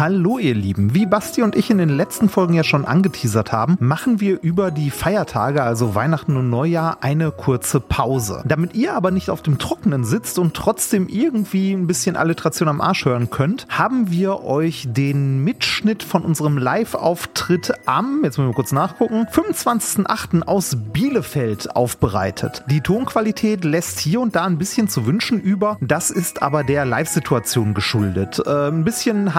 Hallo 0.00 0.38
ihr 0.38 0.54
Lieben, 0.54 0.94
wie 0.94 1.04
Basti 1.04 1.42
und 1.42 1.54
ich 1.54 1.68
in 1.68 1.76
den 1.76 1.90
letzten 1.90 2.30
Folgen 2.30 2.54
ja 2.54 2.64
schon 2.64 2.86
angeteasert 2.86 3.52
haben, 3.52 3.76
machen 3.80 4.18
wir 4.18 4.40
über 4.40 4.70
die 4.70 4.90
Feiertage, 4.90 5.62
also 5.62 5.94
Weihnachten 5.94 6.38
und 6.38 6.48
Neujahr, 6.48 7.02
eine 7.02 7.30
kurze 7.30 7.80
Pause. 7.80 8.42
Damit 8.46 8.74
ihr 8.74 8.94
aber 8.94 9.10
nicht 9.10 9.28
auf 9.28 9.42
dem 9.42 9.58
Trockenen 9.58 10.06
sitzt 10.06 10.38
und 10.38 10.54
trotzdem 10.54 11.06
irgendwie 11.06 11.74
ein 11.74 11.86
bisschen 11.86 12.16
Alliteration 12.16 12.68
am 12.68 12.80
Arsch 12.80 13.04
hören 13.04 13.28
könnt, 13.28 13.66
haben 13.68 14.10
wir 14.10 14.42
euch 14.42 14.86
den 14.88 15.44
Mitschnitt 15.44 16.02
von 16.02 16.22
unserem 16.22 16.56
Live-Auftritt 16.56 17.74
am, 17.84 18.24
jetzt 18.24 18.38
müssen 18.38 18.48
wir 18.48 18.54
kurz 18.54 18.72
nachgucken, 18.72 19.26
25.08. 19.30 20.44
aus 20.44 20.78
Bielefeld 20.94 21.76
aufbereitet. 21.76 22.64
Die 22.70 22.80
Tonqualität 22.80 23.66
lässt 23.66 24.00
hier 24.00 24.22
und 24.22 24.34
da 24.34 24.46
ein 24.46 24.56
bisschen 24.56 24.88
zu 24.88 25.04
wünschen 25.04 25.38
über, 25.38 25.76
das 25.82 26.10
ist 26.10 26.40
aber 26.40 26.64
der 26.64 26.86
Live-Situation 26.86 27.74
geschuldet. 27.74 28.40
Äh, 28.46 28.68
ein 28.68 28.84
bisschen 28.84 29.34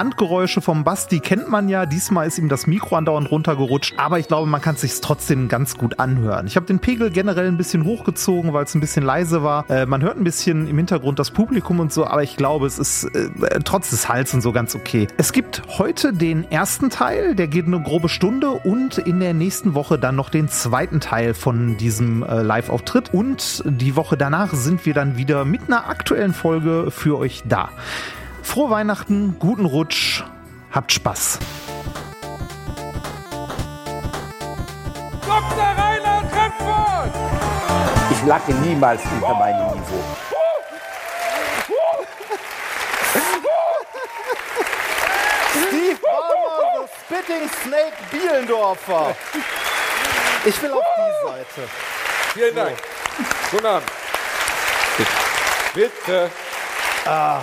Handgeräusche 0.52 0.62
vom 0.62 0.84
Basti 0.84 1.20
kennt 1.20 1.50
man 1.50 1.70
ja. 1.70 1.86
Diesmal 1.86 2.28
ist 2.28 2.38
ihm 2.38 2.50
das 2.50 2.68
Mikro 2.68 2.98
andauernd 2.98 3.32
runtergerutscht. 3.32 3.94
Aber 3.98 4.20
ich 4.20 4.28
glaube, 4.28 4.48
man 4.48 4.62
kann 4.62 4.76
es 4.76 4.82
sich 4.82 5.00
trotzdem 5.00 5.48
ganz 5.48 5.77
gut 5.77 6.00
anhören. 6.00 6.46
Ich 6.48 6.55
habe 6.58 6.66
den 6.66 6.80
Pegel 6.80 7.10
generell 7.10 7.48
ein 7.48 7.58
bisschen 7.58 7.86
hochgezogen, 7.86 8.52
weil 8.52 8.66
es 8.66 8.76
ein 8.76 8.82
bisschen 8.82 9.04
leise 9.04 9.44
war. 9.44 9.70
Äh, 9.70 9.86
man 9.86 10.02
hört 10.02 10.18
ein 10.18 10.24
bisschen 10.24 10.68
im 10.68 10.77
Hintergrund 10.77 11.20
das 11.20 11.32
Publikum 11.32 11.80
und 11.80 11.94
so, 11.94 12.05
aber 12.05 12.24
ich 12.24 12.36
glaube, 12.36 12.68
es 12.68 12.80
ist 12.80 13.05
äh, 13.16 13.60
trotz 13.64 13.91
des 13.91 14.10
Hals 14.10 14.34
und 14.34 14.41
so 14.41 14.52
ganz 14.52 14.76
okay. 14.76 15.08
Es 15.18 15.32
gibt 15.32 15.62
heute 15.77 16.12
den 16.12 16.50
ersten 16.52 16.90
Teil, 16.90 17.36
der 17.36 17.48
geht 17.48 17.66
eine 17.66 17.82
grobe 17.82 18.10
Stunde 18.10 18.49
und 18.52 18.98
in 18.98 19.20
der 19.20 19.34
nächsten 19.34 19.74
Woche 19.74 19.98
dann 19.98 20.16
noch 20.16 20.30
den 20.30 20.49
zweiten 20.49 20.99
Teil 20.99 21.34
von 21.34 21.77
diesem 21.77 22.24
äh, 22.24 22.41
Live-Auftritt. 22.41 23.13
Und 23.13 23.63
die 23.66 23.96
Woche 23.96 24.18
danach 24.18 24.54
sind 24.54 24.86
wir 24.86 24.94
dann 24.94 25.18
wieder 25.18 25.46
mit 25.46 25.62
einer 25.68 25.88
aktuellen 25.88 26.34
Folge 26.34 26.91
für 26.91 27.18
euch 27.18 27.44
da. 27.46 27.70
Frohe 28.44 28.70
Weihnachten, 28.70 29.36
guten 29.40 29.66
Rutsch, 29.66 30.24
habt 30.72 30.91
Spaß. 30.91 31.40
Dr. 35.26 35.64
Reinhard 35.77 36.26
Remford! 36.34 37.12
Ich 38.12 38.26
lag 38.26 38.48
niemals 38.48 39.02
unter 39.14 39.34
meinem 39.36 39.68
Niveau. 39.72 40.04
Steve 45.68 45.99
Ballmer, 46.02 46.86
the 46.86 47.16
Spitting 47.16 47.49
Snake 47.64 47.94
Bielendorfer. 48.12 49.16
Ich 50.44 50.62
will 50.62 50.74
auf 50.74 50.86
die 50.98 51.27
Seite. 51.27 51.70
Vielen 52.34 52.55
Dank. 52.55 52.77
Guten 53.52 53.66
Abend. 53.66 53.92
Bitte. 55.74 56.30
Ah. 57.05 57.42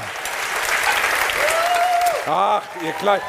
Ach, 2.30 2.62
ihr 2.84 2.92
Kleid. 2.92 3.22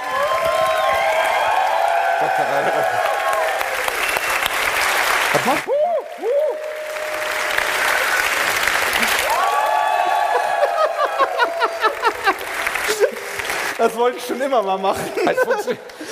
Das 13.77 13.95
wollte 13.95 14.17
ich 14.17 14.25
schon 14.25 14.41
immer 14.41 14.61
mal 14.61 14.77
machen. 14.77 14.99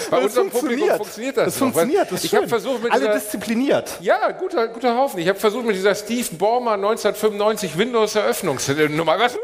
Bei 0.09 0.19
unserem 0.23 0.49
Publikum 0.49 0.89
funktioniert. 0.95 1.35
das. 1.35 1.45
Das 1.45 1.53
noch, 1.55 1.67
funktioniert, 1.73 2.09
das 2.09 2.19
ist 2.19 2.23
Ich 2.25 2.33
habe 2.33 2.43
schön. 2.43 2.49
versucht 2.49 2.83
mit 2.83 2.91
Alle 2.93 3.01
dieser, 3.01 3.13
diszipliniert. 3.15 3.97
Ja, 3.99 4.31
guter, 4.31 4.69
guter 4.69 4.95
Haufen. 4.95 5.19
Ich 5.19 5.27
habe 5.27 5.37
versucht 5.37 5.65
mit 5.65 5.75
dieser 5.75 5.93
Steve 5.93 6.29
Ballmer 6.37 6.73
1995 6.73 7.77
Windows-Eröffnungsnummer 7.77 9.19
was, 9.19 9.37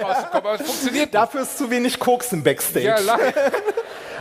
rauszukommen, 0.00 0.46
aber 0.46 0.54
es 0.60 0.62
funktioniert. 0.66 1.14
Dafür 1.14 1.42
ist 1.42 1.58
zu 1.58 1.70
wenig 1.70 1.98
Koks 1.98 2.32
im 2.32 2.42
Backstage. 2.42 2.86
Ja, 2.86 2.98
leider. 2.98 3.32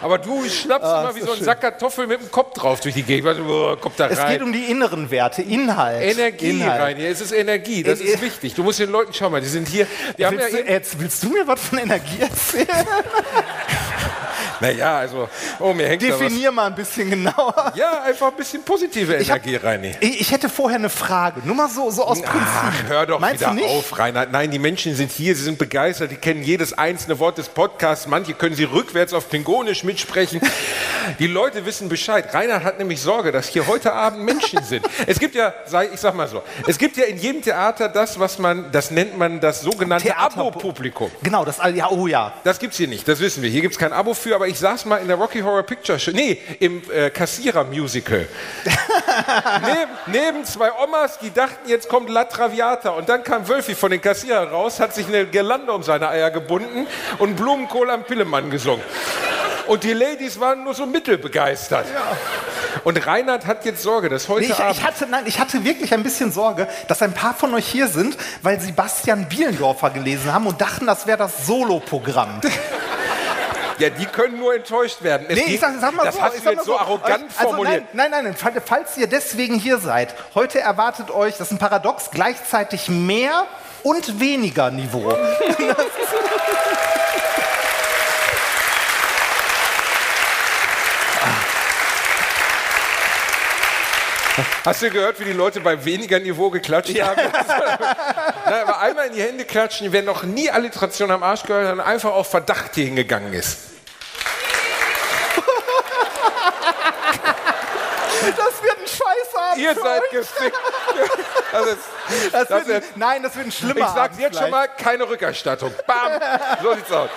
Aber 0.02 0.18
du 0.18 0.48
schnappst 0.48 0.88
Ah, 0.88 1.02
immer 1.02 1.16
wie 1.16 1.20
so 1.22 1.34
ein. 1.34 1.44
Sack 1.44 1.60
Kartoffeln 1.60 2.08
mit 2.08 2.22
dem 2.22 2.32
Kopf 2.32 2.54
drauf 2.54 2.80
durch 2.80 2.95
die 2.95 3.04
Gegend. 3.04 3.38
Du, 3.38 3.44
oh, 3.72 3.76
kommt 3.76 4.00
da 4.00 4.08
es 4.08 4.18
rein. 4.18 4.32
geht 4.32 4.42
um 4.42 4.54
die 4.54 4.64
inneren 4.72 5.12
Werte, 5.12 5.42
Inhalt. 5.42 6.02
Energie 6.02 6.52
Inhalt. 6.52 6.82
rein 6.82 6.95
hier. 6.98 7.10
Es 7.10 7.20
ist 7.20 7.34
Energie, 7.34 7.84
das 7.84 8.00
Äh, 8.00 8.06
ist 8.06 8.16
äh. 8.16 8.22
wichtig. 8.22 8.54
Du 8.54 8.64
musst 8.64 8.80
den 8.80 8.92
Leuten, 8.92 9.14
schau 9.14 9.30
mal, 9.30 9.42
die 9.42 9.48
sind 9.48 9.68
hier. 9.68 9.88
Die 10.18 10.22
ja 10.22 10.32
Willst, 10.32 10.54
du, 10.54 10.58
eben, 10.60 10.70
jetzt, 10.70 11.00
willst 11.02 11.22
du 11.23 11.30
mir 11.30 11.45
was 11.45 11.60
von 11.60 11.80
Energie 11.80 12.22
erzählen? 12.22 12.68
naja, 14.61 14.99
also, 14.99 15.27
oh, 15.59 15.73
mir 15.73 15.87
hängt. 15.87 16.02
Definier 16.02 16.52
mal 16.52 16.67
ein 16.67 16.75
bisschen 16.75 17.09
genauer. 17.09 17.73
Ja, 17.75 18.03
einfach 18.03 18.27
ein 18.27 18.37
bisschen 18.37 18.64
positive 18.64 19.17
Ich, 19.17 19.30
hab, 19.30 19.45
Energie 19.45 19.55
rein. 19.55 19.83
hier. 19.83 19.95
ich 19.99 20.30
ich 20.30 20.36
hätte 20.36 20.47
vorher 20.47 20.77
eine 20.77 20.89
Frage. 20.89 21.42
Nur 21.43 21.55
mal 21.55 21.67
so, 21.67 21.89
so 21.89 22.03
aus 22.03 22.21
Prinzip. 22.21 22.39
Ach, 22.45 22.83
hör 22.87 23.05
doch 23.08 23.20
Meinst 23.20 23.42
wieder 23.42 23.65
auf, 23.65 23.97
Reinhard. 23.97 24.31
Nein, 24.31 24.52
die 24.52 24.59
Menschen 24.59 24.93
sind 24.95 25.11
hier, 25.11 25.36
sie 25.36 25.42
sind 25.42 25.58
begeistert, 25.58 26.11
die 26.11 26.17
kennen 26.17 26.43
jedes 26.43 26.71
einzelne 26.77 27.17
Wort 27.17 27.39
des 27.39 27.49
Podcasts. 27.49 28.05
Manche 28.05 28.36
können 28.36 28.53
sie 28.53 28.65
rückwärts 28.65 29.11
auf 29.14 29.27
Klingonisch 29.30 29.83
mitsprechen. 29.83 30.39
Die 31.17 31.26
Leute 31.26 31.65
wissen 31.65 31.89
Bescheid. 31.89 32.31
Reinhard 32.31 32.64
hat 32.64 32.77
nämlich 32.77 33.02
Sorge, 33.02 33.31
dass 33.31 33.47
hier 33.47 33.65
heute 33.65 33.91
Abend 33.93 34.23
Menschen 34.23 34.64
sind. 34.64 34.86
Es 35.08 35.17
gibt 35.20 35.33
ja, 35.33 35.52
ich 35.91 35.99
sag 35.99 36.14
mal 36.14 36.27
so, 36.27 36.43
es 36.67 36.77
gibt 36.77 36.97
ja 36.97 37.05
in 37.05 37.17
jedem 37.17 37.41
Theater 37.41 37.89
das, 37.89 38.20
was 38.20 38.37
man, 38.37 38.71
das 38.71 38.91
nennt 38.91 39.17
man 39.17 39.39
das 39.39 39.61
sogenannte 39.61 40.15
Abo-Publikum. 40.15 41.09
Genau, 41.23 41.43
das, 41.43 41.58
ja, 41.73 41.89
oh 41.89 42.05
ja. 42.05 42.33
Das 42.43 42.59
gibt's 42.59 42.77
hier 42.77 42.87
nicht, 42.87 43.08
das 43.08 43.20
wissen 43.20 43.41
wir. 43.41 43.49
Hier 43.49 43.61
gibt's 43.61 43.80
kein 43.80 43.93
Abo 43.93 44.14
für, 44.14 44.36
aber 44.36 44.47
ich 44.49 44.60
saß 44.60 44.86
mal 44.86 44.98
in 44.98 45.08
der 45.08 45.17
Rocky 45.17 45.42
Horror 45.42 45.64
Picture 45.64 45.99
Show, 45.99 46.11
nee, 46.11 46.42
im 46.60 46.82
äh, 46.92 47.10
Kassierer-Musical. 47.10 48.27
neben, 49.61 49.92
neben 50.08 50.45
zwei 50.45 50.71
Omas, 50.83 51.20
die 51.20 51.32
dachten, 51.32 51.70
jetzt 51.70 51.87
kommt 51.87 52.10
La 52.10 52.26
Traviata. 52.26 52.89
Und 52.89 53.08
dann 53.08 53.23
kam 53.23 53.48
Wölfi 53.48 53.76
von 53.76 53.92
den 53.92 54.02
Kassierern 54.02 54.49
raus, 54.49 54.80
hat 54.80 54.95
sich 54.95 55.08
eine 55.08 55.26
Girlande 55.27 55.71
um 55.71 55.83
seine 55.83 56.09
Eier 56.09 56.32
gebunden 56.32 56.88
und 57.20 57.36
Blumenkohl 57.36 57.89
am 57.92 58.04
Pillemann 58.04 58.49
gesungen. 58.49 58.83
Und 59.67 59.83
die 59.83 59.93
Ladies 59.93 60.39
waren 60.39 60.64
nur 60.64 60.73
so 60.73 60.88
mittelbegeistert. 60.88 61.86
Und 62.83 63.05
Reinhard 63.05 63.45
hat 63.45 63.65
jetzt 63.65 63.83
Sorge, 63.83 64.09
dass 64.09 64.27
heute 64.27 64.48
Nee, 64.48 64.54
ich, 64.54 64.59
Abend... 64.59 64.77
ich, 64.77 64.83
hatte, 64.83 65.05
nein, 65.05 65.23
ich 65.27 65.39
hatte 65.39 65.64
wirklich 65.64 65.93
ein 65.93 66.02
bisschen 66.02 66.32
Sorge, 66.32 66.67
dass 66.88 67.04
ein 67.04 67.14
paar 67.14 67.36
von 67.36 67.54
euch 67.54 67.67
hier 67.67 67.88
sind, 67.88 68.17
weil 68.42 68.59
sie 68.59 68.71
Bastian 68.71 69.30
Bielendorfer 69.30 69.92
gelesen 69.92 70.33
haben 70.33 70.48
und 70.48 70.59
dachten, 70.59 70.88
das 70.88 71.05
wäre 71.05 71.20
das 71.20 71.45
Solo-Programm. 71.45 72.42
ja, 73.80 73.90
die 73.90 74.06
können 74.06 74.38
nur 74.40 74.54
enttäuscht 74.56 75.02
werden. 75.02 75.26
Es 75.30 75.36
Nee, 75.36 75.42
geht- 75.45 75.54
ich 75.56 75.60
sag, 75.60 75.73
sag 75.80 75.94
mal 75.94 76.04
das 76.06 76.16
so. 76.16 76.22
hast 76.22 76.38
ich 76.38 76.44
du 76.44 76.50
jetzt 76.52 76.66
so 76.66 76.78
arrogant 76.78 77.26
also, 77.38 77.50
formuliert. 77.50 77.86
Nein, 77.94 78.12
nein, 78.12 78.23
nein, 78.26 78.36
nein. 78.44 78.62
Falls 78.66 78.98
ihr 78.98 79.08
deswegen 79.08 79.56
hier 79.56 79.78
seid, 79.78 80.14
heute 80.36 80.60
erwartet 80.60 81.12
euch, 81.12 81.38
das 81.38 81.48
ist 81.48 81.52
ein 81.54 81.60
Paradox, 81.60 82.12
gleichzeitig 82.12 82.89
mehr 82.89 83.45
und 83.84 84.20
weniger 84.20 84.70
Niveau. 84.72 85.16
Hast 94.66 94.82
du 94.82 94.89
gehört, 94.89 95.20
wie 95.20 95.26
die 95.26 95.34
Leute 95.34 95.60
bei 95.60 95.84
weniger 95.84 96.20
Niveau 96.20 96.50
geklatscht 96.50 96.98
haben? 97.02 97.20
Na, 98.45 98.62
aber 98.62 98.80
einmal 98.80 99.08
in 99.08 99.14
die 99.14 99.22
Hände 99.22 99.44
klatschen, 99.44 99.92
wer 99.92 100.02
noch 100.02 100.23
nie 100.23 100.50
Alliteration 100.50 101.12
am 101.12 101.23
Arsch 101.23 101.44
gehört 101.44 101.68
hat 101.68 101.73
und 101.73 101.82
einfach 101.82 102.12
auf 102.12 102.30
Verdacht 102.30 102.76
hier 102.76 102.86
hingegangen 102.86 103.34
ist. 103.34 103.58
Das 108.22 108.62
wird 108.64 108.78
ein 108.78 108.88
Scheißabend. 108.88 109.48
Ihr 109.59 109.75
seid 109.75 110.02
gefickt. 110.11 110.58
Das 111.52 111.65
ist, 111.65 111.77
Das 112.33 112.47
das 112.47 112.67
wird, 112.67 112.83
ist- 112.83 112.97
nein, 112.97 113.23
das 113.23 113.36
wird 113.36 113.47
ein 113.47 113.52
schlimmer 113.52 113.80
ich 113.80 113.93
sag's 113.93 114.17
jetzt 114.20 114.37
schon 114.39 114.49
mal, 114.49 114.67
keine 114.67 115.08
Rückerstattung. 115.08 115.73
Bam! 115.87 116.21
So 116.61 116.73
sieht's 116.75 116.92
aus. 116.92 117.09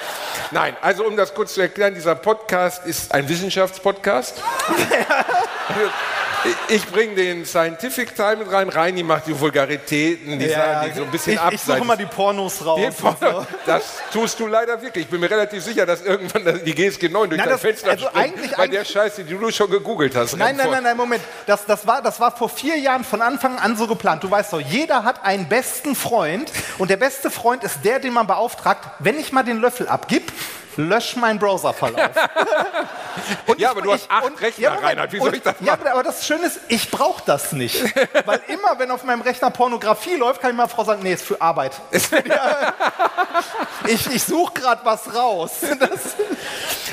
Nein, 0.50 0.76
also 0.80 1.04
um 1.06 1.16
das 1.16 1.32
kurz 1.34 1.54
zu 1.54 1.60
erklären, 1.60 1.94
dieser 1.94 2.14
Podcast 2.14 2.84
ist 2.86 3.12
ein 3.14 3.28
Wissenschaftspodcast. 3.28 4.42
Ich- 6.44 6.74
Ich 6.76 6.86
bringe 6.86 7.14
den 7.14 7.44
Scientific 7.44 8.14
Teil 8.16 8.36
mit 8.36 8.50
rein. 8.50 8.68
Reini 8.68 9.02
macht 9.02 9.26
die 9.26 9.38
Vulgaritäten, 9.38 10.38
die, 10.38 10.48
Sachen, 10.48 10.88
die 10.90 10.96
so 10.98 11.02
ein 11.04 11.10
bisschen 11.10 11.32
ich, 11.34 11.38
ich 11.38 11.40
abseits. 11.44 11.66
suche 11.66 11.78
immer 11.78 11.96
die 11.96 12.06
Pornos 12.06 12.64
raus. 12.64 12.80
Und 13.02 13.18
so. 13.20 13.46
Das 13.66 13.82
tust 14.12 14.40
du 14.40 14.46
leider 14.46 14.80
wirklich. 14.80 15.04
Ich 15.04 15.10
bin 15.10 15.20
mir 15.20 15.30
relativ 15.30 15.62
sicher, 15.62 15.84
dass 15.86 16.02
irgendwann 16.02 16.64
die 16.64 16.74
GSG 16.74 17.08
9 17.08 17.28
durch 17.30 17.38
Nein, 17.38 17.46
dein 17.48 17.48
das- 17.50 17.60
Fenster 17.60 17.90
also 17.90 18.06
springt, 18.06 18.24
eigentlich- 18.26 18.56
bei 18.56 18.66
der 18.66 18.84
Scheiße, 18.84 19.24
die 19.24 19.34
du 19.34 19.50
schon 19.50 19.70
gegoogelt 19.70 20.16
hast. 20.16 20.36
Nein, 20.36 20.56
nein, 20.56 20.70
nein, 20.70 20.82
nein, 20.82 20.96
Moment. 20.96 21.22
Das, 21.46 21.64
das, 21.66 21.86
war, 21.86 22.00
das 22.02 22.18
war 22.18 22.34
vor 22.36 22.48
vier 22.48 22.76
Jahren 22.78 23.04
von 23.04 23.20
Anfang 23.22 23.58
an 23.58 23.76
so 23.76 23.86
geplant. 23.86 24.24
Du 24.24 24.30
weißt 24.30 24.52
doch, 24.52 24.60
jeder 24.60 25.04
hat 25.04 25.24
einen 25.24 25.48
besten 25.48 25.94
Freund 25.94 26.50
und 26.78 26.90
der 26.90 26.96
beste 26.96 27.30
Freund 27.30 27.62
ist 27.64 27.84
der, 27.84 27.98
den 28.00 28.12
man 28.14 28.26
beauftragt, 28.26 28.88
wenn 28.98 29.18
ich 29.20 29.30
mal 29.32 29.42
den 29.42 29.60
Löffel 29.60 29.86
abgib, 29.88 30.32
lösch 30.76 31.16
meinen 31.16 31.38
Browserverlauf. 31.38 32.10
Ja, 33.58 33.70
aber 33.72 33.82
du 33.82 33.92
hast 33.92 34.10
acht 34.10 34.24
und- 34.24 34.40
Rechner, 34.40 34.70
Moment. 34.70 34.86
Reinhard. 34.86 35.12
Wie 35.12 35.18
soll 35.18 35.28
Und- 35.28 35.34
ich 35.36 35.42
das 35.42 35.54
Ja, 35.60 35.72
machen? 35.72 35.80
aber, 35.82 35.92
aber 35.92 36.02
das 36.02 36.26
Schöne 36.26 36.46
ist, 36.46 36.60
ich 36.68 36.90
brauche 36.90 37.22
das 37.26 37.52
nicht. 37.52 37.82
Weil 38.26 38.40
immer, 38.48 38.78
wenn 38.78 38.90
auf 38.90 39.04
meinem 39.04 39.20
Rechner 39.20 39.50
Pornografie 39.50 40.16
läuft, 40.16 40.40
kann 40.40 40.50
ich 40.50 40.56
meiner 40.56 40.68
Frau 40.68 40.82
sagen, 40.84 41.02
nee, 41.02 41.12
ist 41.12 41.24
für 41.24 41.40
Arbeit. 41.40 41.72
ich 43.86 44.06
ich 44.10 44.22
suche 44.24 44.54
gerade 44.54 44.80
was 44.84 45.14
raus. 45.14 45.50
Das, 45.60 46.16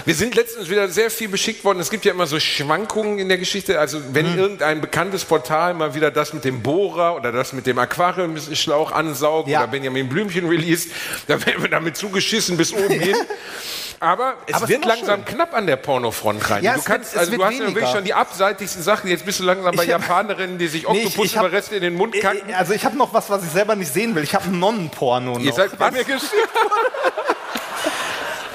Wir 0.10 0.16
sind 0.16 0.34
letztens 0.34 0.72
wieder 0.72 0.88
sehr 0.88 1.12
viel 1.12 1.28
beschickt 1.30 1.64
worden. 1.64 1.80
Es 1.80 1.92
gibt 1.92 2.04
ja 2.04 2.12
immer 2.12 2.26
so 2.26 2.40
Schwankungen 2.40 3.20
in 3.20 3.30
der 3.30 3.38
Geschichte. 3.38 3.80
Also 3.80 4.02
wenn 4.12 4.32
Mhm. 4.34 4.40
irgendein 4.40 4.82
bekanntes 4.82 5.24
Portal 5.24 5.76
mal 5.76 5.94
wieder 5.94 6.10
das 6.10 6.34
mit 6.34 6.46
dem 6.46 6.64
Bohrer 6.64 7.16
oder 7.16 7.32
das 7.32 7.54
mit 7.54 7.68
dem 7.68 7.78
Aquariumschlauch 7.78 8.92
ansaugt 8.92 9.48
Ja. 9.50 9.60
oder 9.60 9.68
Benjamin 9.68 10.10
Blümchen 10.10 10.50
released, 10.50 10.90
dann 11.28 11.46
werden 11.46 11.62
wir 11.62 11.70
damit 11.70 11.96
zugeschissen 11.96 12.58
bis 12.58 12.74
oben 12.74 13.00
hin. 13.00 13.16
Aber 14.00 14.34
es 14.48 14.56
Aber 14.56 14.68
wird 14.68 14.84
langsam 14.86 15.24
schön. 15.28 15.36
knapp 15.36 15.54
an 15.54 15.68
der 15.68 15.76
Pornofront 15.76 16.50
rein. 16.50 16.64
Ja, 16.64 16.72
du 16.72 16.78
wird- 16.78 16.86
kannst, 16.88 17.12
es 17.14 17.18
also 17.20 17.32
wird 17.34 17.42
du 17.42 17.46
hast 17.46 17.54
ja 17.54 17.60
weniger. 17.60 17.76
wirklich 17.76 17.92
schon 17.94 18.04
die 18.06 18.14
abseitigsten 18.16 18.82
Sachen. 18.82 19.12
Jetzt 19.12 19.26
bist 19.28 19.40
du 19.42 19.44
langsam 19.44 19.76
bei 19.76 19.84
hab- 19.84 19.90
Japanerinnen, 19.90 20.58
die 20.58 20.70
sich 20.70 20.88
Nee, 20.90 21.06
Oktopusüberreste 21.06 21.76
in 21.76 21.82
den 21.84 21.94
Mund 21.94 22.16
kacken. 22.20 22.50
Äh, 22.50 22.54
Also 22.54 22.74
ich 22.74 22.84
habe 22.84 22.98
noch 22.98 23.14
was, 23.14 23.30
was 23.30 23.44
ich 23.44 23.52
selber 23.52 23.76
nicht 23.76 23.94
sehen 23.94 24.16
will. 24.16 24.24
Ich 24.24 24.34
habe 24.34 24.50
Nonnenporno 24.50 25.34
noch. 25.34 25.40
Ihr 25.40 25.54
seid 25.54 25.78
bei 25.78 25.92
mir 25.92 26.04
geschickt 26.04 26.34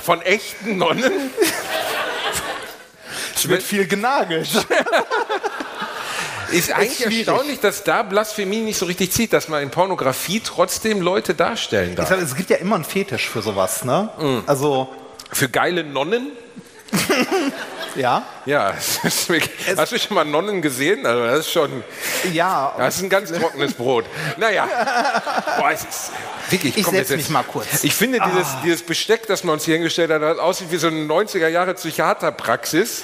Von 0.04 0.20
echten 0.22 0.76
Nonnen? 0.78 1.30
es 3.34 3.48
wird 3.48 3.62
viel 3.62 3.86
genagelt. 3.86 4.48
Ist 6.50 6.70
eigentlich 6.72 6.96
schwierig. 6.98 7.26
erstaunlich, 7.28 7.60
dass 7.60 7.82
da 7.84 8.02
Blasphemie 8.02 8.60
nicht 8.60 8.78
so 8.78 8.86
richtig 8.86 9.10
zieht, 9.12 9.32
dass 9.32 9.48
man 9.48 9.62
in 9.62 9.70
Pornografie 9.70 10.40
trotzdem 10.40 11.00
Leute 11.00 11.34
darstellen 11.34 11.90
Ich 11.90 11.96
darf. 11.96 12.08
sag, 12.10 12.20
es 12.20 12.36
gibt 12.36 12.50
ja 12.50 12.56
immer 12.58 12.76
einen 12.76 12.84
Fetisch 12.84 13.28
für 13.28 13.42
sowas, 13.42 13.84
ne? 13.84 14.10
Mm. 14.18 14.38
Also, 14.46 14.94
Für 15.32 15.48
geile 15.48 15.82
Nonnen? 15.82 16.30
ja. 17.96 18.24
Ja, 18.46 18.74
hast 19.02 19.92
du 19.92 19.98
schon 19.98 20.14
mal 20.14 20.24
Nonnen 20.24 20.60
gesehen? 20.62 21.06
Also 21.06 21.24
das 21.24 21.38
ist 21.40 21.50
schon, 21.52 21.82
Ja, 22.32 22.74
das 22.76 22.96
ist 22.96 23.02
ein 23.02 23.08
ganz 23.08 23.32
trockenes 23.32 23.74
Brot. 23.74 24.04
Naja, 24.36 24.66
Boah, 25.58 25.70
es 25.72 25.80
ist 25.82 26.10
wirklich. 26.50 26.76
Ich 26.76 26.84
komm, 26.84 26.94
setz 26.94 27.10
jetzt- 27.10 27.18
mich 27.18 27.28
mal 27.30 27.42
kurz. 27.44 27.66
Ah. 27.72 27.78
Ich 27.82 27.94
finde 27.94 28.18
dieses, 28.20 28.48
dieses 28.62 28.82
Besteck, 28.82 29.26
das 29.26 29.44
man 29.44 29.54
uns 29.54 29.64
hier 29.64 29.74
hingestellt 29.74 30.10
hat, 30.10 30.22
das 30.22 30.38
aussieht 30.38 30.70
wie 30.70 30.76
so 30.76 30.88
eine 30.88 31.00
90er 31.06 31.48
Jahre 31.48 31.74
Psychiaterpraxis 31.74 33.02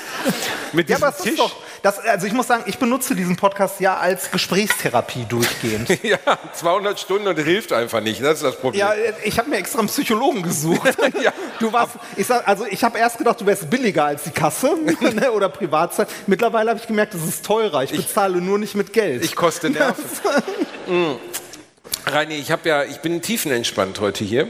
mit 0.72 0.88
ja, 0.88 0.96
diesem 0.96 1.08
aber 1.08 1.16
Tisch. 1.16 1.32
ist 1.32 1.38
doch, 1.38 1.56
das, 1.82 1.98
also 1.98 2.26
ich 2.26 2.32
muss 2.32 2.46
sagen, 2.46 2.64
ich 2.66 2.78
benutze 2.78 3.14
diesen 3.14 3.36
Podcast 3.36 3.80
ja 3.80 3.96
als 3.96 4.30
Gesprächstherapie 4.30 5.24
durchgehend. 5.28 5.88
ja, 6.02 6.18
200 6.52 6.98
Stunden 6.98 7.26
und 7.26 7.38
hilft 7.38 7.72
einfach 7.72 8.00
nicht. 8.00 8.22
Das 8.22 8.34
ist 8.34 8.44
das 8.44 8.56
Problem. 8.56 8.80
Ja, 8.80 8.92
ich 9.24 9.38
habe 9.38 9.50
mir 9.50 9.56
extra 9.56 9.78
einen 9.78 9.88
Psychologen 9.88 10.42
gesucht. 10.42 10.80
Ja. 11.20 11.32
Du 11.58 11.72
warst, 11.72 11.96
ich 12.16 12.26
sag, 12.26 12.46
also 12.48 12.64
ich 12.64 12.82
habe 12.82 12.96
erst 12.98 13.18
gedacht, 13.18 13.40
du 13.40 13.44
wärst 13.44 13.68
billiger 13.68 14.04
als 14.04 14.22
die 14.22 14.30
Kasse 14.30 14.74
ne, 15.00 15.30
oder 15.32 15.48
Privatzeit. 15.48 16.08
Mittlerweile 16.26 16.70
habe 16.70 16.80
ich 16.80 16.86
gemerkt, 16.86 17.14
es 17.14 17.24
ist 17.24 17.44
teurer. 17.44 17.82
Ich 17.82 17.90
bezahle 17.90 18.40
nur 18.40 18.58
nicht 18.58 18.74
mit 18.74 18.92
Geld. 18.92 19.22
Ich 19.24 19.36
koste 19.36 19.68
Nerven. 19.68 20.04
mm. 20.86 21.16
Reini, 22.06 22.36
ich 22.36 22.50
habe 22.50 22.68
ja, 22.68 22.84
ich 22.84 22.98
bin 22.98 23.20
tiefenentspannt 23.20 24.00
heute 24.00 24.24
hier. 24.24 24.48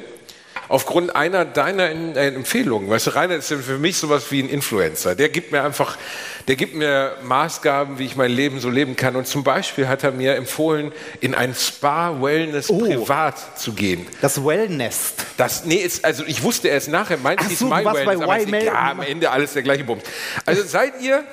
Aufgrund 0.71 1.17
einer 1.17 1.45
deiner 1.45 1.91
In- 1.91 2.15
äh, 2.17 2.29
Empfehlungen. 2.29 2.89
Weißt 2.89 3.09
du, 3.09 3.11
Rainer 3.17 3.35
ist 3.35 3.49
für 3.53 3.79
mich 3.79 3.97
sowas 3.97 4.31
wie 4.31 4.41
ein 4.41 4.49
Influencer. 4.49 5.17
Der 5.17 5.29
gibt 5.29 5.51
mir 5.51 5.65
einfach, 5.65 5.99
der 6.47 6.55
gibt 6.55 6.77
mir 6.77 7.17
Maßgaben, 7.25 7.99
wie 7.99 8.07
ich 8.07 8.15
mein 8.15 8.31
Leben 8.31 8.61
so 8.61 8.71
leben 8.71 8.95
kann. 8.95 9.17
Und 9.17 9.27
zum 9.27 9.43
Beispiel 9.43 9.89
hat 9.89 10.05
er 10.05 10.13
mir 10.13 10.37
empfohlen, 10.37 10.93
in 11.21 11.35
ein 11.35 11.57
Spa-Wellness 11.57 12.71
Oh. 12.71 12.79
privat 12.79 13.59
zu 13.59 13.73
gehen. 13.73 14.07
das 14.23 14.45
Wellnest. 14.45 15.27
Das, 15.37 15.65
nee, 15.65 15.75
ist, 15.75 16.05
also 16.05 16.23
ich 16.25 16.43
wusste 16.45 16.69
erst 16.69 16.87
nachher, 16.89 17.17
meinte 17.17 17.43
Ach 17.47 17.51
ich 17.51 17.59
so, 17.59 17.67
My 17.67 17.85
Wellness, 17.85 18.23
aber 18.23 18.39
ist 18.39 18.45
ja, 18.45 18.51
Mel- 18.51 18.69
am 18.71 19.01
Ende 19.03 19.29
alles 19.33 19.55
der 19.55 19.63
gleiche 19.63 19.83
Bums. 19.83 20.05
Also 20.47 20.63
seid 20.63 21.01
ihr 21.03 21.25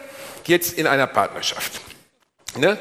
jetzt 0.45 0.73
in 0.79 0.87
einer 0.87 1.05
Partnerschaft, 1.05 1.79
ne? 2.57 2.79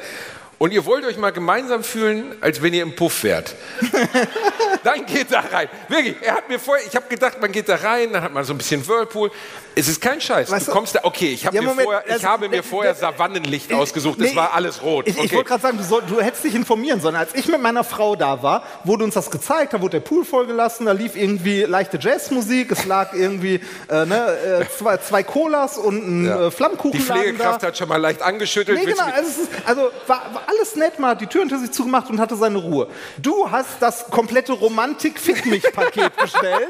Und 0.58 0.73
ihr 0.73 0.87
wollt 0.87 1.05
euch 1.05 1.19
mal 1.19 1.32
gemeinsam 1.32 1.85
fühlen, 1.85 2.35
als 2.41 2.62
wenn 2.62 2.73
ihr 2.73 2.82
im 2.82 2.97
Puff 2.97 3.25
wärt. 3.25 3.55
dann 4.85 5.05
geht 5.05 5.31
da 5.31 5.41
rein. 5.41 5.69
Wirklich, 5.88 6.17
er 6.23 6.35
hat 6.37 6.49
mir 6.49 6.58
vorher, 6.58 6.87
ich 6.87 6.94
habe 6.97 7.06
gedacht, 7.08 7.41
man 7.41 7.53
geht 7.53 7.69
da 7.69 7.76
rein, 7.76 8.12
dann 8.12 8.23
hat 8.23 8.32
man 8.32 8.43
so 8.44 8.55
ein 8.55 8.58
bisschen 8.58 8.87
Whirlpool. 8.87 9.31
Es 9.75 9.88
ist 9.88 10.00
kein 10.00 10.19
Scheiß. 10.20 10.50
Weißt 10.50 10.67
du 10.69 10.70
du- 10.70 10.76
kommst 10.76 10.94
da, 10.94 11.00
okay, 11.03 11.29
ich, 11.35 11.44
hab 11.44 11.53
Ja, 11.53 11.61
mir 11.61 11.69
Moment, 11.69 11.85
vorher, 11.85 12.05
ich 12.06 12.12
also, 12.14 12.26
habe 12.29 12.49
mir 12.49 12.55
der- 12.56 12.62
vorher 12.62 12.93
der- 12.94 13.00
Savannenlicht 13.00 13.70
Ich- 13.70 13.76
ausgesucht, 13.76 14.19
nee, 14.19 14.29
es 14.29 14.37
war 14.37 14.55
alles 14.55 14.82
rot. 14.82 15.06
Ich, 15.06 15.17
ich 15.19 15.25
Okay. 15.25 15.37
wollte 15.37 15.49
gerade 15.50 15.62
sagen, 15.62 15.76
du, 15.79 15.85
soll, 15.85 16.03
du 16.08 16.20
hättest 16.23 16.44
dich 16.44 16.55
informieren 16.55 17.00
sollen. 17.03 17.17
Als 17.17 17.35
ich 17.35 17.47
mit 17.49 17.61
meiner 17.61 17.85
Frau 17.85 18.17
da 18.17 18.43
war, 18.43 18.62
wurde 18.85 19.05
uns 19.05 19.12
das 19.14 19.31
gezeigt, 19.31 19.75
da 19.75 19.81
wurde 19.82 20.00
der 20.00 20.08
Pool 20.08 20.25
vollgelassen, 20.25 20.87
da 20.87 20.93
lief 20.93 21.17
irgendwie 21.17 21.62
leichte 21.64 21.99
Jazzmusik, 22.00 22.70
es 22.73 22.87
lag 22.87 23.12
irgendwie 23.12 23.61
äh, 23.91 24.06
ne, 24.06 24.62
äh, 24.62 24.64
zwei, 24.75 24.97
zwei 24.99 25.23
Colas 25.23 25.76
und 25.76 25.97
ein 26.23 26.25
Ja. 26.26 26.47
äh, 26.47 26.50
Flammkuchen. 26.50 26.93
Die 26.99 27.05
Pflegekraft 27.05 27.62
hat 27.62 27.76
schon 27.76 27.88
mal 27.88 28.00
leicht 28.00 28.23
angeschüttelt. 28.23 28.79
Nee, 28.79 28.87
genau, 28.91 29.05
also, 29.05 29.31
also 29.67 29.91
war, 30.06 30.23
war 30.32 30.43
alles 30.46 30.76
nett, 30.76 30.94
hat 31.00 31.20
die 31.20 31.26
Tür 31.26 31.43
hinter 31.43 31.58
sich 31.58 31.72
zugemacht 31.72 32.08
und 32.10 32.20
hatte 32.20 32.37
seine 32.37 32.58
Ruhe. 32.58 32.88
Du 33.19 33.50
hast 33.50 33.69
das 33.81 34.06
komplette 34.10 34.52
Romantik-Fick-mich-Paket 34.52 36.16
bestellt. 36.20 36.69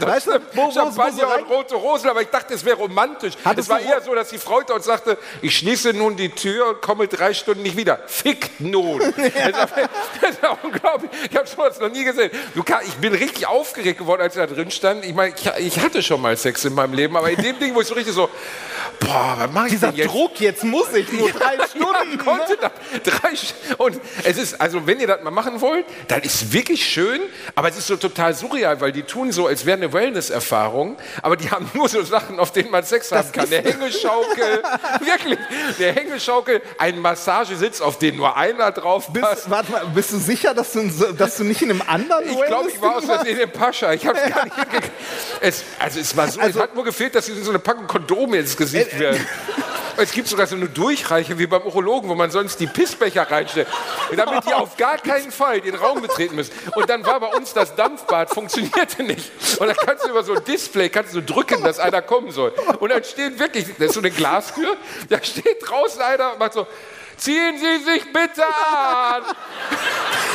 weißt 0.00 0.26
du, 0.28 0.30
wo, 0.32 0.62
wo, 0.62 0.66
wo 0.66 0.70
so 0.70 0.80
Champagner 0.80 1.26
rein, 1.28 1.44
und 1.44 1.50
rote 1.50 1.74
Rosen, 1.74 2.10
aber 2.10 2.22
ich 2.22 2.28
dachte, 2.28 2.54
es 2.54 2.64
wäre 2.64 2.76
romantisch. 2.76 3.34
Es 3.56 3.68
war 3.68 3.80
eher 3.80 4.00
so, 4.02 4.14
dass 4.14 4.28
die 4.30 4.38
Frau 4.38 4.62
dort 4.62 4.82
sagte, 4.84 5.18
ich 5.40 5.56
schließe 5.56 5.92
nun 5.92 6.16
die 6.16 6.30
Tür 6.30 6.68
und 6.70 6.82
komme 6.82 7.06
drei 7.08 7.34
Stunden 7.34 7.62
nicht 7.62 7.76
wieder. 7.76 8.00
Fick 8.06 8.50
nun. 8.60 8.98
das, 9.16 9.16
ist, 9.16 9.74
das 10.20 10.30
ist 10.30 10.42
ja 10.42 10.56
unglaublich. 10.62 11.10
Ich 11.30 11.36
habe 11.36 11.46
sowas 11.46 11.78
noch 11.80 11.90
nie 11.90 12.04
gesehen. 12.04 12.30
Kann, 12.64 12.80
ich 12.86 12.94
bin 12.94 13.14
richtig 13.14 13.46
aufgeregt 13.46 13.98
geworden, 13.98 14.22
als 14.22 14.36
er 14.36 14.46
da 14.46 14.54
drin 14.54 14.70
stand. 14.70 15.04
Ich 15.04 15.14
meine, 15.14 15.34
ich, 15.36 15.46
ich 15.76 15.80
hatte 15.80 16.02
schon 16.02 16.20
mal 16.20 16.36
Sex 16.36 16.64
in 16.64 16.74
meinem 16.74 16.94
Leben, 16.94 17.16
aber 17.16 17.30
in 17.30 17.40
dem 17.42 17.58
Ding, 17.58 17.74
wo 17.74 17.80
ich 17.80 17.86
so 17.86 17.94
richtig 17.94 18.14
so, 18.14 18.28
boah, 19.00 19.34
was 19.38 19.50
mache 19.52 19.66
ich 19.66 19.72
dieser 19.72 19.88
denn 19.88 19.96
jetzt? 19.96 20.12
Druck, 20.12 20.40
jetzt 20.40 20.64
muss 20.64 20.92
ich 20.94 21.10
nur 21.12 21.30
drei 21.32 21.56
Ja, 21.56 21.66
Stunden. 21.68 22.18
das. 22.24 22.41
Drei 23.04 23.32
und 23.78 24.00
es 24.24 24.36
ist, 24.36 24.60
also 24.60 24.86
wenn 24.86 25.00
ihr 25.00 25.06
das 25.06 25.22
mal 25.22 25.30
machen 25.30 25.60
wollt, 25.60 25.84
dann 26.08 26.22
ist 26.22 26.52
wirklich 26.52 26.84
schön, 26.86 27.20
aber 27.54 27.68
es 27.68 27.76
ist 27.78 27.86
so 27.86 27.96
total 27.96 28.34
surreal, 28.34 28.80
weil 28.80 28.92
die 28.92 29.02
tun 29.02 29.32
so, 29.32 29.46
als 29.46 29.64
wäre 29.66 29.76
eine 29.78 29.92
Wellness-Erfahrung, 29.92 30.96
aber 31.22 31.36
die 31.36 31.50
haben 31.50 31.70
nur 31.74 31.88
so 31.88 32.02
Sachen, 32.02 32.38
auf 32.38 32.52
denen 32.52 32.70
man 32.70 32.84
Sex 32.84 33.10
haben 33.12 33.30
kann. 33.32 33.48
Der 33.50 33.62
Hängeschaukel, 33.62 34.62
wirklich, 35.00 35.38
der 35.78 35.92
Hängeschaukel, 35.94 36.60
ein 36.78 36.98
Massagesitz, 36.98 37.80
auf 37.80 37.98
den 37.98 38.16
nur 38.16 38.36
einer 38.36 38.70
drauf 38.72 39.12
passt. 39.12 39.34
Bist, 39.44 39.50
warte 39.50 39.72
mal, 39.72 39.86
bist 39.94 40.12
du 40.12 40.18
sicher, 40.18 40.54
dass 40.54 40.72
du, 40.72 40.88
dass 41.16 41.36
du 41.36 41.44
nicht 41.44 41.62
in 41.62 41.70
einem 41.70 41.82
anderen 41.86 42.24
Ich 42.28 42.44
glaube, 42.46 42.68
ich 42.70 42.80
war 42.80 42.96
aus 42.96 43.04
Versehen 43.04 43.38
im 43.40 43.50
Pascha. 43.50 43.92
Ich 43.92 44.06
habe 44.06 44.18
es 44.18 44.32
gar 44.34 44.44
nicht 44.44 44.54
hingekriegt. 44.56 44.90
Also 45.78 46.00
es 46.00 46.16
war 46.16 46.28
so, 46.28 46.40
Also- 46.40 46.58
es 46.58 46.62
hat 46.62 46.74
nur 46.74 46.84
gefehlt, 46.84 47.14
dass 47.14 47.26
sie 47.26 47.40
so 47.42 47.50
eine 47.50 47.58
Packung 47.58 47.86
Kondome 47.86 48.38
ins 48.38 48.56
Gesicht 48.56 48.92
Äh, 48.92 48.96
äh. 48.96 49.00
werden. 49.00 49.26
Es 49.98 50.10
gibt 50.12 50.26
sogar 50.26 50.46
so 50.46 50.56
eine 50.56 50.66
Durchreiche 50.70 51.38
wie 51.38 51.46
beim 51.46 51.62
Urologen, 51.62 52.08
wo 52.08 52.14
man 52.14 52.30
sonst 52.32 52.58
die 52.58 52.66
Pissbecher 52.66 53.30
reinstellt, 53.30 53.68
damit 54.16 54.46
die 54.46 54.54
auf 54.54 54.76
gar 54.76 54.98
keinen 54.98 55.30
Fall 55.30 55.60
den 55.60 55.74
Raum 55.74 56.02
betreten 56.02 56.34
müssen. 56.34 56.52
Und 56.74 56.90
dann 56.90 57.04
war 57.06 57.20
bei 57.20 57.28
uns 57.28 57.52
das 57.52 57.74
Dampfbad, 57.74 58.30
funktionierte 58.30 59.02
nicht. 59.02 59.30
Und 59.58 59.68
dann 59.68 59.76
kannst 59.76 60.04
du 60.04 60.10
über 60.10 60.24
so 60.24 60.34
ein 60.34 60.44
Display 60.44 60.88
kannst 60.88 61.14
du 61.14 61.22
drücken, 61.22 61.62
dass 61.62 61.78
einer 61.78 62.02
kommen 62.02 62.30
soll. 62.30 62.52
Und 62.80 62.90
dann 62.90 63.04
steht 63.04 63.38
wirklich, 63.38 63.66
das 63.78 63.88
ist 63.88 63.94
so 63.94 64.00
eine 64.00 64.10
Glastür, 64.10 64.76
da 65.08 65.22
steht 65.22 65.58
draußen 65.60 66.00
einer 66.00 66.32
und 66.32 66.38
macht 66.38 66.54
so, 66.54 66.66
ziehen 67.16 67.58
Sie 67.58 67.84
sich 67.84 68.12
bitte 68.12 68.44
an. 68.44 69.22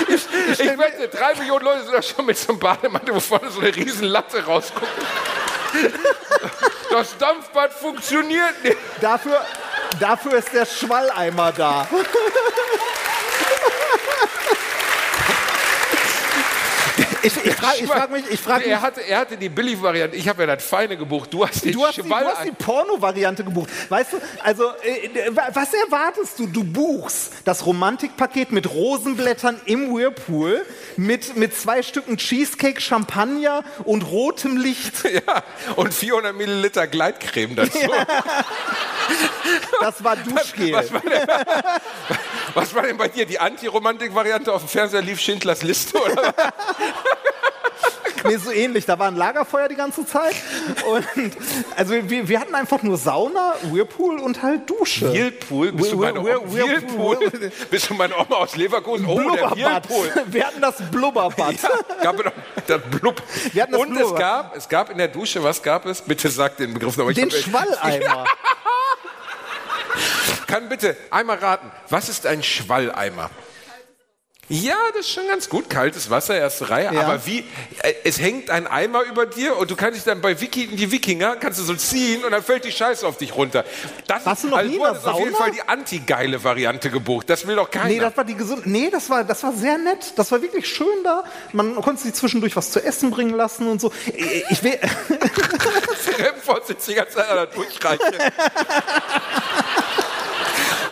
Ich 0.09 0.59
wette, 0.59 1.09
drei 1.09 1.35
Millionen 1.35 1.65
Leute 1.65 1.83
sind 1.83 1.93
da 1.93 2.01
schon 2.01 2.25
mit 2.25 2.37
so 2.37 2.53
einem 2.53 2.59
Bademantel, 2.59 3.15
wo 3.15 3.19
vorne 3.19 3.49
so 3.49 3.59
eine 3.59 3.75
riesen 3.75 4.07
Latte 4.07 4.45
rausguckt. 4.45 4.87
Das 6.89 7.17
Dampfbad 7.17 7.73
funktioniert 7.73 8.63
nicht. 8.63 8.77
Dafür, 9.01 9.41
dafür 9.99 10.35
ist 10.37 10.53
der 10.53 10.65
Schwalleimer 10.65 11.51
da. 11.51 11.87
Ich, 17.23 17.35
ich 17.45 17.53
frage 17.55 17.77
ich 17.81 17.87
frag 17.87 18.09
mich, 18.11 18.23
ich 18.29 18.39
frag 18.39 18.59
mich 18.59 18.67
er, 18.67 18.81
hatte, 18.81 19.01
er 19.01 19.19
hatte 19.19 19.35
die 19.37 19.49
Billig-Variante, 19.49 20.15
ich 20.15 20.29
habe 20.29 20.43
ja 20.43 20.55
das 20.55 20.63
Feine 20.63 20.95
gebucht. 20.95 21.33
Du 21.33 21.45
hast 21.45 21.65
den 21.65 21.73
Du 21.73 21.85
hast, 21.85 21.97
die, 21.97 22.01
du 22.03 22.13
hast 22.15 22.45
die 22.45 22.51
Porno-Variante 22.51 23.43
gebucht. 23.43 23.69
Weißt 23.89 24.13
du, 24.13 24.17
also, 24.43 24.69
äh, 24.83 25.35
wa- 25.35 25.49
was 25.51 25.73
erwartest 25.73 26.39
du? 26.39 26.47
Du 26.47 26.63
buchst 26.63 27.33
das 27.43 27.65
Romantikpaket 27.65 28.51
mit 28.53 28.69
Rosenblättern 28.69 29.59
im 29.65 29.93
Whirlpool, 29.93 30.65
mit, 30.95 31.35
mit 31.35 31.57
zwei 31.57 31.83
Stücken 31.83 32.15
Cheesecake, 32.17 32.79
Champagner 32.79 33.63
und 33.83 34.03
rotem 34.03 34.55
Licht. 34.55 34.93
ja, 35.11 35.43
und 35.75 35.93
400 35.93 36.33
Milliliter 36.35 36.87
Gleitcreme 36.87 37.55
dazu. 37.55 37.79
Das 39.81 40.03
war 40.03 40.15
Duschgel. 40.15 40.73
Was 40.73 40.91
war, 40.93 41.01
denn, 41.01 41.27
was 42.53 42.75
war 42.75 42.81
denn 42.83 42.97
bei 42.97 43.07
dir? 43.07 43.25
Die 43.25 43.39
Antiromantik-Variante 43.39 44.51
auf 44.53 44.61
dem 44.63 44.69
Fernseher 44.69 45.01
lief 45.01 45.19
Schindlers 45.19 45.63
Liste? 45.63 45.97
Oder? 46.01 46.33
Nee, 48.23 48.37
so 48.37 48.51
ähnlich. 48.51 48.85
Da 48.85 48.97
war 48.99 49.07
ein 49.07 49.15
Lagerfeuer 49.15 49.69
die 49.69 49.75
ganze 49.75 50.05
Zeit. 50.05 50.35
Und 50.91 51.07
also 51.77 51.93
wir, 51.93 52.27
wir 52.27 52.39
hatten 52.39 52.55
einfach 52.55 52.81
nur 52.83 52.97
Sauna, 52.97 53.53
Whirlpool 53.63 54.17
und 54.19 54.41
halt 54.41 54.69
Dusche. 54.69 55.13
Whirlpool? 55.13 55.71
Bist 55.71 55.91
du 55.93 55.97
meine 55.97 56.21
Whir- 56.25 56.41
Oma, 56.41 56.51
Whir- 56.53 56.67
Whirlpool? 56.67 57.19
Whirlpool. 57.21 57.51
Bist 57.69 57.89
du 57.89 57.93
meine 57.93 58.15
Oma 58.17 58.35
aus 58.37 58.55
Leverkusen? 58.57 59.05
Oh, 59.05 59.17
der 59.17 59.47
Blubberbad. 59.47 59.89
Whirlpool. 59.89 60.23
Wir 60.27 60.47
hatten 60.47 60.59
das 60.61 60.75
Blubberbad. 60.91 61.55
Ja, 61.61 61.69
gab 62.03 62.19
es 62.19 62.25
noch 62.25 62.31
das 62.65 62.81
Blub. 62.99 63.21
Wir 63.53 63.61
hatten 63.63 63.71
das 63.73 63.81
Und 63.81 63.91
es 63.91 63.97
Blubber. 63.99 64.19
gab, 64.19 64.55
es 64.57 64.67
gab 64.67 64.89
in 64.89 64.97
der 64.97 65.07
Dusche, 65.07 65.41
was 65.43 65.61
gab 65.63 65.85
es? 65.85 66.01
Bitte 66.01 66.29
sag 66.29 66.57
den 66.57 66.73
Begriff 66.73 66.97
nochmal. 66.97 67.13
Den 67.13 67.31
Schwalleimer. 67.31 68.25
Kann 70.47 70.69
bitte 70.69 70.95
einmal 71.11 71.37
raten, 71.37 71.71
was 71.89 72.09
ist 72.09 72.25
ein 72.25 72.41
Schwalleimer? 72.41 73.29
Ja, 74.49 74.77
das 74.93 75.01
ist 75.01 75.11
schon 75.11 75.27
ganz 75.27 75.49
gut. 75.49 75.69
Kaltes 75.69 76.09
Wasser, 76.09 76.37
erste 76.37 76.69
Reihe. 76.69 76.89
Ja. 76.93 77.01
Aber 77.01 77.25
wie, 77.25 77.39
äh, 77.83 77.93
es 78.05 78.17
hängt 78.17 78.49
ein 78.49 78.65
Eimer 78.65 79.01
über 79.03 79.25
dir 79.25 79.57
und 79.57 79.69
du 79.69 79.75
kannst 79.75 79.97
dich 79.97 80.05
dann 80.05 80.21
bei 80.21 80.39
Wiki, 80.39 80.67
die 80.67 80.89
Wikinger, 80.89 81.35
kannst 81.35 81.59
du 81.59 81.63
so 81.63 81.75
ziehen 81.75 82.23
und 82.23 82.31
dann 82.31 82.41
fällt 82.41 82.63
die 82.63 82.71
Scheiße 82.71 83.05
auf 83.05 83.17
dich 83.17 83.35
runter. 83.35 83.65
Das 84.07 84.25
Warst 84.25 84.43
du 84.43 84.47
ist, 84.47 84.51
noch 84.51 84.57
also 84.59 84.69
nie 84.69 84.75
in 84.77 84.81
der 84.81 84.89
hattest 84.91 85.05
auf 85.05 85.19
jeden 85.19 85.33
Sauna? 85.33 85.43
Fall 85.43 85.51
die 85.51 85.67
anti-geile 85.67 86.41
Variante 86.41 86.89
gebucht. 86.89 87.29
Das 87.29 87.45
will 87.45 87.57
doch 87.57 87.69
keiner. 87.69 87.87
Nee, 87.89 87.99
das 87.99 88.15
war 88.15 88.23
die 88.23 88.35
gesund. 88.35 88.65
Nee, 88.65 88.89
das 88.89 89.09
war, 89.09 89.25
das 89.25 89.43
war 89.43 89.51
sehr 89.51 89.77
nett. 89.77 90.13
Das 90.15 90.31
war 90.31 90.41
wirklich 90.41 90.65
schön 90.65 91.03
da. 91.03 91.25
Man 91.51 91.75
konnte 91.81 92.03
sich 92.03 92.13
zwischendurch 92.13 92.55
was 92.55 92.71
zu 92.71 92.81
essen 92.81 93.11
bringen 93.11 93.35
lassen 93.35 93.67
und 93.67 93.81
so. 93.81 93.91
Ich 94.49 94.63
will, 94.63 94.79
Rennvorsitz 96.19 96.85
die 96.85 96.93
ganze 96.93 97.15
Zeit 97.15 97.29
an 97.29 97.35
der 97.35 97.45
Durchreiche. 97.47 98.01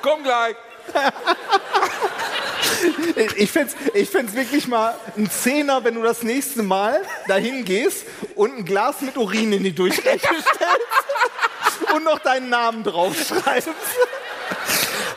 Komm 0.06 0.24
gleich. 0.24 0.56
ich 3.38 3.52
find's, 3.52 3.76
ich 3.96 4.08
find's 4.08 4.36
wirklich 4.36 4.68
mal 4.68 4.96
ein 5.18 5.32
Zehner, 5.32 5.84
wenn 5.84 5.96
du 5.96 6.04
das 6.04 6.22
nächste 6.22 6.62
Mal 6.62 7.02
dahin 7.28 7.66
gehst 7.66 8.06
und 8.36 8.56
ein 8.56 8.66
Glas 8.66 9.02
mit 9.02 9.18
Urin 9.18 9.52
in 9.52 9.64
die 9.64 9.74
Durchreiche 9.74 10.20
stellst 10.20 11.92
und 11.92 12.04
noch 12.04 12.20
deinen 12.20 12.50
Namen 12.50 12.84
draufschreibst. 12.84 13.70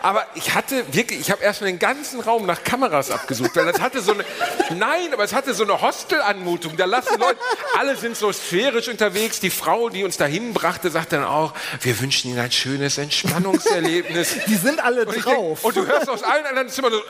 Aber 0.03 0.27
ich 0.35 0.55
hatte 0.55 0.85
wirklich, 0.95 1.21
ich 1.21 1.31
habe 1.31 1.43
erstmal 1.43 1.71
den 1.71 1.79
ganzen 1.79 2.21
Raum 2.21 2.47
nach 2.47 2.63
Kameras 2.63 3.11
abgesucht, 3.11 3.51
weil 3.57 3.67
das 3.71 3.81
hatte 3.81 4.01
so 4.01 4.13
eine, 4.13 4.25
nein, 4.71 5.13
aber 5.13 5.25
es 5.25 5.33
hatte 5.35 5.55
so 5.55 5.65
eine 5.65 5.81
Hostel-Anmutung. 5.81 6.77
Da 6.77 6.85
lassen 6.85 7.19
Leute, 7.19 7.39
alle 7.79 7.97
sind 7.97 8.17
so 8.17 8.33
sphärisch 8.33 8.89
unterwegs. 8.89 9.41
Die 9.41 9.51
Frau, 9.51 9.89
die 9.89 10.05
uns 10.05 10.17
dahin 10.17 10.55
brachte, 10.55 10.91
sagt 10.91 11.13
dann 11.13 11.25
auch, 11.25 11.53
wir 11.81 11.99
wünschen 12.01 12.31
Ihnen 12.31 12.39
ein 12.41 12.53
schönes 12.53 12.97
Entspannungserlebnis. 12.99 14.37
Die 14.47 14.55
sind 14.57 14.83
alle 14.83 15.05
Und, 15.05 15.25
drauf. 15.25 15.61
denk, 15.63 15.65
und 15.65 15.77
du 15.77 15.87
hörst 15.87 16.09
aus 16.09 16.23
allen 16.23 16.47
anderen 16.47 16.69
Zimmern 16.69 16.93
so, 16.93 16.99
äh, 16.99 17.03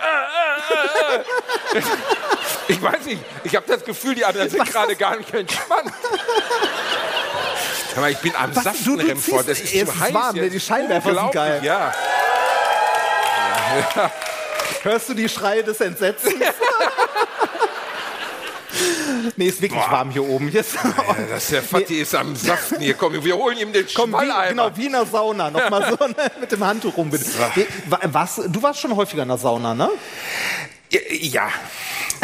äh, 1.74 1.76
äh, 1.76 1.78
äh. 1.78 1.82
ich 2.68 2.82
weiß 2.82 3.04
nicht, 3.04 3.20
ich 3.44 3.54
habe 3.54 3.66
das 3.68 3.84
Gefühl, 3.84 4.14
die 4.14 4.24
anderen 4.24 4.48
sind 4.48 4.64
gerade 4.66 4.96
gar 4.96 5.16
nicht 5.16 5.32
entspannt. 5.34 5.92
Aber 7.96 8.10
ich 8.10 8.18
bin 8.18 8.32
am 8.36 8.54
Was? 8.54 8.62
Saften, 8.64 8.84
Du- 8.84 8.96
du 8.96 9.06
Remford. 9.06 9.46
ziehst- 9.46 9.48
Es 9.48 9.58
ist 9.60 9.64
es 9.64 9.70
zu 9.72 9.92
ist 9.92 10.00
heiß 10.00 10.14
warm, 10.14 10.36
ne? 10.36 10.42
jetzt. 10.42 10.52
Die 10.54 10.60
Scheinwerfer 10.60 11.14
sind 11.14 11.32
geil. 11.32 11.60
Ja. 11.64 11.92
Hörst 14.82 15.08
du 15.08 15.14
die 15.14 15.28
Schreie 15.28 15.62
des 15.64 15.80
Entsetzens? 15.80 16.34
nee, 19.36 19.48
ist 19.48 19.60
wirklich 19.60 19.82
warm 19.90 20.10
hier 20.10 20.24
oben. 20.24 20.48
Hier 20.48 20.60
ist, 20.60 20.76
Das 21.30 21.44
ist 21.44 21.52
der 21.52 21.62
Fatih 21.62 22.00
ist 22.00 22.14
am 22.14 22.36
Saften 22.36 22.80
hier. 22.80 22.94
Komm, 22.94 23.22
wir 23.24 23.36
holen 23.36 23.58
ihm 23.58 23.72
den 23.72 23.86
Komm, 23.94 24.12
wie, 24.12 24.48
genau, 24.48 24.70
wie 24.76 24.86
in 24.86 24.92
der 24.92 25.06
Sauna. 25.06 25.50
Nochmal 25.50 25.96
so 25.98 26.06
ne, 26.06 26.14
mit 26.40 26.52
dem 26.52 26.64
Handtuch 26.64 26.96
rum. 26.96 27.10
bitte. 27.10 27.24
Nee, 27.56 27.66
was, 28.04 28.36
du 28.46 28.62
warst 28.62 28.80
schon 28.80 28.94
häufiger 28.94 29.22
in 29.22 29.28
der 29.28 29.38
Sauna, 29.38 29.74
ne? 29.74 29.90
Ja. 30.90 31.48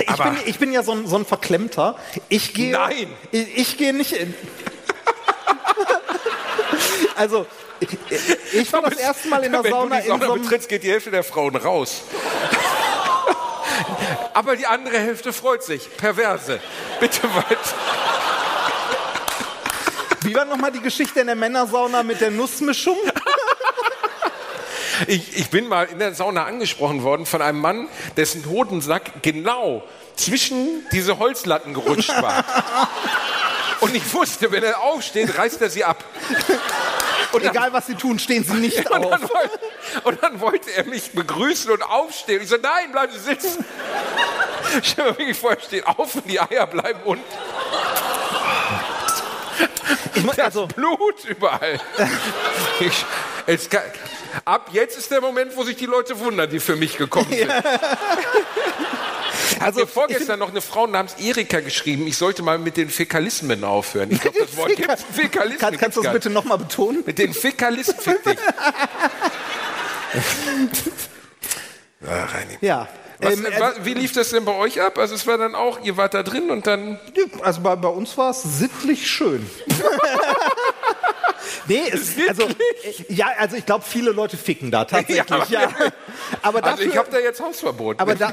Ich, 0.01 0.09
Aber- 0.09 0.31
bin, 0.31 0.39
ich 0.47 0.59
bin 0.59 0.73
ja 0.73 0.83
so 0.83 0.93
ein, 0.93 1.07
so 1.07 1.17
ein 1.17 1.25
Verklemmter. 1.25 1.97
Ich 2.29 2.55
gehe. 2.55 2.73
Nein. 2.73 3.13
Ich, 3.31 3.57
ich 3.57 3.79
gehe 3.79 3.93
nicht 3.93 4.13
in. 4.13 4.35
also, 7.17 7.47
ich, 8.53 8.73
war 8.73 8.83
das 8.83 8.97
erste 8.97 9.29
Mal 9.29 9.45
in 9.45 9.53
der 9.53 9.65
Wenn 9.65 9.71
Sauna 9.71 9.97
du 9.97 10.03
die 10.03 10.09
in 10.09 10.21
Sauna 10.21 10.27
so 10.27 10.35
betrittst, 10.35 10.69
geht 10.69 10.83
die 10.83 10.91
Hälfte 10.91 11.11
der 11.11 11.25
Frauen 11.25 11.57
raus. 11.57 12.03
Aber 14.35 14.57
die 14.57 14.67
andere 14.67 14.99
Hälfte 14.99 15.33
freut 15.33 15.63
sich. 15.63 15.97
Perverse. 15.97 16.61
Bitte 17.01 17.23
weiter. 17.35 17.75
Wie 20.23 20.35
war 20.35 20.45
nochmal 20.45 20.73
die 20.73 20.81
Geschichte 20.81 21.21
in 21.21 21.27
der 21.27 21.37
Männersauna 21.37 22.03
mit 22.03 22.21
der 22.21 22.31
Nussmischung? 22.31 22.97
Ich, 25.09 25.37
ich 25.37 25.51
bin 25.51 25.67
mal 25.69 25.85
in 25.85 25.99
der 25.99 26.15
Sauna 26.15 26.45
angesprochen 26.45 27.03
worden 27.03 27.27
von 27.27 27.43
einem 27.43 27.61
Mann, 27.61 27.89
dessen 28.17 28.49
Hodensack 28.49 29.23
genau 29.23 29.83
zwischen 30.17 30.87
diese 30.93 31.19
Holzlatten 31.19 31.75
gerutscht 31.75 32.11
war. 32.23 32.45
Und 33.81 33.95
ich 33.95 34.15
wusste, 34.15 34.53
wenn 34.53 34.63
er 34.63 34.81
aufsteht, 34.81 35.37
reißt 35.37 35.61
er 35.63 35.71
sie 35.71 35.85
ab. 35.85 36.05
Und 37.35 37.45
dann, 37.45 37.51
Egal 37.51 37.73
was 37.73 37.87
sie 37.87 37.95
tun, 37.95 38.19
stehen 38.19 38.45
sie 38.45 38.55
nicht 38.55 38.79
und, 38.91 39.05
dann 39.05 39.05
auf. 39.05 39.23
wollte, 39.23 39.61
und 40.05 40.23
dann 40.23 40.41
wollte 40.41 40.71
er 40.73 40.85
mich 40.85 41.11
begrüßen 41.13 41.71
und 41.71 41.83
aufstehen. 41.83 42.43
Ich 42.43 42.49
so, 42.49 42.57
nein, 42.57 42.93
bleiben 42.93 43.13
Sie 43.13 43.19
sitzen. 43.19 43.65
Stell 44.83 45.05
mir 45.05 45.19
wirklich 45.19 45.37
vor, 45.39 45.57
steht 45.61 45.87
auf 45.87 46.15
und 46.15 46.27
die 46.29 46.41
Eier 46.41 46.67
bleiben 46.67 47.01
unten. 47.05 47.25
Ich 50.15 50.25
mein, 50.25 50.41
also, 50.41 50.67
Blut 50.69 51.25
überall. 51.25 51.81
Ich, 52.81 53.05
es 53.47 53.69
kann, 53.69 53.83
ab 54.45 54.71
jetzt 54.73 54.97
ist 54.97 55.11
der 55.11 55.21
Moment, 55.21 55.57
wo 55.57 55.65
sich 55.65 55.77
die 55.77 55.87
Leute 55.87 56.19
wundern, 56.19 56.49
die 56.49 56.61
für 56.61 56.77
mich 56.77 56.97
gekommen 56.97 57.29
sind. 57.31 57.51
Also 59.65 59.81
Mir 59.81 59.87
vorgestern 59.87 60.39
noch 60.39 60.51
eine 60.51 60.61
Frau 60.61 60.87
namens 60.87 61.15
Erika 61.19 61.61
geschrieben, 61.61 62.07
ich 62.07 62.17
sollte 62.17 62.43
mal 62.43 62.59
mit 62.59 62.77
den 62.77 62.89
Fäkalismen 62.91 63.65
aufhören. 63.65 64.11
Ich 64.11 64.21
glaube, 64.21 64.39
das 64.41 64.57
Wort 64.57 64.77
gibt 64.77 64.91
Fäkalismen. 65.13 65.59
Kann, 65.59 65.77
kannst 65.77 65.97
du 65.97 66.03
das 66.03 66.13
bitte 66.13 66.31
nochmal 66.31 66.59
betonen? 66.59 67.03
Mit 67.07 67.19
den 67.19 67.33
Fäkalisten 67.35 67.99
fick 68.01 68.23
dich. 68.25 68.39
Ah, 72.07 72.25
Reini. 72.27 72.59
Ja. 72.61 72.87
Was, 73.19 73.33
Ähm, 73.35 73.47
wa- 73.59 73.73
wie 73.83 73.95
lief 73.95 74.13
das 74.13 74.31
denn 74.31 74.45
bei 74.45 74.53
euch 74.53 74.81
ab? 74.81 74.99
Also 74.99 75.15
es 75.15 75.27
war 75.27 75.39
dann 75.39 75.55
auch, 75.55 75.81
ihr 75.83 75.97
wart 75.97 76.13
da 76.15 76.23
drin 76.23 76.51
und 76.51 76.67
dann... 76.67 77.01
Also 77.43 77.61
bei, 77.63 77.77
bei 77.77 77.89
uns 77.89 78.19
war 78.19 78.31
es 78.33 78.43
sittlich 78.43 79.11
schön. 79.11 79.49
nee, 81.67 81.81
es, 81.91 82.13
also, 82.29 82.43
äh, 82.43 82.53
ja, 83.09 83.29
also 83.39 83.57
ich 83.57 83.65
glaube, 83.65 83.85
viele 83.89 84.11
Leute 84.11 84.37
ficken 84.37 84.71
da 84.71 84.85
tatsächlich. 84.85 85.49
Ja, 85.49 85.63
Ja, 85.63 85.69
Aber 86.43 86.61
dafür, 86.61 86.73
Also 86.79 86.83
ich 86.91 86.97
habe 86.99 87.11
da 87.11 87.19
jetzt 87.21 87.41
Hausverbot. 87.41 87.99
aber 88.01 88.15
da, 88.17 88.31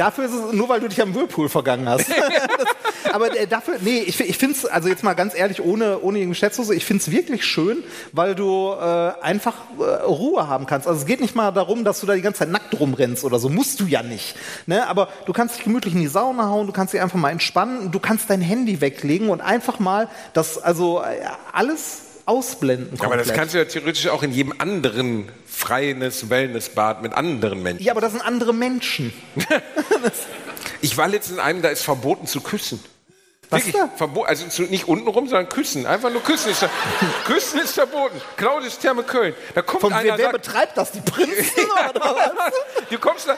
dafür 0.00 0.24
ist 0.24 0.32
es 0.32 0.52
nur, 0.52 0.68
weil 0.68 0.80
du 0.80 0.88
dich 0.88 1.00
am 1.02 1.14
Whirlpool 1.14 1.48
vergangen 1.48 1.88
hast. 1.88 2.08
das, 2.58 3.12
aber 3.12 3.36
äh, 3.36 3.46
dafür, 3.46 3.76
nee, 3.80 3.98
ich, 3.98 4.18
ich 4.20 4.38
finde 4.38 4.56
es, 4.56 4.64
also 4.64 4.88
jetzt 4.88 5.04
mal 5.04 5.14
ganz 5.14 5.34
ehrlich, 5.34 5.60
ohne, 5.60 6.00
ohne 6.00 6.18
irgendeine 6.18 6.34
Schätzhose, 6.34 6.74
ich 6.74 6.84
finde 6.84 7.02
es 7.02 7.10
wirklich 7.10 7.44
schön, 7.44 7.84
weil 8.12 8.34
du 8.34 8.72
äh, 8.72 9.12
einfach 9.20 9.56
äh, 9.78 9.82
Ruhe 10.02 10.48
haben 10.48 10.66
kannst. 10.66 10.88
Also 10.88 11.00
es 11.00 11.06
geht 11.06 11.20
nicht 11.20 11.34
mal 11.34 11.50
darum, 11.52 11.84
dass 11.84 12.00
du 12.00 12.06
da 12.06 12.14
die 12.14 12.22
ganze 12.22 12.40
Zeit 12.40 12.50
nackt 12.50 12.78
rumrennst 12.80 13.24
oder 13.24 13.38
so, 13.38 13.48
musst 13.50 13.80
du 13.80 13.84
ja 13.84 14.02
nicht. 14.02 14.36
Ne? 14.66 14.88
Aber 14.88 15.08
du 15.26 15.32
kannst 15.32 15.56
dich 15.56 15.64
gemütlich 15.64 15.94
in 15.94 16.00
die 16.00 16.08
Sauna 16.08 16.48
hauen, 16.48 16.66
du 16.66 16.72
kannst 16.72 16.94
dich 16.94 17.00
einfach 17.00 17.18
mal 17.18 17.30
entspannen, 17.30 17.90
du 17.90 18.00
kannst 18.00 18.30
dein 18.30 18.40
Handy 18.40 18.80
weglegen 18.80 19.28
und 19.28 19.42
einfach 19.42 19.78
mal 19.78 20.08
das, 20.32 20.58
also 20.58 21.02
äh, 21.02 21.20
alles 21.52 22.09
ausblenden. 22.30 23.00
aber 23.00 23.16
das 23.16 23.32
kannst 23.32 23.54
du 23.54 23.58
ja 23.58 23.64
theoretisch 23.64 24.08
auch 24.08 24.22
in 24.22 24.32
jedem 24.32 24.54
anderen 24.58 25.28
freienes 25.46 26.30
Wellnessbad 26.30 27.02
mit 27.02 27.12
anderen 27.12 27.62
Menschen. 27.62 27.84
ja, 27.84 27.92
aber 27.92 28.00
das 28.00 28.12
sind 28.12 28.22
andere 28.22 28.54
Menschen. 28.54 29.12
Ich 30.82 30.96
war 30.96 31.08
letztens 31.08 31.36
in 31.36 31.44
einem, 31.44 31.60
da 31.60 31.68
ist 31.68 31.82
verboten 31.82 32.26
zu 32.26 32.40
küssen. 32.40 32.82
Was 33.50 33.66
Wirklich, 33.66 33.82
da? 33.98 34.22
also 34.22 34.46
zu, 34.46 34.62
nicht 34.62 34.86
untenrum, 34.86 35.26
sondern 35.26 35.48
küssen. 35.48 35.84
Einfach 35.84 36.10
nur 36.10 36.22
küssen 36.22 36.52
ist, 36.52 36.64
küssen 37.26 37.60
ist 37.60 37.74
verboten. 37.74 38.20
Claudius 38.36 38.78
Therme 38.78 39.02
Köln. 39.02 39.34
Da 39.54 39.62
kommt 39.62 39.80
Von 39.80 39.92
einer 39.92 40.04
wer, 40.04 40.18
wer 40.18 40.24
sagt, 40.30 40.44
betreibt 40.44 40.76
das? 40.78 40.92
Die 40.92 41.00
Prinzen? 41.00 41.34
oder 41.90 42.00
was? 42.00 42.52
du 42.88 42.98
kommst 42.98 43.28
da, 43.28 43.36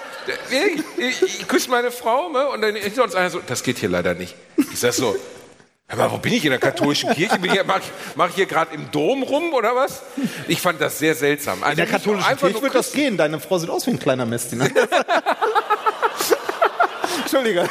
ich, 0.50 0.82
ich, 0.98 1.22
ich 1.22 1.48
küsse 1.48 1.70
meine 1.70 1.90
Frau 1.90 2.28
ne, 2.28 2.46
und 2.48 2.60
dann 2.60 2.76
hinter 2.76 3.04
uns 3.04 3.14
einer 3.14 3.30
so, 3.30 3.40
das 3.44 3.62
geht 3.62 3.78
hier 3.78 3.88
leider 3.88 4.14
nicht. 4.14 4.36
Ich 4.56 4.78
sag 4.78 4.92
so, 4.92 5.16
aber 5.88 6.10
wo 6.10 6.18
bin 6.18 6.32
ich 6.32 6.44
in 6.44 6.50
der 6.50 6.58
katholischen 6.58 7.10
Kirche? 7.12 7.38
Ich, 7.42 7.64
mach, 8.16 8.28
ich 8.30 8.34
hier 8.34 8.46
gerade 8.46 8.74
im 8.74 8.90
Dom 8.90 9.22
rum 9.22 9.52
oder 9.52 9.76
was? 9.76 10.02
Ich 10.48 10.60
fand 10.60 10.80
das 10.80 10.98
sehr 10.98 11.14
seltsam. 11.14 11.62
Also 11.62 11.72
In 11.72 11.76
der 11.76 11.84
nicht 11.86 11.94
katholischen 11.94 12.28
einfach 12.28 12.48
Kirche 12.48 12.62
wird 12.62 12.74
das 12.74 12.92
gehen. 12.92 13.16
Deine 13.18 13.40
Frau 13.40 13.58
sieht 13.58 13.68
aus 13.68 13.86
wie 13.86 13.90
ein 13.90 13.98
kleiner 13.98 14.24
Messdiener. 14.24 14.68
Entschuldige. 17.20 17.68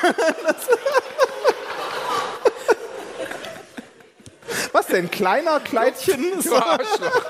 Was 4.72 4.88
denn? 4.88 5.10
Kleiner 5.10 5.60
Kleidchen? 5.60 6.42
Du 6.44 6.56
Arschloch. 6.56 7.22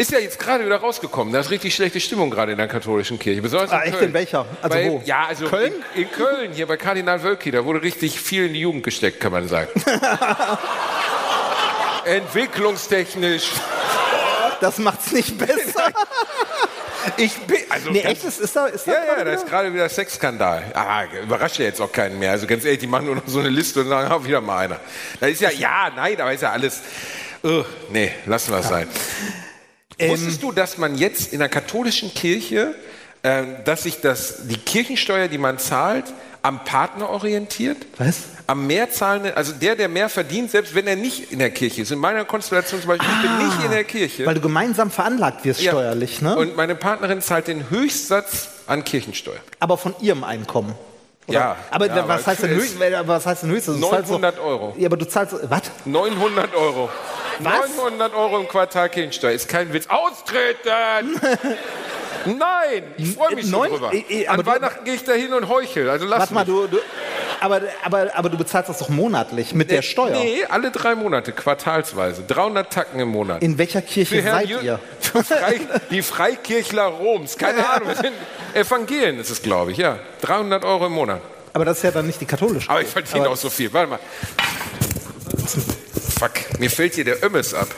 Ist 0.00 0.12
ja 0.12 0.18
jetzt 0.18 0.38
gerade 0.38 0.64
wieder 0.64 0.78
rausgekommen. 0.78 1.30
Da 1.30 1.40
ist 1.40 1.50
richtig 1.50 1.74
schlechte 1.74 2.00
Stimmung 2.00 2.30
gerade 2.30 2.52
in 2.52 2.56
der 2.58 2.68
katholischen 2.68 3.18
Kirche. 3.18 3.42
Besonders 3.42 3.70
in 3.70 3.76
Ah, 3.76 3.82
echt? 3.82 3.92
Köln. 3.92 4.06
In 4.06 4.14
welcher? 4.14 4.46
Also 4.62 4.74
bei, 4.74 4.88
wo? 4.88 5.02
Ja, 5.04 5.26
also 5.26 5.46
Köln? 5.46 5.74
In, 5.94 6.04
in 6.04 6.10
Köln, 6.10 6.52
hier 6.54 6.66
bei 6.66 6.78
Kardinal 6.78 7.22
Wölki. 7.22 7.50
Da 7.50 7.66
wurde 7.66 7.82
richtig 7.82 8.18
viel 8.18 8.46
in 8.46 8.54
die 8.54 8.60
Jugend 8.60 8.82
gesteckt, 8.82 9.20
kann 9.20 9.30
man 9.30 9.46
sagen. 9.46 9.68
Entwicklungstechnisch. 12.06 13.50
Das 14.62 14.78
macht's 14.78 15.12
nicht 15.12 15.36
besser. 15.36 15.92
Ich 17.16 17.34
bin, 17.46 17.56
also 17.70 17.90
Nee, 17.90 18.00
echt? 18.00 18.24
Ist, 18.24 18.40
ist 18.40 18.54
da, 18.54 18.66
ist 18.66 18.86
da 18.86 18.92
Ja, 18.92 19.16
ja, 19.18 19.24
da 19.24 19.32
ist 19.32 19.46
gerade 19.46 19.72
wieder 19.72 19.88
Sexskandal. 19.88 20.62
Ah, 20.74 21.04
überrascht 21.22 21.58
ja 21.58 21.64
jetzt 21.64 21.80
auch 21.80 21.90
keinen 21.90 22.18
mehr. 22.18 22.30
Also 22.30 22.46
ganz 22.46 22.62
ehrlich, 22.62 22.80
die 22.80 22.86
machen 22.86 23.06
nur 23.06 23.14
noch 23.14 23.22
so 23.26 23.40
eine 23.40 23.48
Liste 23.48 23.80
und 23.80 23.88
sagen, 23.88 24.12
ah, 24.12 24.22
wieder 24.22 24.42
mal 24.42 24.58
einer. 24.58 24.80
Da 25.18 25.26
ist 25.26 25.40
ja, 25.40 25.50
ja, 25.50 25.90
nein, 25.96 26.20
aber 26.20 26.34
ist 26.34 26.42
ja 26.42 26.52
alles. 26.52 26.82
Uh, 27.42 27.64
nee, 27.88 28.12
lassen 28.26 28.52
wir 28.52 28.58
es 28.58 28.68
sein. 28.68 28.86
Ähm, 30.00 30.10
Wusstest 30.12 30.42
du, 30.42 30.52
dass 30.52 30.78
man 30.78 30.96
jetzt 30.96 31.32
in 31.32 31.38
der 31.40 31.48
katholischen 31.48 32.12
Kirche, 32.14 32.74
äh, 33.22 33.42
dass 33.64 33.82
sich 33.84 34.00
das, 34.00 34.46
die 34.48 34.56
Kirchensteuer, 34.56 35.28
die 35.28 35.38
man 35.38 35.58
zahlt, 35.58 36.04
am 36.42 36.64
Partner 36.64 37.10
orientiert? 37.10 37.76
Was? 37.98 38.20
Am 38.46 38.66
mehr 38.66 38.90
zahlenden, 38.90 39.32
also 39.34 39.52
der, 39.52 39.76
der 39.76 39.88
mehr 39.88 40.08
verdient, 40.08 40.50
selbst 40.50 40.74
wenn 40.74 40.86
er 40.86 40.96
nicht 40.96 41.30
in 41.30 41.38
der 41.38 41.50
Kirche 41.50 41.82
ist. 41.82 41.92
In 41.92 41.98
meiner 41.98 42.24
Konstellation 42.24 42.80
zum 42.80 42.88
Beispiel, 42.88 43.08
ich 43.14 43.22
bin 43.28 43.46
nicht 43.46 43.64
in 43.64 43.70
der 43.70 43.84
Kirche. 43.84 44.24
Weil 44.26 44.34
du 44.34 44.40
gemeinsam 44.40 44.90
veranlagt 44.90 45.44
wirst 45.44 45.60
Ja. 45.60 45.72
steuerlich, 45.72 46.22
ne? 46.22 46.34
Und 46.34 46.56
meine 46.56 46.74
Partnerin 46.74 47.20
zahlt 47.20 47.46
den 47.46 47.68
Höchstsatz 47.70 48.48
an 48.66 48.82
Kirchensteuer. 48.84 49.36
Aber 49.60 49.76
von 49.76 49.94
ihrem 50.00 50.24
Einkommen. 50.24 50.74
Oder? 51.26 51.38
Ja, 51.38 51.56
Aber 51.70 51.86
ja, 51.86 52.08
was, 52.08 52.22
aber 52.22 52.26
heißt 52.26 52.42
denn 52.42 52.50
höchst, 52.56 52.80
was 52.80 53.26
heißt 53.26 53.42
denn 53.44 53.50
zahlst 53.60 53.68
900 53.80 54.38
doch- 54.38 54.42
Euro. 54.44 54.74
Ja, 54.78 54.86
aber 54.86 54.96
du 54.96 55.06
zahlst. 55.06 55.34
Was? 55.48 55.62
900 55.84 56.54
Euro. 56.56 56.88
Was? 57.44 57.76
900 57.76 58.14
Euro 58.14 58.38
im 58.40 58.48
Quartal 58.48 58.88
Kirchensteuer. 58.88 59.32
Ist 59.32 59.48
kein 59.48 59.72
Witz. 59.72 59.86
Austreten! 59.88 61.20
Nein, 62.26 62.82
ich 62.98 63.14
freue 63.14 63.34
mich 63.34 63.46
Neun- 63.46 63.70
drüber. 63.70 63.90
An 64.28 64.44
Weihnachten 64.46 64.84
gehe 64.84 64.94
ich 64.94 65.04
da 65.04 65.12
hin 65.12 65.32
und 65.32 65.48
heuchel. 65.48 65.88
Also 65.88 66.04
lass 66.04 66.20
Warte 66.20 66.34
mal, 66.34 66.44
du. 66.44 66.66
du 66.66 66.78
aber, 67.40 67.62
aber, 67.82 68.10
aber 68.14 68.28
du 68.28 68.36
bezahlst 68.36 68.68
das 68.68 68.76
doch 68.78 68.90
monatlich 68.90 69.54
mit 69.54 69.70
der 69.70 69.80
Steuer. 69.80 70.10
Nee, 70.10 70.44
alle 70.46 70.70
drei 70.70 70.94
Monate, 70.94 71.32
quartalsweise. 71.32 72.22
300 72.28 72.70
Tacken 72.70 73.00
im 73.00 73.08
Monat. 73.08 73.42
In 73.42 73.56
welcher 73.56 73.80
Kirche 73.80 74.22
seid 74.22 74.48
Jü- 74.48 74.60
ihr? 74.62 74.78
Frei, 75.00 75.60
die 75.90 76.02
Freikirchler 76.02 76.84
Roms. 76.84 77.38
Keine 77.38 77.66
Ahnung. 77.66 77.88
Evangelien 78.52 79.18
ist 79.18 79.30
es, 79.30 79.40
glaube 79.40 79.72
ich. 79.72 79.78
Ja, 79.78 79.98
300 80.20 80.62
Euro 80.66 80.86
im 80.86 80.92
Monat. 80.92 81.22
Aber 81.54 81.64
das 81.64 81.78
ist 81.78 81.84
ja 81.84 81.90
dann 81.90 82.06
nicht 82.06 82.20
die 82.20 82.26
katholische. 82.26 82.68
Aber 82.68 82.82
ich 82.82 82.88
verdiene 82.88 83.20
Aber- 83.24 83.30
auch 83.32 83.36
so 83.36 83.48
viel. 83.48 83.72
Warte 83.72 83.88
mal. 83.92 83.98
Fuck, 86.20 86.60
mir 86.60 86.70
fällt 86.70 86.96
hier 86.96 87.04
der 87.04 87.24
Ömmes 87.24 87.54
ab. 87.54 87.68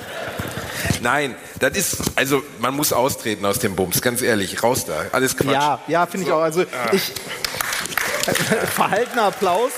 Nein, 1.00 1.36
das 1.60 1.76
ist, 1.76 2.02
also 2.16 2.42
man 2.58 2.74
muss 2.74 2.92
austreten 2.92 3.46
aus 3.46 3.60
dem 3.60 3.76
Bums, 3.76 4.02
ganz 4.02 4.20
ehrlich, 4.20 4.64
raus 4.64 4.84
da, 4.84 5.04
alles 5.12 5.36
Quatsch. 5.36 5.52
Ja, 5.52 5.80
ja, 5.86 6.06
finde 6.06 6.26
ich 6.26 6.32
auch. 6.32 6.40
Also 6.40 6.64
ich. 6.90 7.12
Verhaltener 8.74 9.26
Applaus. 9.26 9.70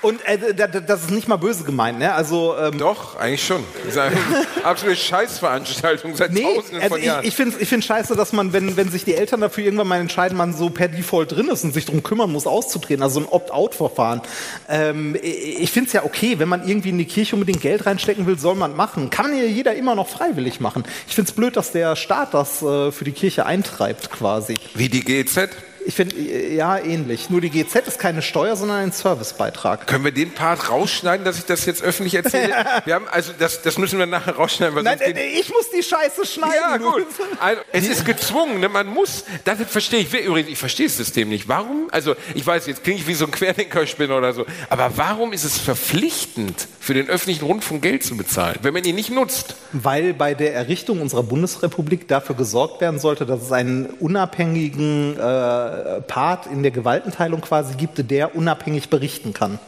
Und 0.00 0.24
äh, 0.26 0.54
da- 0.54 0.66
da- 0.68 0.80
das 0.80 1.02
ist 1.02 1.10
nicht 1.10 1.26
mal 1.28 1.36
böse 1.36 1.64
gemeint, 1.64 1.98
ne? 1.98 2.12
Also 2.14 2.54
ähm, 2.56 2.78
Doch, 2.78 3.16
eigentlich 3.16 3.44
schon. 3.44 3.64
Das 3.84 3.94
ist 3.94 3.98
eine 3.98 4.16
absolute 4.62 4.96
Scheißveranstaltung 4.96 6.14
seit 6.16 6.32
Nee, 6.32 6.42
tausenden 6.42 6.76
also 6.82 6.88
von 6.94 6.98
ich, 7.00 7.04
Jahren. 7.06 7.24
ich 7.26 7.34
finde 7.34 7.56
ich 7.58 7.68
find 7.68 7.84
scheiße, 7.84 8.14
dass 8.16 8.32
man, 8.32 8.52
wenn, 8.52 8.76
wenn 8.76 8.90
sich 8.90 9.04
die 9.04 9.14
Eltern 9.14 9.40
dafür 9.40 9.64
irgendwann 9.64 9.88
mal 9.88 10.00
entscheiden, 10.00 10.38
man 10.38 10.54
so 10.54 10.70
per 10.70 10.88
Default 10.88 11.32
drin 11.32 11.48
ist 11.48 11.64
und 11.64 11.72
sich 11.74 11.84
darum 11.86 12.02
kümmern 12.02 12.30
muss, 12.30 12.46
auszutreten, 12.46 13.02
also 13.02 13.20
ein 13.20 13.26
Opt-out-Verfahren. 13.26 14.22
Ähm, 14.68 15.16
ich 15.20 15.70
finde 15.70 15.88
es 15.88 15.92
ja 15.92 16.04
okay, 16.04 16.38
wenn 16.38 16.48
man 16.48 16.66
irgendwie 16.68 16.90
in 16.90 16.98
die 16.98 17.04
Kirche 17.04 17.34
unbedingt 17.34 17.60
Geld 17.60 17.86
reinstecken 17.86 18.26
will, 18.26 18.38
soll 18.38 18.54
man 18.54 18.76
machen. 18.76 19.10
Kann 19.10 19.36
ja 19.36 19.44
jeder 19.44 19.74
immer 19.74 19.94
noch 19.94 20.08
freiwillig 20.08 20.60
machen. 20.60 20.84
Ich 21.08 21.14
finde 21.14 21.30
es 21.30 21.34
blöd, 21.34 21.56
dass 21.56 21.72
der 21.72 21.96
Staat 21.96 22.34
das 22.34 22.62
äh, 22.62 22.92
für 22.92 23.04
die 23.04 23.12
Kirche 23.12 23.46
eintreibt 23.46 24.10
quasi. 24.10 24.54
Wie 24.74 24.88
die 24.88 25.04
GZ. 25.04 25.50
Ich 25.88 25.94
finde, 25.94 26.16
äh, 26.16 26.54
ja, 26.54 26.76
ähnlich. 26.78 27.30
Nur 27.30 27.40
die 27.40 27.48
GZ 27.48 27.88
ist 27.88 27.98
keine 27.98 28.20
Steuer, 28.20 28.56
sondern 28.56 28.76
ein 28.76 28.92
Servicebeitrag. 28.92 29.86
Können 29.86 30.04
wir 30.04 30.12
den 30.12 30.32
Part 30.32 30.68
rausschneiden, 30.68 31.24
dass 31.24 31.38
ich 31.38 31.46
das 31.46 31.64
jetzt 31.64 31.82
öffentlich 31.82 32.14
erzähle? 32.14 32.52
Wir 32.84 32.94
haben, 32.94 33.08
also 33.08 33.32
das, 33.38 33.62
das 33.62 33.78
müssen 33.78 33.98
wir 33.98 34.04
nachher 34.04 34.36
rausschneiden, 34.36 34.76
weil 34.76 34.82
Nein, 34.82 35.00
äh, 35.00 35.38
ich 35.40 35.48
muss 35.48 35.70
die 35.70 35.82
Scheiße 35.82 36.26
schneiden. 36.26 36.54
Ja, 36.60 36.76
gut. 36.76 37.06
Also, 37.40 37.62
es 37.72 37.88
ist 37.88 38.04
gezwungen, 38.04 38.60
ne? 38.60 38.68
man 38.68 38.86
muss, 38.86 39.24
das 39.44 39.58
verstehe 39.68 40.00
ich, 40.00 40.12
übrigens, 40.12 40.50
ich 40.50 40.58
verstehe 40.58 40.86
das 40.86 40.96
System 40.96 41.28
nicht. 41.28 41.48
Warum, 41.48 41.88
also 41.90 42.16
ich 42.34 42.46
weiß, 42.46 42.66
jetzt 42.66 42.82
klinge 42.82 42.98
ich 42.98 43.06
wie 43.06 43.14
so 43.14 43.26
ein 43.26 43.30
Querdenkerspinner 43.30 44.16
oder 44.16 44.32
so, 44.32 44.44
aber 44.68 44.92
warum 44.96 45.32
ist 45.32 45.44
es 45.44 45.56
verpflichtend, 45.56 46.68
für 46.80 46.94
den 46.94 47.08
öffentlichen 47.08 47.44
Rundfunk 47.44 47.82
Geld 47.82 48.02
zu 48.02 48.16
bezahlen, 48.16 48.58
wenn 48.62 48.74
man 48.74 48.84
ihn 48.84 48.96
nicht 48.96 49.10
nutzt? 49.10 49.54
Weil 49.72 50.14
bei 50.14 50.34
der 50.34 50.54
Errichtung 50.54 51.00
unserer 51.00 51.22
Bundesrepublik 51.22 52.08
dafür 52.08 52.34
gesorgt 52.34 52.80
werden 52.80 52.98
sollte, 52.98 53.24
dass 53.24 53.42
es 53.42 53.52
einen 53.52 53.86
unabhängigen 53.86 55.16
äh, 55.16 55.77
Part 56.00 56.46
in 56.46 56.62
der 56.62 56.72
Gewaltenteilung 56.72 57.40
quasi 57.40 57.74
gibt, 57.74 58.10
der 58.10 58.34
unabhängig 58.34 58.88
berichten 58.88 59.32
kann. 59.32 59.58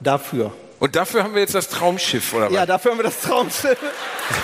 Dafür. 0.00 0.52
Und 0.80 0.96
dafür 0.96 1.22
haben 1.22 1.34
wir 1.34 1.40
jetzt 1.40 1.54
das 1.54 1.68
Traumschiff, 1.68 2.34
oder 2.34 2.46
was? 2.46 2.52
Ja, 2.52 2.66
dafür 2.66 2.90
haben 2.90 2.98
wir 2.98 3.04
das 3.04 3.20
Traumschiff. 3.20 3.78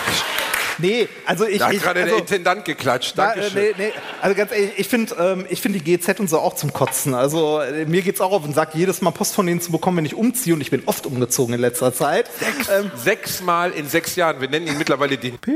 nee, 0.77 1.07
also 1.25 1.45
ich. 1.45 1.59
da 1.59 1.67
hat 1.67 1.73
ich 1.73 1.81
gerade 1.81 2.01
also, 2.01 2.15
der 2.15 2.19
Intendant 2.21 2.65
geklatscht. 2.65 3.13
äh, 3.13 3.17
Dankeschön. 3.17 3.61
nee, 3.61 3.73
nee, 3.77 3.93
also 4.21 4.35
ganz 4.35 4.51
ehrlich, 4.51 4.71
ich 4.77 4.87
finde 4.87 5.13
ähm, 5.19 5.45
ich 5.49 5.61
find 5.61 5.75
die 5.75 5.83
GZ 5.83 6.19
und 6.19 6.29
so 6.29 6.39
auch 6.39 6.55
zum 6.55 6.73
Kotzen. 6.73 7.13
Also 7.13 7.59
äh, 7.59 7.85
mir 7.85 8.01
geht's 8.01 8.21
auch 8.21 8.31
auf 8.31 8.43
den 8.43 8.53
Sack, 8.53 8.73
jedes 8.73 9.01
Mal 9.01 9.11
Post 9.11 9.35
von 9.35 9.45
denen 9.45 9.61
zu 9.61 9.71
bekommen, 9.71 9.97
wenn 9.97 10.05
ich 10.05 10.15
umziehe 10.15 10.55
und 10.55 10.61
ich 10.61 10.71
bin 10.71 10.83
oft 10.85 11.05
umgezogen 11.05 11.53
in 11.53 11.61
letzter 11.61 11.93
Zeit. 11.93 12.29
Ähm, 12.73 12.89
Sechsmal 12.95 13.71
in 13.71 13.87
sechs 13.87 14.15
Jahren. 14.15 14.41
Wir 14.41 14.49
nennen 14.49 14.67
ihn 14.67 14.77
mittlerweile 14.77 15.17
den 15.17 15.37
Piep. 15.37 15.55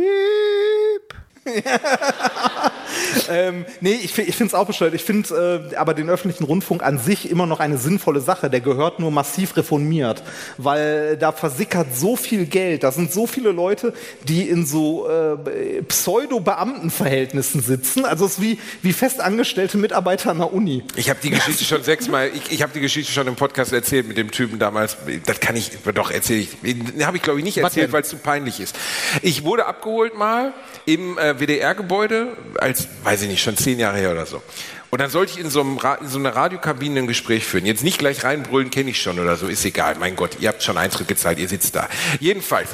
ähm, 3.29 3.65
nee, 3.81 3.93
ich, 3.93 4.17
ich 4.17 4.35
finde 4.35 4.45
es 4.45 4.53
auch 4.53 4.67
bescheuert. 4.67 4.93
Ich 4.93 5.03
finde 5.03 5.69
äh, 5.71 5.75
aber 5.75 5.93
den 5.93 6.09
öffentlichen 6.09 6.43
Rundfunk 6.43 6.83
an 6.83 6.99
sich 6.99 7.29
immer 7.29 7.45
noch 7.45 7.59
eine 7.59 7.77
sinnvolle 7.77 8.21
Sache. 8.21 8.49
Der 8.49 8.61
gehört 8.61 8.99
nur 8.99 9.11
massiv 9.11 9.57
reformiert, 9.57 10.23
weil 10.57 11.17
da 11.17 11.31
versickert 11.31 11.95
so 11.95 12.15
viel 12.15 12.45
Geld. 12.45 12.83
Da 12.83 12.91
sind 12.91 13.11
so 13.11 13.27
viele 13.27 13.51
Leute, 13.51 13.93
die 14.27 14.47
in 14.47 14.65
so 14.65 15.07
äh, 15.09 15.81
Pseudo-Beamtenverhältnissen 15.83 17.61
sitzen. 17.61 18.05
Also 18.05 18.25
es 18.25 18.33
ist 18.33 18.41
wie, 18.41 18.59
wie 18.81 18.93
festangestellte 18.93 19.77
Mitarbeiter 19.77 20.31
an 20.31 20.37
der 20.39 20.53
Uni. 20.53 20.83
Ich 20.95 21.09
habe 21.09 21.19
die 21.21 21.29
Geschichte 21.29 21.63
schon 21.63 21.83
sechsmal, 21.83 22.31
ich, 22.33 22.51
ich 22.51 22.61
habe 22.61 22.73
die 22.73 22.81
Geschichte 22.81 23.11
schon 23.11 23.27
im 23.27 23.35
Podcast 23.35 23.73
erzählt 23.73 24.07
mit 24.07 24.17
dem 24.17 24.31
Typen 24.31 24.59
damals. 24.59 24.97
Das 25.25 25.39
kann 25.39 25.55
ich, 25.55 25.71
doch 25.93 26.11
erzähle 26.11 26.41
ich. 26.41 26.49
Den 26.61 27.05
habe 27.05 27.17
ich 27.17 27.23
glaube 27.23 27.39
ich 27.39 27.45
nicht 27.45 27.57
erzählt, 27.57 27.91
weil 27.91 28.01
es 28.01 28.09
zu 28.09 28.17
peinlich 28.17 28.59
ist. 28.59 28.75
Ich 29.21 29.43
wurde 29.43 29.65
abgeholt 29.65 30.17
mal 30.17 30.53
im 30.85 31.17
äh, 31.17 31.39
WDR-Gebäude, 31.39 32.37
als, 32.59 32.87
weiß 33.03 33.14
ich 33.21 33.29
nicht, 33.29 33.43
schon 33.43 33.57
zehn 33.57 33.79
Jahre 33.79 33.97
her 33.97 34.11
oder 34.11 34.25
so. 34.25 34.41
Und 34.89 35.01
dann 35.01 35.09
sollte 35.09 35.33
ich 35.33 35.39
in 35.39 35.49
so, 35.49 35.61
einem 35.61 35.79
in 36.01 36.07
so 36.07 36.19
einer 36.19 36.35
Radiokabine 36.35 36.99
ein 36.99 37.07
Gespräch 37.07 37.45
führen. 37.45 37.65
Jetzt 37.65 37.83
nicht 37.83 37.97
gleich 37.97 38.23
reinbrüllen, 38.23 38.71
kenne 38.71 38.91
ich 38.91 39.01
schon 39.01 39.19
oder 39.19 39.35
so, 39.35 39.47
ist 39.47 39.65
egal. 39.65 39.95
Mein 39.99 40.15
Gott, 40.15 40.37
ihr 40.39 40.49
habt 40.49 40.63
schon 40.63 40.77
Eintritt 40.77 41.07
gezahlt, 41.07 41.39
ihr 41.39 41.47
sitzt 41.47 41.75
da. 41.75 41.89
Jedenfalls. 42.19 42.69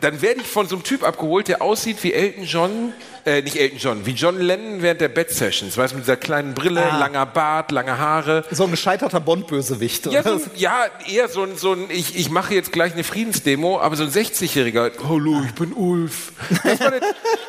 Dann 0.00 0.20
werde 0.20 0.40
ich 0.40 0.46
von 0.46 0.68
so 0.68 0.76
einem 0.76 0.84
Typ 0.84 1.04
abgeholt, 1.04 1.48
der 1.48 1.62
aussieht 1.62 2.02
wie 2.02 2.12
Elton 2.12 2.44
John, 2.44 2.92
äh, 3.24 3.42
nicht 3.42 3.56
Elton 3.56 3.78
John, 3.78 4.06
wie 4.06 4.12
John 4.12 4.38
Lennon 4.40 4.82
während 4.82 5.00
der 5.00 5.08
Bed-Sessions. 5.08 5.76
Weißt 5.76 5.92
du, 5.92 5.96
mit 5.96 6.04
dieser 6.06 6.16
kleinen 6.16 6.54
Brille, 6.54 6.82
Ah. 6.82 6.98
langer 6.98 7.26
Bart, 7.26 7.70
lange 7.72 7.96
Haare. 7.98 8.44
So 8.50 8.64
ein 8.64 8.70
gescheiterter 8.70 9.20
Bond-Bösewicht. 9.20 10.06
Ja, 10.06 10.20
oder? 10.20 10.38
so, 10.38 10.44
ein- 10.46 10.50
ja, 10.56 10.86
eher 11.08 11.28
so 11.28 11.42
ein, 11.44 11.56
so 11.56 11.72
ein 11.72 11.90
ich, 11.90 12.16
ich 12.16 12.30
mache 12.30 12.54
jetzt 12.54 12.72
gleich 12.72 12.92
eine 12.94 13.04
Friedensdemo, 13.04 13.80
aber 13.80 13.96
so 13.96 14.02
ein 14.04 14.10
60-Jähriger, 14.10 14.90
hallo, 15.08 15.42
ich 15.46 15.54
bin 15.54 15.72
Ulf. 15.72 16.32
Das 16.64 16.80
war 16.80 16.90
der, 16.90 17.00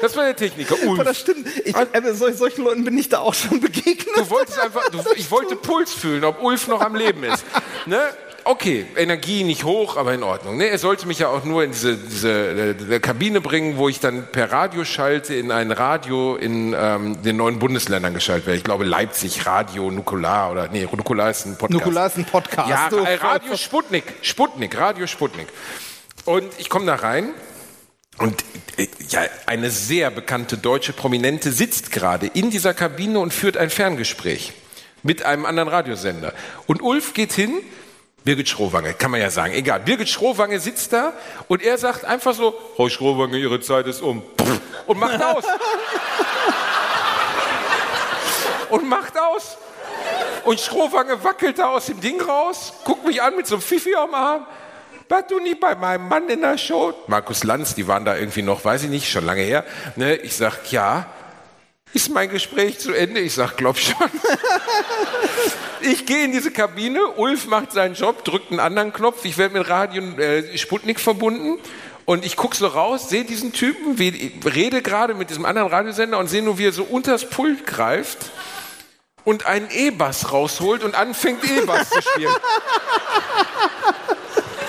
das 0.02 0.16
war 0.18 0.24
der 0.26 0.36
Techniker, 0.36 0.76
Aber 0.88 1.04
das 1.04 1.08
Ulf. 1.08 1.18
stimmt. 1.20 1.48
Ich, 1.66 1.76
äh, 1.76 2.14
sol- 2.14 2.34
solchen 2.34 2.64
Leuten 2.64 2.84
bin 2.84 2.98
ich 2.98 3.10
da 3.10 3.20
auch 3.20 3.34
schon 3.34 3.60
begegnet. 3.60 4.08
Du 4.16 4.30
wolltest 4.30 4.60
einfach, 4.60 4.90
du, 4.90 5.00
ich 5.16 5.30
wollte 5.32 5.56
Puls 5.56 5.94
fühlen, 5.94 6.24
ob 6.24 6.42
Ulf 6.44 6.68
noch 6.68 6.82
am 6.82 6.96
Leben 6.96 7.24
ist. 7.24 7.44
Ne? 7.86 8.00
Okay, 8.46 8.86
Energie 8.98 9.44
nicht 9.46 9.64
hoch, 9.64 9.96
aber 9.96 10.14
in 10.14 10.22
Ordnung. 10.22 10.58
Ne? 10.58 10.66
Er 10.68 10.78
sollte 10.78 11.08
mich 11.08 11.20
ja 11.20 11.30
auch 11.30 11.46
nur 11.46 11.64
in 11.64 11.72
diese, 11.72 11.96
diese 11.96 12.76
äh, 12.92 13.00
Kabine 13.00 13.40
bringen, 13.40 13.78
wo 13.78 13.88
ich 13.88 14.02
dann 14.02 14.28
per 14.32 14.52
Radio 14.52 14.84
schalte 14.84 15.34
in 15.34 15.50
ein 15.52 15.72
Radio 15.72 16.36
in 16.36 16.76
ähm, 16.78 17.22
den 17.24 17.38
neuen 17.38 17.60
Bundesländern 17.60 18.14
geschaltet 18.14 18.48
werde. 18.48 18.58
Ich 18.58 18.64
glaube 18.66 18.84
Leipzig, 18.84 19.46
Radio, 19.46 19.90
Nukular 19.92 20.52
oder 20.52 20.68
nee, 20.68 20.84
Nukular 20.92 21.30
ist 21.30 21.46
ein 21.46 21.58
Podcast. 21.58 21.72
Nukular 21.86 22.08
ist 22.08 22.18
ein 22.18 22.26
Podcast. 22.26 22.70
Ja, 22.70 22.90
Du- 22.90 22.98
äh, 22.98 23.16
Radio 23.16 23.56
Sputnik, 23.56 24.04
Sputnik, 24.22 24.78
Radio 24.78 25.08
Sputnik. 25.08 25.48
Und 26.26 26.46
ich 26.58 26.70
komme 26.70 26.86
da 26.86 26.96
rein 26.96 27.30
und 28.18 28.44
äh, 28.78 28.88
ja, 29.10 29.22
eine 29.46 29.70
sehr 29.70 30.12
bekannte 30.12 30.58
deutsche 30.58 30.92
Prominente 30.92 31.52
sitzt 31.54 31.92
gerade 31.92 32.28
in 32.28 32.50
dieser 32.52 32.74
Kabine 32.74 33.20
und 33.20 33.34
führt 33.34 33.56
ein 33.56 33.70
Ferngespräch 33.70 34.52
mit 35.02 35.24
einem 35.24 35.46
anderen 35.46 35.70
Radiosender. 35.70 36.34
Und 36.68 36.82
Ulf 36.82 37.14
geht 37.14 37.32
hin, 37.34 37.54
Birgit 38.24 38.48
Schrowange, 38.48 38.94
kann 38.94 39.12
man 39.12 39.20
ja 39.20 39.30
sagen, 39.30 39.54
egal. 39.54 39.82
Birgit 39.82 40.08
Schrowange 40.08 40.60
sitzt 40.60 40.94
da 40.94 41.14
und 41.48 41.62
er 41.62 41.78
sagt 41.78 42.06
einfach 42.06 42.34
so, 42.34 42.54
Frau 42.76 42.88
Schrowange, 42.88 43.38
Ihre 43.38 43.60
Zeit 43.60 43.86
ist 43.88 44.02
um. 44.02 44.24
Und 44.88 45.00
macht 45.00 45.22
aus. 45.22 45.44
und 48.70 48.88
macht 48.88 49.14
aus. 49.18 49.58
Und 50.46 50.60
Schrowange 50.60 51.24
wackelt 51.24 51.60
da 51.60 51.70
aus 51.70 51.88
dem 51.88 52.00
Ding 52.00 52.22
raus, 52.22 52.74
guckt 52.84 53.06
mich 53.06 53.22
an 53.22 53.36
mit 53.36 53.48
so 53.48 53.56
einem 53.56 53.62
Fifi 53.62 53.96
am 53.96 54.14
Arm. 54.14 54.46
Warst 55.10 55.30
du 55.30 55.40
nie 55.40 55.54
bei 55.56 55.76
meinem 55.76 56.08
Mann 56.08 56.28
in 56.30 56.42
der 56.42 56.58
Show? 56.58 56.94
Markus 57.08 57.44
Lanz, 57.44 57.76
die 57.76 57.88
waren 57.88 58.04
da 58.04 58.16
irgendwie 58.16 58.42
noch, 58.42 58.66
weiß 58.66 58.84
ich 58.84 58.90
nicht, 58.90 59.12
schon 59.12 59.26
lange 59.26 59.42
her. 59.42 59.64
Ne, 59.96 60.16
ich 60.16 60.36
sag, 60.36 60.72
ja. 60.72 61.06
Ist 61.94 62.10
mein 62.10 62.30
Gespräch 62.30 62.80
zu 62.80 62.92
Ende? 62.92 63.20
Ich 63.20 63.34
sag, 63.34 63.58
glaub 63.58 63.78
schon. 63.78 63.96
Ich 65.86 66.06
gehe 66.06 66.24
in 66.24 66.32
diese 66.32 66.50
Kabine, 66.50 67.06
Ulf 67.18 67.48
macht 67.48 67.74
seinen 67.74 67.94
Job, 67.94 68.24
drückt 68.24 68.52
einen 68.52 68.62
anderen 68.62 68.94
Knopf, 68.94 69.26
ich 69.26 69.38
werde 69.38 69.58
mit 69.58 69.68
Radio 69.68 70.02
äh, 70.18 70.58
Sputnik 70.58 70.98
verbunden 70.98 71.60
und 72.06 72.26
ich 72.26 72.38
gucke 72.38 72.56
so 72.56 72.68
raus, 72.68 73.10
sehe 73.10 73.26
diesen 73.26 73.52
Typen, 73.52 74.00
wie, 74.00 74.32
rede 74.46 74.82
gerade 74.82 75.14
mit 75.14 75.30
diesem 75.30 75.44
anderen 75.44 75.68
Radiosender 75.68 76.20
und 76.20 76.30
sehe 76.30 76.42
nur, 76.42 76.58
wie 76.58 76.68
er 76.68 76.72
so 76.72 76.84
unters 76.84 77.30
Pult 77.30 77.68
greift 77.68 78.32
und 79.26 79.46
einen 79.46 79.70
E-Bass 79.72 80.32
rausholt 80.32 80.86
und 80.86 80.96
anfängt 80.96 81.44
E-Bass 81.44 81.90
zu 81.90 82.02
spielen. 82.02 82.34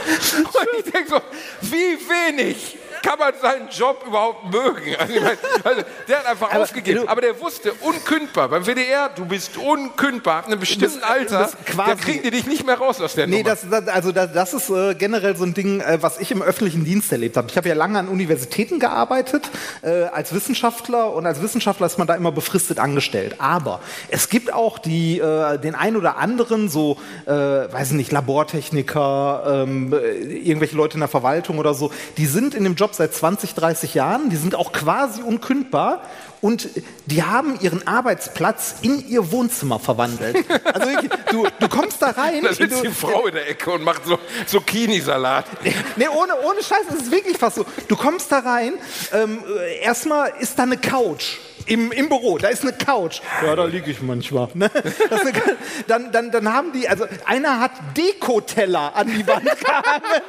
Und 0.07 0.69
ich 0.85 0.93
denke 0.93 1.09
so, 1.09 1.21
wie 1.63 1.99
wenig 2.09 2.77
kann 3.05 3.19
man 3.19 3.33
seinen 3.41 3.69
Job 3.69 4.03
überhaupt 4.07 4.45
mögen? 4.51 4.97
Also, 5.05 5.15
meine, 5.21 5.37
also, 5.65 5.83
der 6.09 6.19
hat 6.19 6.27
einfach 6.27 6.55
aufgegeben. 6.55 7.07
Aber 7.09 7.21
der 7.21 7.39
wusste, 7.41 7.73
unkündbar. 7.75 8.49
Beim 8.49 8.65
WDR, 8.67 9.11
du 9.15 9.25
bist 9.27 9.57
unkündbar. 9.59 10.39
Ab 10.39 10.47
einem 10.47 10.59
bestimmten 10.61 11.01
Das- 11.01 11.03
Alter, 11.09 11.39
das 11.41 11.57
quasi- 11.67 11.91
da 11.91 11.95
kriegen 11.97 12.23
die 12.23 12.31
dich 12.31 12.47
nicht 12.47 12.65
mehr 12.67 12.79
raus 12.79 13.01
aus 13.01 13.15
der 13.15 13.27
Nee, 13.27 13.43
Nummer. 13.43 13.51
das, 13.51 13.67
das, 13.71 13.89
also 13.89 14.13
das, 14.13 14.55
ist 14.55 14.71
äh, 14.71 14.95
generell 14.95 15.37
so 15.37 15.45
ein 15.45 15.55
Ding, 15.55 15.81
äh, 15.81 15.99
was 16.01 16.19
ich 16.21 16.31
im 16.31 16.43
öffentlichen 16.43 16.85
Dienst 16.85 17.13
erlebt 17.13 17.37
habe. 17.37 17.49
Ich 17.51 17.57
habe 17.57 17.69
ja 17.69 17.75
lange 17.75 17.99
an 17.99 18.09
Universitäten 18.09 18.79
gearbeitet 18.81 19.51
äh, 19.83 20.05
als 20.05 20.33
Wissenschaftler 20.35 21.13
und 21.13 21.27
als 21.27 21.43
Wissenschaftler 21.43 21.87
ist 21.87 21.99
man 21.99 22.07
da 22.07 22.15
immer 22.15 22.33
befristet 22.33 22.79
angestellt. 22.79 23.37
Aber 23.39 23.81
es 24.09 24.29
gibt 24.29 24.53
auch 24.53 24.79
die, 24.79 25.19
äh, 25.19 25.59
den 25.59 25.75
ein 25.75 25.97
oder 25.97 26.17
anderen 26.17 26.69
so, 26.69 26.97
äh, 27.27 27.31
weiß 27.31 27.89
ich 27.91 27.97
nicht, 27.97 28.13
Labortechniker, 28.13 29.65
ähm, 29.67 29.93
äh, 29.93 29.97
irgendwelche 30.23 30.77
Leute 30.77 30.95
in 30.95 31.01
der 31.01 31.09
Verwaltung 31.09 31.59
oder 31.59 31.75
so, 31.75 31.91
die 32.17 32.27
sind 32.27 32.55
in 32.55 32.65
dem 32.65 32.75
Job 32.75 32.94
seit 32.97 33.15
20, 33.15 33.55
30 33.55 33.95
Jahren, 33.95 34.31
die 34.31 34.37
sind 34.37 34.55
auch 34.55 34.73
quasi 34.73 35.23
unkündbar 35.23 36.03
und 36.41 36.69
die 37.07 37.23
haben 37.23 37.59
ihren 37.61 37.87
Arbeitsplatz 37.87 38.77
in 38.83 39.09
ihr 39.09 39.33
Wohnzimmer 39.33 39.79
verwandelt. 39.79 40.45
Also 40.65 40.91
wirklich, 40.91 41.11
du, 41.31 41.47
du 41.59 41.69
kommst 41.69 42.03
da 42.03 42.11
rein. 42.11 42.43
da 42.43 42.53
sitzt 42.53 42.81
du, 42.81 42.89
die 42.89 42.93
Frau 42.93 43.27
in 43.27 43.35
der 43.35 43.49
Ecke 43.49 43.71
und 43.71 43.83
macht 43.83 44.05
so 44.05 44.19
Zucchini-Salat. 44.47 45.47
Nee, 45.97 46.09
ohne, 46.09 46.35
ohne 46.45 46.63
Scheiß, 46.63 46.87
es 46.91 47.03
ist 47.05 47.11
wirklich 47.11 47.39
fast 47.39 47.57
so. 47.57 47.67
Du 47.89 47.97
kommst 47.97 48.31
da 48.33 48.41
rein, 48.41 48.75
ähm, 49.13 49.43
äh, 49.59 49.81
erstmal 49.81 50.33
ist 50.41 50.59
da 50.59 50.65
eine 50.65 50.77
Couch. 50.77 51.39
Im, 51.67 51.93
Im 51.93 52.09
Büro, 52.09 52.39
da 52.39 52.49
ist 52.49 52.63
eine 52.63 52.73
Couch. 52.73 53.21
Ja, 53.45 53.57
da 53.57 53.65
liege 53.65 53.91
ich 53.91 54.03
manchmal. 54.03 54.49
Ne? 54.55 54.71
Eine, 55.11 55.33
dann, 55.87 56.13
dann, 56.13 56.31
dann 56.31 56.53
haben 56.53 56.73
die, 56.73 56.89
also 56.89 57.05
einer 57.25 57.61
hat 57.61 57.73
Dekoteller 57.97 58.95
an 58.95 59.07
die 59.09 59.27
Wand 59.27 59.45
gehangen. 59.61 60.23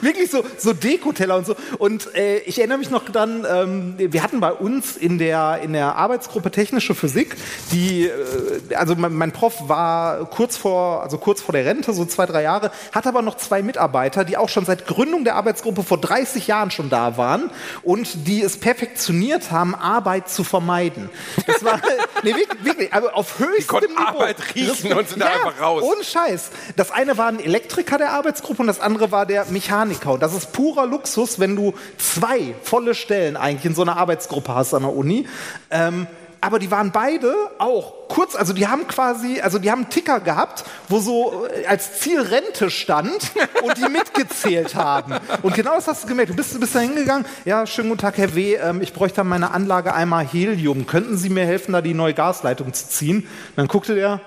Wirklich 0.00 0.30
so, 0.30 0.44
so 0.58 0.72
Dekoteller 0.72 1.36
und 1.36 1.46
so. 1.46 1.56
Und 1.78 2.14
äh, 2.14 2.38
ich 2.38 2.58
erinnere 2.58 2.78
mich 2.78 2.90
noch 2.90 3.04
dran, 3.04 3.44
ähm, 3.50 3.94
wir 3.98 4.22
hatten 4.22 4.38
bei 4.38 4.52
uns 4.52 4.96
in 4.96 5.18
der, 5.18 5.60
in 5.62 5.72
der 5.72 5.96
Arbeitsgruppe 5.96 6.52
Technische 6.52 6.94
Physik, 6.94 7.36
die, 7.72 8.04
äh, 8.04 8.74
also 8.76 8.94
mein, 8.94 9.12
mein 9.12 9.32
Prof 9.32 9.68
war 9.68 10.24
kurz 10.26 10.56
vor, 10.56 11.02
also 11.02 11.18
kurz 11.18 11.42
vor 11.42 11.52
der 11.52 11.64
Rente, 11.64 11.92
so 11.92 12.04
zwei, 12.04 12.26
drei 12.26 12.42
Jahre, 12.42 12.70
hat 12.92 13.08
aber 13.08 13.22
noch 13.22 13.36
zwei 13.36 13.62
Mitarbeiter, 13.62 14.24
die 14.24 14.36
auch 14.36 14.48
schon 14.48 14.64
seit 14.64 14.86
Gründung 14.86 15.24
der 15.24 15.34
Arbeitsgruppe 15.34 15.82
vor 15.82 15.98
30 15.98 16.46
Jahren 16.46 16.70
schon 16.70 16.88
da 16.88 17.16
waren 17.16 17.50
und 17.82 18.28
die 18.28 18.42
es 18.42 18.58
perfektioniert 18.58 19.50
haben, 19.50 19.74
Arbeit 19.74 20.11
zu 20.20 20.44
vermeiden. 20.44 21.10
Das 21.46 21.64
war, 21.64 21.80
nee, 22.22 22.34
wirklich, 22.34 22.64
wirklich, 22.64 22.92
aber 22.92 23.16
auf 23.16 23.38
höchstem 23.38 23.66
konnten 23.66 23.92
Niveau. 23.92 24.06
Arbeit 24.06 24.36
riechen 24.54 24.92
und 24.92 25.08
sind 25.08 25.20
da 25.20 25.26
einfach 25.26 25.60
raus. 25.60 25.82
Ohne 25.82 26.04
Scheiß. 26.04 26.50
Das 26.76 26.90
eine 26.90 27.18
war 27.18 27.28
ein 27.28 27.40
Elektriker 27.40 27.98
der 27.98 28.12
Arbeitsgruppe 28.12 28.62
und 28.62 28.66
das 28.66 28.80
andere 28.80 29.10
war 29.10 29.26
der 29.26 29.46
Mechaniker. 29.46 30.12
Und 30.12 30.22
das 30.22 30.34
ist 30.34 30.52
purer 30.52 30.86
Luxus, 30.86 31.38
wenn 31.38 31.56
du 31.56 31.74
zwei 31.98 32.54
volle 32.62 32.94
Stellen 32.94 33.36
eigentlich 33.36 33.64
in 33.64 33.74
so 33.74 33.82
einer 33.82 33.96
Arbeitsgruppe 33.96 34.54
hast 34.54 34.74
an 34.74 34.82
der 34.82 34.94
Uni. 34.94 35.26
Ähm, 35.70 36.06
aber 36.42 36.58
die 36.58 36.72
waren 36.72 36.90
beide 36.90 37.32
auch 37.58 38.08
kurz, 38.08 38.34
also 38.34 38.52
die 38.52 38.66
haben 38.66 38.88
quasi, 38.88 39.40
also 39.40 39.60
die 39.60 39.70
haben 39.70 39.82
einen 39.82 39.90
Ticker 39.90 40.18
gehabt, 40.18 40.64
wo 40.88 40.98
so 40.98 41.46
äh, 41.46 41.66
als 41.66 42.00
Ziel 42.00 42.20
Rente 42.20 42.68
stand 42.68 43.30
und 43.62 43.78
die 43.78 43.88
mitgezählt 43.88 44.74
haben. 44.74 45.14
Und 45.42 45.54
genau 45.54 45.76
das 45.76 45.86
hast 45.86 46.02
du 46.02 46.08
gemerkt. 46.08 46.30
Du 46.30 46.34
bist, 46.34 46.52
du 46.52 46.58
bist 46.58 46.74
da 46.74 46.80
hingegangen, 46.80 47.24
ja, 47.44 47.64
schönen 47.64 47.90
guten 47.90 48.00
Tag, 48.00 48.18
Herr 48.18 48.34
W., 48.34 48.56
ähm, 48.56 48.82
ich 48.82 48.92
bräuchte 48.92 49.20
an 49.20 49.28
meiner 49.28 49.54
Anlage 49.54 49.94
einmal 49.94 50.26
Helium. 50.26 50.86
Könnten 50.88 51.16
Sie 51.16 51.28
mir 51.28 51.46
helfen, 51.46 51.72
da 51.72 51.80
die 51.80 51.94
neue 51.94 52.12
Gasleitung 52.12 52.72
zu 52.74 52.88
ziehen? 52.88 53.28
dann 53.54 53.68
guckte 53.68 53.94
der, 53.94 54.20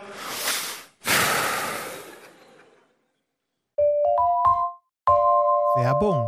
Werbung. 5.76 6.26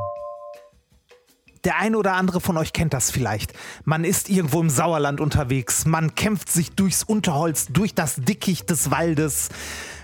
Der 1.64 1.78
ein 1.78 1.96
oder 1.96 2.14
andere 2.14 2.42
von 2.42 2.58
euch 2.58 2.74
kennt 2.74 2.94
das 2.94 3.12
vielleicht. 3.12 3.54
Man 3.86 4.04
ist 4.04 4.30
irgendwo 4.30 4.62
im 4.62 4.70
Sauerland 4.70 5.20
unterwegs, 5.20 5.86
man 5.86 6.16
kämpft 6.16 6.52
sich 6.52 6.72
durchs 6.72 7.04
Unterholz, 7.04 7.68
durch 7.68 7.94
das 7.94 8.16
Dickicht 8.16 8.70
des 8.70 8.92
Waldes. 8.92 9.50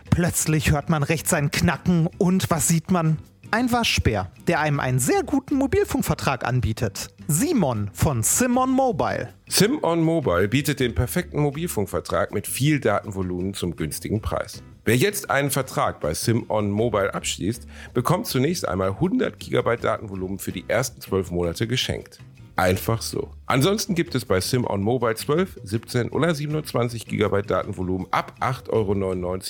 Plötzlich 0.10 0.72
hört 0.72 0.90
man 0.90 1.04
rechts 1.04 1.34
ein 1.34 1.52
Knacken 1.52 2.08
und 2.18 2.50
was 2.50 2.68
sieht 2.68 2.92
man? 2.92 3.18
Ein 3.52 3.72
Waschbär, 3.72 4.32
der 4.48 4.62
einem 4.62 4.80
einen 4.80 5.00
sehr 5.00 5.22
guten 5.24 5.56
Mobilfunkvertrag 5.56 6.46
anbietet. 6.46 7.10
Simon 7.28 7.90
von 7.94 8.24
Simon 8.24 8.72
Mobile. 8.72 9.30
SimOn 9.48 10.02
Mobile 10.02 10.48
bietet 10.48 10.80
den 10.80 10.96
perfekten 10.96 11.40
Mobilfunkvertrag 11.40 12.34
mit 12.34 12.48
viel 12.48 12.80
Datenvolumen 12.80 13.54
zum 13.54 13.76
günstigen 13.76 14.22
Preis. 14.22 14.64
Wer 14.86 14.98
jetzt 14.98 15.30
einen 15.30 15.50
Vertrag 15.50 16.02
bei 16.02 16.14
SimOn 16.14 16.70
Mobile 16.70 17.14
abschließt, 17.14 17.68
bekommt 17.94 18.28
zunächst 18.28 18.68
einmal 18.68 18.90
100 18.90 19.40
GB 19.40 19.78
Datenvolumen 19.78 20.40
für 20.40 20.52
die 20.52 20.66
ersten 20.68 21.00
12 21.00 21.32
Monate 21.32 21.68
geschenkt. 21.68 22.20
Einfach 22.58 23.02
so. 23.02 23.32
Ansonsten 23.46 23.96
gibt 23.96 24.14
es 24.14 24.26
bei 24.26 24.42
SimOn 24.42 24.84
Mobile 24.84 25.16
12, 25.16 25.62
17 25.64 26.10
oder 26.10 26.36
27 26.36 27.06
GB 27.06 27.44
Datenvolumen 27.44 28.08
ab 28.12 28.36
8,99 28.42 28.72
Euro 28.72 28.92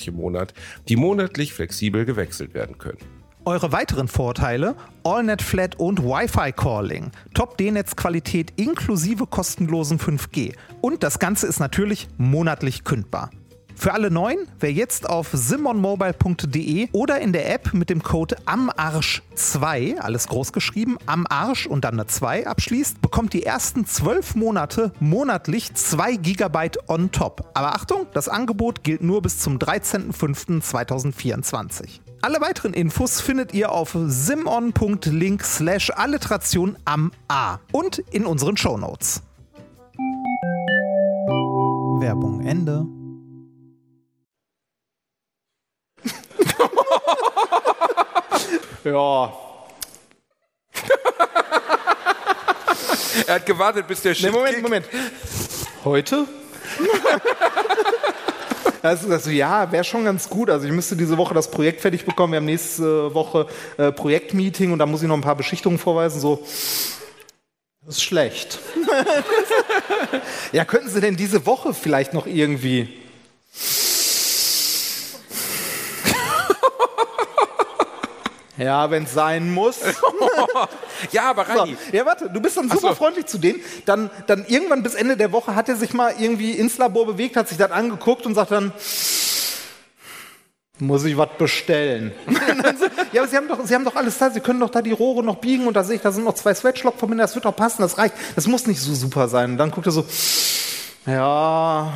im 0.08 0.16
Monat, 0.16 0.54
die 0.88 0.98
monatlich 0.98 1.52
flexibel 1.54 2.06
gewechselt 2.06 2.54
werden 2.54 2.78
können. 2.78 3.00
Eure 3.46 3.72
weiteren 3.72 4.08
Vorteile: 4.08 4.76
AllNet 5.04 5.42
Flat 5.42 5.80
und 5.80 6.04
Wi-Fi 6.04 6.52
Calling, 6.52 7.12
Top 7.34 7.58
D-Netz-Qualität 7.58 8.54
inklusive 8.56 9.26
kostenlosen 9.26 10.00
5G 10.00 10.54
und 10.80 11.02
das 11.02 11.18
Ganze 11.18 11.48
ist 11.48 11.60
natürlich 11.60 12.08
monatlich 12.18 12.84
kündbar. 12.84 13.32
Für 13.84 13.94
alle 13.94 14.10
Neuen, 14.10 14.48
wer 14.62 14.72
jetzt 14.72 15.10
auf 15.10 15.28
simonmobile.de 15.34 16.88
oder 16.94 17.20
in 17.20 17.34
der 17.34 17.54
App 17.54 17.74
mit 17.74 17.90
dem 17.90 18.02
Code 18.02 18.38
AMARSCH2, 18.46 19.98
alles 19.98 20.30
groß 20.30 20.54
geschrieben, 20.54 20.98
am 21.06 21.28
Arsch 21.28 21.68
und 21.68 21.84
dann 21.84 21.96
eine 21.96 22.08
2 22.08 22.48
abschließt, 22.48 23.02
bekommt 23.02 23.34
die 23.34 23.44
ersten 23.44 23.86
12 23.86 24.36
Monate 24.36 24.94
monatlich 25.02 25.74
2 25.74 26.16
GB 26.16 26.70
on 26.88 27.12
top. 27.12 27.52
Aber 27.56 27.76
Achtung, 27.76 28.08
das 28.14 28.30
Angebot 28.30 28.86
gilt 28.86 29.04
nur 29.04 29.22
bis 29.22 29.40
zum 29.40 29.58
13.05.2024. 29.58 32.00
Alle 32.22 32.40
weiteren 32.40 32.74
Infos 32.74 33.20
findet 33.20 33.54
ihr 33.54 33.74
auf 33.74 33.98
simon.link 34.06 35.44
slash 35.44 35.92
alliteration 35.94 36.78
am 36.86 37.12
A 37.28 37.58
und 37.74 38.00
in 38.12 38.26
unseren 38.26 38.56
Shownotes. 38.56 39.24
Werbung 42.00 42.46
Ende. 42.46 43.03
Ja, 48.84 49.34
Er 53.28 53.36
hat 53.36 53.46
gewartet, 53.46 53.88
bis 53.88 54.02
der 54.02 54.12
Nee, 54.12 54.16
Shit 54.18 54.32
Moment, 54.32 54.50
kickt. 54.56 54.64
Moment. 54.64 54.86
Heute? 55.86 56.26
Also, 58.82 59.10
also 59.10 59.30
ja, 59.30 59.72
wäre 59.72 59.86
schon 59.86 60.04
ganz 60.04 60.28
gut. 60.28 60.50
Also 60.50 60.66
ich 60.66 60.72
müsste 60.74 60.98
diese 60.98 61.18
Woche 61.18 61.34
das 61.34 61.50
Projekt 61.50 61.80
fertig 61.80 62.04
bekommen. 62.04 62.34
Wir 62.34 62.38
haben 62.38 62.46
nächste 62.46 63.14
Woche 63.14 63.48
äh, 63.78 63.94
Projektmeeting 63.94 64.74
und 64.74 64.80
da 64.80 64.86
muss 64.86 65.02
ich 65.02 65.08
noch 65.08 65.16
ein 65.16 65.22
paar 65.22 65.38
Beschichtungen 65.38 65.80
vorweisen. 65.80 66.20
So, 66.20 66.44
das 67.86 67.96
ist 67.96 68.04
schlecht. 68.04 68.60
ja, 70.52 70.66
könnten 70.66 70.90
Sie 70.90 71.00
denn 71.00 71.16
diese 71.16 71.46
Woche 71.46 71.74
vielleicht 71.74 72.14
noch 72.14 72.28
irgendwie? 72.28 72.90
Ja, 78.64 78.90
wenn 78.90 79.04
es 79.04 79.14
sein 79.14 79.52
muss. 79.54 79.80
Ja, 81.12 81.32
aber 81.32 81.46
So, 81.46 81.60
Rani, 81.60 81.76
ja, 81.92 82.06
warte, 82.06 82.30
du 82.30 82.40
bist 82.40 82.56
dann 82.56 82.70
super 82.70 82.90
so. 82.90 82.96
freundlich 82.96 83.26
zu 83.26 83.38
denen. 83.38 83.60
Dann, 83.86 84.10
dann 84.28 84.46
irgendwann 84.48 84.84
bis 84.84 84.94
Ende 84.94 85.18
der 85.18 85.32
Woche 85.32 85.54
hat 85.56 85.68
er 85.68 85.76
sich 85.76 85.94
mal 85.94 86.14
irgendwie 86.18 86.52
ins 86.52 86.78
Labor 86.78 87.06
bewegt, 87.06 87.36
hat 87.36 87.50
sich 87.50 87.58
das 87.58 87.72
angeguckt 87.72 88.26
und 88.26 88.36
sagt 88.36 88.52
dann, 88.52 88.72
muss 90.80 91.04
ich 91.04 91.18
was 91.18 91.30
bestellen? 91.38 92.14
So, 92.80 92.86
ja, 93.12 93.22
aber 93.22 93.28
Sie 93.30 93.36
haben, 93.38 93.48
doch, 93.48 93.60
Sie 93.66 93.76
haben 93.76 93.84
doch 93.84 93.96
alles 93.96 94.18
da, 94.18 94.30
Sie 94.32 94.40
können 94.40 94.60
doch 94.60 94.70
da 94.70 94.82
die 94.82 94.92
Rohre 94.92 95.24
noch 95.24 95.36
biegen 95.38 95.68
und 95.68 95.74
da 95.76 95.84
sehe 95.84 95.98
ich, 95.98 96.02
da 96.02 96.12
sind 96.12 96.24
noch 96.24 96.34
zwei 96.36 96.54
Sweatschlock-Verbinder, 96.54 97.24
das 97.26 97.36
wird 97.36 97.46
doch 97.46 97.56
passen, 97.56 97.82
das 97.82 97.98
reicht. 97.98 98.16
Das 98.36 98.48
muss 98.48 98.66
nicht 98.68 98.80
so 98.80 98.94
super 98.94 99.28
sein. 99.28 99.52
Und 99.52 99.58
dann 99.58 99.72
guckt 99.72 99.86
er 99.88 99.92
so, 99.92 100.06
ja, 101.06 101.92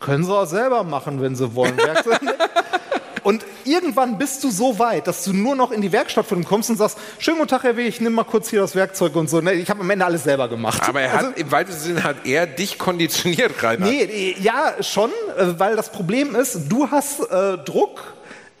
können 0.00 0.24
Sie 0.24 0.32
auch 0.32 0.46
selber 0.46 0.84
machen, 0.84 1.20
wenn 1.20 1.34
Sie 1.34 1.54
wollen. 1.54 1.76
Irgendwann 3.68 4.16
bist 4.18 4.42
du 4.44 4.50
so 4.50 4.78
weit, 4.78 5.06
dass 5.06 5.24
du 5.24 5.32
nur 5.32 5.54
noch 5.54 5.70
in 5.70 5.82
die 5.82 5.92
Werkstatt 5.92 6.26
von 6.26 6.38
ihm 6.38 6.44
kommst 6.44 6.70
und 6.70 6.76
sagst, 6.76 6.96
schönen 7.18 7.36
guten 7.38 7.50
Tag, 7.50 7.64
Herr 7.64 7.76
W., 7.76 7.86
ich 7.86 8.00
nehme 8.00 8.16
mal 8.16 8.24
kurz 8.24 8.48
hier 8.48 8.60
das 8.60 8.74
Werkzeug 8.74 9.14
und 9.16 9.28
so. 9.28 9.40
Ne, 9.40 9.52
Ich 9.52 9.68
habe 9.68 9.80
am 9.80 9.90
Ende 9.90 10.04
alles 10.04 10.24
selber 10.24 10.48
gemacht. 10.48 10.82
aber 10.88 11.00
er 11.02 11.12
hat, 11.12 11.36
im 11.38 11.50
weitesten 11.50 11.82
Sinne 11.82 12.04
hat 12.04 12.24
er 12.24 12.46
dich 12.46 12.78
konditioniert, 12.78 13.62
Rainer. 13.62 13.86
Nee, 13.86 14.06
nee, 14.06 14.36
ja, 14.40 14.74
schon, 14.82 15.10
äh, 15.36 15.58
weil 15.58 15.76
das 15.76 15.92
Problem 15.92 16.34
ist, 16.34 16.68
du 16.68 16.90
hast 16.90 17.20
äh, 17.30 17.58
Druck, 17.58 18.00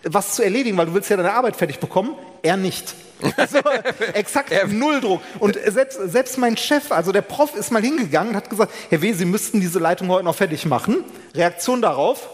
was 0.04 0.34
zu 0.34 0.42
erledigen, 0.42 0.76
weil 0.76 0.86
du 0.86 0.94
willst 0.94 1.08
ja 1.10 1.16
deine 1.16 1.32
Arbeit 1.32 1.56
fertig 1.56 1.78
bekommen, 1.78 2.14
er 2.42 2.56
nicht. 2.56 2.94
Also, 3.36 3.58
exakt 4.14 4.52
null 4.70 5.00
Druck. 5.00 5.20
Und 5.40 5.58
selbst, 5.66 5.98
selbst 6.12 6.38
mein 6.38 6.56
Chef, 6.56 6.92
also 6.92 7.10
der 7.12 7.22
Prof, 7.22 7.54
ist 7.56 7.72
mal 7.72 7.82
hingegangen 7.82 8.30
und 8.30 8.36
hat 8.36 8.48
gesagt, 8.50 8.72
Herr 8.90 9.02
W., 9.02 9.12
Sie 9.12 9.24
müssten 9.24 9.60
diese 9.60 9.78
Leitung 9.78 10.08
heute 10.08 10.24
noch 10.24 10.36
fertig 10.36 10.66
machen. 10.66 11.04
Reaktion 11.34 11.82
darauf. 11.82 12.28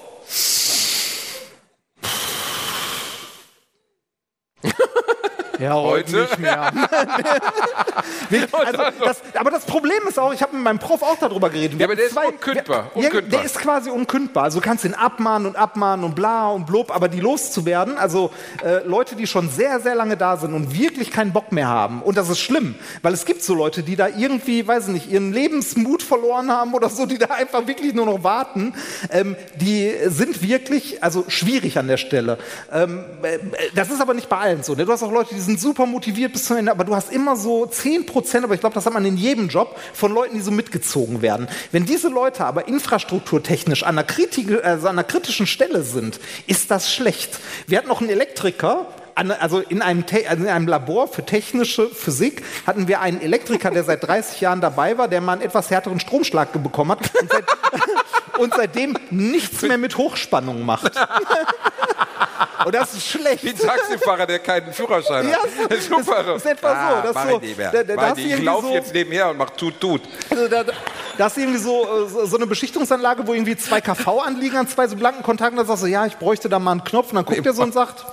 Ja, 5.64 5.74
heute, 5.76 6.20
nicht 6.20 6.38
mehr. 6.38 6.70
Also, 8.52 8.82
das, 9.04 9.22
aber 9.34 9.50
das 9.50 9.64
Problem 9.64 9.98
ist 10.08 10.18
auch, 10.18 10.32
ich 10.32 10.42
habe 10.42 10.54
mit 10.54 10.64
meinem 10.64 10.78
Prof 10.78 11.02
auch 11.02 11.18
darüber 11.18 11.50
geredet. 11.50 11.78
Ja, 11.78 11.86
aber 11.86 11.96
der 11.96 12.06
ist 12.06 12.16
unkündbar. 12.16 12.90
Wir, 12.94 13.04
unkündbar. 13.04 13.40
der 13.40 13.44
ist 13.44 13.58
quasi 13.58 13.90
unkündbar. 13.90 14.44
Also 14.44 14.60
du 14.60 14.64
kannst 14.64 14.84
ihn 14.84 14.94
abmahnen 14.94 15.46
und 15.46 15.56
abmahnen 15.56 16.04
und 16.04 16.14
bla 16.14 16.48
und 16.48 16.66
blub, 16.66 16.94
aber 16.94 17.08
die 17.08 17.20
loszuwerden, 17.20 17.96
also 17.98 18.30
äh, 18.64 18.86
Leute, 18.86 19.16
die 19.16 19.26
schon 19.26 19.48
sehr, 19.48 19.80
sehr 19.80 19.94
lange 19.94 20.16
da 20.16 20.36
sind 20.36 20.54
und 20.54 20.78
wirklich 20.78 21.10
keinen 21.10 21.32
Bock 21.32 21.52
mehr 21.52 21.68
haben. 21.68 22.02
Und 22.02 22.16
das 22.16 22.28
ist 22.28 22.40
schlimm, 22.40 22.74
weil 23.02 23.12
es 23.12 23.24
gibt 23.24 23.42
so 23.42 23.54
Leute, 23.54 23.82
die 23.82 23.96
da 23.96 24.08
irgendwie, 24.08 24.66
weiß 24.66 24.88
ich 24.88 24.92
nicht, 24.94 25.10
ihren 25.10 25.32
Lebensmut 25.32 26.02
verloren 26.02 26.50
haben 26.50 26.74
oder 26.74 26.88
so, 26.88 27.06
die 27.06 27.18
da 27.18 27.26
einfach 27.26 27.66
wirklich 27.66 27.94
nur 27.94 28.06
noch 28.06 28.24
warten. 28.24 28.74
Ähm, 29.10 29.36
die 29.56 29.92
sind 30.06 30.42
wirklich, 30.42 31.02
also 31.02 31.24
schwierig 31.28 31.78
an 31.78 31.88
der 31.88 31.96
Stelle. 31.96 32.38
Ähm, 32.72 33.04
äh, 33.22 33.38
das 33.74 33.90
ist 33.90 34.00
aber 34.00 34.14
nicht 34.14 34.28
bei 34.28 34.38
allen 34.38 34.62
so. 34.62 34.74
Ne? 34.74 34.84
Du 34.84 34.92
hast 34.92 35.02
auch 35.02 35.12
Leute, 35.12 35.34
die 35.34 35.40
sind 35.40 35.53
super 35.58 35.86
motiviert 35.86 36.32
bis 36.32 36.44
zum 36.44 36.56
Ende, 36.56 36.70
aber 36.70 36.84
du 36.84 36.94
hast 36.94 37.12
immer 37.12 37.36
so 37.36 37.66
10 37.66 38.06
Prozent, 38.06 38.44
aber 38.44 38.54
ich 38.54 38.60
glaube, 38.60 38.74
das 38.74 38.86
hat 38.86 38.92
man 38.92 39.04
in 39.04 39.16
jedem 39.16 39.48
Job, 39.48 39.78
von 39.92 40.12
Leuten, 40.12 40.34
die 40.34 40.40
so 40.40 40.50
mitgezogen 40.50 41.22
werden. 41.22 41.48
Wenn 41.72 41.86
diese 41.86 42.08
Leute 42.08 42.44
aber 42.44 42.68
infrastrukturtechnisch 42.68 43.82
an 43.82 43.98
einer, 43.98 44.06
also 44.64 44.88
an 44.88 44.98
einer 44.98 45.04
kritischen 45.04 45.46
Stelle 45.46 45.82
sind, 45.82 46.20
ist 46.46 46.70
das 46.70 46.92
schlecht. 46.92 47.38
Wir 47.66 47.78
hatten 47.78 47.88
noch 47.88 48.00
einen 48.00 48.10
Elektriker, 48.10 48.86
also 49.14 49.60
in 49.60 49.82
einem, 49.82 50.04
in 50.10 50.48
einem, 50.48 50.66
Labor 50.66 51.08
für 51.08 51.24
technische 51.24 51.88
Physik 51.88 52.42
hatten 52.66 52.88
wir 52.88 53.00
einen 53.00 53.20
Elektriker, 53.20 53.70
der 53.70 53.84
seit 53.84 54.02
30 54.04 54.40
Jahren 54.40 54.60
dabei 54.60 54.98
war, 54.98 55.08
der 55.08 55.20
mal 55.20 55.34
einen 55.34 55.42
etwas 55.42 55.70
härteren 55.70 56.00
Stromschlag 56.00 56.52
bekommen 56.52 56.92
hat 56.92 57.10
und, 57.20 57.30
seit, 57.30 57.44
und 58.38 58.54
seitdem 58.54 58.96
nichts 59.10 59.62
mehr 59.62 59.78
mit 59.78 59.96
Hochspannung 59.96 60.64
macht. 60.64 60.92
Und 62.64 62.74
das 62.74 62.94
ist 62.94 63.06
schlecht. 63.06 63.44
Wie 63.44 63.50
ein 63.50 63.58
Taxifahrer, 63.58 64.26
der 64.26 64.38
keinen 64.38 64.72
Führerschein 64.72 65.28
ja, 65.28 65.38
hat. 65.38 65.70
Das 65.70 65.78
ist, 65.78 65.88
super 65.88 66.22
das, 66.22 66.36
ist 66.36 66.46
etwa 66.46 66.72
ah, 66.72 67.02
so. 67.02 67.12
Das 67.12 67.30
so 67.30 67.40
da, 67.72 67.82
da 67.82 68.16
ich 68.16 68.42
laufe 68.42 68.66
so, 68.66 68.72
jetzt 68.72 68.92
nebenher 68.92 69.30
und 69.30 69.38
mache 69.38 69.54
tut, 69.56 69.80
tut. 69.80 70.02
Also 70.30 70.48
da, 70.48 70.64
das 71.16 71.32
ist 71.32 71.38
irgendwie 71.38 71.58
so, 71.58 72.06
so 72.06 72.36
eine 72.36 72.46
Beschichtungsanlage, 72.46 73.26
wo 73.26 73.34
irgendwie 73.34 73.56
zwei 73.56 73.80
KV 73.80 74.20
anliegen 74.20 74.56
an 74.56 74.68
zwei 74.68 74.86
so 74.86 74.96
blanken 74.96 75.22
Kontakten. 75.22 75.56
Da 75.56 75.64
sagst 75.64 75.82
du, 75.82 75.86
ja, 75.86 76.06
ich 76.06 76.16
bräuchte 76.16 76.48
da 76.48 76.58
mal 76.58 76.72
einen 76.72 76.84
Knopf. 76.84 77.10
Und 77.10 77.16
dann 77.16 77.24
guckt 77.24 77.44
er 77.44 77.52
so 77.52 77.62
und 77.62 77.74
sagt, 77.74 78.04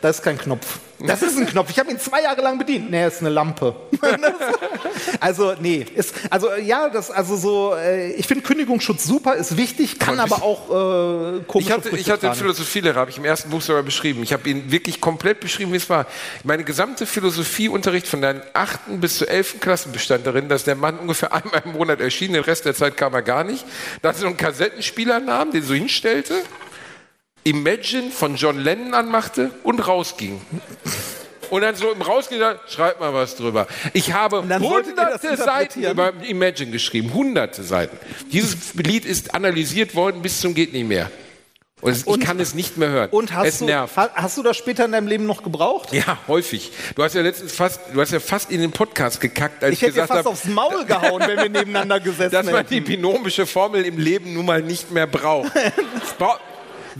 das 0.00 0.18
ist 0.18 0.22
kein 0.22 0.38
Knopf. 0.38 0.78
Das 1.00 1.22
ist 1.22 1.38
ein 1.38 1.46
Knopf. 1.46 1.70
Ich 1.70 1.78
habe 1.78 1.90
ihn 1.90 1.98
zwei 1.98 2.22
Jahre 2.22 2.40
lang 2.40 2.58
bedient. 2.58 2.90
Nee, 2.90 3.06
ist 3.06 3.20
eine 3.20 3.28
Lampe. 3.28 3.74
also, 5.20 5.54
nee. 5.60 5.86
Ist, 5.94 6.12
also, 6.28 6.54
ja, 6.56 6.88
das, 6.88 7.10
also 7.10 7.36
so, 7.36 7.74
äh, 7.76 8.12
ich 8.12 8.26
finde 8.26 8.42
Kündigungsschutz 8.42 9.04
super, 9.04 9.36
ist 9.36 9.56
wichtig, 9.56 10.00
kann 10.00 10.18
aber 10.18 10.42
auch 10.42 10.68
äh, 10.68 11.40
komisch 11.46 11.66
Ich 11.66 11.72
hatte, 11.72 11.96
ich 11.96 12.10
hatte 12.10 12.26
einen 12.26 12.36
Philosophielehrer, 12.36 12.98
habe 12.98 13.10
ich 13.10 13.18
im 13.18 13.24
ersten 13.24 13.50
Buch 13.50 13.62
sogar 13.62 13.84
beschrieben. 13.84 14.24
Ich 14.24 14.32
habe 14.32 14.48
ihn 14.48 14.72
wirklich 14.72 15.00
komplett 15.00 15.38
beschrieben, 15.38 15.72
wie 15.72 15.76
es 15.76 15.88
war. 15.88 16.06
Meine 16.42 16.64
gesamte 16.64 17.06
Philosophieunterricht 17.06 18.08
von 18.08 18.20
der 18.20 18.42
achten 18.54 19.00
bis 19.00 19.18
zur 19.18 19.28
elften 19.28 19.60
Klasse 19.60 19.90
bestand 19.90 20.26
darin, 20.26 20.48
dass 20.48 20.64
der 20.64 20.74
Mann 20.74 20.98
ungefähr 20.98 21.32
einmal 21.32 21.62
im 21.64 21.72
Monat 21.72 22.00
erschien, 22.00 22.32
den 22.32 22.42
Rest 22.42 22.64
der 22.64 22.74
Zeit 22.74 22.96
kam 22.96 23.14
er 23.14 23.22
gar 23.22 23.44
nicht. 23.44 23.64
Da 24.02 24.08
hatte 24.08 24.18
so 24.18 24.26
einen 24.26 24.36
Kassettenspieler 24.36 25.20
nahm, 25.20 25.52
den 25.52 25.62
so 25.62 25.74
hinstellte 25.74 26.34
Imagine 27.48 28.10
von 28.10 28.36
John 28.36 28.58
Lennon 28.58 28.92
anmachte 28.92 29.50
und 29.62 29.86
rausging. 29.86 30.40
Und 31.48 31.62
dann 31.62 31.74
so 31.76 31.90
im 31.90 32.02
Rausgehen, 32.02 32.42
schreibt 32.68 33.00
mal 33.00 33.14
was 33.14 33.36
drüber. 33.36 33.66
Ich 33.94 34.12
habe 34.12 34.42
hunderte 34.42 35.36
Seiten 35.36 35.82
über 35.82 36.12
Imagine 36.22 36.70
geschrieben, 36.70 37.14
hunderte 37.14 37.62
Seiten. 37.62 37.96
Dieses 38.32 38.74
Lied 38.74 39.06
ist 39.06 39.34
analysiert 39.34 39.94
worden 39.94 40.20
bis 40.20 40.42
zum 40.42 40.54
geht 40.54 40.74
nicht 40.74 40.86
mehr. 40.86 41.10
Und, 41.80 41.96
ich 41.96 42.06
und, 42.06 42.24
kann 42.24 42.40
es 42.40 42.54
nicht 42.54 42.76
mehr 42.76 42.88
hören. 42.88 43.10
Und 43.10 43.32
hast 43.32 43.46
es 43.46 43.58
du, 43.60 43.66
nervt. 43.66 43.96
hast 43.96 44.36
du 44.36 44.42
das 44.42 44.56
später 44.56 44.84
in 44.84 44.92
deinem 44.92 45.06
Leben 45.06 45.26
noch 45.26 45.44
gebraucht? 45.44 45.92
Ja, 45.92 46.18
häufig. 46.26 46.72
Du 46.96 47.04
hast 47.04 47.14
ja 47.14 47.22
letztens 47.22 47.52
fast, 47.52 47.80
du 47.94 48.00
hast 48.00 48.12
ja 48.12 48.18
fast 48.18 48.50
in 48.50 48.60
den 48.60 48.72
Podcast 48.72 49.20
gekackt, 49.20 49.62
als 49.62 49.74
ich, 49.74 49.82
ich 49.82 49.88
gesagt 49.88 50.10
habe. 50.10 50.20
Ich 50.20 50.26
hätte 50.26 50.34
fast 50.34 50.48
hab, 50.48 50.58
aufs 50.66 50.72
Maul 50.72 50.84
gehauen, 50.84 51.22
wenn 51.24 51.36
wir 51.38 51.48
nebeneinander 51.60 52.00
gesessen 52.00 52.32
Dass 52.32 52.46
man 52.46 52.56
hätten. 52.56 52.74
die 52.74 52.80
binomische 52.80 53.46
Formel 53.46 53.84
im 53.84 53.96
Leben 53.96 54.34
nun 54.34 54.44
mal 54.44 54.60
nicht 54.60 54.90
mehr 54.90 55.06
braucht. 55.06 55.52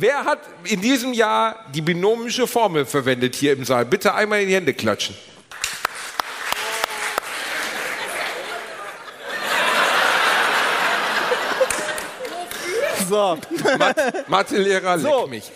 Wer 0.00 0.24
hat 0.24 0.38
in 0.62 0.80
diesem 0.80 1.12
Jahr 1.12 1.56
die 1.74 1.80
binomische 1.80 2.46
Formel 2.46 2.86
verwendet 2.86 3.34
hier 3.34 3.54
im 3.54 3.64
Saal? 3.64 3.84
Bitte 3.84 4.14
einmal 4.14 4.42
in 4.42 4.46
die 4.46 4.54
Hände 4.54 4.72
klatschen. 4.72 5.16
So. 13.08 13.38
Mathelehrer, 14.28 15.00
so. 15.00 15.22
leck 15.22 15.30
mich. 15.30 15.50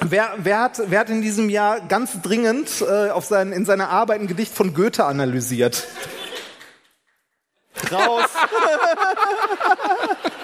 Wer, 0.00 0.34
wer, 0.38 0.60
hat, 0.60 0.82
wer 0.86 0.98
hat 0.98 1.10
in 1.10 1.22
diesem 1.22 1.48
Jahr 1.48 1.80
ganz 1.82 2.20
dringend 2.20 2.68
äh, 2.80 3.10
auf 3.10 3.26
sein, 3.26 3.52
in 3.52 3.64
seiner 3.64 3.90
Arbeit 3.90 4.20
ein 4.20 4.26
Gedicht 4.26 4.52
von 4.52 4.74
Goethe 4.74 5.04
analysiert? 5.04 5.86
Raus. 7.92 8.24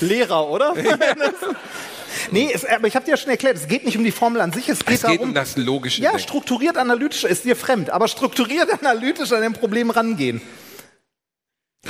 Lehrer, 0.00 0.48
oder? 0.48 0.74
nee, 2.30 2.50
es, 2.52 2.64
aber 2.64 2.86
ich 2.86 2.96
habe 2.96 3.04
dir 3.04 3.12
ja 3.12 3.16
schon 3.16 3.30
erklärt, 3.30 3.56
es 3.56 3.68
geht 3.68 3.84
nicht 3.84 3.96
um 3.96 4.04
die 4.04 4.12
Formel 4.12 4.40
an 4.40 4.52
sich, 4.52 4.68
es 4.68 4.80
geht, 4.80 4.96
es 4.96 5.02
geht 5.02 5.18
darum, 5.18 5.28
um 5.28 5.34
das 5.34 5.56
Logische. 5.56 6.02
Ja, 6.02 6.18
strukturiert 6.18 6.76
analytisch 6.76 7.24
ist 7.24 7.44
dir 7.44 7.56
fremd, 7.56 7.90
aber 7.90 8.08
strukturiert 8.08 8.70
analytisch 8.82 9.32
an 9.32 9.42
dem 9.42 9.52
Problem 9.52 9.90
rangehen. 9.90 10.40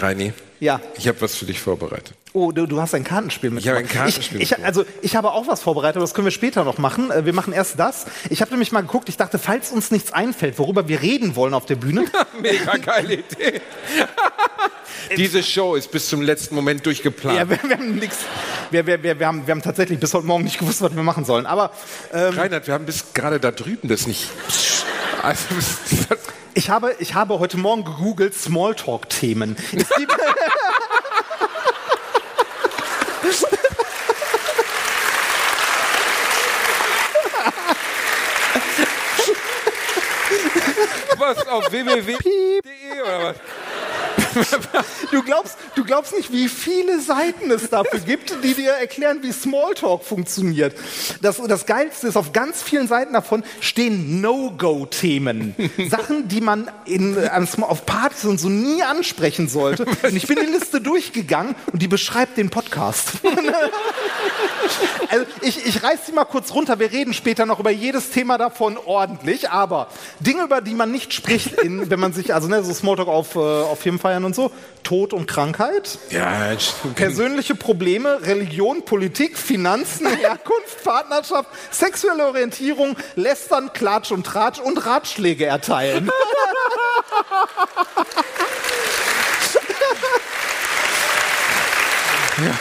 Reini, 0.02 0.32
ja. 0.60 0.80
ich 0.96 1.08
habe 1.08 1.20
was 1.20 1.34
für 1.34 1.46
dich 1.46 1.60
vorbereitet. 1.60 2.14
Oh, 2.32 2.52
du, 2.52 2.66
du 2.66 2.78
hast 2.78 2.94
ein 2.94 3.02
Kartenspiel 3.02 3.50
mit. 3.50 3.62
Ich 3.62 3.68
habe 3.68 3.78
ein 3.78 3.88
Kartenspiel. 3.88 4.42
Ich, 4.42 4.52
ich, 4.52 4.64
also 4.64 4.84
ich 5.00 5.16
habe 5.16 5.32
auch 5.32 5.46
was 5.46 5.62
vorbereitet, 5.62 5.96
aber 5.96 6.04
das 6.04 6.12
können 6.12 6.26
wir 6.26 6.32
später 6.32 6.64
noch 6.64 6.76
machen. 6.76 7.10
Äh, 7.10 7.24
wir 7.24 7.32
machen 7.32 7.54
erst 7.54 7.78
das. 7.78 8.04
Ich 8.28 8.42
habe 8.42 8.50
nämlich 8.50 8.72
mal 8.72 8.82
geguckt. 8.82 9.08
Ich 9.08 9.16
dachte, 9.16 9.38
falls 9.38 9.72
uns 9.72 9.90
nichts 9.90 10.12
einfällt, 10.12 10.58
worüber 10.58 10.86
wir 10.86 11.00
reden 11.00 11.34
wollen 11.34 11.54
auf 11.54 11.64
der 11.64 11.76
Bühne. 11.76 12.04
Mega 12.42 12.76
geile 12.76 13.14
Idee. 13.14 13.62
Diese 15.16 15.42
Show 15.42 15.76
ist 15.76 15.90
bis 15.90 16.08
zum 16.10 16.20
letzten 16.20 16.54
Moment 16.54 16.84
durchgeplant. 16.84 17.38
Ja, 17.38 17.48
wir, 17.48 17.58
wir 17.62 17.78
haben 17.78 17.94
nichts. 17.94 18.18
Wir, 18.70 18.86
wir, 18.86 19.02
wir, 19.02 19.26
haben, 19.26 19.46
wir 19.46 19.52
haben 19.52 19.62
tatsächlich 19.62 19.98
bis 19.98 20.12
heute 20.12 20.26
Morgen 20.26 20.44
nicht 20.44 20.58
gewusst, 20.58 20.82
was 20.82 20.94
wir 20.94 21.02
machen 21.02 21.24
sollen. 21.24 21.46
Aber 21.46 21.70
ähm, 22.12 22.34
Reinhard, 22.34 22.66
wir 22.66 22.74
haben 22.74 22.84
bis 22.84 23.14
gerade 23.14 23.40
da 23.40 23.50
drüben 23.50 23.88
das 23.88 24.06
nicht. 24.06 24.28
Also, 25.22 25.46
ich 26.54 26.70
habe, 26.70 26.94
ich 26.98 27.14
habe 27.14 27.38
heute 27.38 27.56
Morgen 27.56 27.84
gegoogelt 27.84 28.34
Smalltalk-Themen. 28.34 29.56
was 41.18 41.46
auf 41.48 41.70
www.de 41.70 43.02
oder 43.02 43.22
was? 43.24 43.36
du, 45.10 45.22
glaubst, 45.22 45.56
du 45.74 45.84
glaubst 45.84 46.14
nicht, 46.16 46.32
wie 46.32 46.48
viele 46.48 47.00
Seiten 47.00 47.50
es 47.50 47.70
dafür 47.70 48.00
gibt, 48.00 48.36
die 48.44 48.54
dir 48.54 48.72
erklären, 48.72 49.18
wie 49.22 49.32
Smalltalk 49.32 50.04
funktioniert. 50.04 50.76
Das, 51.22 51.40
das 51.46 51.66
Geilste 51.66 52.08
ist, 52.08 52.16
auf 52.16 52.32
ganz 52.32 52.62
vielen 52.62 52.88
Seiten 52.88 53.12
davon 53.12 53.44
stehen 53.60 54.20
No-Go-Themen. 54.20 55.54
Sachen, 55.88 56.28
die 56.28 56.40
man 56.40 56.70
in, 56.84 57.16
auf 57.28 57.86
Partys 57.86 58.24
und 58.24 58.38
so 58.38 58.48
nie 58.48 58.82
ansprechen 58.82 59.48
sollte. 59.48 59.84
Und 59.84 60.16
ich 60.16 60.26
bin 60.26 60.38
die 60.40 60.46
Liste 60.46 60.80
durchgegangen 60.80 61.54
und 61.72 61.82
die 61.82 61.88
beschreibt 61.88 62.36
den 62.36 62.50
Podcast. 62.50 63.12
also 65.08 65.26
ich, 65.42 65.66
ich 65.66 65.82
reiß 65.82 66.06
sie 66.06 66.12
mal 66.12 66.24
kurz 66.24 66.52
runter. 66.52 66.78
Wir 66.78 66.92
reden 66.92 67.14
später 67.14 67.46
noch 67.46 67.60
über 67.60 67.70
jedes 67.70 68.10
Thema 68.10 68.38
davon 68.38 68.78
ordentlich. 68.84 69.50
Aber 69.50 69.88
Dinge, 70.20 70.44
über 70.44 70.60
die 70.60 70.74
man 70.74 70.90
nicht 70.90 71.12
spricht, 71.12 71.52
in, 71.60 71.90
wenn 71.90 72.00
man 72.00 72.12
sich, 72.12 72.34
also 72.34 72.48
ne, 72.48 72.62
so 72.62 72.72
Smalltalk 72.72 73.08
auf, 73.08 73.36
äh, 73.36 73.38
auf 73.38 73.80
Firmenfeiern 73.80 74.24
und 74.26 74.34
so, 74.34 74.50
Tod 74.82 75.14
und 75.14 75.26
Krankheit, 75.26 75.98
ja, 76.10 76.54
persönliche 76.94 77.54
Probleme, 77.54 78.20
Religion, 78.22 78.84
Politik, 78.84 79.38
Finanzen, 79.38 80.06
Herkunft, 80.16 80.84
Partnerschaft, 80.84 81.48
sexuelle 81.70 82.26
Orientierung, 82.26 82.96
Lästern, 83.14 83.72
Klatsch 83.72 84.10
und 84.10 84.26
Tratsch 84.26 84.58
und 84.60 84.84
Ratschläge 84.84 85.46
erteilen. 85.46 86.10
ja. 92.38 92.58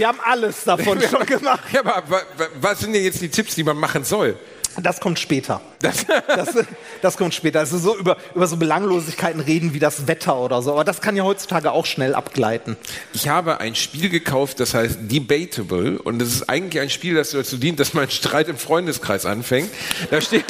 Wir 0.00 0.08
haben 0.08 0.20
alles 0.24 0.64
davon 0.64 0.98
schon 1.10 1.26
gemacht. 1.26 1.60
Ja, 1.72 1.80
aber 1.84 2.22
was 2.58 2.80
sind 2.80 2.94
denn 2.94 3.04
jetzt 3.04 3.20
die 3.20 3.28
Tipps, 3.28 3.54
die 3.54 3.62
man 3.62 3.76
machen 3.76 4.02
soll? 4.02 4.34
Das 4.76 5.00
kommt 5.00 5.18
später. 5.18 5.60
Das, 5.80 6.06
das, 7.02 7.16
kommt 7.16 7.34
später. 7.34 7.58
Also 7.58 7.78
so 7.78 7.96
über, 7.96 8.16
über 8.34 8.46
so 8.46 8.56
Belanglosigkeiten 8.56 9.40
reden 9.40 9.74
wie 9.74 9.78
das 9.78 10.06
Wetter 10.06 10.36
oder 10.38 10.62
so. 10.62 10.72
Aber 10.72 10.84
das 10.84 11.00
kann 11.00 11.16
ja 11.16 11.24
heutzutage 11.24 11.72
auch 11.72 11.86
schnell 11.86 12.14
abgleiten. 12.14 12.76
Ich 13.12 13.28
habe 13.28 13.60
ein 13.60 13.74
Spiel 13.74 14.10
gekauft, 14.10 14.60
das 14.60 14.74
heißt 14.74 14.98
Debatable. 15.02 16.00
Und 16.00 16.20
das 16.20 16.28
ist 16.28 16.48
eigentlich 16.48 16.80
ein 16.80 16.90
Spiel, 16.90 17.14
das 17.14 17.30
dazu 17.30 17.56
dient, 17.56 17.80
dass 17.80 17.94
man 17.94 18.10
Streit 18.10 18.48
im 18.48 18.58
Freundeskreis 18.58 19.26
anfängt. 19.26 19.70
Da, 20.10 20.20
steht, 20.20 20.44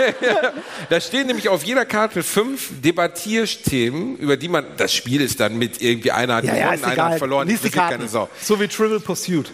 da 0.90 1.00
stehen 1.00 1.26
nämlich 1.26 1.48
auf 1.48 1.64
jeder 1.64 1.86
Karte 1.86 2.22
fünf 2.22 2.70
Debattierthemen, 2.82 4.16
über 4.16 4.36
die 4.36 4.48
man. 4.48 4.66
Das 4.76 4.92
Spiel 4.92 5.22
ist 5.22 5.40
dann 5.40 5.56
mit 5.56 5.80
irgendwie 5.80 6.12
einer 6.12 6.36
hat 6.36 6.44
ja, 6.44 6.54
gewonnen, 6.54 6.80
ja, 6.82 6.88
einer 6.88 7.04
hat 7.04 7.18
verloren. 7.18 7.48
Die 7.48 7.70
Karten. 7.70 8.08
So 8.08 8.28
wie 8.60 8.68
Trivial 8.68 9.00
Pursuit. 9.00 9.50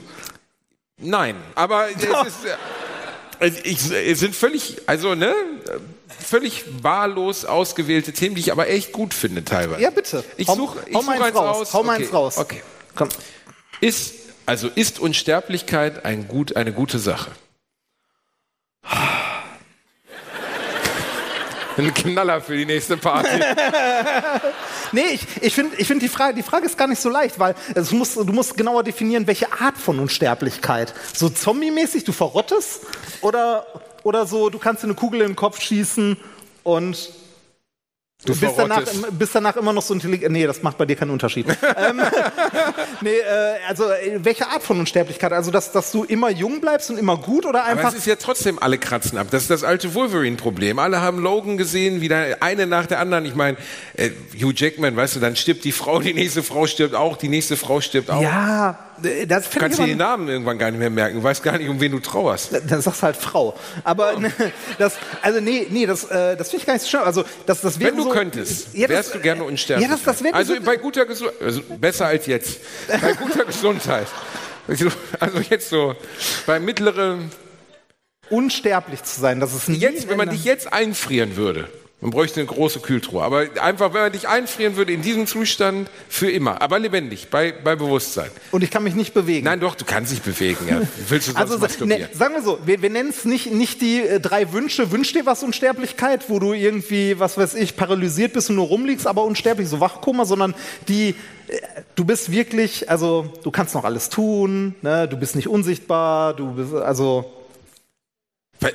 Nein, 0.99 1.37
aber 1.55 1.89
es, 1.91 2.03
ist, 2.27 2.47
äh, 3.41 3.51
ich, 3.65 3.91
es 3.91 4.21
sind 4.21 4.35
völlig, 4.35 4.83
also 4.87 5.15
ne, 5.15 5.35
völlig 6.27 6.65
wahllos 6.83 7.45
ausgewählte 7.45 8.13
Themen, 8.13 8.35
die 8.35 8.41
ich 8.41 8.53
aber 8.53 8.69
echt 8.69 8.93
gut 8.93 9.15
finde 9.15 9.45
teilweise. 9.45 9.83
Ja, 9.83 9.91
bitte. 9.91 10.25
Ich 10.37 10.47
suche 10.47 10.79
ich 10.87 10.95
hau 10.95 11.03
such 11.03 11.11
eins 11.11 11.35
raus. 11.35 11.59
raus. 11.59 11.75
Hau 11.75 11.81
okay. 11.81 11.91
eins 11.91 12.13
raus. 12.13 12.39
Okay. 12.39 12.63
Komm. 12.95 13.09
Ist, 13.81 14.15
also 14.47 14.69
ist 14.75 14.99
Unsterblichkeit 14.99 16.05
ein 16.05 16.29
gut, 16.29 16.57
eine 16.57 16.73
gute 16.73 16.99
Sache? 16.99 17.31
Ein 21.79 21.93
Knaller 21.93 22.41
für 22.41 22.57
die 22.57 22.65
nächste 22.65 22.97
Party. 22.97 23.29
Nee, 24.93 25.03
ich, 25.13 25.27
ich 25.41 25.55
finde, 25.55 25.77
ich 25.77 25.87
find 25.87 26.03
die, 26.03 26.09
Frage, 26.09 26.35
die 26.35 26.43
Frage 26.43 26.67
ist 26.67 26.79
gar 26.79 26.89
nicht 26.89 27.01
so 27.01 27.09
leicht, 27.09 27.39
weil 27.39 27.55
es 27.75 27.93
muss, 27.93 28.15
du 28.15 28.25
musst 28.33 28.57
genauer 28.57 28.83
definieren, 28.83 29.27
welche 29.27 29.53
Art 29.53 29.77
von 29.77 29.99
Unsterblichkeit. 29.99 30.95
So 31.15 31.29
zombie-mäßig, 31.29 32.05
du 32.05 32.13
verrottest? 32.13 32.83
Oder, 33.21 33.67
oder 34.03 34.27
so, 34.27 34.51
du 34.51 34.59
kannst 34.59 34.83
dir 34.83 34.89
eine 34.89 34.95
Kugel 34.95 35.21
in 35.23 35.29
den 35.29 35.37
Kopf 35.37 35.61
schießen 35.61 36.17
und 36.63 37.11
Du 38.27 38.37
bist 38.37 38.55
danach, 38.57 38.83
bist 39.13 39.35
danach 39.35 39.57
immer 39.57 39.73
noch 39.73 39.83
so 39.83 39.95
intelligent. 39.95 40.33
Nee, 40.33 40.47
das 40.47 40.63
macht 40.63 40.79
bei 40.79 40.85
dir 40.85 40.97
keinen 40.97 41.11
Unterschied. 41.11 41.47
ähm, 41.77 42.01
nee, 43.01 43.11
äh, 43.11 43.23
also 43.69 43.85
äh, 43.85 44.19
welche 44.23 44.49
Art 44.49 44.63
von 44.63 44.79
Unsterblichkeit? 44.79 45.33
Also, 45.33 45.51
dass, 45.51 45.73
dass 45.73 45.93
du 45.93 46.05
immer 46.05 46.31
jung 46.31 46.61
bleibst 46.61 46.91
und 46.91 46.99
immer 46.99 47.17
gut 47.17 47.47
oder 47.47 47.63
Aber 47.63 47.71
einfach. 47.71 47.93
es 47.93 47.99
ist 47.99 48.07
ja 48.07 48.17
trotzdem, 48.17 48.59
alle 48.59 48.79
kratzen 48.79 49.19
ab. 49.19 49.29
Das 49.31 49.43
ist 49.43 49.51
das 49.51 49.65
alte 49.65 49.95
Wolverine-Problem. 49.95 50.79
Alle 50.79 51.01
haben 51.01 51.21
Logan 51.21 51.57
gesehen, 51.57 52.01
wieder 52.01 52.37
eine 52.41 52.67
nach 52.67 52.87
der 52.87 53.01
anderen. 53.01 53.25
Ich 53.25 53.35
meine, 53.35 53.57
äh, 53.95 54.11
Hugh 54.35 54.53
Jackman, 54.55 54.97
weißt 54.97 55.17
du, 55.17 55.21
dann 55.21 55.37
stirbt 55.37 55.65
die 55.65 55.73
Frau, 55.73 56.01
die 56.01 56.15
nächste 56.15 56.43
Frau 56.43 56.67
stirbt 56.67 56.95
auch, 56.95 57.17
die 57.17 57.29
nächste 57.29 57.57
Frau 57.57 57.81
stirbt 57.81 58.11
auch. 58.11 58.23
ja, 58.23 58.79
das 59.27 59.51
Du 59.51 59.59
kannst 59.59 59.79
dir 59.79 59.87
die 59.87 59.95
Namen 59.95 60.29
irgendwann 60.29 60.59
gar 60.59 60.71
nicht 60.71 60.79
mehr 60.79 60.91
merken. 60.91 61.17
Du 61.17 61.23
weißt 61.23 61.43
gar 61.43 61.59
nicht, 61.59 61.69
um 61.69 61.81
wen 61.81 61.93
du 61.93 62.01
trauerst. 62.01 62.51
Dann 62.69 62.81
sagst 62.81 63.01
du 63.01 63.07
halt 63.07 63.17
Frau. 63.17 63.55
Aber 63.85 64.19
ne, 64.19 64.33
das, 64.79 64.97
also 65.23 65.41
nee, 65.41 65.67
nee, 65.71 65.87
das, 65.87 66.05
äh, 66.05 66.37
das 66.37 66.51
finde 66.51 66.63
ich 66.63 66.67
gar 66.67 66.75
nicht 66.75 66.83
so 66.83 66.89
schlimm. 66.89 67.03
Also 67.03 67.25
das, 67.47 67.61
das 67.61 67.79
Wenn 67.81 67.97
du 67.97 68.05
so, 68.05 68.09
könntest, 68.11 68.69
Ja, 68.75 68.87
das- 68.87 68.97
wärst 68.97 69.15
du 69.15 69.21
gerne 69.21 69.45
unsterblich. 69.45 69.89
Ja, 69.89 69.95
das, 69.95 70.03
das 70.21 70.33
also 70.33 70.55
so, 70.55 70.61
bei 70.61 70.77
guter 70.77 71.07
Gesundheit, 71.07 71.43
also 71.43 71.63
besser 71.79 72.07
als 72.07 72.27
jetzt. 72.27 72.59
Bei 72.89 73.13
guter 73.13 73.45
Gesundheit. 73.47 74.07
Also 74.69 74.89
also 75.21 75.39
jetzt 75.49 75.69
so, 75.69 75.95
bei 76.47 76.59
mittleren, 76.59 77.31
unsterblich 78.31 79.03
zu 79.05 79.21
sein. 79.21 79.41
Das 79.41 79.55
ist 79.55 79.69
nie 79.69 79.77
jetzt, 79.79 80.09
wenn 80.09 80.17
man 80.17 80.31
dich 80.31 80.45
jetzt 80.45 80.73
einfrieren 80.73 81.37
würde, 81.37 81.69
man 82.03 82.11
bräuchte 82.11 82.41
eine 82.41 82.47
große 82.47 82.81
Kühltruhe. 82.81 83.23
Aber 83.23 83.47
einfach, 83.61 83.95
wenn 83.95 84.03
man 84.03 84.13
dich 84.13 84.29
einfrieren 84.29 84.77
würde 84.77 84.93
in 84.93 85.01
diesem 85.01 85.27
Zustand, 85.27 85.89
für 86.11 86.31
immer. 86.31 86.61
Aber 86.61 86.79
lebendig, 86.79 87.29
bei, 87.31 87.53
bei 87.53 87.75
Bewusstsein. 87.75 88.31
und 88.53 88.63
ich 88.63 88.71
kann 88.71 88.85
mich 88.85 88.95
nicht 88.95 89.15
bewegen. 89.15 89.47
Nein, 89.47 89.61
doch, 89.61 89.75
du 89.75 89.87
kannst 89.87 90.13
dich 90.13 90.21
bewegen. 90.21 90.69
Ja. 90.69 90.83
Willst 91.09 91.29
du 91.29 91.33
sonst 91.33 91.63
also 91.63 91.85
ne, 91.87 92.09
sagen 92.13 92.35
wir 92.35 92.43
so, 92.43 92.59
wir, 92.67 92.83
wir 92.83 92.91
nennen 92.91 93.09
es 93.09 93.25
nicht, 93.25 93.51
nicht 93.51 93.81
die 93.81 94.03
äh, 94.03 94.21
drei 94.21 94.53
Wünsche, 94.53 94.93
wünsch 94.93 95.15
dir 95.15 95.25
was 95.25 95.43
Unsterblichkeit, 95.43 96.29
wo 96.29 96.39
du 96.39 96.53
irgendwie, 96.53 97.19
was 97.19 97.39
weiß 97.39 97.55
ich, 97.55 97.77
paralysiert 97.77 98.35
bist 98.35 98.51
und 98.51 98.57
nur 98.57 98.67
rumliegst, 98.67 99.07
aber 99.07 99.25
unsterblich, 99.25 99.67
so 99.67 99.81
Wachkoma, 99.81 100.27
sondern 100.27 100.55
die, 100.89 101.15
äh, 101.49 101.59
du 101.95 102.05
bist 102.05 102.31
wirklich, 102.31 102.91
also 102.91 103.33
du 103.43 103.51
kannst 103.51 103.75
noch 103.75 103.85
alles 103.85 104.11
tun, 104.11 104.75
ne, 104.83 105.09
du 105.09 105.17
bist 105.17 105.35
nicht 105.35 105.49
unsichtbar, 105.49 106.35
du 106.35 106.53
bist, 106.53 106.75
also 106.75 107.36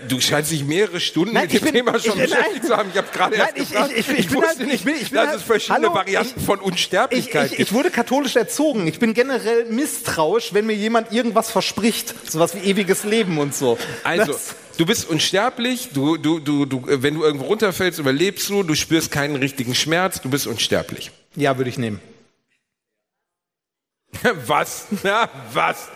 Du 0.08 0.20
scheinst 0.22 0.52
dich 0.52 0.64
mehrere 0.66 1.00
Stunden 1.00 1.34
Nein, 1.34 1.44
mit 1.44 1.54
ich 1.54 1.60
dem 1.60 1.66
bin- 1.66 1.74
Thema 1.74 2.00
schon 2.00 2.18
ich- 2.18 2.30
beschäftigt 2.30 2.56
nein. 2.60 2.68
zu 2.68 2.78
haben. 2.78 2.90
Ich 2.92 2.98
habe 2.98 3.08
gerade 3.12 3.36
erst 3.36 3.52
ich- 3.58 3.70
gefragt. 3.70 3.92
ich- 3.96 4.10
ich- 4.10 4.20
ich 4.20 4.28
bin 4.28 4.36
wusste 4.38 4.48
halt- 4.50 4.60
nicht, 4.60 4.74
ich 4.76 4.84
bin- 4.84 4.96
ich 5.02 5.10
dass 5.10 5.28
halt- 5.28 5.38
es 5.38 5.44
verschiedene 5.44 5.86
Hallo, 5.88 5.96
Varianten 5.96 6.40
ich- 6.40 6.46
von 6.46 6.60
Ich, 6.60 6.66
Unsterblichkeit 6.66 7.52
ich, 7.52 7.58
gibt. 7.58 7.70
ich 7.70 7.74
wurde 7.74 7.92
katholisch 7.92 8.36
erzogen. 8.36 8.88
Ich 8.88 9.00
bin 9.00 9.14
generell 9.14 9.66
misstrauisch, 9.66 10.54
wenn 10.54 10.66
mir 10.66 10.76
jemand 10.76 11.12
irgendwas 11.12 11.50
verspricht. 11.52 12.14
Sowas 12.32 12.56
wie 12.56 12.60
ewiges 12.70 13.04
Leben 13.04 13.38
und 13.38 13.56
so. 13.56 13.78
Also, 14.04 14.32
Das- 14.34 14.56
du 14.78 14.86
bist 14.86 15.10
unsterblich, 15.10 15.90
du, 15.94 16.18
du, 16.18 16.40
du, 16.40 16.66
du, 16.66 16.84
wenn 16.88 17.16
du 17.16 17.24
irgendwo 17.24 17.46
runterfällst, 17.46 18.00
überlebst 18.00 18.50
du, 18.50 18.64
du 18.64 18.76
spürst 18.76 19.12
keinen 19.12 19.36
richtigen 19.36 19.76
Schmerz, 19.76 20.22
du 20.22 20.30
bist 20.30 20.48
unsterblich. 20.48 21.12
ja, 21.36 21.58
würde 21.58 21.70
ich 21.70 21.78
nehmen. 21.78 22.00
Was? 24.48 24.86
Ja, 25.04 25.30
was? 25.54 25.88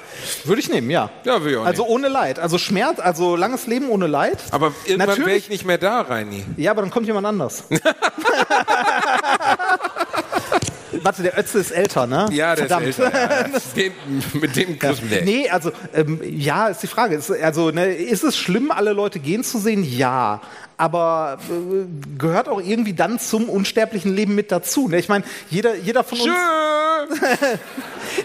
Würde 0.45 0.61
ich 0.61 0.69
nehmen, 0.69 0.89
ja. 0.89 1.09
Ja, 1.25 1.43
will 1.43 1.51
ich 1.51 1.57
auch 1.57 1.65
Also 1.65 1.83
nehmen. 1.83 1.95
ohne 1.95 2.07
Leid. 2.07 2.39
Also 2.39 2.57
Schmerz, 2.57 2.99
also 2.99 3.35
langes 3.35 3.67
Leben 3.67 3.89
ohne 3.89 4.07
Leid. 4.07 4.37
Aber 4.51 4.73
irgendwann 4.85 5.07
wäre 5.09 5.19
Natürlich- 5.19 5.43
ich 5.43 5.49
nicht 5.49 5.65
mehr 5.65 5.77
da, 5.77 6.01
Reini. 6.01 6.45
Ja, 6.57 6.71
aber 6.71 6.81
dann 6.81 6.91
kommt 6.91 7.05
jemand 7.07 7.27
anders. 7.27 7.65
Warte, 11.03 11.23
der 11.23 11.37
Ötze 11.37 11.59
ist 11.59 11.71
älter, 11.71 12.07
ne? 12.07 12.27
Ja, 12.31 12.55
der 12.55 12.67
Verdammt. 12.67 12.87
ist 12.87 12.99
älter. 12.99 13.41
Ja. 13.51 13.59
Den, 13.75 13.91
mit 14.39 14.55
dem. 14.55 14.79
Kuss, 14.79 15.01
nee. 15.07 15.21
Nee, 15.25 15.49
also 15.49 15.71
ähm, 15.93 16.21
ja, 16.23 16.67
ist 16.69 16.81
die 16.83 16.87
Frage. 16.87 17.15
Ist, 17.15 17.29
also 17.29 17.69
ne, 17.71 17.93
ist 17.93 18.23
es 18.23 18.37
schlimm, 18.37 18.71
alle 18.71 18.93
Leute 18.93 19.19
gehen 19.19 19.43
zu 19.43 19.59
sehen? 19.59 19.83
Ja. 19.83 20.39
Aber 20.77 21.37
äh, 21.49 21.85
gehört 22.17 22.47
auch 22.47 22.61
irgendwie 22.61 22.93
dann 22.93 23.19
zum 23.19 23.49
unsterblichen 23.49 24.15
Leben 24.15 24.35
mit 24.35 24.51
dazu. 24.53 24.87
Ne? 24.87 24.97
Ich 24.99 25.09
meine, 25.09 25.25
jeder, 25.49 25.75
jeder 25.75 26.03
von 26.05 26.17
uns. 26.19 26.29
Tschö. 26.29 26.33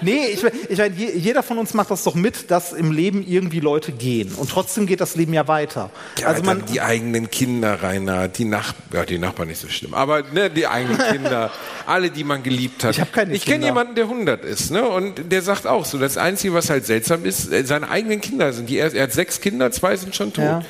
Nee, 0.02 0.26
ich, 0.32 0.44
ich 0.68 0.78
meine, 0.78 0.94
je, 0.94 1.10
jeder 1.12 1.42
von 1.42 1.58
uns 1.58 1.74
macht 1.74 1.90
das 1.90 2.04
doch 2.04 2.14
mit, 2.14 2.50
dass 2.50 2.72
im 2.72 2.92
Leben 2.92 3.24
irgendwie 3.26 3.60
Leute 3.60 3.92
gehen. 3.92 4.32
Und 4.36 4.50
trotzdem 4.50 4.86
geht 4.86 5.00
das 5.00 5.16
Leben 5.16 5.32
ja 5.32 5.48
weiter. 5.48 5.90
Ja, 6.18 6.28
also 6.28 6.42
man, 6.42 6.64
die 6.66 6.80
eigenen 6.80 7.30
Kinder, 7.30 7.82
Rainer, 7.82 8.28
die 8.28 8.44
Nachbarn, 8.44 8.82
ja, 8.92 9.04
die 9.04 9.18
Nachbarn 9.18 9.48
nicht 9.48 9.60
so 9.60 9.68
schlimm, 9.68 9.94
aber 9.94 10.22
ne, 10.32 10.50
die 10.50 10.66
eigenen 10.66 10.98
Kinder, 11.10 11.50
alle, 11.86 12.10
die 12.10 12.24
man 12.24 12.42
geliebt 12.42 12.84
hat. 12.84 12.98
Ich 12.98 13.12
keine 13.12 13.34
Ich 13.34 13.44
kenne 13.44 13.64
jemanden, 13.64 13.94
der 13.94 14.04
100 14.04 14.44
ist, 14.44 14.70
ne, 14.70 14.88
und 14.88 15.32
der 15.32 15.42
sagt 15.42 15.66
auch 15.66 15.84
so, 15.84 15.98
das 15.98 16.16
Einzige, 16.16 16.54
was 16.54 16.70
halt 16.70 16.86
seltsam 16.86 17.24
ist, 17.24 17.52
äh, 17.52 17.64
seine 17.64 17.90
eigenen 17.90 18.20
Kinder 18.20 18.52
sind, 18.52 18.68
die, 18.68 18.78
er, 18.78 18.92
er 18.94 19.04
hat 19.04 19.12
sechs 19.12 19.40
Kinder, 19.40 19.70
zwei 19.72 19.96
sind 19.96 20.14
schon 20.14 20.32
tot. 20.32 20.44
Ja. 20.44 20.62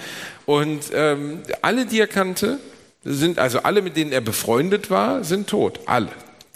Und 0.46 0.86
ähm, 0.94 1.40
alle, 1.62 1.86
die 1.86 2.00
er 2.00 2.06
kannte, 2.06 2.58
sind, 3.04 3.38
also 3.38 3.60
alle, 3.60 3.82
mit 3.82 3.96
denen 3.96 4.12
er 4.12 4.20
befreundet 4.20 4.90
war, 4.90 5.24
sind 5.24 5.48
tot. 5.48 5.80
Alle. 5.86 6.08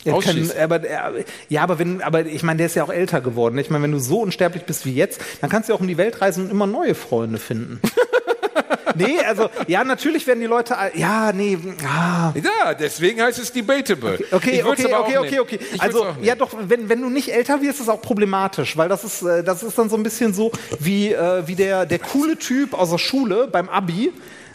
Er 0.05 0.19
kann, 0.21 0.51
aber, 0.61 0.85
er, 0.85 1.13
ja, 1.49 1.63
aber 1.63 1.79
wenn, 1.79 2.03
aber 2.03 2.27
ich 2.27 2.43
meine, 2.43 2.59
der 2.59 2.67
ist 2.67 2.77
ja 2.77 2.85
auch 2.85 2.93
älter 2.93 3.21
geworden. 3.21 3.59
Ich 3.59 3.71
meine, 3.71 3.85
wenn 3.85 3.93
du 3.93 3.99
so 3.99 4.21
unsterblich 4.21 4.65
bist 4.65 4.85
wie 4.87 4.95
jetzt, 4.95 5.21
dann 5.41 5.51
kannst 5.51 5.69
du 5.69 5.73
ja 5.73 5.77
auch 5.77 5.81
um 5.81 5.89
die 5.89 5.97
Welt 5.97 6.21
reisen 6.21 6.45
und 6.45 6.51
immer 6.51 6.67
neue 6.67 6.95
Freunde 6.95 7.39
finden. 7.39 7.81
nee, 8.95 9.19
also, 9.27 9.49
ja, 9.67 9.85
natürlich 9.85 10.27
werden 10.27 10.41
die 10.41 10.47
Leute, 10.47 10.77
ja, 10.95 11.33
nee, 11.33 11.59
ah. 11.87 12.33
Ja, 12.35 12.75
deswegen 12.75 13.23
heißt 13.23 13.39
es 13.39 13.53
debatable. 13.53 14.19
Okay, 14.31 14.63
okay, 14.63 14.95
okay, 14.95 15.19
okay, 15.19 15.39
okay. 15.41 15.59
Würd's 15.61 15.81
Also, 15.81 16.07
ja, 16.23 16.35
doch, 16.35 16.51
wenn, 16.69 16.89
wenn 16.89 17.01
du 17.01 17.11
nicht 17.11 17.33
älter 17.33 17.61
wirst, 17.61 17.77
ist 17.77 17.83
es 17.83 17.89
auch 17.89 18.03
problematisch, 18.03 18.77
weil 18.77 18.89
das 18.89 19.05
ist, 19.05 19.23
äh, 19.23 19.43
das 19.43 19.63
ist 19.63 19.79
dann 19.79 19.91
so 19.91 19.97
ein 19.97 20.03
bisschen 20.03 20.35
so 20.35 20.53
wie, 20.79 21.13
äh, 21.13 21.47
wie 21.47 21.55
der, 21.55 21.87
der 21.87 21.99
coole 21.99 22.37
Typ 22.39 22.75
aus 22.75 22.91
der 22.91 22.99
Schule 22.99 23.49
beim 23.49 23.69
Abi, 23.69 24.13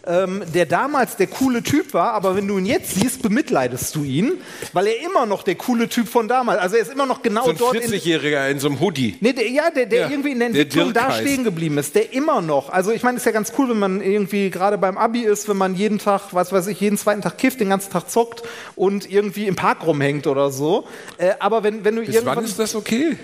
ähm, 0.10 0.43
der 0.54 0.65
damals 0.65 1.15
der 1.15 1.28
coole 1.28 1.62
Typ 1.62 1.93
war, 1.93 2.13
aber 2.13 2.36
wenn 2.36 2.48
du 2.48 2.58
ihn 2.58 2.65
jetzt 2.65 2.95
siehst, 2.95 3.22
bemitleidest 3.22 3.95
du 3.95 4.04
ihn, 4.04 4.34
weil 4.74 4.88
er 4.88 5.06
immer 5.06 5.28
noch 5.28 5.43
der 5.43 5.56
coole 5.56 5.88
Typ 5.88 6.10
von 6.10 6.28
damals, 6.28 6.60
also 6.60 6.76
er 6.76 6.82
ist 6.82 6.91
immer 6.91 7.06
noch 7.06 7.22
genau 7.22 7.45
so 7.45 7.52
ein 7.52 7.58
dort 7.58 7.76
in, 7.76 7.91
40-Jähriger 7.91 8.50
in 8.50 8.60
so 8.60 8.67
einem 8.67 8.80
Hoodie. 8.80 9.17
Nee, 9.22 9.34
der, 9.34 9.48
ja, 9.50 9.69
der, 9.69 9.86
der 9.86 10.02
Ja, 10.02 10.10
irgendwie 10.10 10.32
in 10.32 10.39
der 10.39 10.50
der 10.50 10.62
Entwicklung 10.62 10.93
da 10.93 11.02
Dirk-Kreis. 11.02 11.22
stehen 11.22 11.43
geblieben 11.43 11.78
ist, 11.78 11.93
der 11.93 12.12
immer 12.12 12.41
noch. 12.41 12.69
Also 12.69 12.91
ich 12.91 13.04
meine, 13.04 13.17
ist 13.17 13.26
ja 13.26 13.32
ganz 13.32 13.54
cool, 13.58 13.69
wenn 13.69 13.80
man 13.80 14.02
irgendwie 14.02 14.50
gerade 14.50 14.80
beim 14.80 14.98
Abi 14.98 15.22
ist, 15.22 15.48
wenn 15.48 15.58
man 15.58 15.76
jeden 15.76 16.00
Tag, 16.00 16.34
was 16.34 16.52
weiß 16.52 16.67
ich, 16.67 16.82
jeden 16.82 16.98
zweiten 16.98 17.22
Tag 17.22 17.38
kifft, 17.38 17.60
den 17.60 17.69
ganzen 17.69 17.91
Tag 17.91 18.10
zockt 18.10 18.41
und 18.76 19.10
irgendwie 19.10 19.45
im 19.45 19.56
Park 19.56 19.86
rumhängt 19.86 20.26
oder 20.26 20.50
so. 20.50 20.86
Äh, 21.17 21.34
aber 21.39 21.63
wenn, 21.63 21.86
wenn 21.86 21.95
du 21.95 22.02
Bis 22.02 22.15
irgendwann. 22.15 22.38
wann 22.38 22.45
ist 22.45 22.58
das 22.58 22.76
okay? 22.76 23.15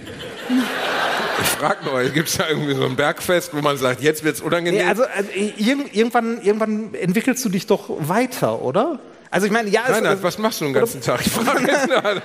Ich 1.45 1.51
frage 1.51 1.86
nur, 1.86 2.03
gibt 2.10 2.27
es 2.27 2.38
da 2.38 2.49
irgendwie 2.49 2.73
so 2.73 2.86
ein 2.86 2.95
Bergfest, 2.95 3.53
wo 3.53 3.62
man 3.62 3.77
sagt, 3.77 4.01
jetzt 4.01 4.23
wird 4.23 4.36
es 4.36 4.41
unangenehm? 4.41 4.81
Nee, 4.81 4.89
also, 4.89 5.03
also 5.03 5.29
irg 5.31 5.95
irgendwann, 5.95 6.41
irgendwann 6.41 6.93
entwickelst 6.95 7.45
du 7.45 7.49
dich 7.49 7.67
doch 7.67 7.89
weiter, 7.99 8.62
oder? 8.62 8.99
Also 9.29 9.47
ich 9.47 9.53
meine, 9.53 9.69
ja, 9.69 9.81
Reinhard, 9.81 10.23
was 10.23 10.38
machst 10.38 10.62
du 10.62 10.65
den 10.65 10.73
ganzen 10.73 11.01
Tag? 11.01 11.21
Ich 11.25 11.31
frage 11.31 11.67
jetzt 11.67 11.88
gerade. 11.88 12.21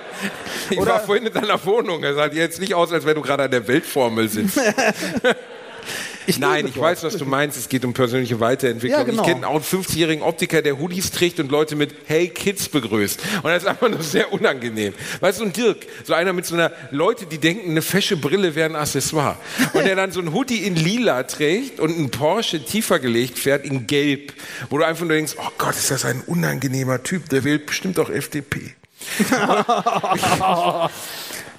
Ich 0.70 0.78
war 0.78 1.00
vorhin 1.00 1.26
in 1.26 1.32
deiner 1.32 1.64
Wohnung. 1.64 2.02
Er 2.02 2.14
sah 2.14 2.26
jetzt 2.26 2.60
nicht 2.60 2.74
aus, 2.74 2.92
als 2.92 3.04
wenn 3.04 3.14
du 3.14 3.20
gerade 3.20 3.44
an 3.44 3.50
der 3.50 3.66
Weltformel 3.66 4.28
sitzt. 4.28 4.60
ich 6.30 6.38
Nein, 6.38 6.66
ich 6.66 6.78
weiß, 6.78 7.02
was 7.02 7.16
du 7.16 7.24
meinst. 7.24 7.58
Es 7.58 7.68
geht 7.68 7.84
um 7.84 7.92
persönliche 7.92 8.40
Weiterentwicklung. 8.40 9.00
Ja, 9.00 9.04
genau. 9.04 9.22
Ich 9.22 9.28
kenne 9.28 9.46
auch 9.46 9.54
einen 9.54 9.64
50-jährigen 9.64 10.22
Optiker, 10.22 10.62
der 10.62 10.78
Hoodies 10.78 11.10
trägt 11.10 11.40
und 11.40 11.50
Leute 11.50 11.76
mit 11.76 11.94
Hey 12.06 12.28
Kids 12.28 12.68
begrüßt. 12.68 13.20
Und 13.42 13.50
das 13.50 13.64
ist 13.64 13.68
einfach 13.68 13.88
nur 13.88 14.02
sehr 14.02 14.32
unangenehm. 14.32 14.94
Weißt 15.20 15.40
du, 15.40 15.44
ein 15.44 15.52
Dirk, 15.52 15.86
so 16.04 16.14
einer 16.14 16.32
mit 16.32 16.46
so 16.46 16.54
einer 16.54 16.72
Leute, 16.90 17.26
die 17.26 17.38
denken, 17.38 17.70
eine 17.70 17.82
fesche 17.82 18.16
Brille 18.16 18.54
wäre 18.54 18.70
ein 18.70 18.76
Accessoire. 18.76 19.36
Und 19.72 19.84
der 19.84 19.96
dann 19.96 20.12
so 20.12 20.20
ein 20.20 20.32
Hoodie 20.32 20.64
in 20.64 20.76
lila 20.76 21.24
trägt 21.24 21.80
und 21.80 21.96
einen 21.96 22.10
Porsche 22.10 22.64
tiefer 22.64 22.98
gelegt 22.98 23.38
fährt 23.38 23.64
in 23.64 23.86
gelb. 23.86 24.32
Wo 24.70 24.78
du 24.78 24.84
einfach 24.84 25.04
nur 25.04 25.14
denkst, 25.14 25.34
oh 25.38 25.50
Gott, 25.58 25.74
ist 25.74 25.90
das 25.90 26.04
ein 26.04 26.22
unangenehmer 26.26 27.02
Typ. 27.02 27.28
Der 27.28 27.44
wählt 27.44 27.66
bestimmt 27.66 27.98
auch 27.98 28.08
FDP. 28.08 28.74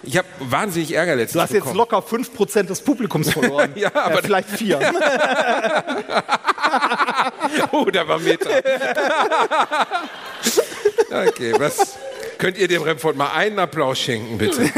Ich 0.04 0.18
habe 0.18 0.28
wahnsinnig 0.40 0.94
Ärger 0.94 1.16
letztens 1.16 1.34
Du 1.34 1.42
hast 1.42 1.52
bekommen. 1.52 1.70
jetzt 1.70 1.78
locker 1.78 2.00
5% 2.00 2.64
des 2.64 2.82
Publikums 2.82 3.32
verloren. 3.32 3.72
ja, 3.76 3.92
aber 3.94 4.18
äh, 4.20 4.24
vielleicht 4.24 4.50
4. 4.50 4.80
oh, 7.72 7.86
da 7.86 8.08
war 8.08 8.18
Meter. 8.20 8.50
okay, 11.28 11.54
was 11.58 11.98
könnt 12.40 12.58
ihr 12.58 12.68
dem 12.68 12.82
Remford 12.82 13.16
mal 13.16 13.30
einen 13.32 13.60
Applaus 13.60 14.00
schenken, 14.00 14.40
bitte? 14.40 14.72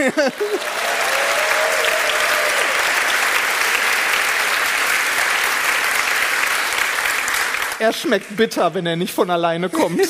er 7.79 7.93
schmeckt 7.93 8.35
bitter, 8.35 8.73
wenn 8.73 8.85
er 8.85 8.95
nicht 8.95 9.13
von 9.13 9.29
alleine 9.29 9.69
kommt. 9.69 10.01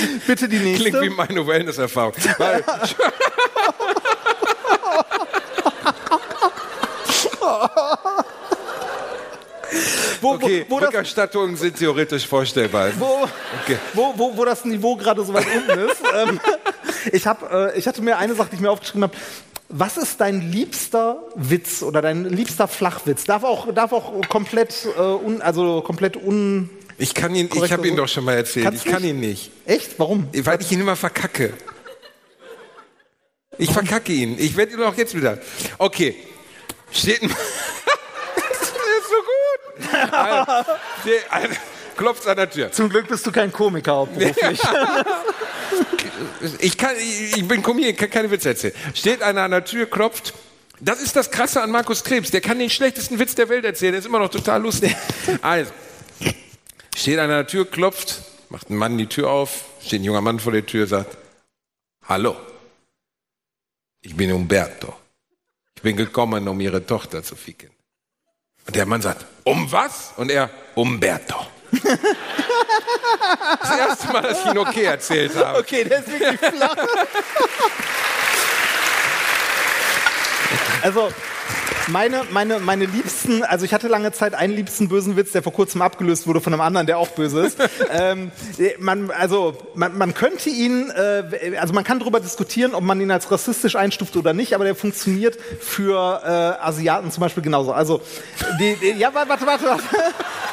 Bitte 0.26 0.48
die 0.48 0.58
nächste. 0.58 0.90
Klingt 0.90 1.02
wie 1.02 1.10
meine 1.10 1.46
Wellness-Erfahrung. 1.46 2.14
Wo, 10.20 10.34
Okay, 10.34 10.64
wo, 10.68 10.76
wo, 10.76 10.80
das, 10.80 10.88
Rückerstattungen 10.88 11.56
sind 11.56 11.76
theoretisch 11.76 12.26
vorstellbar. 12.26 12.90
wo, 12.98 13.28
Okay. 13.62 13.78
wo, 13.94 14.12
wo, 14.16 14.36
wo 14.36 14.44
das 14.44 14.64
Niveau 14.64 14.96
gerade 14.96 15.24
so 15.24 15.34
weit 15.34 15.46
unten 15.54 15.78
ist. 15.88 16.02
ähm, 16.14 16.40
ich, 17.12 17.26
hab, 17.26 17.52
äh, 17.52 17.76
ich 17.76 17.86
hatte 17.86 18.02
mir 18.02 18.16
eine 18.16 18.34
Sache, 18.34 18.48
die 18.50 18.56
ich 18.56 18.60
mir 18.62 18.70
aufgeschrieben 18.70 19.02
habe. 19.04 19.14
Was 19.68 19.96
ist 19.96 20.20
dein 20.20 20.40
liebster 20.52 21.18
Witz 21.34 21.82
oder 21.82 22.00
dein 22.00 22.24
liebster 22.24 22.68
Flachwitz? 22.68 23.24
Darf 23.24 23.42
auch, 23.44 23.72
darf 23.74 23.92
auch 23.92 24.12
komplett, 24.28 24.86
äh, 24.96 25.00
un, 25.00 25.42
also 25.42 25.80
komplett 25.82 26.16
un. 26.16 26.70
Ich 26.98 27.14
kann 27.14 27.34
ihn, 27.34 27.50
ich 27.54 27.72
habe 27.72 27.86
ihn 27.86 27.96
doch 27.96 28.08
schon 28.08 28.24
mal 28.24 28.34
erzählt. 28.36 28.64
Kannst 28.64 28.86
ich 28.86 28.90
kann 28.92 29.02
nicht? 29.02 29.10
ihn 29.10 29.20
nicht. 29.20 29.50
Echt? 29.66 29.98
Warum? 29.98 30.28
Weil 30.32 30.60
ich 30.62 30.72
ihn 30.72 30.80
immer 30.80 30.96
verkacke. 30.96 31.52
Ich 33.58 33.70
verkacke 33.70 34.12
ihn. 34.12 34.36
Ich 34.38 34.56
werde 34.56 34.74
ihn 34.74 34.82
auch 34.82 34.94
jetzt 34.96 35.14
wieder. 35.14 35.38
Okay. 35.78 36.14
Steht 36.92 37.22
ein. 37.22 37.28
das 37.28 38.48
ist 38.60 38.72
so 39.08 39.16
gut. 39.16 40.66
Steht- 41.02 41.24
also, 41.30 41.48
klopft 41.96 42.26
an 42.26 42.36
der 42.36 42.50
Tür. 42.50 42.72
Zum 42.72 42.88
Glück 42.88 43.08
bist 43.08 43.26
du 43.26 43.32
kein 43.32 43.52
Komiker 43.52 43.96
hauptberuflich. 43.96 44.60
Ich, 46.60 46.78
kann, 46.78 46.92
ich 46.96 47.36
ich 47.36 47.46
bin 47.48 47.62
Comedian, 47.62 47.96
kann 47.96 48.08
keine 48.08 48.30
Witze 48.30 48.50
erzählen. 48.50 48.72
Steht 48.94 49.22
einer 49.22 49.42
an 49.42 49.50
der 49.50 49.64
Tür, 49.64 49.86
klopft. 49.86 50.32
Das 50.80 51.00
ist 51.02 51.14
das 51.16 51.30
Krasse 51.30 51.60
an 51.62 51.70
Markus 51.70 52.04
Krebs. 52.04 52.30
Der 52.30 52.40
kann 52.40 52.58
den 52.58 52.70
schlechtesten 52.70 53.18
Witz 53.18 53.34
der 53.34 53.48
Welt 53.48 53.64
erzählen. 53.64 53.92
Der 53.92 53.98
ist 54.00 54.06
immer 54.06 54.18
noch 54.18 54.30
total 54.30 54.62
lustig. 54.62 54.94
Also, 55.42 55.70
steht 56.96 57.18
einer 57.18 57.34
an 57.34 57.40
der 57.40 57.46
Tür, 57.46 57.70
klopft, 57.70 58.22
macht 58.48 58.70
ein 58.70 58.76
Mann 58.76 58.98
die 58.98 59.06
Tür 59.06 59.30
auf, 59.30 59.64
steht 59.80 60.00
ein 60.00 60.04
junger 60.04 60.22
Mann 60.22 60.40
vor 60.40 60.52
der 60.52 60.66
Tür, 60.66 60.86
sagt, 60.86 61.16
Hallo, 62.08 62.36
ich 64.00 64.16
bin 64.16 64.32
Umberto. 64.32 64.94
Ich 65.74 65.82
bin 65.82 65.96
gekommen, 65.96 66.48
um 66.48 66.60
Ihre 66.60 66.84
Tochter 66.86 67.22
zu 67.22 67.36
ficken. 67.36 67.70
Und 68.66 68.74
der 68.74 68.86
Mann 68.86 69.02
sagt, 69.02 69.26
um 69.44 69.70
was? 69.70 70.12
Und 70.16 70.30
er, 70.30 70.50
Umberto. 70.74 71.46
Das 73.60 73.78
erste 73.78 74.12
Mal, 74.12 74.22
dass 74.22 74.40
ich 74.40 74.50
ihn 74.50 74.58
okay 74.58 74.84
erzählt 74.84 75.34
habe. 75.34 75.58
Okay, 75.58 75.84
der 75.84 75.98
ist 76.00 76.08
wirklich 76.08 76.40
flach. 76.52 76.76
Also, 80.82 81.12
meine, 81.88 82.22
meine, 82.30 82.58
meine 82.58 82.86
liebsten, 82.86 83.42
also 83.44 83.64
ich 83.64 83.72
hatte 83.72 83.88
lange 83.88 84.12
Zeit 84.12 84.34
einen 84.34 84.54
liebsten 84.54 84.88
bösen 84.88 85.16
Witz, 85.16 85.32
der 85.32 85.42
vor 85.42 85.52
kurzem 85.52 85.82
abgelöst 85.82 86.26
wurde 86.26 86.40
von 86.40 86.52
einem 86.52 86.60
anderen, 86.62 86.86
der 86.86 86.98
auch 86.98 87.08
böse 87.08 87.46
ist. 87.46 87.58
ähm, 87.90 88.30
man, 88.78 89.10
also 89.10 89.56
man, 89.74 89.96
man 89.96 90.14
könnte 90.14 90.50
ihn, 90.50 90.90
äh, 90.90 91.56
also 91.58 91.74
man 91.74 91.84
kann 91.84 91.98
darüber 91.98 92.20
diskutieren, 92.20 92.74
ob 92.74 92.82
man 92.82 93.00
ihn 93.00 93.10
als 93.10 93.30
rassistisch 93.30 93.76
einstuft 93.76 94.16
oder 94.16 94.32
nicht, 94.32 94.54
aber 94.54 94.64
der 94.64 94.74
funktioniert 94.74 95.38
für 95.60 96.22
äh, 96.24 96.64
Asiaten 96.64 97.10
zum 97.10 97.20
Beispiel 97.20 97.42
genauso. 97.42 97.72
Also, 97.72 98.00
die, 98.58 98.76
die, 98.76 98.90
ja, 98.98 99.12
warte, 99.14 99.46
warte, 99.46 99.66
warte. 99.66 99.82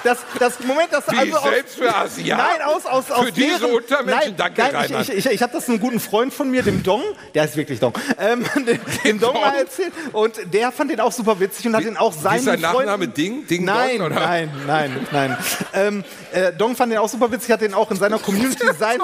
Das, 0.03 0.17
das 0.37 0.59
Moment, 0.59 0.89
das 0.91 1.09
Wie, 1.09 1.17
also 1.17 1.37
aus- 1.37 1.43
selbst 1.43 1.75
für 1.77 1.95
Asiaten? 1.95 2.43
Nein, 2.43 2.67
aus, 2.67 2.85
aus, 2.85 3.09
aus 3.09 3.23
Für 3.23 3.31
diese 3.31 3.59
deren, 3.59 3.71
Untermenschen? 3.75 4.19
Nein, 4.31 4.35
Danke, 4.35 4.61
nein, 4.61 4.75
Reinhard. 4.75 5.07
ich, 5.07 5.15
ich, 5.17 5.25
ich, 5.27 5.31
ich 5.31 5.41
habe 5.41 5.53
das 5.53 5.69
einem 5.69 5.79
guten 5.79 6.01
Freund 6.01 6.33
von 6.33 6.51
mir, 6.51 6.61
dem 6.61 6.83
Dong, 6.83 7.01
der 7.33 7.43
heißt 7.43 7.55
wirklich 7.55 7.79
Dong, 7.79 7.93
ähm, 8.19 8.45
dem, 8.67 8.79
dem 9.05 9.19
Dong 9.21 9.35
mal 9.35 9.55
erzählt 9.55 9.93
und 10.11 10.33
der 10.53 10.73
fand 10.73 10.91
den 10.91 10.99
auch 10.99 11.13
super 11.23 11.39
witzig 11.39 11.67
und 11.67 11.75
hat 11.75 11.83
den 11.85 11.97
auch 11.97 12.13
seinen 12.13 12.37
ist 12.39 12.45
sein 12.45 12.59
Nachname? 12.61 12.85
Freunden- 12.87 13.13
Ding? 13.13 13.47
Ding 13.47 13.65
nein, 13.65 13.97
Dong, 13.97 14.07
oder? 14.07 14.15
nein, 14.19 14.51
nein, 14.67 15.07
nein. 15.11 15.37
ähm, 15.73 16.03
äh, 16.31 16.51
Dong 16.53 16.75
fand 16.75 16.91
den 16.91 16.99
auch 16.99 17.09
super 17.09 17.31
witzig, 17.31 17.51
hat 17.51 17.61
den 17.61 17.73
auch 17.73 17.89
in 17.91 17.97
seiner 17.97 18.19
Community 18.19 18.65
sein. 18.77 18.99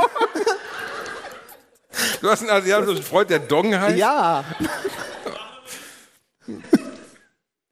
Du 2.21 2.29
hast 2.29 2.41
einen 2.41 2.49
asiatischen 2.51 3.03
Freund, 3.03 3.29
der 3.29 3.39
Dong 3.39 3.77
heißt? 3.77 3.97
ja. 3.97 4.43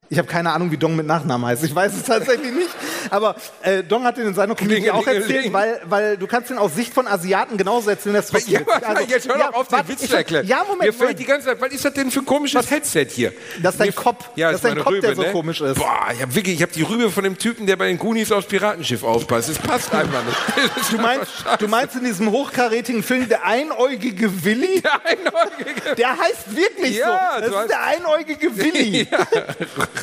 Ich 0.10 0.18
habe 0.18 0.28
keine 0.28 0.51
Ahnung, 0.53 0.72
wie 0.72 0.78
Dong 0.78 0.95
mit 0.95 1.05
Nachnamen 1.05 1.45
heißt. 1.47 1.64
Ich 1.66 1.76
weiß 1.76 1.93
es 1.93 2.03
tatsächlich 2.03 2.53
nicht. 2.53 2.70
Aber 3.10 3.36
äh, 3.62 3.84
Dong 3.84 4.05
hat 4.05 4.18
den 4.18 4.28
in 4.28 4.34
seiner 4.34 4.55
Community 4.55 4.89
auch 4.89 5.05
erzählt, 5.05 5.51
weil, 5.51 5.82
weil 5.86 6.18
du 6.18 6.28
kannst 6.28 6.49
den 6.49 6.58
aus 6.58 6.76
Sicht 6.76 6.93
von 6.93 7.08
Asiaten 7.08 7.58
genauso 7.58 7.89
erzählen. 7.89 8.16
Das 8.16 8.26
ist 8.26 8.32
trotzdem 8.32 8.53
Ja, 8.53 8.62
warte, 8.68 8.88
Also, 8.88 9.03
jetzt 9.03 9.28
hör 9.28 9.38
ja, 9.38 9.47
doch 9.47 9.53
auf, 9.55 9.72
warte, 9.72 9.86
den 9.86 9.99
Witz 9.99 10.10
zu 10.10 10.16
erklären. 10.16 10.47
Ja, 10.47 10.60
Moment, 10.64 10.80
Mir 10.82 10.86
fällt 10.93 10.99
Moment. 10.99 11.20
die 11.20 11.26
ganze 11.26 11.47
Zeit, 11.47 11.60
was 11.60 11.72
ist 11.74 11.84
das 11.84 11.93
denn 11.93 12.10
für 12.10 12.20
ein 12.20 12.26
komisches 12.26 12.70
Headset 12.72 13.08
hier? 13.10 13.34
Das 13.62 13.74
ist 13.76 13.80
dein 13.82 13.93
Kopf. 13.95 14.30
Ja, 14.36 14.47
Das 14.51 14.64
ist 14.64 14.66
dein 14.66 14.78
Kopf, 14.78 14.99
der 15.01 15.12
Rübe, 15.12 15.16
so 15.16 15.22
ne? 15.24 15.32
komisch 15.32 15.60
ist. 15.62 15.78
Boah, 15.78 16.08
ich 16.14 16.22
hab 16.22 16.34
wirklich, 16.34 16.55
ich 16.55 16.62
habe 16.62 16.72
die 16.72 16.84
Rübe 16.84 17.12
von 17.12 17.24
dem 17.26 17.38
Typen, 17.38 17.68
der 17.68 17.76
bei 17.76 17.88
den 17.88 17.97
Goonies 17.97 18.32
aufs 18.32 18.47
Piratenschiff 18.47 19.03
aufpasst. 19.03 19.49
Das 19.49 19.60
passt 19.60 19.93
einfach 19.93 20.24
nicht. 20.24 20.38
Du 20.91 20.97
meinst, 20.97 21.28
du 21.60 21.68
meinst 21.68 21.95
in 21.95 22.05
diesem 22.05 22.32
hochkarätigen 22.32 23.03
Film 23.03 23.28
der 23.28 23.43
einäugige 23.45 24.43
Willi? 24.45 24.82
Der 24.82 24.93
Einäugige. 25.05 25.95
Der 25.97 26.10
heißt 26.18 26.55
wirklich 26.55 26.95
Ja, 26.97 27.41
so. 27.43 27.51
Das 27.51 27.62
ist 27.64 27.70
der 27.72 27.84
einäugige 27.84 28.55
Willi. 28.55 29.08
Ja. 29.18 29.28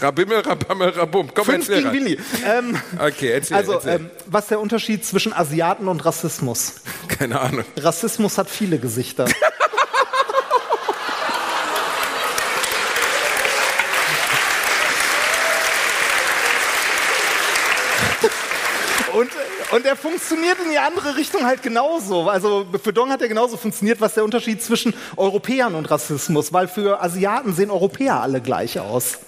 Rabimmel, 0.03 0.40
Rabammel, 0.40 0.90
Rabum. 0.90 1.30
Komm, 1.34 1.45
Fünf 1.45 1.68
gegen. 1.68 1.92
Willi. 1.92 2.18
Ähm, 2.47 2.78
Okay, 2.99 3.30
erzähl, 3.30 3.57
also, 3.57 3.72
erzähl. 3.74 3.97
ähm, 3.97 4.11
was 4.26 4.45
ist 4.45 4.51
der 4.51 4.61
Unterschied 4.61 5.05
zwischen 5.05 5.32
Asiaten 5.32 5.88
und 5.88 6.05
Rassismus? 6.05 6.74
Keine 7.09 7.40
Ahnung. 7.40 7.64
Rassismus 7.76 8.38
hat 8.38 8.49
viele 8.51 8.78
Gesichter. 8.78 9.26
Und, 19.12 19.30
und 19.72 19.86
er 19.86 19.95
funktioniert 19.97 20.57
in 20.64 20.70
die 20.72 20.78
andere 20.78 21.16
Richtung 21.16 21.45
halt 21.45 21.62
genauso. 21.62 22.28
Also 22.28 22.66
für 22.82 22.92
Dong 22.92 23.11
hat 23.11 23.22
er 23.22 23.28
genauso 23.28 23.57
funktioniert, 23.57 24.01
was 24.01 24.14
der 24.14 24.24
Unterschied 24.24 24.61
zwischen 24.62 24.92
Europäern 25.16 25.74
und 25.76 25.88
Rassismus, 25.90 26.53
weil 26.53 26.66
für 26.66 27.01
Asiaten 27.01 27.55
sehen 27.55 27.70
Europäer 27.70 28.20
alle 28.20 28.40
gleich 28.40 28.80
aus. 28.80 29.18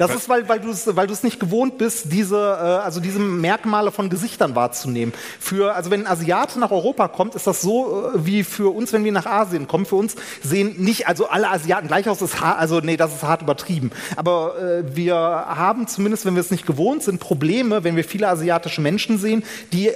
Das 0.00 0.14
ist, 0.14 0.30
weil, 0.30 0.48
weil 0.48 0.60
du 0.60 0.70
es 0.70 0.96
weil 0.96 1.08
nicht 1.22 1.38
gewohnt 1.38 1.76
bist, 1.76 2.06
diese, 2.10 2.36
äh, 2.36 2.84
also 2.84 3.00
diese 3.00 3.18
Merkmale 3.18 3.92
von 3.92 4.08
Gesichtern 4.08 4.54
wahrzunehmen. 4.54 5.12
Für, 5.38 5.74
also 5.74 5.90
wenn 5.90 6.06
ein 6.06 6.12
Asiate 6.12 6.58
nach 6.58 6.70
Europa 6.70 7.08
kommt, 7.08 7.34
ist 7.34 7.46
das 7.46 7.60
so 7.60 8.10
äh, 8.14 8.24
wie 8.24 8.42
für 8.42 8.74
uns, 8.74 8.94
wenn 8.94 9.04
wir 9.04 9.12
nach 9.12 9.26
Asien 9.26 9.68
kommen. 9.68 9.84
Für 9.84 9.96
uns 9.96 10.16
sehen 10.42 10.76
nicht, 10.78 11.06
also 11.06 11.28
alle 11.28 11.50
Asiaten 11.50 11.86
gleich 11.86 12.08
aus, 12.08 12.22
ist 12.22 12.40
hart, 12.40 12.58
also 12.58 12.80
nee, 12.80 12.96
das 12.96 13.14
ist 13.14 13.22
hart 13.22 13.42
übertrieben. 13.42 13.90
Aber 14.16 14.58
äh, 14.58 14.96
wir 14.96 15.16
haben 15.16 15.86
zumindest, 15.86 16.24
wenn 16.24 16.34
wir 16.34 16.40
es 16.40 16.50
nicht 16.50 16.66
gewohnt 16.66 17.02
sind, 17.02 17.20
Probleme, 17.20 17.84
wenn 17.84 17.96
wir 17.96 18.04
viele 18.04 18.28
asiatische 18.28 18.80
Menschen 18.80 19.18
sehen, 19.18 19.42
die 19.74 19.88
äh, 19.88 19.94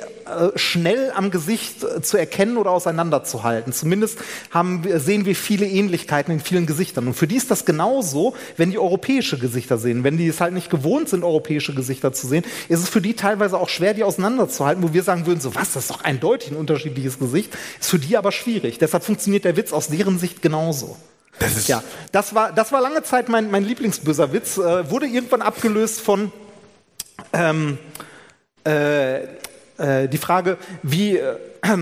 schnell 0.56 1.12
am 1.14 1.30
Gesicht 1.30 1.84
zu 2.04 2.16
erkennen 2.16 2.56
oder 2.56 2.70
auseinanderzuhalten. 2.70 3.72
Zumindest 3.72 4.18
haben, 4.50 4.82
sehen 4.96 5.24
wir 5.24 5.36
viele 5.36 5.66
Ähnlichkeiten 5.66 6.32
in 6.32 6.40
vielen 6.40 6.66
Gesichtern. 6.66 7.06
Und 7.06 7.14
für 7.14 7.26
die 7.26 7.36
ist 7.36 7.50
das 7.50 7.64
genauso, 7.64 8.34
wenn 8.56 8.70
die 8.70 8.78
europäische 8.78 9.38
Gesichter 9.38 9.78
sehen. 9.78 9.93
Wenn 10.02 10.16
die 10.16 10.26
es 10.26 10.40
halt 10.40 10.54
nicht 10.54 10.70
gewohnt 10.70 11.08
sind, 11.08 11.22
europäische 11.22 11.74
Gesichter 11.74 12.12
zu 12.12 12.26
sehen, 12.26 12.44
ist 12.68 12.80
es 12.80 12.88
für 12.88 13.00
die 13.00 13.14
teilweise 13.14 13.58
auch 13.58 13.68
schwer, 13.68 13.94
die 13.94 14.02
auseinanderzuhalten, 14.02 14.82
wo 14.82 14.92
wir 14.92 15.02
sagen 15.02 15.26
würden, 15.26 15.40
so 15.40 15.54
was, 15.54 15.74
das 15.74 15.84
ist 15.84 15.90
doch 15.90 16.02
eindeutig 16.02 16.50
ein 16.50 16.56
unterschiedliches 16.56 17.18
Gesicht. 17.18 17.56
Ist 17.78 17.90
für 17.90 17.98
die 17.98 18.16
aber 18.16 18.32
schwierig. 18.32 18.78
Deshalb 18.78 19.04
funktioniert 19.04 19.44
der 19.44 19.56
Witz 19.56 19.72
aus 19.72 19.88
deren 19.88 20.18
Sicht 20.18 20.42
genauso. 20.42 20.96
Das 21.38 21.56
ist 21.56 21.68
Ja, 21.68 21.82
das 22.12 22.34
war, 22.34 22.52
das 22.52 22.72
war 22.72 22.80
lange 22.80 23.02
Zeit 23.02 23.28
mein, 23.28 23.50
mein 23.50 23.64
Lieblingsböser 23.64 24.32
Witz. 24.32 24.58
Äh, 24.58 24.90
wurde 24.90 25.06
irgendwann 25.06 25.42
abgelöst 25.42 26.00
von 26.00 26.32
ähm, 27.32 27.78
äh, 28.66 29.24
äh, 29.78 30.08
die 30.08 30.18
Frage, 30.18 30.58
wie. 30.82 31.18
Äh, 31.18 31.36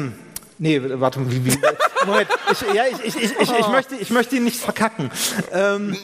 nee, 0.59 0.81
warte, 0.83 1.21
wie. 1.31 1.45
wie 1.45 1.59
Moment, 2.07 2.29
ich, 2.51 2.75
ja, 2.75 2.85
ich, 2.91 3.05
ich, 3.05 3.23
ich, 3.23 3.41
ich, 3.41 3.59
ich, 3.59 3.69
möchte, 3.69 3.95
ich 3.95 4.11
möchte 4.11 4.37
ihn 4.37 4.45
nicht 4.45 4.59
verkacken. 4.59 5.11
Ähm, 5.53 5.97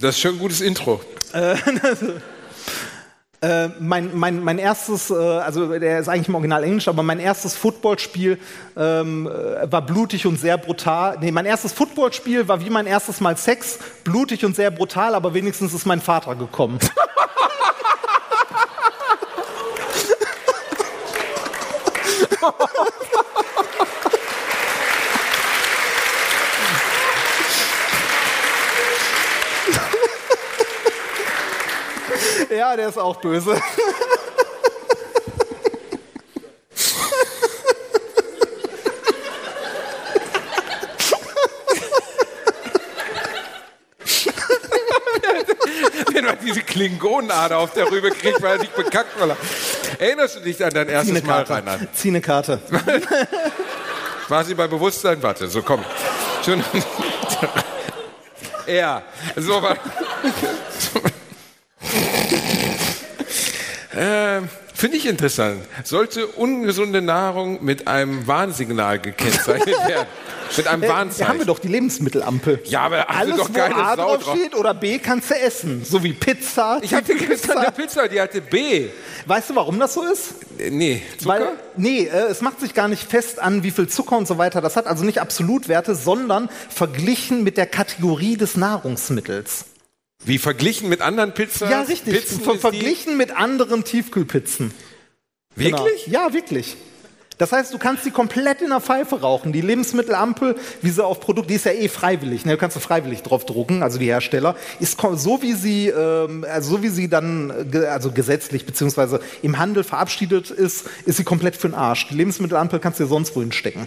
Das 0.00 0.16
ist 0.16 0.20
schon 0.22 0.36
ein 0.36 0.38
gutes 0.38 0.62
Intro. 0.62 0.98
äh, 3.42 3.68
mein, 3.78 4.16
mein, 4.16 4.42
mein 4.42 4.58
erstes, 4.58 5.10
äh, 5.10 5.14
also 5.14 5.78
der 5.78 5.98
ist 5.98 6.08
eigentlich 6.08 6.28
im 6.28 6.36
Original 6.36 6.64
Englisch, 6.64 6.88
aber 6.88 7.02
mein 7.02 7.20
erstes 7.20 7.54
Footballspiel 7.54 8.38
ähm, 8.78 9.26
äh, 9.26 9.70
war 9.70 9.84
blutig 9.84 10.24
und 10.26 10.40
sehr 10.40 10.56
brutal. 10.56 11.18
Nee, 11.20 11.30
mein 11.32 11.44
erstes 11.44 11.74
Footballspiel 11.74 12.48
war 12.48 12.64
wie 12.64 12.70
mein 12.70 12.86
erstes 12.86 13.20
Mal 13.20 13.36
Sex, 13.36 13.78
blutig 14.02 14.42
und 14.46 14.56
sehr 14.56 14.70
brutal, 14.70 15.14
aber 15.14 15.34
wenigstens 15.34 15.74
ist 15.74 15.84
mein 15.84 16.00
Vater 16.00 16.34
gekommen. 16.34 16.78
ja, 32.50 32.76
der 32.76 32.88
ist 32.88 32.98
auch 32.98 33.16
böse. 33.16 33.60
Wenn 46.12 46.24
man 46.24 46.38
diese 46.44 46.62
Klingonenader 46.62 47.58
auf 47.58 47.72
der 47.72 47.90
Rübe 47.90 48.10
kriegt, 48.10 48.42
weil 48.42 48.56
er 48.56 48.60
sich 48.60 48.70
bekackt 48.70 49.18
hat. 49.18 49.36
Erinnerst 49.98 50.36
du 50.36 50.40
dich 50.40 50.62
an 50.64 50.70
dein 50.72 50.86
Zieh 50.86 50.92
erstes 50.92 51.16
eine 51.16 51.26
Mal. 51.26 51.42
Reinhard? 51.42 51.80
Zieh 51.94 52.08
eine 52.08 52.20
Karte. 52.20 52.60
War 54.28 54.44
sie 54.44 54.54
bei 54.54 54.66
Bewusstsein? 54.66 55.22
Warte, 55.22 55.48
so 55.48 55.62
komm. 55.62 55.84
Schon. 56.44 56.62
Er. 58.66 59.02
So 59.36 59.60
war. 59.60 59.76
Ähm, 63.96 64.48
Finde 64.74 64.96
ich 64.96 65.06
interessant. 65.06 65.60
Sollte 65.84 66.26
ungesunde 66.26 67.02
Nahrung 67.02 67.62
mit 67.62 67.86
einem 67.86 68.26
Warnsignal 68.26 68.98
gekennzeichnet 68.98 69.76
werden? 69.86 70.06
Mit 70.56 70.66
einem 70.68 70.82
Äh, 70.82 70.86
da 70.86 70.92
Warnzeichen? 70.94 71.28
haben 71.28 71.38
wir 71.38 71.46
doch 71.46 71.58
die 71.58 71.68
Lebensmittelampel. 71.68 72.60
Ja, 72.64 72.80
aber 72.82 72.96
da 72.98 73.02
alles, 73.04 73.36
doch 73.36 73.50
wo 73.52 73.60
A 73.60 73.96
Sau 73.96 74.16
drauf 74.16 74.34
steht 74.34 74.54
oder 74.54 74.72
B 74.72 74.98
kannst 74.98 75.30
du 75.30 75.34
essen. 75.38 75.84
So 75.84 76.02
wie 76.02 76.12
Pizza. 76.14 76.78
ich 76.82 76.94
hatte 76.94 77.14
gestern 77.14 77.58
eine. 77.58 77.72
Pizza, 77.72 78.08
die 78.08 78.20
hatte 78.20 78.40
B. 78.40 78.88
Weißt 79.26 79.50
du, 79.50 79.56
warum 79.56 79.78
das 79.78 79.92
so 79.94 80.02
ist? 80.02 80.34
Äh, 80.58 80.70
Nee, 80.70 81.02
Zucker? 81.18 81.28
Weil, 81.28 81.48
nee, 81.76 82.04
äh, 82.06 82.28
es 82.30 82.40
macht 82.40 82.60
sich 82.60 82.72
gar 82.74 82.88
nicht 82.88 83.02
fest 83.10 83.38
an, 83.38 83.62
wie 83.62 83.70
viel 83.70 83.88
Zucker 83.88 84.16
und 84.16 84.26
so 84.26 84.38
weiter 84.38 84.60
das 84.60 84.76
hat. 84.76 84.86
Also 84.86 85.04
nicht 85.04 85.20
Absolutwerte, 85.20 85.94
sondern 85.94 86.48
verglichen 86.70 87.44
mit 87.44 87.56
der 87.58 87.66
Kategorie 87.66 88.36
des 88.36 88.56
Nahrungsmittels. 88.56 89.66
Wie 90.24 90.38
verglichen 90.38 90.88
mit 90.88 91.00
anderen 91.00 91.32
Pizzas? 91.32 91.70
ja, 91.70 91.82
richtig. 91.82 92.14
Pizzen 92.14 92.40
Ver 92.40 92.56
verglichen 92.56 93.16
mit 93.16 93.30
anderen 93.36 93.84
Tiefkühlpizzen. 93.84 94.72
Genau. 95.56 95.84
wirklich? 95.84 96.06
Ja, 96.06 96.32
wirklich. 96.32 96.76
Das 97.38 97.52
heißt, 97.52 97.72
du 97.72 97.78
kannst 97.78 98.04
die 98.04 98.10
komplett 98.10 98.60
in 98.60 98.68
der 98.68 98.80
Pfeife 98.82 99.22
rauchen. 99.22 99.50
Die 99.54 99.62
Lebensmittelampel, 99.62 100.56
wie 100.82 100.90
sie 100.90 101.02
auf 101.02 101.20
Produkt, 101.20 101.48
die 101.48 101.54
ist 101.54 101.64
ja 101.64 101.72
eh 101.72 101.88
freiwillig. 101.88 102.44
Ne? 102.44 102.52
Du 102.52 102.58
kannst 102.58 102.76
du 102.76 102.80
freiwillig 102.80 103.22
drauf 103.22 103.46
drucken, 103.46 103.82
also 103.82 103.98
die 103.98 104.04
Hersteller. 104.04 104.56
Ist 104.78 105.00
so 105.14 105.40
wie 105.40 105.54
sie, 105.54 105.88
ähm, 105.88 106.44
also 106.46 106.76
so 106.76 106.82
wie 106.82 106.88
sie 106.90 107.08
dann, 107.08 107.48
äh, 107.48 107.64
ge- 107.64 107.86
also 107.86 108.12
gesetzlich 108.12 108.66
beziehungsweise 108.66 109.20
im 109.40 109.56
Handel 109.56 109.84
verabschiedet 109.84 110.50
ist, 110.50 110.84
ist 111.06 111.16
sie 111.16 111.24
komplett 111.24 111.56
für 111.56 111.68
den 111.70 111.74
Arsch. 111.74 112.08
Die 112.08 112.14
Lebensmittelampel 112.14 112.78
kannst 112.78 113.00
du 113.00 113.04
dir 113.04 113.08
sonst 113.08 113.34
wohin 113.34 113.52
stecken. 113.52 113.86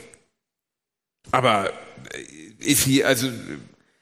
Aber 1.32 1.70
äh, 2.12 2.64
ist 2.66 2.86
sie, 2.86 3.04
also, 3.06 3.28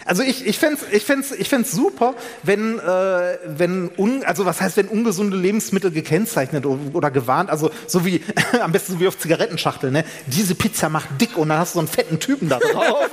Also 0.05 0.23
ich, 0.23 0.45
ich 0.45 0.57
fände 0.57 0.79
ich 0.91 1.03
fänd's, 1.03 1.31
ich 1.31 1.49
fänd's 1.49 1.71
super, 1.71 2.15
wenn, 2.43 2.79
äh, 2.79 3.37
wenn 3.45 3.89
un, 3.97 4.23
also 4.23 4.45
was 4.45 4.61
heißt, 4.61 4.77
wenn 4.77 4.87
ungesunde 4.87 5.37
Lebensmittel 5.37 5.91
gekennzeichnet 5.91 6.65
oder 6.65 7.11
gewarnt, 7.11 7.49
also 7.49 7.71
so 7.87 8.05
wie, 8.05 8.21
am 8.61 8.71
besten 8.71 8.93
so 8.93 8.99
wie 8.99 9.07
auf 9.07 9.17
Zigarettenschachteln, 9.17 9.93
ne? 9.93 10.05
Diese 10.27 10.55
Pizza 10.55 10.89
macht 10.89 11.09
dick 11.19 11.37
und 11.37 11.49
dann 11.49 11.59
hast 11.59 11.73
du 11.73 11.75
so 11.75 11.79
einen 11.79 11.87
fetten 11.87 12.19
Typen 12.19 12.49
da 12.49 12.59
drauf. 12.59 13.09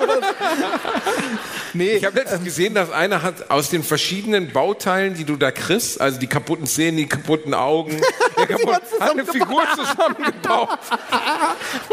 nee, 1.74 1.92
ich 1.92 2.04
habe 2.04 2.18
letztens 2.18 2.44
gesehen, 2.44 2.74
dass 2.74 2.90
einer 2.90 3.22
hat 3.22 3.50
aus 3.50 3.68
den 3.70 3.82
verschiedenen 3.82 4.52
Bauteilen, 4.52 5.14
die 5.14 5.24
du 5.24 5.36
da 5.36 5.50
kriegst, 5.50 6.00
also 6.00 6.18
die 6.18 6.26
kaputten 6.26 6.66
Zähne, 6.66 6.98
die 6.98 7.06
kaputten 7.06 7.54
Augen, 7.54 8.00
kaputt, 8.48 8.82
hat 9.00 9.10
eine 9.12 9.24
Figur 9.24 9.62
zusammengebaut. 9.76 10.68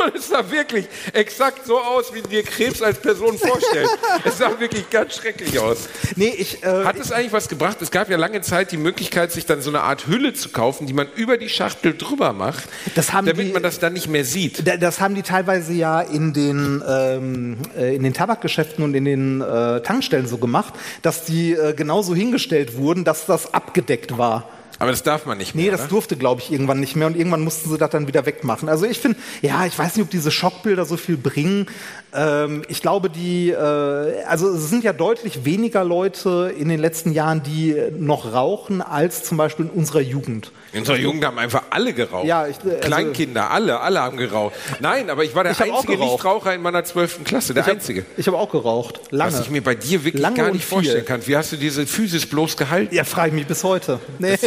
Und 0.05 0.15
es 0.15 0.27
sah 0.29 0.49
wirklich 0.49 0.87
exakt 1.13 1.65
so 1.65 1.79
aus, 1.79 2.13
wie 2.13 2.21
du 2.21 2.29
dir 2.29 2.43
Krebs 2.43 2.81
als 2.81 2.99
Person 2.99 3.37
vorstellst. 3.37 3.97
Es 4.23 4.37
sah 4.37 4.59
wirklich 4.59 4.89
ganz 4.89 5.15
schrecklich 5.15 5.57
aus. 5.59 5.87
nee, 6.15 6.33
ich, 6.37 6.63
äh, 6.63 6.83
Hat 6.85 6.97
es 6.97 7.11
eigentlich 7.11 7.33
was 7.33 7.47
gebracht? 7.49 7.77
Es 7.81 7.91
gab 7.91 8.09
ja 8.09 8.17
lange 8.17 8.41
Zeit 8.41 8.71
die 8.71 8.77
Möglichkeit, 8.77 9.31
sich 9.31 9.45
dann 9.45 9.61
so 9.61 9.69
eine 9.69 9.81
Art 9.81 10.07
Hülle 10.07 10.33
zu 10.33 10.49
kaufen, 10.49 10.87
die 10.87 10.93
man 10.93 11.07
über 11.15 11.37
die 11.37 11.49
Schachtel 11.49 11.95
drüber 11.97 12.33
macht, 12.33 12.63
Das 12.95 13.13
haben 13.13 13.25
damit 13.27 13.47
die- 13.47 13.51
man 13.53 13.63
das 13.63 13.79
dann 13.79 13.93
nicht 13.93 14.07
mehr 14.07 14.25
sieht. 14.25 14.67
Da- 14.67 14.77
Das 14.77 14.99
haben 14.99 15.15
die 15.15 15.23
teilweise 15.23 15.73
ja 15.73 16.01
in 16.01 16.33
den, 16.33 16.83
ähm, 16.87 17.57
äh, 17.77 17.95
in 17.95 18.03
den 18.03 18.13
Tabakgeschäften 18.13 18.83
und 18.83 18.93
in 18.95 19.05
den 19.05 19.41
äh, 19.41 19.81
Tankstellen 19.81 20.27
so 20.27 20.37
gemacht, 20.37 20.73
dass 21.01 21.25
die 21.25 21.53
äh, 21.53 21.73
genauso 21.73 22.13
hingestellt 22.15 22.77
wurden, 22.77 23.03
dass 23.03 23.25
das 23.25 23.53
abgedeckt 23.53 24.17
war. 24.17 24.49
Aber 24.79 24.91
das 24.91 25.03
darf 25.03 25.25
man 25.25 25.37
nicht 25.37 25.55
mehr. 25.55 25.65
Nee, 25.65 25.71
das 25.71 25.83
ne? 25.83 25.87
durfte, 25.87 26.17
glaube 26.17 26.41
ich, 26.41 26.51
irgendwann 26.51 26.79
nicht 26.79 26.95
mehr 26.95 27.07
und 27.07 27.15
irgendwann 27.15 27.41
mussten 27.41 27.69
sie 27.69 27.77
das 27.77 27.89
dann 27.89 28.07
wieder 28.07 28.25
wegmachen. 28.25 28.67
Also 28.69 28.85
ich 28.85 28.99
finde, 28.99 29.17
ja, 29.41 29.65
ich 29.65 29.77
weiß 29.77 29.95
nicht, 29.95 30.03
ob 30.03 30.09
diese 30.09 30.31
Schockbilder 30.31 30.85
so 30.85 30.97
viel 30.97 31.17
bringen. 31.17 31.67
Ähm, 32.13 32.63
ich 32.67 32.81
glaube, 32.81 33.09
die, 33.09 33.51
äh, 33.51 34.23
also 34.27 34.49
es 34.49 34.69
sind 34.69 34.83
ja 34.83 34.93
deutlich 34.93 35.45
weniger 35.45 35.83
Leute 35.83 36.53
in 36.57 36.69
den 36.69 36.79
letzten 36.79 37.11
Jahren, 37.11 37.43
die 37.43 37.75
noch 37.97 38.33
rauchen, 38.33 38.81
als 38.81 39.23
zum 39.23 39.37
Beispiel 39.37 39.65
in 39.65 39.71
unserer 39.71 40.01
Jugend. 40.01 40.51
In 40.75 40.81
unserer 40.81 40.97
Jugend 40.97 41.23
haben 41.23 41.39
einfach 41.39 41.63
alle 41.69 41.93
geraucht. 41.93 42.25
Ja, 42.25 42.47
ich- 42.47 42.57
also- 42.59 42.77
Kleinkinder, 42.81 43.49
alle, 43.49 43.79
alle 43.79 44.01
haben 44.01 44.17
geraucht. 44.17 44.55
Nein, 44.81 45.09
aber 45.09 45.23
ich 45.23 45.33
war 45.33 45.43
der 45.43 45.53
Ich 45.53 45.61
einzige. 45.61 45.97
Nichtraucher 45.97 46.53
in 46.53 46.61
meiner 46.61 46.83
zwölften 46.83 47.23
Klasse, 47.23 47.53
der 47.53 47.63
Ich 47.63 47.67
hab- 47.69 47.75
einzige. 47.75 48.05
Ich 48.17 48.27
habe 48.27 48.37
auch 48.37 48.51
geraucht. 48.51 48.99
Lange. 49.09 49.31
Was 49.31 49.39
ich 49.39 49.49
mir 49.49 49.63
bei 49.63 49.75
dir 49.75 50.03
wirklich 50.03 50.21
Lange 50.21 50.35
gar 50.35 50.51
nicht 50.51 50.65
vorstellen 50.65 51.05
kann. 51.05 51.25
Wie 51.25 51.37
hast 51.37 51.53
du 51.53 51.55
diese 51.55 51.87
Physis 51.87 52.25
bloß 52.25 52.57
gehalten? 52.57 52.93
ja, 52.93 53.05
frage 53.05 53.29
ich 53.29 53.33
mich 53.35 53.47
bis 53.47 53.63
heute. 53.63 53.99
Nee, 54.19 54.37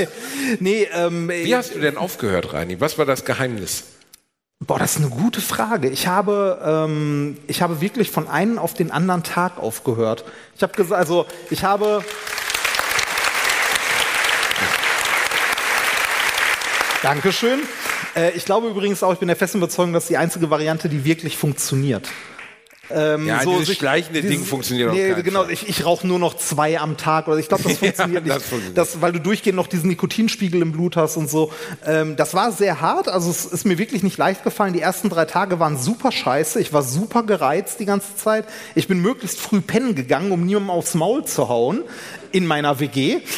nee 0.60 0.86
ähm, 0.92 1.30
Wie 1.30 1.56
hast 1.56 1.74
du 1.74 1.78
denn 1.78 1.96
aufgehört, 1.96 2.52
Reini? 2.52 2.78
Was 2.78 2.98
war 2.98 3.06
das 3.06 3.24
Geheimnis? 3.24 3.84
Boah, 4.60 4.78
das 4.78 4.96
ist 4.96 4.98
eine 4.98 5.08
gute 5.10 5.40
Frage. 5.40 5.88
Ich 5.88 6.08
habe, 6.08 6.60
ähm, 6.62 7.38
ich 7.46 7.62
habe 7.62 7.80
wirklich 7.80 8.10
von 8.10 8.28
einem 8.28 8.58
auf 8.58 8.74
den 8.74 8.90
anderen 8.90 9.22
Tag 9.22 9.58
aufgehört. 9.58 10.24
Ich 10.56 10.62
habe 10.62 10.74
gesagt, 10.74 10.98
also 10.98 11.24
ich 11.48 11.64
habe. 11.64 12.04
Dankeschön. 17.02 17.60
Äh, 18.16 18.32
ich 18.32 18.44
glaube 18.44 18.68
übrigens 18.68 19.02
auch, 19.02 19.12
ich 19.12 19.18
bin 19.18 19.28
der 19.28 19.36
festen 19.36 19.58
Überzeugung, 19.58 19.92
dass 19.92 20.06
die 20.06 20.16
einzige 20.16 20.50
Variante, 20.50 20.88
die 20.88 21.04
wirklich 21.04 21.36
funktioniert. 21.36 22.08
Ähm, 22.90 23.26
Ja, 23.26 23.42
so 23.42 23.50
dieses 23.52 23.66
sich- 23.68 23.78
schleichende 23.78 24.22
Ding 24.22 24.42
funktioniert 24.44 24.90
nee, 24.94 25.10
keinen 25.10 25.22
genau, 25.22 25.42
Fall. 25.44 25.52
ich, 25.52 25.68
ich 25.68 25.84
rauche 25.84 26.06
nur 26.06 26.18
noch 26.18 26.38
zwei 26.38 26.80
am 26.80 26.96
Tag 26.96 27.28
oder 27.28 27.36
ich 27.36 27.46
glaube, 27.48 27.62
das 27.68 27.76
funktioniert 27.76 28.26
das 28.26 28.36
nicht. 28.38 28.46
funktioniert. 28.46 28.78
Das, 28.78 29.02
weil 29.02 29.12
du 29.12 29.20
durchgehend 29.20 29.56
noch 29.56 29.66
diesen 29.66 29.90
Nikotinspiegel 29.90 30.62
im 30.62 30.72
Blut 30.72 30.96
hast 30.96 31.18
und 31.18 31.28
so. 31.28 31.52
Ähm, 31.86 32.16
das 32.16 32.32
war 32.32 32.50
sehr 32.50 32.80
hart, 32.80 33.08
also 33.08 33.30
es 33.30 33.44
ist 33.44 33.66
mir 33.66 33.76
wirklich 33.76 34.02
nicht 34.02 34.16
leicht 34.16 34.42
gefallen. 34.42 34.72
Die 34.72 34.80
ersten 34.80 35.10
drei 35.10 35.26
Tage 35.26 35.60
waren 35.60 35.76
super 35.76 36.10
scheiße. 36.10 36.60
Ich 36.60 36.72
war 36.72 36.82
super 36.82 37.24
gereizt 37.24 37.78
die 37.78 37.84
ganze 37.84 38.16
Zeit. 38.16 38.46
Ich 38.74 38.88
bin 38.88 39.00
möglichst 39.00 39.38
früh 39.38 39.60
pennen 39.60 39.94
gegangen, 39.94 40.32
um 40.32 40.46
niemandem 40.46 40.70
aufs 40.70 40.94
Maul 40.94 41.26
zu 41.26 41.50
hauen 41.50 41.82
in 42.32 42.46
meiner 42.46 42.80
WG. 42.80 43.18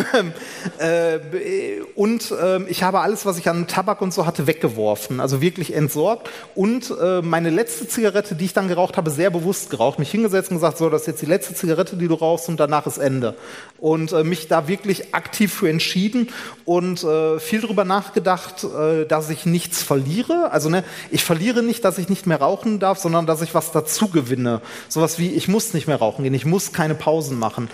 Ähm, 0.00 0.32
äh, 0.78 1.80
und 1.94 2.32
ähm, 2.40 2.66
ich 2.68 2.82
habe 2.82 3.00
alles, 3.00 3.26
was 3.26 3.38
ich 3.38 3.48
an 3.48 3.66
Tabak 3.66 4.00
und 4.00 4.12
so 4.12 4.26
hatte, 4.26 4.46
weggeworfen. 4.46 5.18
Also 5.20 5.40
wirklich 5.40 5.74
entsorgt. 5.74 6.30
Und 6.54 6.92
äh, 7.00 7.20
meine 7.22 7.50
letzte 7.50 7.88
Zigarette, 7.88 8.34
die 8.34 8.44
ich 8.44 8.52
dann 8.52 8.68
geraucht 8.68 8.96
habe, 8.96 9.10
sehr 9.10 9.30
bewusst 9.30 9.70
geraucht. 9.70 9.98
Mich 9.98 10.10
hingesetzt 10.10 10.50
und 10.50 10.58
gesagt, 10.58 10.78
so, 10.78 10.88
das 10.88 11.02
ist 11.02 11.06
jetzt 11.08 11.22
die 11.22 11.26
letzte 11.26 11.54
Zigarette, 11.54 11.96
die 11.96 12.06
du 12.06 12.14
rauchst 12.14 12.48
und 12.48 12.60
danach 12.60 12.86
ist 12.86 12.98
Ende. 12.98 13.34
Und 13.78 14.12
äh, 14.12 14.24
mich 14.24 14.46
da 14.46 14.68
wirklich 14.68 15.14
aktiv 15.14 15.52
für 15.52 15.68
entschieden 15.68 16.28
und 16.64 17.06
viel 17.38 17.60
drüber 17.60 17.84
nachgedacht, 17.84 18.66
dass 19.08 19.30
ich 19.30 19.46
nichts 19.46 19.82
verliere. 19.82 20.50
Also 20.50 20.68
ne, 20.68 20.84
ich 21.10 21.24
verliere 21.24 21.62
nicht, 21.62 21.84
dass 21.84 21.98
ich 21.98 22.08
nicht 22.08 22.26
mehr 22.26 22.38
rauchen 22.38 22.78
darf, 22.78 22.98
sondern 22.98 23.26
dass 23.26 23.42
ich 23.42 23.54
was 23.54 23.72
dazu 23.72 24.08
gewinne. 24.08 24.60
Sowas 24.88 25.18
wie, 25.18 25.30
ich 25.30 25.48
muss 25.48 25.74
nicht 25.74 25.86
mehr 25.86 25.96
rauchen 25.96 26.24
gehen, 26.24 26.34
ich 26.34 26.44
muss 26.44 26.72
keine 26.72 26.94
Pausen 26.94 27.38
machen. 27.38 27.70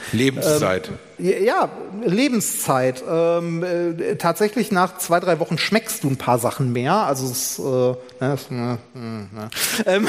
Lebenszeit. 0.61 0.91
Ja, 1.19 1.69
Lebenszeit. 2.05 3.03
Ähm, 3.09 3.63
äh, 3.63 4.17
tatsächlich 4.17 4.73
nach 4.73 4.99
zwei, 4.99 5.21
drei 5.21 5.39
Wochen 5.41 5.59
schmeckst 5.59 6.03
du 6.05 6.09
ein 6.09 6.17
paar 6.17 6.39
Sachen 6.39 6.73
mehr. 6.73 6.95
Also 6.95 7.27
es, 7.27 7.59
äh, 7.59 7.63
ne, 7.63 8.33
es, 8.35 8.51
ne, 8.51 8.79
ne, 8.95 9.29
ne. 9.33 9.51
Ähm, 9.87 10.09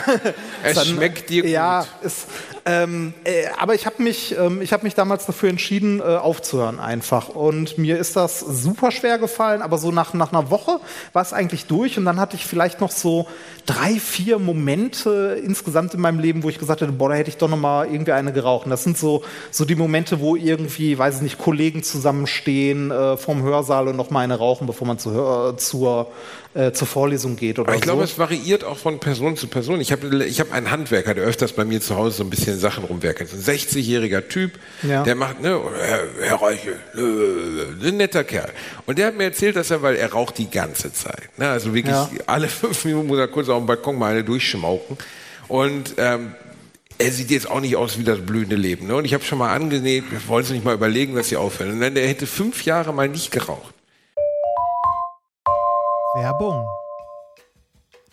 Es 0.63 0.75
dann, 0.75 0.85
schmeckt 0.87 1.29
dir 1.29 1.45
Ja, 1.47 1.81
gut. 1.81 1.87
es, 2.03 2.25
ähm, 2.65 3.13
äh, 3.23 3.45
aber 3.59 3.75
ich 3.75 3.85
habe 3.85 4.01
mich, 4.01 4.35
ähm, 4.37 4.61
ich 4.61 4.73
habe 4.73 4.83
mich 4.83 4.95
damals 4.95 5.25
dafür 5.27 5.49
entschieden, 5.49 5.99
äh, 5.99 6.03
aufzuhören 6.03 6.79
einfach. 6.79 7.29
Und 7.29 7.77
mir 7.77 7.97
ist 7.99 8.15
das 8.15 8.39
super 8.39 8.91
schwer 8.91 9.19
gefallen. 9.19 9.61
Aber 9.61 9.77
so 9.77 9.91
nach 9.91 10.13
nach 10.13 10.31
einer 10.33 10.49
Woche 10.49 10.79
war 11.13 11.21
es 11.21 11.33
eigentlich 11.33 11.65
durch. 11.67 11.97
Und 11.97 12.05
dann 12.05 12.19
hatte 12.19 12.35
ich 12.35 12.45
vielleicht 12.45 12.81
noch 12.81 12.91
so 12.91 13.27
drei, 13.67 13.99
vier 13.99 14.39
Momente 14.39 15.39
insgesamt 15.43 15.93
in 15.93 16.01
meinem 16.01 16.19
Leben, 16.19 16.43
wo 16.43 16.49
ich 16.49 16.57
gesagt 16.57 16.81
hätte, 16.81 16.91
boah, 16.91 17.09
da 17.09 17.15
hätte 17.15 17.29
ich 17.29 17.37
doch 17.37 17.49
noch 17.49 17.57
mal 17.57 17.85
irgendwie 17.85 18.11
eine 18.13 18.33
geraucht. 18.33 18.65
Und 18.65 18.71
das 18.71 18.83
sind 18.83 18.97
so 18.97 19.23
so 19.51 19.65
die 19.65 19.75
Momente, 19.75 20.19
wo 20.19 20.35
irgendwie, 20.35 20.94
weiß 20.97 21.17
ich 21.17 21.21
nicht, 21.21 21.37
Kollegen 21.37 21.83
zusammenstehen 21.83 22.91
äh, 22.91 23.17
vorm 23.17 23.43
Hörsaal 23.43 23.87
und 23.87 23.95
noch 23.95 24.09
mal 24.09 24.21
eine 24.21 24.35
rauchen, 24.37 24.67
bevor 24.67 24.87
man 24.87 24.97
zur 24.99 25.13
Hör 25.13 25.57
zur 25.57 26.11
äh, 26.53 26.71
zur 26.71 26.87
Vorlesung 26.87 27.35
geht 27.35 27.59
oder 27.59 27.67
Aber 27.67 27.75
ich 27.75 27.81
glaube, 27.81 27.99
so. 27.99 28.03
es 28.13 28.17
variiert 28.17 28.63
auch 28.63 28.77
von 28.77 28.99
Person 28.99 29.35
zu 29.35 29.47
Person. 29.47 29.81
Ich 29.81 29.91
habe 29.91 30.23
ich 30.25 30.39
hab 30.39 30.53
einen 30.53 30.71
Handwerker, 30.71 31.13
der 31.13 31.25
öfters 31.25 31.51
bei 31.51 31.65
mir 31.65 31.81
zu 31.81 31.95
Hause 31.97 32.17
so 32.17 32.23
ein 32.23 32.29
bisschen 32.29 32.57
Sachen 32.57 32.85
rumwerkelt. 32.85 33.29
So 33.29 33.35
ein 33.35 33.43
60-jähriger 33.57 34.27
Typ, 34.27 34.51
Ja. 34.81 35.03
der 35.03 35.15
macht, 35.15 35.41
ne, 35.41 35.59
Herr, 35.81 35.99
Herr 36.21 36.41
Reiche, 36.41 36.71
äh, 36.95 37.87
ein 37.89 37.97
netter 37.97 38.23
Kerl. 38.23 38.51
Und 38.85 38.97
der 38.97 39.07
hat 39.07 39.17
mir 39.17 39.25
erzählt, 39.25 39.55
dass 39.57 39.69
er, 39.69 39.81
weil 39.81 39.95
er 39.95 40.11
raucht 40.13 40.37
die 40.37 40.49
ganze 40.49 40.93
Zeit. 40.93 41.29
Ne, 41.37 41.49
also 41.49 41.73
wirklich 41.73 41.93
Ja. 41.93 42.09
alle 42.25 42.47
fünf 42.49 42.85
Minuten 42.85 43.07
muss 43.07 43.19
er 43.19 43.27
kurz 43.27 43.49
auf 43.49 43.57
dem 43.57 43.65
Balkon 43.65 43.97
mal 43.99 44.11
eine 44.13 44.23
durchschmauken. 44.23 44.97
Und 45.47 45.93
ähm, 45.97 46.33
er 46.97 47.11
sieht 47.11 47.31
jetzt 47.31 47.49
auch 47.49 47.59
nicht 47.59 47.75
aus 47.75 47.97
wie 47.97 48.03
das 48.03 48.19
blühende 48.19 48.55
Leben. 48.55 48.87
Ne? 48.87 48.95
Und 48.95 49.05
ich 49.05 49.13
habe 49.13 49.23
schon 49.23 49.37
mal 49.37 49.53
angenäht, 49.53 50.09
wir 50.11 50.25
wollen 50.27 50.45
Sie 50.45 50.53
nicht 50.53 50.65
mal 50.65 50.73
überlegen, 50.73 51.15
dass 51.15 51.29
Sie 51.29 51.37
aufhören. 51.37 51.71
Und 51.71 51.81
dann, 51.81 51.95
der 51.95 52.07
hätte 52.07 52.27
fünf 52.27 52.63
Jahre 52.65 52.93
mal 52.93 53.09
nicht 53.09 53.31
geraucht. 53.31 53.73
Werbung. 56.15 56.65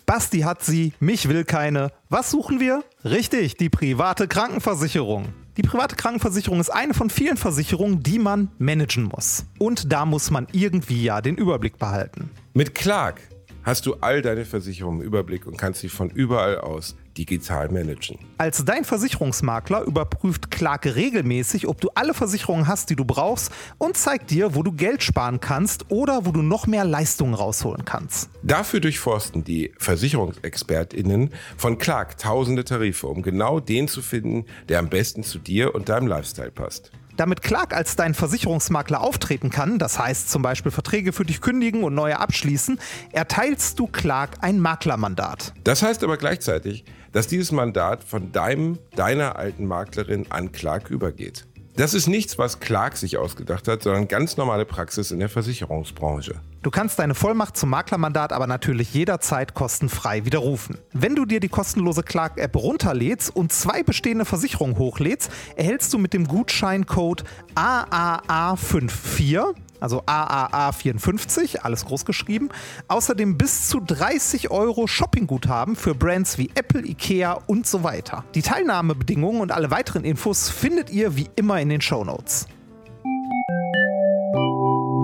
Basti 0.07 0.41
hat 0.41 0.65
sie, 0.65 0.93
mich 0.99 1.29
will 1.29 1.45
keine. 1.45 1.93
Was 2.09 2.31
suchen 2.31 2.59
wir? 2.59 2.83
Richtig, 3.05 3.57
die 3.57 3.71
private 3.71 4.27
Krankenversicherung. 4.27 5.33
Die 5.57 5.63
private 5.63 5.95
Krankenversicherung 5.95 6.61
ist 6.61 6.71
eine 6.71 6.93
von 6.93 7.11
vielen 7.11 7.37
Versicherungen, 7.37 8.03
die 8.03 8.19
man 8.19 8.51
managen 8.59 9.05
muss. 9.05 9.47
Und 9.59 9.93
da 9.93 10.05
muss 10.05 10.31
man 10.31 10.49
irgendwie 10.53 11.05
ja 11.05 11.21
den 11.21 11.37
Überblick 11.37 11.79
behalten. 11.79 12.31
Mit 12.55 12.75
Clark 12.75 13.21
hast 13.63 13.87
du 13.87 13.95
all 14.01 14.23
deine 14.23 14.45
Versicherungen 14.45 15.01
im 15.01 15.07
Überblick 15.07 15.47
und 15.47 15.57
kannst 15.57 15.81
sie 15.81 15.89
von 15.89 16.11
überall 16.11 16.59
aus 16.59 16.97
digital 17.17 17.69
managen. 17.71 18.19
Als 18.39 18.65
dein 18.65 18.85
Versicherungsmakler 18.85 19.83
überprüft 19.83 20.51
Clark 20.51 20.87
regelmäßig, 20.87 21.67
ob 21.67 21.81
du 21.81 21.91
alle 21.95 22.15
Versicherungen 22.15 22.67
hast, 22.67 22.91
die 22.91 22.97
du 22.97 23.05
brauchst 23.05 23.53
und 23.79 23.97
zeigt 23.97 24.31
dir, 24.31 24.55
wo 24.55 24.63
du 24.63 24.73
Geld 24.73 25.03
sparen 25.03 25.41
kannst 25.41 25.91
oder 25.91 26.27
wo 26.27 26.33
du 26.33 26.43
noch 26.43 26.67
mehr 26.67 26.85
Leistungen 26.85 27.35
rausholen 27.35 27.85
kannst. 27.85 28.31
Dafür 28.43 28.81
durchforsten 28.81 29.45
die 29.45 29.73
VersicherungsexpertInnen 29.79 31.31
von 31.57 31.79
Clark 31.79 32.19
tausende 32.19 32.65
Tarife, 32.65 33.07
um 33.07 33.23
genau 33.23 33.61
den 33.61 33.89
zu 33.89 34.03
finden, 34.03 34.47
der 34.69 34.79
am 34.79 34.89
besten 34.89 35.23
zu 35.23 35.39
dir 35.39 35.75
und 35.75 35.89
deinem 35.89 36.07
Lifestyle 36.07 36.51
passt. 36.51 36.91
Damit 37.17 37.43
Clark 37.43 37.75
als 37.75 37.97
dein 37.97 38.15
Versicherungsmakler 38.15 39.01
auftreten 39.01 39.51
kann, 39.51 39.79
das 39.79 39.99
heißt 39.99 40.31
zum 40.31 40.43
Beispiel 40.43 40.73
Verträge 40.73 41.13
für 41.13 41.25
dich 41.25 41.41
kündigen 41.41 41.85
und 41.85 41.95
neue 41.95 42.19
abschließen, 42.19 42.79
erteilst 43.13 43.79
du 43.79 43.87
Clark 43.87 44.39
ein 44.41 44.61
Maklermandat. 44.61 45.53
Das 45.65 45.83
heißt 45.83 46.03
aber 46.05 46.17
gleichzeitig, 46.17 46.85
dass 47.13 47.27
dieses 47.27 47.53
Mandat 47.53 48.03
von 48.03 48.33
deinem, 48.33 48.79
deiner 48.97 49.37
alten 49.37 49.67
Maklerin 49.67 50.27
an 50.31 50.53
Clark 50.53 50.91
übergeht. 50.91 51.47
Das 51.75 51.95
ist 51.95 52.07
nichts, 52.07 52.37
was 52.37 52.61
Clark 52.61 52.99
sich 52.99 53.17
ausgedacht 53.17 53.67
hat, 53.67 53.83
sondern 53.83 54.07
ganz 54.07 54.37
normale 54.37 54.67
Praxis 54.67 55.11
in 55.11 55.21
der 55.21 55.31
Versicherungsbranche. 55.31 56.35
Du 56.63 56.71
kannst 56.71 56.99
deine 56.99 57.15
Vollmacht 57.15 57.57
zum 57.57 57.71
Maklermandat 57.71 58.33
aber 58.33 58.47
natürlich 58.47 58.93
jederzeit 58.93 59.55
kostenfrei 59.55 60.27
widerrufen. 60.27 60.77
Wenn 60.93 61.17
du 61.17 61.25
dir 61.25 61.41
die 61.41 61.49
kostenlose 61.49 62.03
Clark-App 62.03 62.57
runterlädst 62.57 63.35
und 63.35 63.53
zwei 63.53 63.83
bestehende 63.83 64.27
Versicherungen 64.27 64.77
hochlädst, 64.77 65.31
erhältst 65.57 65.95
du 65.95 65.99
mit 65.99 66.13
dem 66.13 66.29
Gutscheincode 66.29 67.25
AAA54 67.55 69.55
also 69.83 70.03
AAA54, 70.05 71.59
alles 71.59 71.85
groß 71.85 72.05
geschrieben. 72.05 72.49
Außerdem 72.89 73.37
bis 73.37 73.69
zu 73.69 73.81
30 73.81 74.51
Euro 74.51 74.87
Shoppingguthaben 74.87 75.77
für 75.77 75.95
Brands 75.95 76.39
wie 76.39 76.51
Apple, 76.55 76.87
Ikea 76.87 77.33
und 77.47 77.67
so 77.67 77.83
weiter. 77.83 78.25
Die 78.35 78.43
Teilnahmebedingungen 78.43 79.41
und 79.43 79.53
alle 79.53 79.71
weiteren 79.71 80.05
Infos 80.05 80.49
findet 80.49 80.91
ihr 80.91 81.17
wie 81.17 81.29
immer 81.37 81.61
in 81.61 81.69
den 81.69 81.81
Show 81.81 82.05
Notes. 82.05 82.47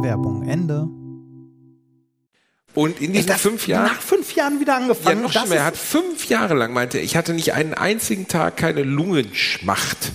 Werbung 0.02 0.46
Ende. 0.48 0.86
Und 2.74 3.00
in 3.00 3.12
diesen 3.12 3.26
Das- 3.28 3.40
fünf 3.40 3.66
Jahren. 3.66 3.86
Nach 3.86 4.00
fünf 4.00 4.34
Jahren 4.36 4.60
wieder 4.60 4.74
Ja, 4.74 4.78
angefangen. 4.78 5.22
noch 5.22 5.32
Das 5.32 5.42
schlimmer. 5.42 5.56
Er 5.56 5.64
hat 5.64 5.76
fünf 5.76 6.28
Jahre 6.28 6.54
lang 6.54 6.72
meinte, 6.72 6.98
er, 6.98 7.04
ich 7.04 7.16
hatte 7.16 7.32
nicht 7.34 7.52
einen 7.52 7.74
einzigen 7.74 8.28
Tag 8.28 8.56
keine 8.56 8.82
Lungenschmacht. 8.84 10.12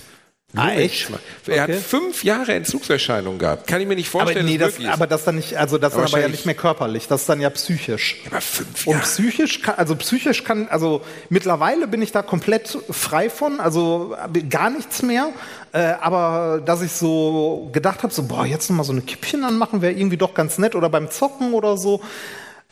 Ah, 0.56 0.70
echt? 0.72 1.08
Er 1.46 1.64
Okay. 1.64 1.74
hat 1.76 1.82
fünf 1.82 2.22
Jahre 2.24 2.52
Entzugserscheinungen 2.54 3.38
gehabt. 3.38 3.66
Kann 3.66 3.80
ich 3.80 3.88
mir 3.88 3.96
nicht 3.96 4.08
aber 4.14 4.24
vorstellen, 4.24 4.46
nee, 4.46 4.58
dass 4.58 4.76
das, 4.76 4.86
aber 4.86 5.06
das 5.06 5.24
dann 5.24 5.36
nicht, 5.36 5.56
also 5.56 5.78
das 5.78 5.94
dann 5.94 6.04
aber 6.04 6.20
ja 6.20 6.28
nicht 6.28 6.46
mehr 6.46 6.54
körperlich, 6.54 7.08
das 7.08 7.22
ist 7.22 7.28
dann 7.28 7.40
ja 7.40 7.50
psychisch. 7.50 8.20
Aber 8.30 8.40
fünf 8.40 8.86
Und 8.86 8.92
Jahre. 8.92 9.04
psychisch 9.04 9.62
kann, 9.62 9.74
also 9.76 9.96
psychisch 9.96 10.44
kann, 10.44 10.68
also 10.68 11.02
mittlerweile 11.28 11.88
bin 11.88 12.02
ich 12.02 12.12
da 12.12 12.22
komplett 12.22 12.78
frei 12.90 13.30
von, 13.30 13.58
also 13.60 14.16
gar 14.48 14.70
nichts 14.70 15.02
mehr. 15.02 15.30
Äh, 15.72 15.94
aber 16.00 16.62
dass 16.64 16.82
ich 16.82 16.92
so 16.92 17.68
gedacht 17.72 18.04
habe, 18.04 18.14
so 18.14 18.22
boah, 18.22 18.46
jetzt 18.46 18.70
noch 18.70 18.76
mal 18.76 18.84
so 18.84 18.92
eine 18.92 19.02
Kippchen 19.02 19.42
anmachen 19.44 19.82
wäre 19.82 19.92
irgendwie 19.92 20.16
doch 20.16 20.34
ganz 20.34 20.58
nett 20.58 20.74
oder 20.76 20.88
beim 20.88 21.10
Zocken 21.10 21.52
oder 21.52 21.76
so. 21.76 22.00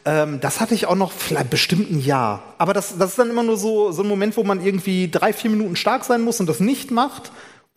Ähm, 0.04 0.40
das 0.40 0.60
hatte 0.60 0.74
ich 0.74 0.86
auch 0.86 0.94
noch 0.96 1.12
vielleicht 1.12 1.50
bestimmt 1.50 1.90
ein 1.90 2.00
Jahr. 2.00 2.42
Aber 2.58 2.74
das, 2.74 2.96
das 2.98 3.10
ist 3.10 3.18
dann 3.18 3.30
immer 3.30 3.42
nur 3.44 3.56
so, 3.56 3.92
so 3.92 4.02
ein 4.02 4.08
Moment, 4.08 4.36
wo 4.36 4.42
man 4.44 4.64
irgendwie 4.64 5.08
drei, 5.10 5.32
vier 5.32 5.50
Minuten 5.50 5.76
stark 5.76 6.04
sein 6.04 6.22
muss 6.22 6.40
und 6.40 6.46
das 6.48 6.58
nicht 6.60 6.90
macht. 6.90 7.30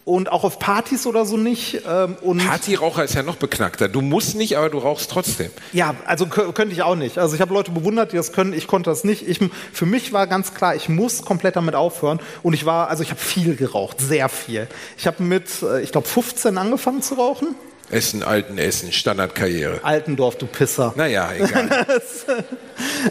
Und 0.06 0.32
auch 0.32 0.44
auf 0.44 0.60
Partys 0.60 1.08
oder 1.08 1.26
so 1.26 1.36
nicht. 1.36 1.82
Ähm, 1.90 2.16
Partyraucher 2.38 3.04
ist 3.04 3.16
ja 3.16 3.24
noch 3.24 3.38
beknackter. 3.38 3.90
Du 3.90 4.02
musst 4.02 4.36
nicht, 4.36 4.56
aber 4.56 4.70
du 4.70 4.78
rauchst 4.78 5.10
trotzdem. 5.10 5.50
Ja, 5.74 5.96
also 6.06 6.26
kö- 6.26 6.52
könnte 6.54 6.74
ich 6.76 6.84
auch 6.84 6.94
nicht. 6.96 7.18
Also 7.18 7.34
ich 7.34 7.42
habe 7.42 7.52
Leute 7.56 7.72
bewundert, 7.72 8.12
die 8.12 8.16
das 8.18 8.32
können. 8.32 8.54
Ich 8.54 8.68
konnte 8.68 8.92
das 8.92 9.04
nicht. 9.04 9.28
Ich, 9.28 9.40
für 9.74 9.88
mich 9.88 10.14
war 10.14 10.28
ganz 10.28 10.54
klar, 10.54 10.76
ich 10.76 10.90
muss 10.90 11.24
komplett 11.24 11.56
damit 11.56 11.74
aufhören. 11.74 12.20
Und 12.44 12.54
ich 12.54 12.68
war, 12.68 12.90
also 12.90 13.02
ich 13.02 13.10
habe 13.10 13.20
viel 13.20 13.56
geraucht, 13.56 14.00
sehr 14.00 14.30
viel. 14.30 14.68
Ich 14.96 15.08
habe 15.08 15.24
mit, 15.24 15.48
äh, 15.64 15.82
ich 15.82 15.92
glaube, 15.92 16.08
15 16.08 16.56
angefangen 16.60 17.02
zu 17.02 17.16
rauchen. 17.16 17.56
Essen, 17.90 18.22
alten 18.22 18.60
Essen, 18.60 18.92
Standardkarriere. 18.92 19.80
Altendorf, 19.84 20.38
du 20.38 20.46
Pisser. 20.46 20.94
Naja, 20.96 21.32
egal. 21.36 21.88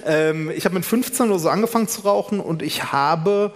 Ähm, 0.06 0.50
ich 0.54 0.64
habe 0.64 0.74
mit 0.74 0.84
15 0.84 1.30
oder 1.30 1.38
so 1.38 1.48
angefangen 1.48 1.88
zu 1.88 2.02
rauchen 2.02 2.40
und 2.40 2.62
ich 2.62 2.92
habe 2.92 3.52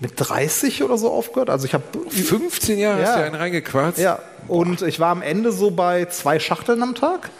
mit 0.00 0.12
30 0.16 0.82
oder 0.82 0.98
so 0.98 1.10
aufgehört. 1.10 1.50
Also 1.50 1.66
ich 1.66 1.74
habe 1.74 1.84
15 2.10 2.78
Jahre 2.78 3.02
hast 3.02 3.08
Ja. 3.10 3.16
du 3.18 3.24
einen 3.24 3.34
reingequarzt. 3.34 3.98
ja 3.98 4.18
und 4.48 4.82
ich 4.82 4.98
war 5.00 5.10
am 5.10 5.22
Ende 5.22 5.52
so 5.52 5.70
bei 5.70 6.06
zwei 6.06 6.38
Schachteln 6.38 6.82
am 6.82 6.94
Tag. 6.94 7.30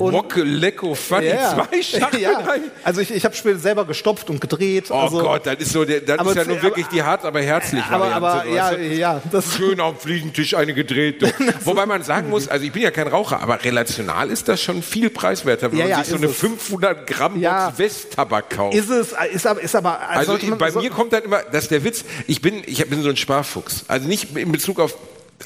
Rocke, 0.00 0.42
Lecko, 0.42 0.94
Funny, 0.96 1.30
zwei 1.30 1.82
Schachteln 1.82 2.22
ja. 2.22 2.42
Also 2.82 3.00
ich, 3.00 3.12
ich 3.12 3.24
habe 3.24 3.34
später 3.36 3.58
selber 3.60 3.84
gestopft 3.84 4.28
und 4.28 4.40
gedreht. 4.40 4.90
Oh 4.90 4.94
also, 4.94 5.20
Gott, 5.20 5.46
das 5.46 5.56
ist 5.60 5.72
so, 5.72 5.84
das 5.84 6.18
Aber 6.18 6.30
ist 6.30 6.36
ja 6.36 6.44
nur 6.44 6.60
wirklich 6.62 6.86
die 6.88 7.00
hart, 7.02 7.24
aber 7.24 7.40
herzlich 7.40 7.84
Aber, 7.84 8.10
Variante. 8.20 8.50
aber 8.50 8.50
ja, 8.50 8.72
ja, 9.16 9.22
das 9.30 9.54
Schön 9.56 9.78
am 9.80 9.96
Fliegentisch 9.96 10.54
eine 10.54 10.74
gedreht. 10.74 11.22
Wobei 11.64 11.86
man 11.86 12.02
sagen 12.02 12.28
muss, 12.28 12.48
also 12.48 12.64
ich 12.64 12.72
bin 12.72 12.82
ja 12.82 12.90
kein 12.90 13.06
Raucher, 13.06 13.40
aber 13.40 13.62
relational 13.62 14.30
ist 14.30 14.48
das 14.48 14.60
schon 14.60 14.82
viel 14.82 15.10
preiswerter, 15.10 15.70
wenn 15.70 15.78
Ja, 15.78 15.84
man 15.84 15.90
ja, 15.92 15.98
sich 15.98 16.08
so 16.08 16.16
eine 16.16 16.26
es. 16.26 16.36
500 16.38 17.06
Gramm 17.06 17.38
Ja. 17.40 17.72
Westtabak 17.76 18.50
kauft. 18.50 18.74
ist 18.76 18.90
es, 18.90 19.14
ist 19.32 19.46
aber, 19.46 19.60
ist 19.60 19.76
aber 19.76 20.00
Also 20.08 20.32
man- 20.48 20.58
bei 20.58 20.72
so- 20.72 20.80
mir 20.80 20.90
kommt 20.90 21.12
dann 21.12 21.22
immer, 21.22 21.42
das 21.52 21.64
ist 21.64 21.70
der 21.70 21.84
Witz, 21.84 22.04
ich 22.26 22.40
bin, 22.40 22.62
ich 22.66 22.84
bin 22.88 23.00
so 23.02 23.10
ein 23.10 23.16
Sparfuchs. 23.16 23.84
Also 23.86 24.08
nicht 24.08 24.36
in 24.36 24.50
Bezug 24.50 24.80
auf 24.80 24.96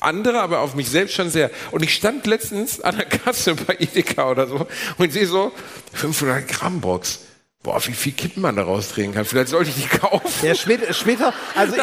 andere, 0.01 0.40
aber 0.40 0.61
auf 0.61 0.74
mich 0.74 0.88
selbst 0.88 1.14
schon 1.14 1.30
sehr. 1.30 1.51
Und 1.70 1.82
ich 1.82 1.94
stand 1.94 2.26
letztens 2.26 2.80
an 2.80 2.96
der 2.96 3.07
Kasse 3.07 3.55
bei 3.55 3.74
Edeka 3.78 4.30
oder 4.30 4.46
so 4.46 4.66
und 4.99 5.12
sehe 5.12 5.26
so 5.26 5.53
500 5.94 6.46
Gramm 6.49 6.80
Box. 6.80 7.20
Boah, 7.64 7.84
wie 7.84 7.92
viel 7.92 8.12
Kippen 8.12 8.40
man 8.40 8.55
da 8.55 8.62
rausdrehen 8.62 9.12
kann. 9.12 9.24
Vielleicht 9.24 9.49
sollte 9.49 9.70
ich 9.70 9.76
die 9.76 9.99
kaufen. 9.99 10.46
ja, 10.46 10.55
später, 10.55 10.92
später, 10.94 11.34
also 11.57 11.74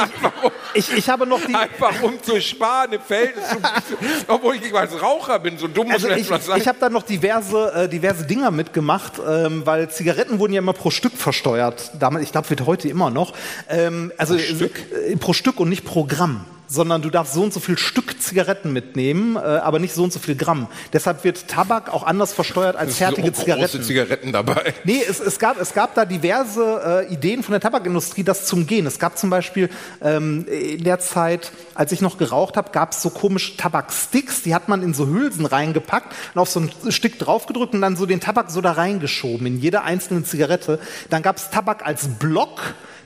ich, 0.74 0.90
ich, 0.90 0.98
ich 0.98 1.10
habe 1.10 1.28
noch 1.28 1.42
die, 1.46 1.54
Einfach 1.54 2.02
um 2.02 2.22
zu 2.24 2.40
sparen, 2.40 2.94
im 2.94 3.02
Verhältnis 3.02 3.44
zu, 3.50 3.58
obwohl 4.30 4.56
ich 4.56 4.74
als 4.74 5.00
Raucher 5.02 5.38
bin, 5.38 5.58
so 5.58 5.68
dumm 5.68 5.88
muss 5.88 5.96
also 5.96 6.08
man 6.08 6.18
ich, 6.18 6.30
mal 6.30 6.40
sein. 6.40 6.62
ich 6.62 6.68
habe 6.70 6.80
da 6.80 6.90
noch 6.90 7.04
diverse, 7.04 7.74
äh, 7.74 7.90
diverse 7.90 8.26
Dinger 8.26 8.52
mitgemacht, 8.52 9.20
ähm, 9.28 9.66
weil 9.66 9.90
Zigaretten 9.90 10.40
wurden 10.40 10.54
ja 10.54 10.60
immer 10.60 10.72
pro 10.72 10.92
Stück 10.92 11.14
versteuert. 11.14 11.92
Damals, 12.00 12.24
ich 12.24 12.32
glaube, 12.32 12.50
wird 12.50 12.66
heute 12.66 12.88
immer 12.88 13.10
noch. 13.10 13.34
Ähm, 13.68 14.14
also 14.18 14.36
pro 14.38 14.42
Stück? 14.42 14.80
Äh, 15.10 15.18
pro 15.18 15.34
Stück 15.34 15.60
und 15.60 15.68
nicht 15.68 15.84
pro 15.84 16.06
Gramm. 16.06 16.46
Sondern 16.68 17.02
du 17.02 17.10
darfst 17.10 17.34
so 17.34 17.44
und 17.44 17.54
so 17.54 17.60
viel 17.60 17.78
Stück 17.78 18.22
Zigaretten 18.22 18.74
mitnehmen, 18.74 19.36
äh, 19.36 19.40
aber 19.40 19.80
nicht 19.80 19.94
so 19.94 20.04
und 20.04 20.12
so 20.12 20.20
viel 20.20 20.36
Gramm. 20.36 20.68
Deshalb 20.94 21.24
wird 21.24 21.48
Tabak 21.48 21.94
auch 21.94 22.04
anders 22.04 22.34
versteuert 22.34 22.76
als 22.76 22.98
fertige 22.98 23.28
so 23.28 23.42
Zigaretten. 23.42 23.78
große 23.78 23.82
Zigaretten 23.82 24.32
dabei. 24.32 24.74
Nee, 24.84 25.02
es, 25.08 25.20
es, 25.20 25.40
gab, 25.40 25.60
es 25.60 25.74
gab 25.74 25.96
da 25.96 26.06
diverse 26.06 27.06
äh, 27.10 27.14
Ideen 27.14 27.44
von 27.44 27.52
der 27.52 27.62
Tabakindustrie, 27.62 28.24
das 28.24 28.46
zum 28.46 28.68
Gehen. 28.68 28.86
Es 28.86 29.00
gab 29.00 29.18
zum 29.18 29.30
Beispiel 29.30 29.70
ähm, 30.02 30.46
in 30.48 30.84
der 30.84 31.00
Zeit, 31.00 31.52
als 31.76 31.92
ich 31.92 32.02
noch 32.02 32.18
geraucht 32.18 32.58
habe, 32.58 32.72
gab 32.72 32.92
es 32.92 33.02
so 33.02 33.10
komische 33.10 33.58
Tabaksticks, 33.58 34.42
die 34.42 34.56
hat 34.56 34.68
man 34.68 34.82
in 34.82 34.94
so 34.94 35.08
Hülsen 35.08 35.46
reingepackt 35.46 36.14
und 36.34 36.42
auf 36.42 36.50
so 36.50 36.60
ein 36.60 36.92
Stück 36.92 37.20
draufgedrückt 37.20 37.74
und 37.74 37.82
dann 37.82 37.96
so 37.96 38.06
den 38.06 38.20
Tabak 38.20 38.50
so 38.50 38.62
da 38.62 38.74
reingeschoben 38.74 39.46
in 39.46 39.60
jede 39.60 39.84
einzelne 39.84 40.24
Zigarette. 40.24 40.80
Dann 41.10 41.22
gab 41.22 41.38
es 41.38 41.50
Tabak 41.50 41.86
als 41.86 42.08
Block. 42.20 42.62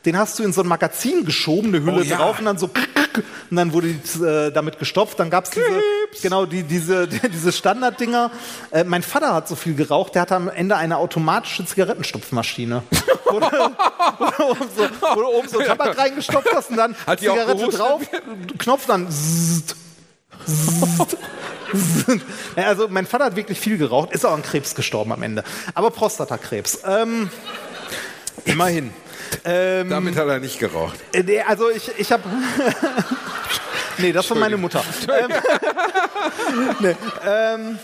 Den 0.05 0.17
hast 0.17 0.39
du 0.39 0.43
in 0.43 0.53
so 0.53 0.61
ein 0.61 0.67
Magazin 0.67 1.25
geschoben, 1.25 1.73
eine 1.73 1.83
Hülle 1.83 1.99
Oh 1.99 2.03
ja. 2.03 2.17
drauf 2.17 2.39
und 2.39 2.45
dann 2.45 2.57
so 2.57 2.69
und 3.49 3.55
dann 3.55 3.73
wurde 3.73 3.93
die, 3.93 4.23
äh, 4.23 4.51
damit 4.51 4.79
gestopft. 4.79 5.19
Dann 5.19 5.29
gab 5.29 5.45
es 5.45 5.51
diese, 5.51 5.81
genau 6.21 6.45
die, 6.45 6.63
diese, 6.63 7.07
diese 7.33 7.51
Standarddinger. 7.51 8.31
Äh, 8.71 8.83
mein 8.83 9.03
Vater 9.03 9.33
hat 9.33 9.47
so 9.47 9.55
viel 9.55 9.75
geraucht, 9.75 10.15
der 10.15 10.21
hatte 10.23 10.35
am 10.35 10.47
Ende 10.49 10.75
eine 10.77 10.97
automatische 10.97 11.65
Zigarettenstopfmaschine. 11.65 12.83
wo, 13.25 13.39
du, 13.39 13.45
oben 13.45 14.69
so, 14.75 14.87
wo 15.15 15.21
du 15.21 15.27
oben 15.27 15.47
so 15.49 15.59
Tabak 15.59 15.97
reingestopft 15.97 16.49
hast 16.53 16.69
und 16.69 16.77
dann 16.77 16.95
Hat 17.05 17.21
die 17.21 17.25
Zigarette 17.27 17.67
drauf, 17.69 18.01
Knopf 18.57 18.85
dann. 18.85 19.09
Zzt, 19.09 19.75
zzt, 20.45 21.09
zzt. 21.09 21.17
Ja, 22.55 22.63
also 22.67 22.87
mein 22.89 23.05
Vater 23.05 23.25
hat 23.25 23.35
wirklich 23.35 23.59
viel 23.59 23.77
geraucht, 23.77 24.11
ist 24.11 24.25
auch 24.25 24.33
an 24.33 24.41
Krebs 24.41 24.73
gestorben 24.73 25.11
am 25.11 25.21
Ende. 25.21 25.43
Aber 25.75 25.91
Prostatakrebs. 25.91 26.79
Ähm, 26.85 27.29
immerhin. 28.45 28.91
Ähm, 29.45 29.89
Damit 29.89 30.15
hat 30.15 30.27
er 30.27 30.39
nicht 30.39 30.59
geraucht. 30.59 30.99
äh, 31.13 31.23
nee, 31.23 31.41
also 31.41 31.69
ich, 31.69 31.91
ich 31.97 32.11
habe. 32.11 32.23
nee, 33.97 34.11
das 34.11 34.29
war 34.29 34.37
meine 34.37 34.57
Mutter. 34.57 34.83
Ähm, 35.07 35.31
nee, 36.79 36.95
ähm, 37.25 37.79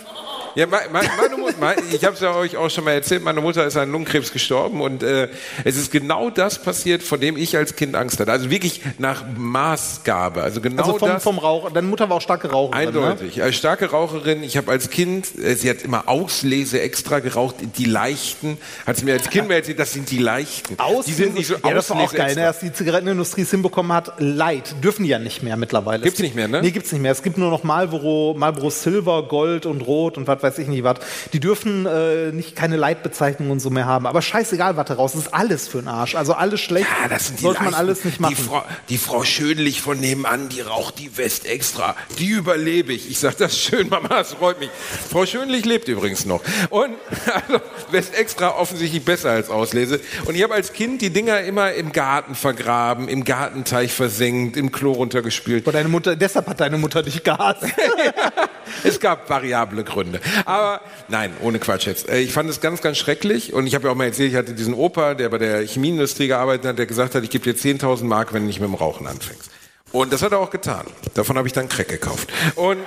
Ja, 0.55 0.65
me- 0.67 0.77
me- 0.91 1.01
meine 1.17 1.37
Mutter, 1.37 1.75
ich 1.91 2.03
habe 2.05 2.15
es 2.15 2.21
ja 2.21 2.33
euch 2.35 2.55
auch 2.57 2.69
schon 2.69 2.83
mal 2.85 2.91
erzählt, 2.91 3.23
meine 3.23 3.41
Mutter 3.41 3.65
ist 3.65 3.75
an 3.77 3.91
Lungenkrebs 3.91 4.31
gestorben 4.31 4.81
und 4.81 5.03
äh, 5.03 5.27
es 5.65 5.75
ist 5.77 5.91
genau 5.91 6.29
das 6.29 6.61
passiert, 6.61 7.03
vor 7.03 7.17
dem 7.17 7.35
ich 7.37 7.57
als 7.57 7.75
Kind 7.75 7.95
Angst 7.95 8.19
hatte. 8.19 8.31
Also 8.31 8.49
wirklich 8.49 8.81
nach 8.97 9.23
Maßgabe. 9.37 10.41
Also 10.41 10.61
genau 10.61 10.83
Also 10.83 10.97
vom, 10.97 11.09
das. 11.09 11.23
vom 11.23 11.37
Rauch. 11.39 11.71
Deine 11.71 11.87
Mutter 11.87 12.09
war 12.09 12.17
auch 12.17 12.21
starke 12.21 12.49
Raucherin. 12.49 12.93
Ne? 12.93 13.01
Eindeutig. 13.07 13.41
Als 13.43 13.55
starke 13.55 13.89
Raucherin, 13.91 14.43
ich 14.43 14.57
habe 14.57 14.71
als 14.71 14.89
Kind, 14.89 15.37
äh, 15.37 15.55
sie 15.55 15.69
hat 15.69 15.81
immer 15.81 16.07
Auslese 16.07 16.79
extra 16.81 17.19
geraucht, 17.19 17.55
die 17.77 17.85
leichten. 17.85 18.57
Hat 18.85 18.97
sie 18.97 19.05
mir 19.05 19.13
als 19.13 19.29
Kind 19.29 19.47
mal 19.47 19.55
erzählt, 19.55 19.79
das 19.79 19.93
sind 19.93 20.09
die 20.11 20.19
leichten. 20.19 20.79
Auslese, 20.79 21.05
die 21.07 21.13
sind 21.23 21.35
nicht 21.35 21.47
so 21.47 21.55
ja, 21.55 21.73
das 21.73 21.89
war 21.89 21.97
auch 22.01 22.13
geil, 22.13 22.35
ne, 22.35 22.41
dass 22.43 22.59
die 22.59 22.71
Zigarettenindustrie 22.71 23.41
es 23.41 23.51
hinbekommen 23.51 23.91
hat. 23.91 24.13
Light 24.19 24.75
dürfen 24.83 25.03
die 25.03 25.09
ja 25.09 25.19
nicht 25.19 25.43
mehr 25.43 25.57
mittlerweile. 25.57 26.03
Gibt's 26.03 26.19
Es 26.19 26.23
gibt- 26.23 26.35
nicht 26.35 26.35
mehr, 26.35 26.47
ne? 26.47 26.61
Nee, 26.61 26.71
gibt's 26.71 26.91
nicht 26.91 27.01
mehr. 27.01 27.11
Es 27.11 27.23
gibt 27.23 27.37
nur 27.37 27.49
noch 27.49 27.63
Marlboro, 27.63 28.35
Marlboro 28.37 28.69
Silver, 28.69 29.23
Gold 29.23 29.65
und 29.65 29.81
Rot 29.81 30.17
und 30.17 30.27
was 30.27 30.41
weiß 30.45 30.59
ich 30.59 30.67
nicht 30.67 30.83
was. 30.83 30.99
Die 31.33 31.39
dürfen 31.39 31.85
äh, 31.85 32.31
nicht 32.31 32.55
keine 32.55 32.77
Leitbezeichnung 32.77 33.49
und 33.51 33.59
so 33.59 33.69
mehr 33.69 33.85
haben. 33.85 34.05
Aber 34.05 34.21
scheißegal, 34.21 34.77
was 34.77 34.97
raus 34.97 35.15
ist. 35.15 35.33
Alles 35.33 35.67
für 35.67 35.79
den 35.79 35.87
Arsch. 35.87 36.15
Also 36.15 36.33
alles 36.33 36.61
schlecht. 36.61 36.87
Ja, 37.01 37.09
das 37.09 37.27
sind 37.27 37.39
die 37.39 37.43
Sollte 37.43 37.63
man 37.63 37.73
alles 37.73 38.05
nicht 38.05 38.19
machen. 38.19 38.35
Die 38.37 38.41
Frau, 38.41 38.63
die 38.89 38.97
Frau 38.97 39.23
Schönlich 39.23 39.81
von 39.81 39.99
nebenan, 39.99 40.49
die 40.49 40.61
raucht 40.61 40.99
die 40.99 41.17
West 41.17 41.45
extra. 41.45 41.95
Die 42.19 42.27
überlebe 42.27 42.93
ich. 42.93 43.09
Ich 43.09 43.19
sag 43.19 43.37
das 43.37 43.57
schön, 43.57 43.89
Mama, 43.89 44.09
das 44.09 44.33
freut 44.33 44.59
mich. 44.59 44.69
Frau 45.09 45.25
Schönlich 45.25 45.65
lebt 45.65 45.87
übrigens 45.87 46.25
noch. 46.25 46.41
Und 46.69 46.95
also, 47.47 47.61
West 47.91 48.15
extra 48.15 48.55
offensichtlich 48.55 49.03
besser 49.03 49.31
als 49.31 49.49
Auslese. 49.49 49.99
Und 50.25 50.35
ich 50.35 50.43
habe 50.43 50.53
als 50.53 50.73
Kind 50.73 51.01
die 51.01 51.09
Dinger 51.09 51.41
immer 51.41 51.73
im 51.73 51.91
Garten 51.91 52.35
vergraben, 52.35 53.07
im 53.07 53.23
Gartenteich 53.23 53.93
versenkt, 53.93 54.57
im 54.57 54.71
Klo 54.71 54.91
runtergespült. 54.91 55.63
Aber 55.65 55.71
deine 55.71 55.89
Mutter, 55.89 56.15
deshalb 56.15 56.47
hat 56.47 56.59
deine 56.59 56.77
Mutter 56.77 57.01
dich 57.03 57.23
gehasst. 57.23 57.63
Es 58.83 58.99
gab 58.99 59.29
variable 59.29 59.83
Gründe. 59.83 60.19
Aber 60.45 60.81
nein, 61.07 61.31
ohne 61.41 61.59
Quatsch 61.59 61.86
jetzt. 61.88 62.09
Äh, 62.09 62.19
Ich 62.19 62.33
fand 62.33 62.49
es 62.49 62.61
ganz, 62.61 62.81
ganz 62.81 62.97
schrecklich. 62.97 63.53
Und 63.53 63.67
ich 63.67 63.75
habe 63.75 63.86
ja 63.88 63.91
auch 63.91 63.95
mal 63.95 64.05
erzählt, 64.05 64.31
ich 64.31 64.38
hatte 64.38 64.53
diesen 64.53 64.73
Opa, 64.73 65.13
der 65.13 65.29
bei 65.29 65.38
der 65.38 65.61
Chemieindustrie 65.65 66.27
gearbeitet 66.27 66.65
hat, 66.65 66.77
der 66.79 66.86
gesagt 66.86 67.15
hat, 67.15 67.23
ich 67.23 67.29
gebe 67.29 67.43
dir 67.43 67.55
10.000 67.57 68.03
Mark, 68.05 68.33
wenn 68.33 68.41
du 68.43 68.47
nicht 68.47 68.59
mit 68.59 68.67
dem 68.69 68.75
Rauchen 68.75 69.07
anfängst. 69.07 69.49
Und 69.91 70.11
das 70.11 70.21
hat 70.21 70.31
er 70.33 70.39
auch 70.39 70.49
getan. 70.49 70.86
Davon 71.13 71.38
habe 71.38 71.47
ich 71.47 71.53
dann 71.53 71.69
Crack 71.69 71.88
gekauft. 71.88 72.27
Und 72.55 72.79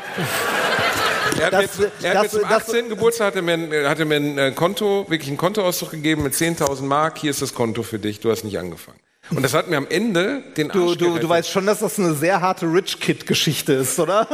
er 1.39 1.47
hat, 1.47 1.53
Das- 1.55 1.61
mir, 1.63 1.69
zu- 1.69 1.91
er 2.03 2.11
hat 2.19 2.25
das- 2.27 2.33
mir 2.35 2.41
zum 2.41 2.49
das- 2.49 2.69
18. 2.69 2.89
Geburtstag 2.91 3.29
hat 3.29 3.37
er 3.37 3.43
mir, 3.43 3.53
ein- 3.55 3.89
hat 3.89 3.99
er 3.99 4.05
mir 4.05 4.17
ein 4.17 4.39
äh, 4.39 4.53
Konto, 4.53 5.07
wirklich 5.09 5.29
einen 5.29 5.37
Kontoauszug 5.39 5.91
gegeben 5.93 6.23
mit 6.23 6.35
10.000 6.35 6.83
Mark. 6.89 7.19
Hier 7.19 7.31
ist 7.31 7.41
das 7.41 7.55
Konto 7.55 7.83
für 7.83 7.99
dich. 7.99 8.21
Du 8.21 8.31
hast 8.31 8.45
nicht 8.45 8.59
angefangen. 8.59 8.99
Und 9.31 9.43
das 9.43 9.55
hat 9.55 9.69
mir 9.69 9.77
am 9.77 9.87
Ende 9.89 10.43
den 10.57 10.71
Arsch 10.71 10.97
Du, 10.97 11.13
du, 11.13 11.19
du 11.19 11.29
weißt 11.29 11.51
schon, 11.51 11.67
dass 11.67 11.81
das 11.81 11.99
eine 11.99 12.15
sehr 12.15 12.41
harte 12.41 12.67
Rich 12.67 12.99
Kid-Geschichte 13.01 13.75
ist, 13.75 13.99
oder? 13.99 14.27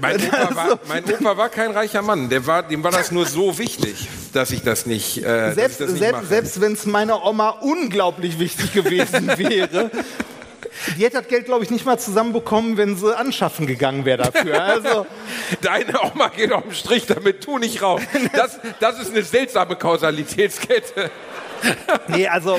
Mein 0.00 0.16
Opa, 0.16 0.54
war, 0.54 0.80
mein 0.88 1.04
Opa 1.04 1.36
war 1.36 1.48
kein 1.48 1.70
reicher 1.70 2.02
Mann. 2.02 2.28
Der 2.28 2.46
war, 2.46 2.62
dem 2.62 2.82
war 2.82 2.90
das 2.90 3.12
nur 3.12 3.26
so 3.26 3.58
wichtig, 3.58 4.08
dass 4.32 4.50
ich 4.50 4.62
das 4.62 4.86
nicht, 4.86 5.18
äh, 5.18 5.52
Selbst, 5.52 5.80
das 5.80 5.90
nicht 5.90 6.00
selbst, 6.00 6.28
selbst 6.28 6.60
wenn 6.60 6.72
es 6.72 6.86
meiner 6.86 7.24
Oma 7.24 7.50
unglaublich 7.60 8.38
wichtig 8.38 8.72
gewesen 8.72 9.28
wäre. 9.36 9.90
Die 10.96 11.04
hätte 11.04 11.18
das 11.18 11.28
Geld, 11.28 11.44
glaube 11.44 11.64
ich, 11.64 11.70
nicht 11.70 11.84
mal 11.84 11.98
zusammenbekommen, 11.98 12.76
wenn 12.76 12.96
sie 12.96 13.16
anschaffen 13.16 13.66
gegangen 13.66 14.04
wäre 14.04 14.30
dafür. 14.30 14.62
Also, 14.62 15.06
Deine 15.60 16.00
Oma 16.02 16.28
geht 16.28 16.52
auf 16.52 16.62
den 16.62 16.74
Strich, 16.74 17.06
damit 17.06 17.42
tu 17.42 17.58
nicht 17.58 17.82
raus. 17.82 18.00
Das, 18.32 18.58
das 18.78 19.00
ist 19.00 19.10
eine 19.10 19.22
seltsame 19.22 19.76
Kausalitätskette. 19.76 21.10
Nee, 22.08 22.26
also, 22.26 22.58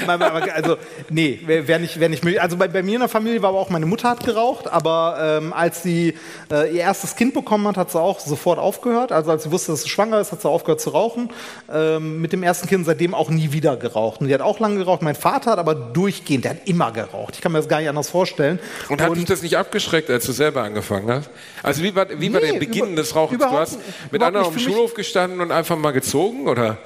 also 0.53 0.77
nee, 1.09 1.39
wäre 1.45 1.79
nicht, 1.79 1.99
wär 1.99 2.09
nicht 2.09 2.23
möglich. 2.23 2.41
Also 2.41 2.57
bei, 2.57 2.67
bei 2.67 2.83
mir 2.83 2.95
in 2.95 2.99
der 3.01 3.09
Familie 3.09 3.41
war 3.41 3.49
aber 3.49 3.59
auch 3.59 3.69
meine 3.69 3.85
Mutter 3.85 4.09
hat 4.09 4.23
geraucht, 4.25 4.67
aber 4.67 5.17
ähm, 5.41 5.53
als 5.53 5.83
sie 5.83 6.15
äh, 6.51 6.73
ihr 6.73 6.81
erstes 6.81 7.15
Kind 7.15 7.33
bekommen 7.33 7.67
hat, 7.67 7.77
hat 7.77 7.91
sie 7.91 7.99
auch 7.99 8.19
sofort 8.19 8.59
aufgehört. 8.59 9.11
Also 9.11 9.31
als 9.31 9.43
sie 9.43 9.51
wusste, 9.51 9.71
dass 9.71 9.83
sie 9.83 9.89
schwanger 9.89 10.19
ist, 10.19 10.31
hat 10.31 10.41
sie 10.41 10.49
aufgehört 10.49 10.81
zu 10.81 10.91
rauchen. 10.91 11.29
Ähm, 11.71 12.21
mit 12.21 12.33
dem 12.33 12.43
ersten 12.43 12.67
Kind 12.67 12.85
seitdem 12.85 13.13
auch 13.13 13.29
nie 13.29 13.51
wieder 13.51 13.77
geraucht. 13.77 14.21
Und 14.21 14.27
die 14.27 14.33
hat 14.33 14.41
auch 14.41 14.59
lange 14.59 14.77
geraucht. 14.77 15.01
Mein 15.01 15.15
Vater 15.15 15.51
hat 15.51 15.59
aber 15.59 15.75
durchgehend, 15.75 16.45
der 16.45 16.51
hat 16.51 16.59
immer 16.65 16.91
geraucht. 16.91 17.35
Ich 17.35 17.41
kann 17.41 17.51
mir 17.51 17.59
das 17.59 17.67
gar 17.67 17.79
nicht 17.79 17.89
anders 17.89 18.09
vorstellen. 18.09 18.59
Und 18.89 19.01
hat 19.01 19.15
dich 19.15 19.25
das 19.25 19.41
nicht 19.41 19.57
abgeschreckt, 19.57 20.09
als 20.09 20.25
du 20.25 20.31
selber 20.31 20.63
angefangen 20.63 21.09
hast? 21.11 21.29
Also 21.63 21.83
wie 21.83 21.95
war, 21.95 22.07
wie 22.17 22.33
war 22.33 22.41
Nee, 22.41 22.51
der 22.53 22.59
Beginn 22.59 22.85
über- 22.87 22.95
des 23.01 23.15
Rauchens? 23.15 23.39
Du 23.39 23.49
hast 23.51 23.79
mit 24.11 24.21
anderen 24.21 24.45
auf 24.45 24.53
dem 24.53 24.59
Schulhof 24.59 24.93
gestanden 24.93 25.39
und 25.41 25.51
einfach 25.51 25.77
mal 25.77 25.91
gezogen, 25.91 26.47
oder? 26.47 26.77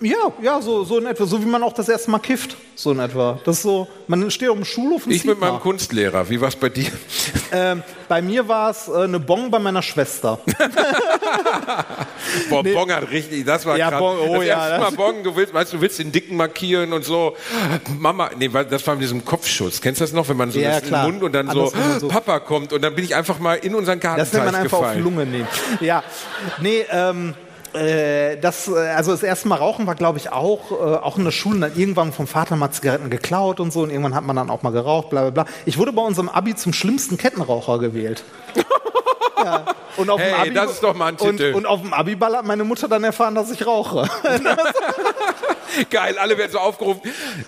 Ja, 0.00 0.16
ja, 0.42 0.60
so, 0.60 0.82
so 0.84 0.98
in 0.98 1.06
etwa. 1.06 1.24
So 1.24 1.40
wie 1.40 1.46
man 1.46 1.62
auch 1.62 1.72
das 1.72 1.88
erste 1.88 2.10
Mal 2.10 2.18
kifft. 2.18 2.56
So 2.74 2.90
in 2.90 2.98
etwa. 2.98 3.38
Das 3.44 3.56
ist 3.58 3.62
so, 3.62 3.86
man 4.08 4.28
steht 4.30 4.48
auf 4.48 4.56
dem 4.56 4.64
Schulhof 4.64 5.06
und 5.06 5.12
Ich 5.12 5.24
mit 5.24 5.38
meinem. 5.38 5.60
Kunstlehrer. 5.60 6.28
Wie 6.28 6.40
war 6.40 6.48
es 6.48 6.56
bei 6.56 6.68
dir? 6.68 6.90
ähm, 7.52 7.82
Bei 8.08 8.20
mir 8.20 8.46
war 8.48 8.70
es 8.70 8.88
äh, 8.88 9.04
eine 9.04 9.20
Bon 9.20 9.50
bei 9.50 9.60
meiner 9.60 9.82
Schwester. 9.82 10.40
Boah, 12.50 12.62
Bong 12.64 12.90
hat 12.92 13.10
richtig, 13.10 13.44
das 13.44 13.64
war 13.64 13.76
Ja, 13.76 13.90
krass. 13.90 14.00
Bong, 14.00 14.16
oh 14.28 14.34
das 14.36 14.46
ja, 14.46 14.68
erste 14.68 14.78
Mal 14.80 14.86
das- 14.86 14.96
Bong, 14.96 15.22
du 15.22 15.36
willst, 15.36 15.54
weißt 15.54 15.72
du, 15.72 15.80
willst 15.80 15.98
den 15.98 16.12
Dicken 16.12 16.36
markieren 16.36 16.92
und 16.92 17.04
so. 17.04 17.36
Mama, 17.98 18.30
nee, 18.38 18.48
das 18.48 18.86
war 18.86 18.94
mit 18.94 19.04
diesem 19.04 19.24
Kopfschuss. 19.24 19.80
Kennst 19.80 20.00
du 20.00 20.04
das 20.04 20.12
noch, 20.12 20.28
wenn 20.28 20.36
man 20.36 20.50
so 20.50 20.58
Ja, 20.58 20.80
das. 20.80 20.90
Mund 21.04 21.22
und 21.22 21.32
dann 21.32 21.50
so, 21.50 21.72
so- 22.00 22.08
Papa 22.08 22.40
kommt 22.40 22.72
und 22.72 22.82
dann 22.82 22.94
bin 22.94 23.04
ich 23.04 23.14
einfach 23.14 23.38
mal 23.38 23.54
in 23.54 23.74
unseren 23.74 24.00
Das 24.00 24.32
Gartenteich 24.32 24.42
nennt 24.42 24.52
man 24.52 24.62
einfach 24.62 24.78
auf 24.78 24.84
gefallen. 24.84 25.04
Lunge 25.04 25.26
nehmen. 25.26 25.48
Ja, 25.80 26.02
nee, 26.60 26.84
ähm, 26.90 27.30
äh, 27.30 27.34
das, 28.40 28.68
äh, 28.68 28.72
also 28.72 29.10
das 29.10 29.22
erste 29.22 29.48
Mal 29.48 29.56
rauchen 29.56 29.86
war, 29.86 29.94
glaube 29.94 30.18
ich, 30.18 30.30
auch, 30.30 30.70
äh, 30.70 30.74
auch 30.74 31.18
in 31.18 31.24
der 31.24 31.32
Schule. 31.32 31.60
Dann 31.60 31.76
irgendwann 31.76 32.12
vom 32.12 32.26
Vater 32.26 32.56
mal 32.56 32.70
Zigaretten 32.70 33.10
geklaut 33.10 33.60
und 33.60 33.72
so. 33.72 33.82
Und 33.82 33.90
irgendwann 33.90 34.14
hat 34.14 34.24
man 34.24 34.36
dann 34.36 34.50
auch 34.50 34.62
mal 34.62 34.70
geraucht, 34.70 35.10
bla 35.10 35.22
bla 35.22 35.30
bla. 35.30 35.52
Ich 35.66 35.78
wurde 35.78 35.92
bei 35.92 36.02
unserem 36.02 36.28
Abi 36.28 36.54
zum 36.54 36.72
schlimmsten 36.72 37.16
Kettenraucher 37.16 37.78
gewählt. 37.78 38.24
ja. 39.42 39.64
Und 39.96 40.10
auf 40.10 40.20
dem 40.20 40.24
Hey, 40.34 40.40
Abi 40.48 40.54
das 40.54 40.72
ist 40.72 40.82
doch 40.82 40.94
mal 40.94 41.06
ein 41.06 41.16
und, 41.16 41.36
Titel. 41.36 41.52
und 41.54 41.66
auf 41.66 41.80
dem 41.80 41.92
Abiball 41.92 42.36
hat 42.36 42.44
meine 42.44 42.64
Mutter 42.64 42.88
dann 42.88 43.04
erfahren, 43.04 43.34
dass 43.34 43.50
ich 43.50 43.64
rauche. 43.66 44.08
Geil, 45.90 46.16
alle 46.18 46.38
werden 46.38 46.52
so 46.52 46.58
aufgerufen. 46.58 47.00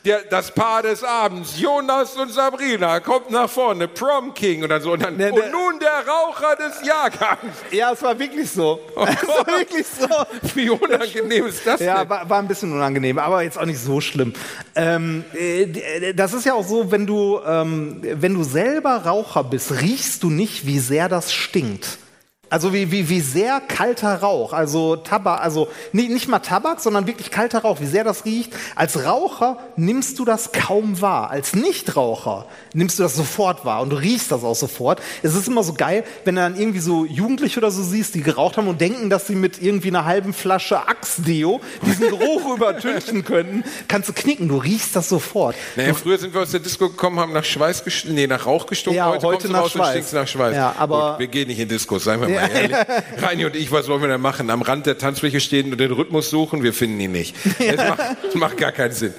Der, 0.04 0.22
das 0.22 0.50
Paar 0.52 0.82
des 0.82 1.04
Abends, 1.04 1.58
Jonas 1.60 2.16
und 2.16 2.32
Sabrina, 2.32 2.98
kommt 3.00 3.30
nach 3.30 3.48
vorne, 3.48 3.86
Prom 3.86 4.34
King 4.34 4.62
und 4.64 4.68
dann 4.70 4.82
so. 4.82 4.92
Und, 4.92 5.02
dann, 5.02 5.16
Ne, 5.16 5.30
und 5.32 5.38
ne. 5.38 5.50
nun 5.50 5.78
der 5.78 6.04
Raucher 6.06 6.56
des 6.56 6.84
Jahrgangs. 6.86 7.54
ja, 7.70 7.92
es 7.92 8.02
war 8.02 8.18
wirklich 8.18 8.50
so. 8.50 8.80
es 8.96 9.28
war 9.28 9.46
wirklich 9.46 9.86
so. 9.86 10.08
Wie 10.54 10.70
unangenehm 10.70 11.46
ist 11.46 11.64
das 11.66 11.80
Ja, 11.80 12.00
denn? 12.00 12.08
war, 12.10 12.28
war 12.28 12.38
ein 12.40 12.48
bisschen 12.48 12.72
unangenehm, 12.72 13.18
aber 13.18 13.42
jetzt 13.42 13.58
auch 13.58 13.64
nicht 13.64 13.80
so 13.80 14.00
schlimm. 14.00 14.32
Ähm, 14.74 15.24
äh, 15.34 16.12
das 16.12 16.32
ist 16.32 16.44
ja 16.46 16.54
auch 16.54 16.66
so, 16.66 16.90
wenn 16.90 17.06
du, 17.06 17.40
ähm, 17.46 18.00
wenn 18.02 18.34
du 18.34 18.42
selber 18.42 19.02
Raucher 19.04 19.44
bist, 19.44 19.80
riechst 19.80 20.22
du 20.24 20.30
nicht, 20.30 20.66
wie 20.66 20.80
sehr 20.80 21.08
das 21.08 21.32
stinkt 21.32 21.65
bedingt 21.66 22.05
also 22.48 22.72
wie, 22.72 22.92
wie, 22.92 23.08
wie 23.08 23.20
sehr 23.20 23.60
kalter 23.60 24.20
Rauch, 24.20 24.52
also 24.52 24.94
Tabak, 24.94 25.40
also 25.42 25.66
nicht, 25.92 26.10
nicht 26.10 26.28
mal 26.28 26.38
Tabak, 26.38 26.80
sondern 26.80 27.08
wirklich 27.08 27.32
kalter 27.32 27.62
Rauch, 27.62 27.80
wie 27.80 27.86
sehr 27.86 28.04
das 28.04 28.24
riecht. 28.24 28.52
Als 28.76 29.04
Raucher 29.04 29.58
nimmst 29.76 30.18
du 30.20 30.24
das 30.24 30.52
kaum 30.52 31.00
wahr. 31.00 31.30
Als 31.30 31.54
Nichtraucher 31.54 32.46
nimmst 32.72 32.98
du 32.98 33.02
das 33.02 33.16
sofort 33.16 33.64
wahr 33.64 33.82
und 33.82 33.90
du 33.90 33.96
riechst 33.96 34.30
das 34.30 34.44
auch 34.44 34.54
sofort. 34.54 35.00
Es 35.24 35.34
ist 35.34 35.48
immer 35.48 35.64
so 35.64 35.74
geil, 35.74 36.04
wenn 36.24 36.36
du 36.36 36.40
dann 36.40 36.56
irgendwie 36.56 36.78
so 36.78 37.04
Jugendliche 37.04 37.58
oder 37.58 37.72
so 37.72 37.82
siehst, 37.82 38.14
die 38.14 38.22
geraucht 38.22 38.56
haben 38.58 38.68
und 38.68 38.80
denken, 38.80 39.10
dass 39.10 39.26
sie 39.26 39.34
mit 39.34 39.60
irgendwie 39.60 39.88
einer 39.88 40.04
halben 40.04 40.32
Flasche 40.32 40.86
Axe-Deo 40.88 41.60
diesen 41.84 42.08
Geruch 42.10 42.54
übertünchen 42.56 43.24
könnten, 43.24 43.64
kannst 43.88 44.08
du 44.08 44.12
knicken, 44.12 44.46
du 44.48 44.56
riechst 44.58 44.94
das 44.94 45.08
sofort. 45.08 45.56
Naja, 45.74 45.94
früher 45.94 46.18
sind 46.18 46.32
wir 46.32 46.42
aus 46.42 46.52
der 46.52 46.60
Disco 46.60 46.88
gekommen, 46.88 47.18
haben 47.18 47.32
nach 47.32 47.44
Schweiß 47.44 47.82
gestunken, 47.82 48.14
nee, 48.14 48.26
nach 48.28 48.46
Rauch 48.46 48.66
gestunken. 48.66 48.98
Ja, 48.98 49.08
heute, 49.08 49.26
heute 49.26 49.46
du 49.48 49.52
nach 49.52 49.68
Schweiß. 49.68 50.12
nach 50.12 50.28
Schweiß. 50.28 50.54
Ja, 50.54 50.74
aber- 50.78 51.10
Gut, 51.12 51.18
wir 51.20 51.26
gehen 51.26 51.48
nicht 51.48 51.58
in 51.58 51.68
Diskos, 51.68 52.04
seien 52.04 52.20
wir 52.20 52.28
mal 52.28 52.45
ehrlich. 52.50 52.76
Reini 53.22 53.44
und 53.44 53.56
ich, 53.56 53.70
was 53.72 53.88
wollen 53.88 54.00
wir 54.00 54.08
da 54.08 54.18
machen? 54.18 54.50
Am 54.50 54.62
Rand 54.62 54.86
der 54.86 54.98
Tanzfläche 54.98 55.40
stehen 55.40 55.72
und 55.72 55.78
den 55.78 55.92
Rhythmus 55.92 56.30
suchen? 56.30 56.62
Wir 56.62 56.72
finden 56.72 57.00
ihn 57.00 57.12
nicht. 57.12 57.34
Das 57.58 57.88
macht, 57.88 58.34
macht 58.34 58.56
gar 58.58 58.72
keinen 58.72 58.92
Sinn. 58.92 59.14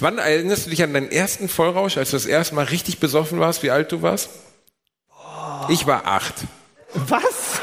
Wann 0.00 0.18
erinnerst 0.18 0.66
du 0.66 0.70
dich 0.70 0.82
an 0.82 0.92
deinen 0.92 1.10
ersten 1.10 1.48
Vollrausch, 1.48 1.96
als 1.96 2.10
du 2.10 2.16
das 2.16 2.26
erste 2.26 2.54
Mal 2.54 2.64
richtig 2.64 2.98
besoffen 2.98 3.40
warst, 3.40 3.62
wie 3.62 3.70
alt 3.70 3.92
du 3.92 4.02
warst? 4.02 4.30
Ich 5.68 5.86
war 5.86 6.06
acht. 6.06 6.34
Was? 6.94 7.60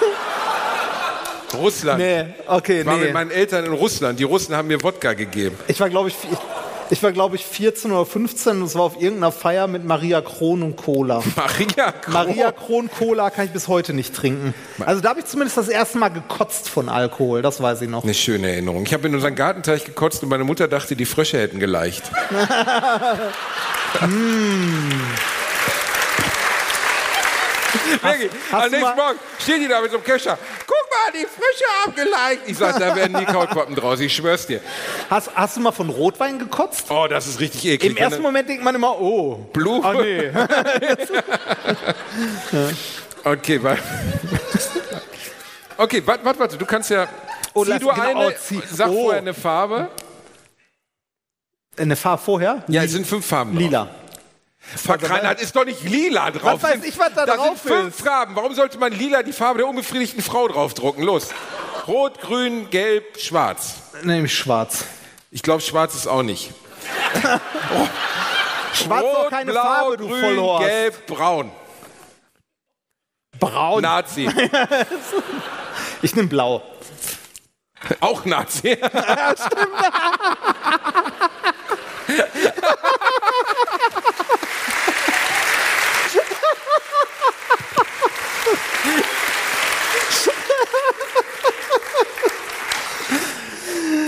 Russland. 1.54 2.00
Nee, 2.00 2.26
okay, 2.48 2.82
Ich 2.82 2.86
war 2.86 2.98
nee. 2.98 3.06
mit 3.06 3.14
meinen 3.14 3.32
Eltern 3.32 3.66
in 3.66 3.74
Russland. 3.74 4.20
Die 4.20 4.24
Russen 4.24 4.56
haben 4.56 4.68
mir 4.68 4.82
Wodka 4.84 5.14
gegeben. 5.14 5.58
Ich 5.68 5.80
war, 5.80 5.90
glaube 5.90 6.10
ich, 6.10 6.16
ich, 6.90 7.04
war, 7.04 7.12
glaube 7.12 7.36
ich, 7.36 7.46
14 7.46 7.92
oder 7.92 8.06
15 8.06 8.58
und 8.58 8.64
es 8.64 8.76
war 8.76 8.84
auf 8.84 8.96
irgendeiner 8.96 9.32
Feier 9.32 9.68
mit 9.68 9.86
Maria 9.86 10.22
Kron 10.22 10.64
und 10.64 10.76
Cola. 10.76 11.22
Maria 11.36 11.92
Kron. 11.92 12.14
Maria 12.14 12.52
Kron 12.52 12.90
Cola 12.90 13.30
kann 13.30 13.46
ich 13.46 13.52
bis 13.52 13.68
heute 13.68 13.94
nicht 13.94 14.16
trinken. 14.16 14.54
Also 14.86 15.02
da 15.02 15.10
habe 15.10 15.20
ich 15.20 15.26
zumindest 15.26 15.58
das 15.58 15.68
erste 15.68 15.98
Mal 15.98 16.10
gekotzt 16.10 16.70
von 16.70 16.90
Alkohol, 16.90 17.42
das 17.42 17.62
weiß 17.62 17.82
ich 17.82 17.90
noch. 17.90 18.04
Eine 18.04 18.14
schöne 18.14 18.52
Erinnerung. 18.52 18.84
Ich 18.84 18.94
habe 18.94 19.08
in 19.08 19.16
unseren 19.16 19.36
Gartenteich 19.36 19.86
gekotzt 19.86 20.24
und 20.24 20.30
meine 20.30 20.44
Mutter 20.44 20.68
dachte, 20.68 20.96
die 20.96 21.06
Frösche 21.06 21.40
hätten 21.40 21.60
geleicht. 21.60 22.04
Wirklich, 28.02 28.32
hast 28.52 28.66
am 28.66 28.72
nächsten 28.72 28.96
Morgen 28.96 29.20
steht 29.40 29.62
die 29.62 29.68
da 29.68 29.82
mit 29.82 29.92
so 29.92 29.98
einem 29.98 30.06
Kescher. 30.06 30.38
Guck 30.66 30.90
mal, 30.90 31.12
die 31.14 31.26
Frösche 31.26 31.66
haben 31.84 31.96
geleicht. 31.96 32.42
Ich 32.48 32.58
sag, 32.58 32.80
da 32.80 32.96
werden 32.96 33.18
nie 33.18 33.26
Kaulquappen 33.26 33.76
draus, 33.76 34.00
ich 34.00 34.16
schwör's 34.16 34.48
dir. 34.48 34.62
Hast, 35.10 35.30
hast 35.36 35.58
du 35.58 35.62
mal 35.62 35.72
von 35.72 35.90
Rotwein 35.90 36.40
gekotzt? 36.40 36.90
Oh, 36.90 37.08
das 37.10 37.28
ist 37.28 37.40
richtig 37.40 37.66
eklig. 37.66 37.92
Im 37.92 37.98
ersten 37.98 38.22
Moment 38.22 38.50
denkt 38.50 38.64
man 38.64 38.76
immer, 38.76 39.00
oh. 39.00 39.46
Blue. 39.54 39.82
Ah, 39.84 39.94
nee. 39.94 40.32
Okay, 43.24 43.62
warte. 43.62 43.82
Okay, 45.78 46.02
warte, 46.06 46.26
warte, 46.26 46.40
warte. 46.40 46.58
Du 46.58 46.66
kannst 46.66 46.90
ja. 46.90 47.08
Oh, 47.54 47.66
zieh 47.66 47.80
du 47.80 47.88
genau, 47.88 48.02
eine, 48.02 48.28
oh, 48.28 48.32
zieh- 48.32 48.62
sag 48.72 48.90
oh. 48.90 49.04
vorher 49.04 49.22
eine 49.22 49.34
Farbe. 49.34 49.90
Eine 51.78 51.96
Farbe 51.96 52.22
vorher? 52.22 52.64
Ja, 52.68 52.84
es 52.84 52.92
sind 52.92 53.06
fünf 53.06 53.26
Farben 53.26 53.58
drauf. 53.58 53.90
Verkreinert 54.60 55.42
ist 55.42 55.56
doch 55.56 55.66
nicht 55.66 55.82
lila 55.84 56.32
drauf. 56.32 56.62
Was 56.62 56.74
weiß 56.76 56.84
ich, 56.84 56.98
was 57.00 57.14
da 57.14 57.26
das 57.26 57.38
drauf 57.38 57.58
sind 57.60 57.74
fünf 57.74 57.98
ist? 57.98 58.06
Farben. 58.06 58.36
Warum 58.36 58.54
sollte 58.54 58.78
man 58.78 58.92
lila 58.92 59.24
die 59.24 59.32
Farbe 59.34 59.60
der 59.60 59.68
unbefriedigten 59.68 60.22
Frau 60.22 60.48
draufdrucken? 60.48 61.04
Los. 61.04 61.30
Rot, 61.88 62.20
grün, 62.20 62.70
gelb, 62.70 63.18
schwarz. 63.20 63.76
Nämlich 64.04 64.38
schwarz. 64.38 64.84
Ich 65.32 65.42
glaube, 65.42 65.62
schwarz 65.62 65.96
ist 65.96 66.08
auch 66.08 66.24
nicht. 66.24 66.52
Schwarz 68.74 69.02
ist 69.04 69.08
Rot, 69.16 69.26
doch 69.26 69.30
keine 69.30 69.52
blau, 69.52 69.62
Farbe, 69.64 69.98
du 69.98 70.08
grün, 70.08 70.22
Vollhorst. 70.22 70.68
gelb, 70.68 71.08
braun. 71.08 71.52
Braun. 73.40 73.82
Nazi. 73.82 74.30
Ich 76.02 76.16
nehme 76.16 76.30
blau. 76.30 76.62
auch 78.00 78.24
Nazi. 78.24 78.78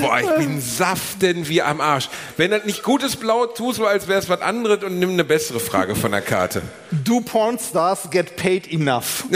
Boah, 0.02 0.20
ich 0.20 0.36
bin 0.46 0.62
saften 0.62 1.48
wie 1.48 1.62
am 1.62 1.82
Arsch. 1.82 2.10
Wenn 2.38 2.52
das 2.52 2.66
nicht 2.66 2.84
gutes 2.84 3.16
Blau, 3.16 3.46
tu 3.46 3.72
so, 3.74 3.86
als 3.86 4.08
wäre 4.08 4.20
es 4.20 4.30
was 4.30 4.42
anderes 4.42 4.84
und 4.84 5.00
nimm 5.00 5.12
eine 5.12 5.24
bessere 5.24 5.60
Frage 5.60 5.96
von 5.96 6.12
der 6.12 6.22
Karte. 6.22 6.62
Do 6.92 7.22
Pornstars 7.22 8.10
get 8.10 8.36
paid 8.36 8.72
enough? 8.72 9.26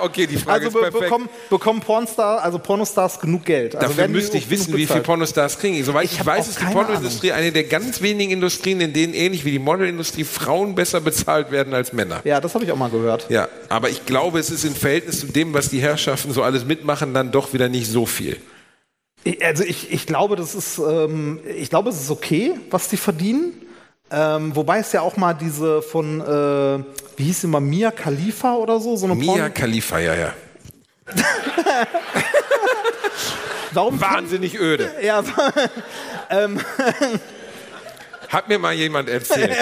Okay, 0.00 0.26
die 0.26 0.36
Frage 0.36 0.66
Also 0.66 0.78
ist 0.78 0.82
perfekt. 0.82 1.02
bekommen, 1.04 1.28
bekommen 1.50 1.80
Pornstar, 1.80 2.42
also 2.42 2.58
Pornostars 2.58 3.18
genug 3.20 3.44
Geld? 3.44 3.74
Also 3.74 3.88
Dafür 3.88 4.08
müsste 4.08 4.36
ich 4.36 4.48
wissen, 4.50 4.76
wie 4.76 4.86
viel? 4.86 5.00
Pornostars 5.00 5.58
kriegen. 5.58 5.82
Soweit 5.84 6.04
ich, 6.04 6.12
Ich 6.18 6.26
weiß, 6.26 6.48
ist 6.48 6.60
die 6.60 6.66
Pornoindustrie 6.66 7.32
eine 7.32 7.52
der 7.52 7.64
ganz 7.64 8.00
wenigen 8.00 8.32
Industrien, 8.32 8.80
in 8.80 8.92
denen 8.92 9.14
ähnlich 9.14 9.44
wie 9.44 9.50
die 9.50 9.58
Modelindustrie 9.58 10.24
Frauen 10.24 10.74
besser 10.74 11.00
bezahlt 11.00 11.50
werden 11.50 11.74
als 11.74 11.92
Männer. 11.92 12.20
Ja, 12.24 12.40
das 12.40 12.54
habe 12.54 12.64
ich 12.64 12.72
auch 12.72 12.76
mal 12.76 12.90
gehört. 12.90 13.26
Ja, 13.28 13.48
aber 13.68 13.88
ich 13.88 14.06
glaube, 14.06 14.38
es 14.38 14.50
ist 14.50 14.64
im 14.64 14.74
Verhältnis 14.74 15.20
zu 15.20 15.26
dem, 15.26 15.54
was 15.54 15.68
die 15.68 15.80
Herrschaften 15.80 16.32
so 16.32 16.42
alles 16.42 16.64
mitmachen, 16.64 17.14
dann 17.14 17.30
doch 17.32 17.52
wieder 17.52 17.68
nicht 17.68 17.90
so 17.90 18.06
viel. 18.06 18.36
Also 19.42 19.64
ich, 19.64 19.92
ich 19.92 20.06
glaube, 20.06 20.36
das 20.36 20.54
ist, 20.54 20.78
ähm, 20.78 21.40
ich 21.56 21.70
glaube, 21.70 21.90
es 21.90 22.00
ist 22.00 22.10
okay, 22.10 22.54
was 22.70 22.88
die 22.88 22.96
verdienen. 22.96 23.52
Ähm, 24.10 24.56
wobei 24.56 24.78
es 24.78 24.92
ja 24.92 25.02
auch 25.02 25.18
mal 25.18 25.34
diese 25.34 25.82
von, 25.82 26.20
äh, 26.20 26.78
wie 27.16 27.24
hieß 27.24 27.42
sie 27.42 27.46
mal, 27.46 27.60
Mia 27.60 27.90
Khalifa 27.90 28.54
oder 28.54 28.80
so, 28.80 28.96
so 28.96 29.04
eine 29.06 29.14
Mia 29.14 29.32
Porn. 29.32 29.52
Khalifa, 29.54 29.98
ja, 29.98 30.14
ja. 30.14 30.32
Warum 33.72 34.00
Wahnsinnig 34.00 34.58
öde. 34.58 34.90
Ja, 35.02 35.22
Hat 38.28 38.48
mir 38.48 38.58
mal 38.58 38.74
jemand 38.74 39.08
erzählt. 39.08 39.56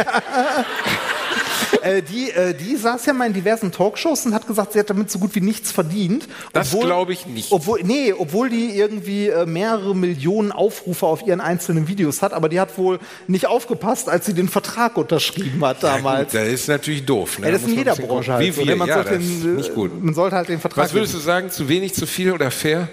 Äh, 1.83 2.03
die, 2.03 2.31
äh, 2.31 2.55
die 2.55 2.77
saß 2.77 3.07
ja 3.07 3.13
mal 3.13 3.27
in 3.27 3.33
diversen 3.33 3.73
Talkshows 3.73 4.27
und 4.27 4.35
hat 4.35 4.47
gesagt, 4.47 4.73
sie 4.73 4.79
hat 4.79 4.91
damit 4.91 5.11
so 5.11 5.19
gut 5.19 5.35
wie 5.35 5.41
nichts 5.41 5.73
verdient. 5.73 6.29
Das 6.53 6.73
Obwohl- 6.73 6.87
glaube 6.87 7.13
ich 7.13 7.27
nicht. 7.27 7.53
Obwohl, 7.53 7.81
nee, 7.83 8.13
obwohl 8.13 8.49
die 8.49 8.77
irgendwie 8.77 9.29
äh, 9.29 9.47
mehrere 9.47 9.95
Millionen 9.95 10.53
Aufrufe 10.53 11.07
auf 11.07 11.27
ihren 11.27 11.41
einzelnen 11.41 11.89
Videos 11.89 12.23
hat, 12.23 12.33
aber 12.33 12.49
die 12.49 12.61
hat 12.61 12.77
wohl 12.79 12.99
nicht 13.27 13.47
aufgepasst, 13.47 14.09
als 14.09 14.27
sie 14.27 14.35
den 14.35 14.49
Vertrag 14.49 14.97
unterschrieben 14.97 15.65
hat 15.65 15.83
damals. 15.83 16.33
Ja, 16.33 16.41
gut, 16.41 16.49
das 16.49 16.61
ist 16.61 16.69
natürlich 16.69 17.05
doof. 17.05 17.39
Ne? 17.39 17.47
Ja, 17.47 17.53
das 17.53 17.63
ist 17.63 17.69
in 17.69 17.75
jeder 17.75 17.95
Branche 17.97 18.33
halt 18.33 18.45
Wie 18.47 18.51
so, 18.51 18.63
viel? 18.63 18.71
ne? 18.71 18.77
Man 18.77 18.89
ja, 18.89 18.95
sollte 18.95 19.11
das 19.11 19.23
ist 19.23 19.43
den, 19.45 19.55
äh, 19.55 19.57
nicht 19.59 19.75
gut. 19.75 20.03
Man 20.05 20.15
sollte 20.15 20.37
halt 20.37 20.49
den 20.49 20.61
Vertrag. 20.61 20.85
Was 20.85 20.93
würdest 20.95 21.15
du 21.15 21.19
sagen, 21.19 21.51
zu 21.51 21.69
wenig, 21.69 21.95
zu 21.95 22.07
viel 22.07 22.33
oder 22.33 22.51
fair? 22.51 22.89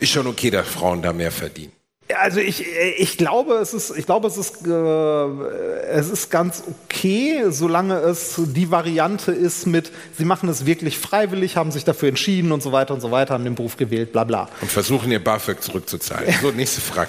Ist 0.00 0.10
schon 0.10 0.26
okay, 0.26 0.50
dass 0.50 0.66
Frauen 0.66 1.02
da 1.02 1.12
mehr 1.12 1.30
verdienen. 1.30 1.72
Also 2.18 2.40
ich, 2.40 2.66
ich 2.98 3.16
glaube, 3.16 3.54
es 3.54 3.72
ist, 3.72 3.96
ich 3.96 4.04
glaube, 4.04 4.28
es 4.28 4.36
ist, 4.36 4.66
äh, 4.66 5.88
es 5.92 6.10
ist 6.10 6.30
ganz 6.30 6.62
okay, 6.68 7.44
solange 7.48 7.94
es 8.00 8.34
die 8.38 8.70
Variante 8.70 9.32
ist 9.32 9.66
mit, 9.66 9.90
sie 10.18 10.26
machen 10.26 10.48
es 10.50 10.66
wirklich 10.66 10.98
freiwillig, 10.98 11.56
haben 11.56 11.70
sich 11.70 11.84
dafür 11.84 12.10
entschieden 12.10 12.52
und 12.52 12.62
so 12.62 12.70
weiter 12.70 12.92
und 12.92 13.00
so 13.00 13.10
weiter, 13.12 13.32
haben 13.32 13.44
den 13.44 13.54
Beruf 13.54 13.78
gewählt, 13.78 14.12
bla 14.12 14.24
bla. 14.24 14.48
Und 14.60 14.70
versuchen 14.70 15.10
ihr 15.10 15.24
BAföG 15.24 15.62
zurückzuzahlen. 15.62 16.34
So, 16.42 16.50
nächste 16.50 16.82
Frage. 16.82 17.08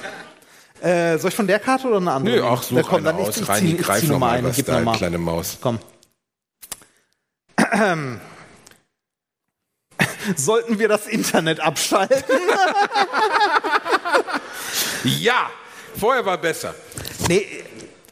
Äh, 0.82 1.18
soll 1.18 1.30
ich 1.30 1.36
von 1.36 1.48
der 1.48 1.60
Karte 1.60 1.88
oder 1.88 1.98
eine 1.98 2.12
andere? 2.12 2.36
Nö, 2.38 2.44
auch 2.44 2.64
such 2.64 2.78
Ja, 2.78 2.84
komm, 2.84 2.96
eine 3.00 3.06
dann 3.08 3.20
ich- 3.20 3.28
aus. 3.28 3.38
ich 3.38 3.50
Reini, 3.50 3.70
zieh- 3.72 3.76
ich 3.80 3.86
greif 3.86 4.00
zieh 4.02 4.06
noch 4.08 4.14
noch 4.14 4.20
mal 4.20 4.28
mal 4.28 4.38
eine, 4.38 4.48
was 4.50 4.56
gib 4.56 4.66
da, 4.68 4.78
noch 4.80 4.86
mal. 4.86 4.98
kleine 4.98 5.18
Maus. 5.18 5.58
Komm. 5.60 5.80
Sollten 10.38 10.80
wir 10.80 10.88
das 10.88 11.08
Internet 11.08 11.60
abschalten? 11.60 12.24
Ja! 15.04 15.50
Vorher 16.00 16.26
war 16.26 16.38
besser. 16.38 16.74
nee, 17.28 17.46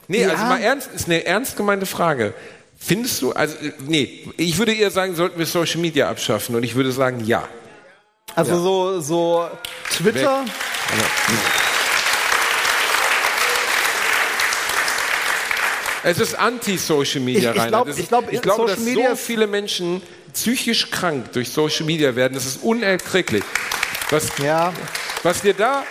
Nee, 0.07 0.23
Ja. 0.23 0.29
also 0.31 0.43
mal 0.43 0.59
ernst, 0.61 0.89
ist 0.93 1.05
eine 1.05 1.25
ernst 1.25 1.55
gemeinte 1.55 1.85
Frage. 1.85 2.33
Findest 2.77 3.21
du, 3.21 3.31
also, 3.31 3.55
nee, 3.87 4.27
ich 4.35 4.57
würde 4.57 4.73
eher 4.73 4.91
sagen, 4.91 5.15
sollten 5.15 5.39
wir 5.39 5.45
Social 5.45 5.79
Media 5.79 6.09
abschaffen 6.09 6.53
und 6.55 6.63
ich 6.63 6.75
würde 6.75 6.91
sagen, 6.91 7.23
ja. 7.25 7.47
also 8.35 8.59
so, 8.61 8.99
so 9.01 9.47
Twitter. 9.89 10.43
Es 16.03 16.19
ist 16.19 16.33
anti-Social 16.35 17.21
Media, 17.21 17.51
Ich- 17.51 17.55
ich 17.55 17.61
Rainer. 17.61 17.67
glaub- 17.69 17.87
Das 17.87 17.97
ich 17.97 18.03
ist- 18.03 18.09
glaub, 18.09 18.31
ich 18.33 18.41
glaube, 18.41 18.61
Social 18.63 18.75
dass 18.75 18.85
Media 18.85 19.09
so 19.11 19.15
viele 19.17 19.47
Menschen 19.47 20.01
psychisch 20.33 20.89
krank 20.89 21.31
durch 21.33 21.49
Social 21.49 21.85
Media 21.85 22.15
werden. 22.15 22.33
Das 22.33 22.45
ist 22.45 22.63
unerträglich. 22.63 23.43
Was, 24.09 24.29
Ja. 24.43 24.73
was 25.23 25.41
dir 25.41 25.53
da, 25.53 25.83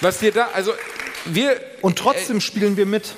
was 0.00 0.18
dir 0.18 0.32
da, 0.32 0.48
also 0.54 0.72
wir, 1.26 1.56
Und 1.82 1.98
trotzdem 1.98 2.40
spielen 2.40 2.76
wir 2.76 2.86
mit. 2.86 3.14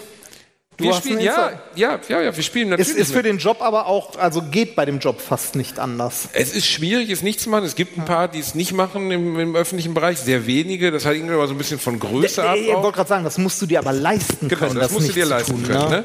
Du 0.78 0.84
wir 0.84 0.94
spielen, 0.94 1.20
ja, 1.20 1.60
ja, 1.74 2.00
ja, 2.08 2.22
ja, 2.22 2.34
wir 2.34 2.42
spielen 2.42 2.70
natürlich. 2.70 2.92
Ist, 2.92 2.96
ist 2.98 3.12
für 3.12 3.22
den 3.22 3.36
Job 3.36 3.58
aber 3.60 3.86
auch, 3.86 4.16
also 4.18 4.40
geht 4.40 4.74
bei 4.74 4.86
dem 4.86 5.00
Job 5.00 5.20
fast 5.20 5.54
nicht 5.54 5.78
anders. 5.78 6.30
Es 6.32 6.54
ist 6.54 6.66
schwierig, 6.66 7.10
es 7.10 7.22
nicht 7.22 7.40
zu 7.40 7.50
machen. 7.50 7.64
Es 7.66 7.74
gibt 7.74 7.98
ein 7.98 8.06
paar, 8.06 8.26
die 8.26 8.38
es 8.38 8.54
nicht 8.54 8.72
machen 8.72 9.10
im, 9.10 9.38
im 9.38 9.54
öffentlichen 9.54 9.92
Bereich, 9.92 10.18
sehr 10.18 10.46
wenige. 10.46 10.90
Das 10.90 11.04
hat 11.04 11.14
irgendwie 11.14 11.34
aber 11.34 11.46
so 11.46 11.52
ein 11.52 11.58
bisschen 11.58 11.78
von 11.78 12.00
Größe 12.00 12.42
ab. 12.42 12.56
Ich 12.56 12.68
wollte 12.68 12.92
gerade 12.96 13.08
sagen, 13.08 13.22
das 13.24 13.36
musst 13.36 13.60
du 13.60 13.66
dir 13.66 13.80
aber 13.80 13.92
leisten 13.92 14.48
Genau, 14.48 14.60
können. 14.66 14.80
das 14.80 14.90
musst 14.92 15.10
du 15.10 15.12
dir 15.12 15.26
leisten 15.26 15.52
tun, 15.52 15.62
können. 15.64 15.90
ne? 15.90 15.96
Ne? 15.98 16.04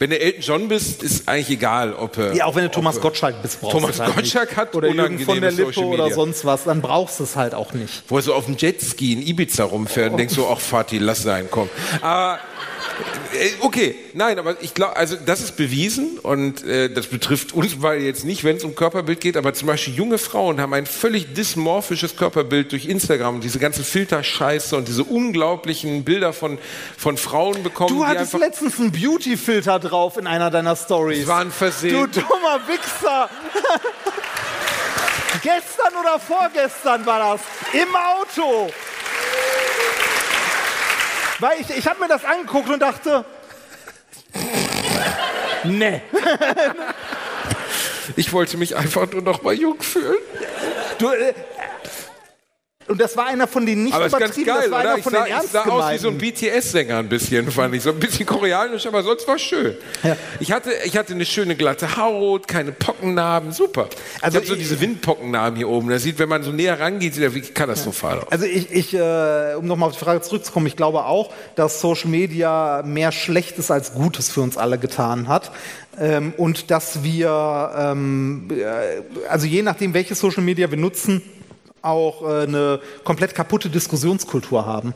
Wenn 0.00 0.08
du 0.08 0.18
Elton 0.18 0.40
John 0.40 0.68
bist, 0.68 1.02
ist 1.02 1.28
eigentlich 1.28 1.50
egal, 1.50 1.92
ob 1.92 2.16
äh, 2.16 2.34
Ja, 2.34 2.46
auch 2.46 2.54
wenn 2.54 2.64
du 2.64 2.70
Thomas 2.70 2.98
Gottschalk 3.02 3.42
bist, 3.42 3.60
brauchst 3.60 3.74
Thomas 3.76 4.00
halt 4.00 4.14
Gottschalk 4.14 4.48
nicht. 4.48 4.56
hat 4.56 4.74
oder 4.74 4.88
Jürgen 4.88 5.18
von 5.18 5.38
der 5.38 5.52
Lippe 5.52 5.78
oder 5.84 6.10
sonst 6.10 6.46
was, 6.46 6.64
dann 6.64 6.80
brauchst 6.80 7.20
du 7.20 7.24
es 7.24 7.36
halt 7.36 7.54
auch 7.54 7.74
nicht. 7.74 8.02
wo 8.08 8.16
er 8.16 8.22
so 8.22 8.32
auf 8.32 8.46
dem 8.46 8.56
Jetski 8.56 9.12
in 9.12 9.20
Ibiza 9.20 9.64
rumfährt 9.64 10.12
und 10.12 10.16
denkst 10.16 10.34
so, 10.34 10.48
ach 10.50 10.58
Fatih, 10.58 10.96
lass 11.00 11.22
sein, 11.22 11.48
komm. 11.50 11.68
Aber 12.00 12.36
äh, 12.36 12.38
okay, 13.60 13.94
nein, 14.14 14.38
aber 14.38 14.56
ich 14.60 14.74
glaube, 14.74 14.96
also 14.96 15.16
das 15.24 15.40
ist 15.40 15.56
bewiesen 15.56 16.18
und 16.18 16.64
äh, 16.64 16.88
das 16.92 17.06
betrifft 17.06 17.52
uns 17.52 17.80
weil 17.82 18.02
jetzt 18.02 18.24
nicht, 18.24 18.44
wenn 18.44 18.56
es 18.56 18.64
um 18.64 18.74
Körperbild 18.74 19.20
geht, 19.20 19.36
aber 19.36 19.54
zum 19.54 19.68
Beispiel 19.68 19.94
junge 19.94 20.18
Frauen 20.18 20.60
haben 20.60 20.74
ein 20.74 20.86
völlig 20.86 21.34
dysmorphisches 21.34 22.16
Körperbild 22.16 22.72
durch 22.72 22.86
Instagram 22.86 23.36
und 23.36 23.44
diese 23.44 23.58
ganze 23.58 23.84
Filterscheiße 23.84 24.76
und 24.76 24.88
diese 24.88 25.04
unglaublichen 25.04 26.04
Bilder 26.04 26.32
von, 26.32 26.58
von 26.96 27.16
Frauen 27.16 27.62
bekommen, 27.62 27.96
Du 27.96 28.06
hattest 28.06 28.32
letztens 28.38 28.78
einen 28.78 28.92
Beauty-Filter 28.92 29.78
drauf 29.78 30.16
in 30.16 30.26
einer 30.26 30.50
deiner 30.50 30.76
Stories. 30.76 31.20
Das 31.20 31.28
war 31.28 31.40
ein 31.40 31.50
Versehen. 31.50 31.92
Du 31.92 32.06
dummer 32.20 32.60
Wichser! 32.66 33.28
Gestern 35.42 35.94
oder 35.98 36.18
vorgestern 36.18 37.06
war 37.06 37.32
das. 37.32 37.40
Im 37.72 37.88
Auto. 37.94 38.70
Weil 41.40 41.60
ich, 41.60 41.70
ich 41.70 41.86
habe 41.86 42.00
mir 42.00 42.08
das 42.08 42.24
angeguckt 42.24 42.68
und 42.68 42.80
dachte, 42.80 43.24
nee. 45.64 46.02
Ich 48.16 48.32
wollte 48.32 48.56
mich 48.56 48.76
einfach 48.76 49.10
nur 49.10 49.22
noch 49.22 49.42
mal 49.42 49.54
jung 49.54 49.80
fühlen. 49.80 50.18
Du, 50.98 51.08
äh, 51.08 51.32
und 52.90 53.00
das 53.00 53.16
war 53.16 53.26
einer 53.26 53.46
von 53.46 53.64
den 53.66 53.84
nicht 53.84 53.94
Aber 53.94 54.06
ist 54.06 54.18
ganz 54.18 54.36
übertrieben, 54.36 54.46
geil, 54.46 54.62
das 54.62 54.70
war 54.72 54.80
oder? 54.80 54.88
einer 54.88 54.98
Ich 54.98 55.04
von 55.04 55.12
sah, 55.12 55.24
den 55.24 55.36
ich 55.44 55.50
sah 55.50 55.62
aus 55.62 55.92
wie 55.92 55.98
so 55.98 56.08
ein 56.08 56.20
ernst 56.20 56.40
BTS-Sänger 56.40 56.98
ein 56.98 57.08
bisschen, 57.08 57.50
fand 57.52 57.74
ich. 57.74 57.82
So 57.82 57.90
ein 57.90 58.00
bisschen 58.00 58.26
koreanisch, 58.26 58.84
aber 58.84 59.04
sonst 59.04 59.28
war 59.28 59.38
schön. 59.38 59.76
Ja. 60.02 60.16
Ich, 60.40 60.50
hatte, 60.50 60.72
ich 60.84 60.96
hatte 60.96 61.14
eine 61.14 61.24
schöne 61.24 61.54
glatte 61.54 61.96
Haut, 61.96 62.48
keine 62.48 62.72
Pockennarben, 62.72 63.52
super. 63.52 63.88
Also 64.20 64.38
ich 64.38 64.44
habe 64.44 64.54
so 64.54 64.56
diese 64.56 64.80
Windpockennarben 64.80 65.56
hier 65.56 65.68
oben. 65.68 65.88
Das 65.88 66.02
sieht, 66.02 66.18
wenn 66.18 66.28
man 66.28 66.42
so 66.42 66.50
näher 66.50 66.80
rangeht, 66.80 67.14
sieht 67.14 67.22
er 67.22 67.32
wirklich 67.32 67.54
katastrophal 67.54 68.18
aus. 68.18 68.32
Also 68.32 68.46
ich, 68.46 68.72
ich 68.72 68.92
äh, 68.92 69.54
um 69.56 69.66
nochmal 69.66 69.90
auf 69.90 69.96
die 69.96 70.04
Frage 70.04 70.20
zurückzukommen, 70.22 70.66
ich 70.66 70.76
glaube 70.76 71.04
auch, 71.04 71.32
dass 71.54 71.80
Social 71.80 72.10
Media 72.10 72.82
mehr 72.84 73.12
Schlechtes 73.12 73.70
als 73.70 73.94
Gutes 73.94 74.30
für 74.30 74.40
uns 74.40 74.56
alle 74.56 74.78
getan 74.78 75.28
hat. 75.28 75.52
Ähm, 75.96 76.32
und 76.36 76.72
dass 76.72 77.04
wir, 77.04 77.72
ähm, 77.76 78.48
äh, 78.50 79.28
also 79.28 79.46
je 79.46 79.62
nachdem, 79.62 79.94
welche 79.94 80.16
Social 80.16 80.42
Media 80.42 80.70
wir 80.70 80.78
nutzen, 80.78 81.22
auch 81.82 82.22
äh, 82.22 82.42
eine 82.42 82.80
komplett 83.04 83.34
kaputte 83.34 83.70
Diskussionskultur 83.70 84.66
haben. 84.66 84.94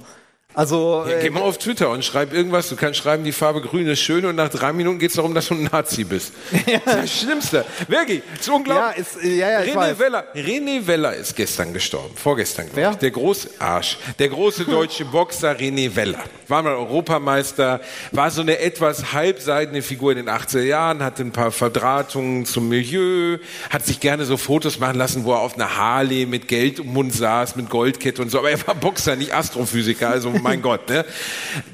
Also, 0.54 1.04
Ja, 1.08 1.16
äh, 1.16 1.22
geh 1.22 1.30
mal 1.30 1.42
auf 1.42 1.58
Twitter 1.58 1.90
und 1.90 2.04
schreib 2.04 2.32
irgendwas. 2.32 2.68
Du 2.68 2.76
kannst 2.76 3.00
schreiben, 3.00 3.24
die 3.24 3.32
Farbe 3.32 3.60
grün 3.60 3.88
ist 3.88 4.00
schön 4.00 4.24
und 4.24 4.36
nach 4.36 4.48
drei 4.48 4.72
Minuten 4.72 5.00
geht 5.00 5.10
es 5.10 5.16
darum, 5.16 5.34
dass 5.34 5.48
du 5.48 5.54
ein 5.54 5.64
Nazi 5.64 6.04
bist. 6.04 6.32
Das 6.84 6.94
ist 6.94 7.02
das 7.02 7.20
Schlimmste. 7.20 7.64
Wirklich, 7.88 8.22
ist 8.38 8.46
ja, 8.46 8.54
unglaublich. 8.54 8.98
ist, 8.98 9.22
äh, 9.22 9.36
ja, 9.36 9.50
ja, 9.50 9.60
René. 9.60 9.98
Weller, 9.98 10.24
René 10.34 10.86
Weller 10.86 11.14
ist 11.14 11.34
gestern 11.34 11.72
gestorben, 11.72 12.14
vorgestern, 12.16 12.66
glaub 12.66 12.76
Wer? 12.76 12.90
ich. 12.92 12.96
Der 12.96 13.10
große 13.10 13.50
Arsch, 13.58 13.98
der 14.18 14.28
große 14.28 14.64
deutsche 14.70 15.04
Boxer 15.04 15.56
René 15.56 15.94
Weller. 15.96 16.20
War 16.48 16.62
mal 16.62 16.74
Europameister, 16.74 17.80
war 18.12 18.30
so 18.30 18.42
eine 18.42 18.58
etwas 18.58 19.12
halbseidene 19.12 19.82
Figur 19.82 20.12
in 20.12 20.18
den 20.18 20.28
80er 20.28 20.62
Jahren, 20.62 21.02
hatte 21.02 21.22
ein 21.22 21.32
paar 21.32 21.50
Verdrahtungen 21.50 22.44
zum 22.44 22.68
Milieu, 22.68 23.38
hat 23.70 23.84
sich 23.84 23.98
gerne 23.98 24.24
so 24.24 24.36
Fotos 24.36 24.78
machen 24.78 24.96
lassen, 24.98 25.24
wo 25.24 25.32
er 25.32 25.40
auf 25.40 25.54
einer 25.54 25.76
Harley 25.76 26.26
mit 26.26 26.46
Geld 26.48 26.78
im 26.78 26.92
Mund 26.92 27.12
saß, 27.12 27.56
mit 27.56 27.70
Goldkette 27.70 28.22
und 28.22 28.30
so. 28.30 28.38
Aber 28.38 28.50
er 28.50 28.66
war 28.66 28.74
Boxer, 28.74 29.16
nicht 29.16 29.34
Astrophysiker, 29.34 30.10
also 30.10 30.30
mein 30.44 30.62
Gott. 30.62 30.88
Ne? 30.88 31.04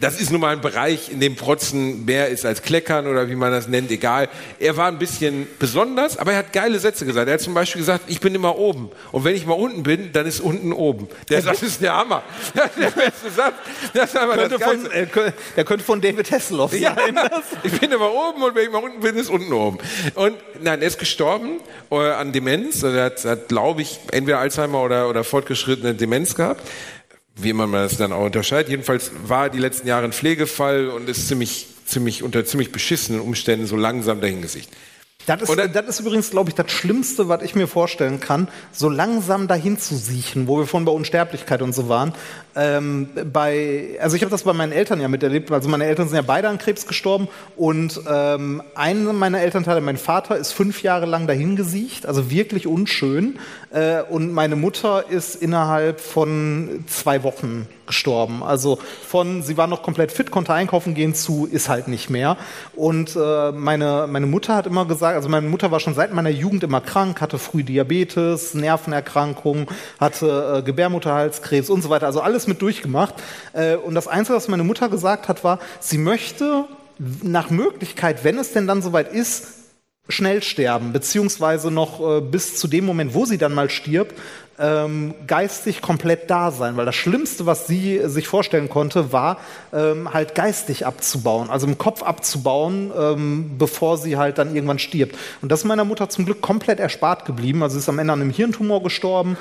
Das 0.01 0.19
ist 0.21 0.31
nun 0.31 0.41
mal 0.41 0.53
ein 0.53 0.61
Bereich, 0.61 1.11
in 1.11 1.21
dem 1.21 1.37
Protzen 1.37 2.05
mehr 2.05 2.29
ist 2.29 2.47
als 2.47 2.63
Kleckern 2.63 3.07
oder 3.07 3.29
wie 3.29 3.35
man 3.35 3.53
das 3.53 3.69
nennt, 3.69 3.91
egal. 3.91 4.29
Er 4.59 4.77
war 4.77 4.89
ein 4.89 4.99
bisschen 4.99 5.47
besonders, 5.59 6.17
aber 6.17 6.33
er 6.33 6.39
hat 6.39 6.53
geile 6.53 6.79
Sätze 6.79 7.05
gesagt. 7.05 7.29
Er 7.29 7.35
hat 7.35 7.41
zum 7.41 7.53
Beispiel 7.53 7.81
gesagt, 7.81 8.05
ich 8.07 8.21
bin 8.21 8.35
immer 8.35 8.57
oben. 8.57 8.91
Und 9.13 9.25
wenn 9.25 9.35
ich 9.35 9.45
mal 9.45 9.55
unten 9.55 9.83
bin, 9.83 10.13
dann 10.13 10.27
ist 10.27 10.41
unten 10.41 10.73
oben. 10.73 11.09
Der 11.29 11.43
Satz 11.43 11.63
ist 11.63 11.83
der 11.83 11.95
Hammer. 11.95 12.23
Das 12.55 12.67
ist 12.77 12.79
der 12.79 12.91
beste 12.91 13.31
Satz. 13.31 13.55
Das 13.93 14.11
ist 14.11 14.17
einfach 14.17 14.37
könnte 14.37 14.59
das 14.59 14.63
von, 14.63 14.91
äh, 14.91 15.07
der 15.57 15.65
könnte 15.65 15.85
von 15.85 16.01
David 16.01 16.31
Hasselhoff 16.31 16.71
sein. 16.71 16.81
Ja, 16.83 16.97
ich 17.63 17.79
bin 17.81 17.91
immer 17.91 18.13
oben 18.13 18.43
und 18.43 18.55
wenn 18.55 18.65
ich 18.65 18.73
mal 18.73 18.83
unten 18.83 19.01
bin, 19.01 19.17
ist 19.17 19.31
unten 19.31 19.53
oben. 19.53 19.79
Und 20.15 20.37
nein, 20.63 20.81
er 20.81 20.89
ist 20.89 20.99
gestorben 20.99 21.61
äh, 21.91 21.97
an 21.97 22.33
Demenz. 22.33 22.85
Also 22.85 22.97
er 22.97 23.05
hat, 23.07 23.25
hat 23.25 23.49
glaube 23.49 23.83
ich, 23.83 23.99
entweder 24.13 24.39
Alzheimer 24.39 24.83
oder, 24.83 25.09
oder 25.09 25.25
fortgeschrittene 25.25 25.95
Demenz 25.95 26.35
gehabt. 26.37 26.63
Wie 27.43 27.53
man 27.53 27.73
das 27.73 27.97
dann 27.97 28.13
auch 28.13 28.25
unterscheidet. 28.25 28.71
Jedenfalls 28.71 29.11
war 29.27 29.51
die 29.51 29.59
letzten 29.59 29.89
Jahre 29.89 30.05
ein 30.05 30.13
Pflegefall 30.13 30.89
und 30.89 31.09
ist 31.09 31.29
ziemlich, 31.29 31.67
ziemlich 31.87 32.23
unter 32.23 32.45
ziemlich 32.45 32.73
beschissenen 32.73 33.21
Umständen 33.21 33.67
so 33.67 33.77
langsam 33.77 34.21
dahingesicht. 34.21 34.71
Das 35.27 35.43
ist, 35.43 35.75
das 35.75 35.87
ist 35.87 36.01
übrigens, 36.01 36.31
glaube 36.31 36.51
ich, 36.51 36.55
das 36.55 36.71
Schlimmste, 36.71 37.29
was 37.29 37.43
ich 37.43 37.55
mir 37.55 37.69
vorstellen 37.69 38.21
kann, 38.21 38.49
so 38.73 38.89
langsam 38.89 39.49
dahin 39.49 39.79
zu 39.79 39.95
siechen, 39.95 40.49
wo 40.49 40.59
wir 40.59 40.67
vorhin 40.67 40.87
bei 40.87 40.93
Unsterblichkeit 40.93 41.63
und 41.63 41.75
so 41.75 41.89
waren. 41.89 42.15
Ähm, 42.57 43.09
bei, 43.33 43.99
also 44.01 44.17
ich 44.17 44.23
habe 44.23 44.31
das 44.31 44.43
bei 44.43 44.53
meinen 44.53 44.73
Eltern 44.73 45.01
ja 45.01 45.09
miterlebt. 45.09 45.53
Also 45.53 45.69
meine 45.69 45.85
Eltern 45.85 46.09
sind 46.09 46.17
ja 46.17 46.23
beide 46.23 46.49
an 46.49 46.59
Krebs 46.59 46.87
gestorben 46.87 47.29
und 47.57 48.01
ähm, 48.11 48.63
einer 48.75 49.13
meiner 49.13 49.41
Elternteile, 49.41 49.81
mein 49.81 49.99
Vater, 49.99 50.37
ist 50.37 50.53
fünf 50.53 50.83
Jahre 50.83 51.07
lang 51.07 51.27
dahin 51.27 51.55
gesiecht, 51.55 52.07
also 52.07 52.31
wirklich 52.31 52.67
unschön. 52.67 53.39
Äh, 53.71 54.03
und 54.03 54.33
meine 54.33 54.57
Mutter 54.57 55.05
ist 55.09 55.37
innerhalb 55.37 56.01
von 56.01 56.85
zwei 56.89 57.23
Wochen 57.23 57.69
gestorben. 57.87 58.43
Also 58.43 58.79
von, 59.07 59.43
sie 59.43 59.57
war 59.57 59.67
noch 59.67 59.83
komplett 59.83 60.13
fit, 60.13 60.31
konnte 60.31 60.55
einkaufen 60.55 60.95
gehen, 60.95 61.15
zu 61.15 61.49
ist 61.51 61.69
halt 61.69 61.89
nicht 61.89 62.09
mehr. 62.09 62.37
Und 62.75 63.17
äh, 63.17 63.53
meine, 63.53 64.07
meine 64.09 64.27
Mutter 64.27 64.55
hat 64.55 64.67
immer 64.67 64.87
gesagt, 64.87 65.10
also 65.15 65.29
meine 65.29 65.49
Mutter 65.49 65.71
war 65.71 65.81
schon 65.81 65.95
seit 65.95 66.13
meiner 66.13 66.31
Jugend 66.31 66.63
immer 66.63 66.81
krank, 66.81 67.21
hatte 67.21 67.39
früh 67.39 67.63
Diabetes, 67.63 68.55
Nervenerkrankungen, 68.55 69.67
hatte 69.99 70.59
äh, 70.59 70.63
Gebärmutterhalskrebs 70.63 71.71
und 71.71 71.83
so 71.83 71.91
weiter, 71.91 72.07
also 72.07 72.21
alles 72.21 72.47
mit 72.47 72.63
durchgemacht. 72.63 73.15
Äh, 73.53 73.77
und 73.77 73.95
das 73.95 74.09
Einzige, 74.09 74.37
was 74.37 74.49
meine 74.49 74.65
Mutter 74.65 74.89
gesagt 74.89 75.29
hat, 75.29 75.45
war, 75.45 75.59
sie 75.81 75.99
möchte 75.99 76.65
nach 77.23 77.51
Möglichkeit, 77.51 78.25
wenn 78.25 78.39
es 78.39 78.53
denn 78.53 78.67
dann 78.67 78.83
soweit 78.83 79.13
ist, 79.13 79.61
schnell 80.09 80.43
sterben, 80.43 80.93
beziehungsweise 80.93 81.71
noch 81.71 82.01
äh, 82.01 82.21
bis 82.21 82.57
zu 82.57 82.69
dem 82.69 82.85
Moment, 82.85 83.15
wo 83.15 83.25
sie 83.25 83.39
dann 83.39 83.55
mal 83.55 83.71
stirbt, 83.71 84.19
ähm, 84.61 85.15
geistig 85.27 85.81
komplett 85.81 86.31
da 86.31 86.51
sein. 86.51 86.77
Weil 86.77 86.87
das 86.87 86.95
Schlimmste, 86.95 87.47
was 87.47 87.67
sie 87.67 88.01
sich 88.05 88.29
vorstellen 88.29 88.69
konnte, 88.69 89.13
war 89.13 89.39
ähm, 89.73 90.13
halt 90.13 90.35
geistig 90.35 90.87
abzubauen, 90.87 91.51
also 91.51 91.67
im 91.67 91.79
Kopf 91.79 92.03
abzubauen, 92.03 92.93
ähm, 92.97 93.53
bevor 93.59 93.97
sie 93.97 94.17
halt 94.17 94.39
dann 94.39 94.55
irgendwann 94.55 94.79
stirbt. 94.79 95.17
Und 95.43 95.51
das 95.51 95.61
ist 95.61 95.65
meiner 95.65 95.85
Mutter 95.85 96.09
zum 96.09 96.27
Glück 96.27 96.41
komplett 96.43 96.81
erspart 96.81 97.25
geblieben. 97.25 97.63
Also 97.63 97.75
sie 97.75 97.81
ist 97.81 97.89
am 97.89 97.99
Ende 97.99 98.13
an 98.13 98.21
einem 98.21 98.31
Hirntumor 98.31 98.83
gestorben, 98.83 99.37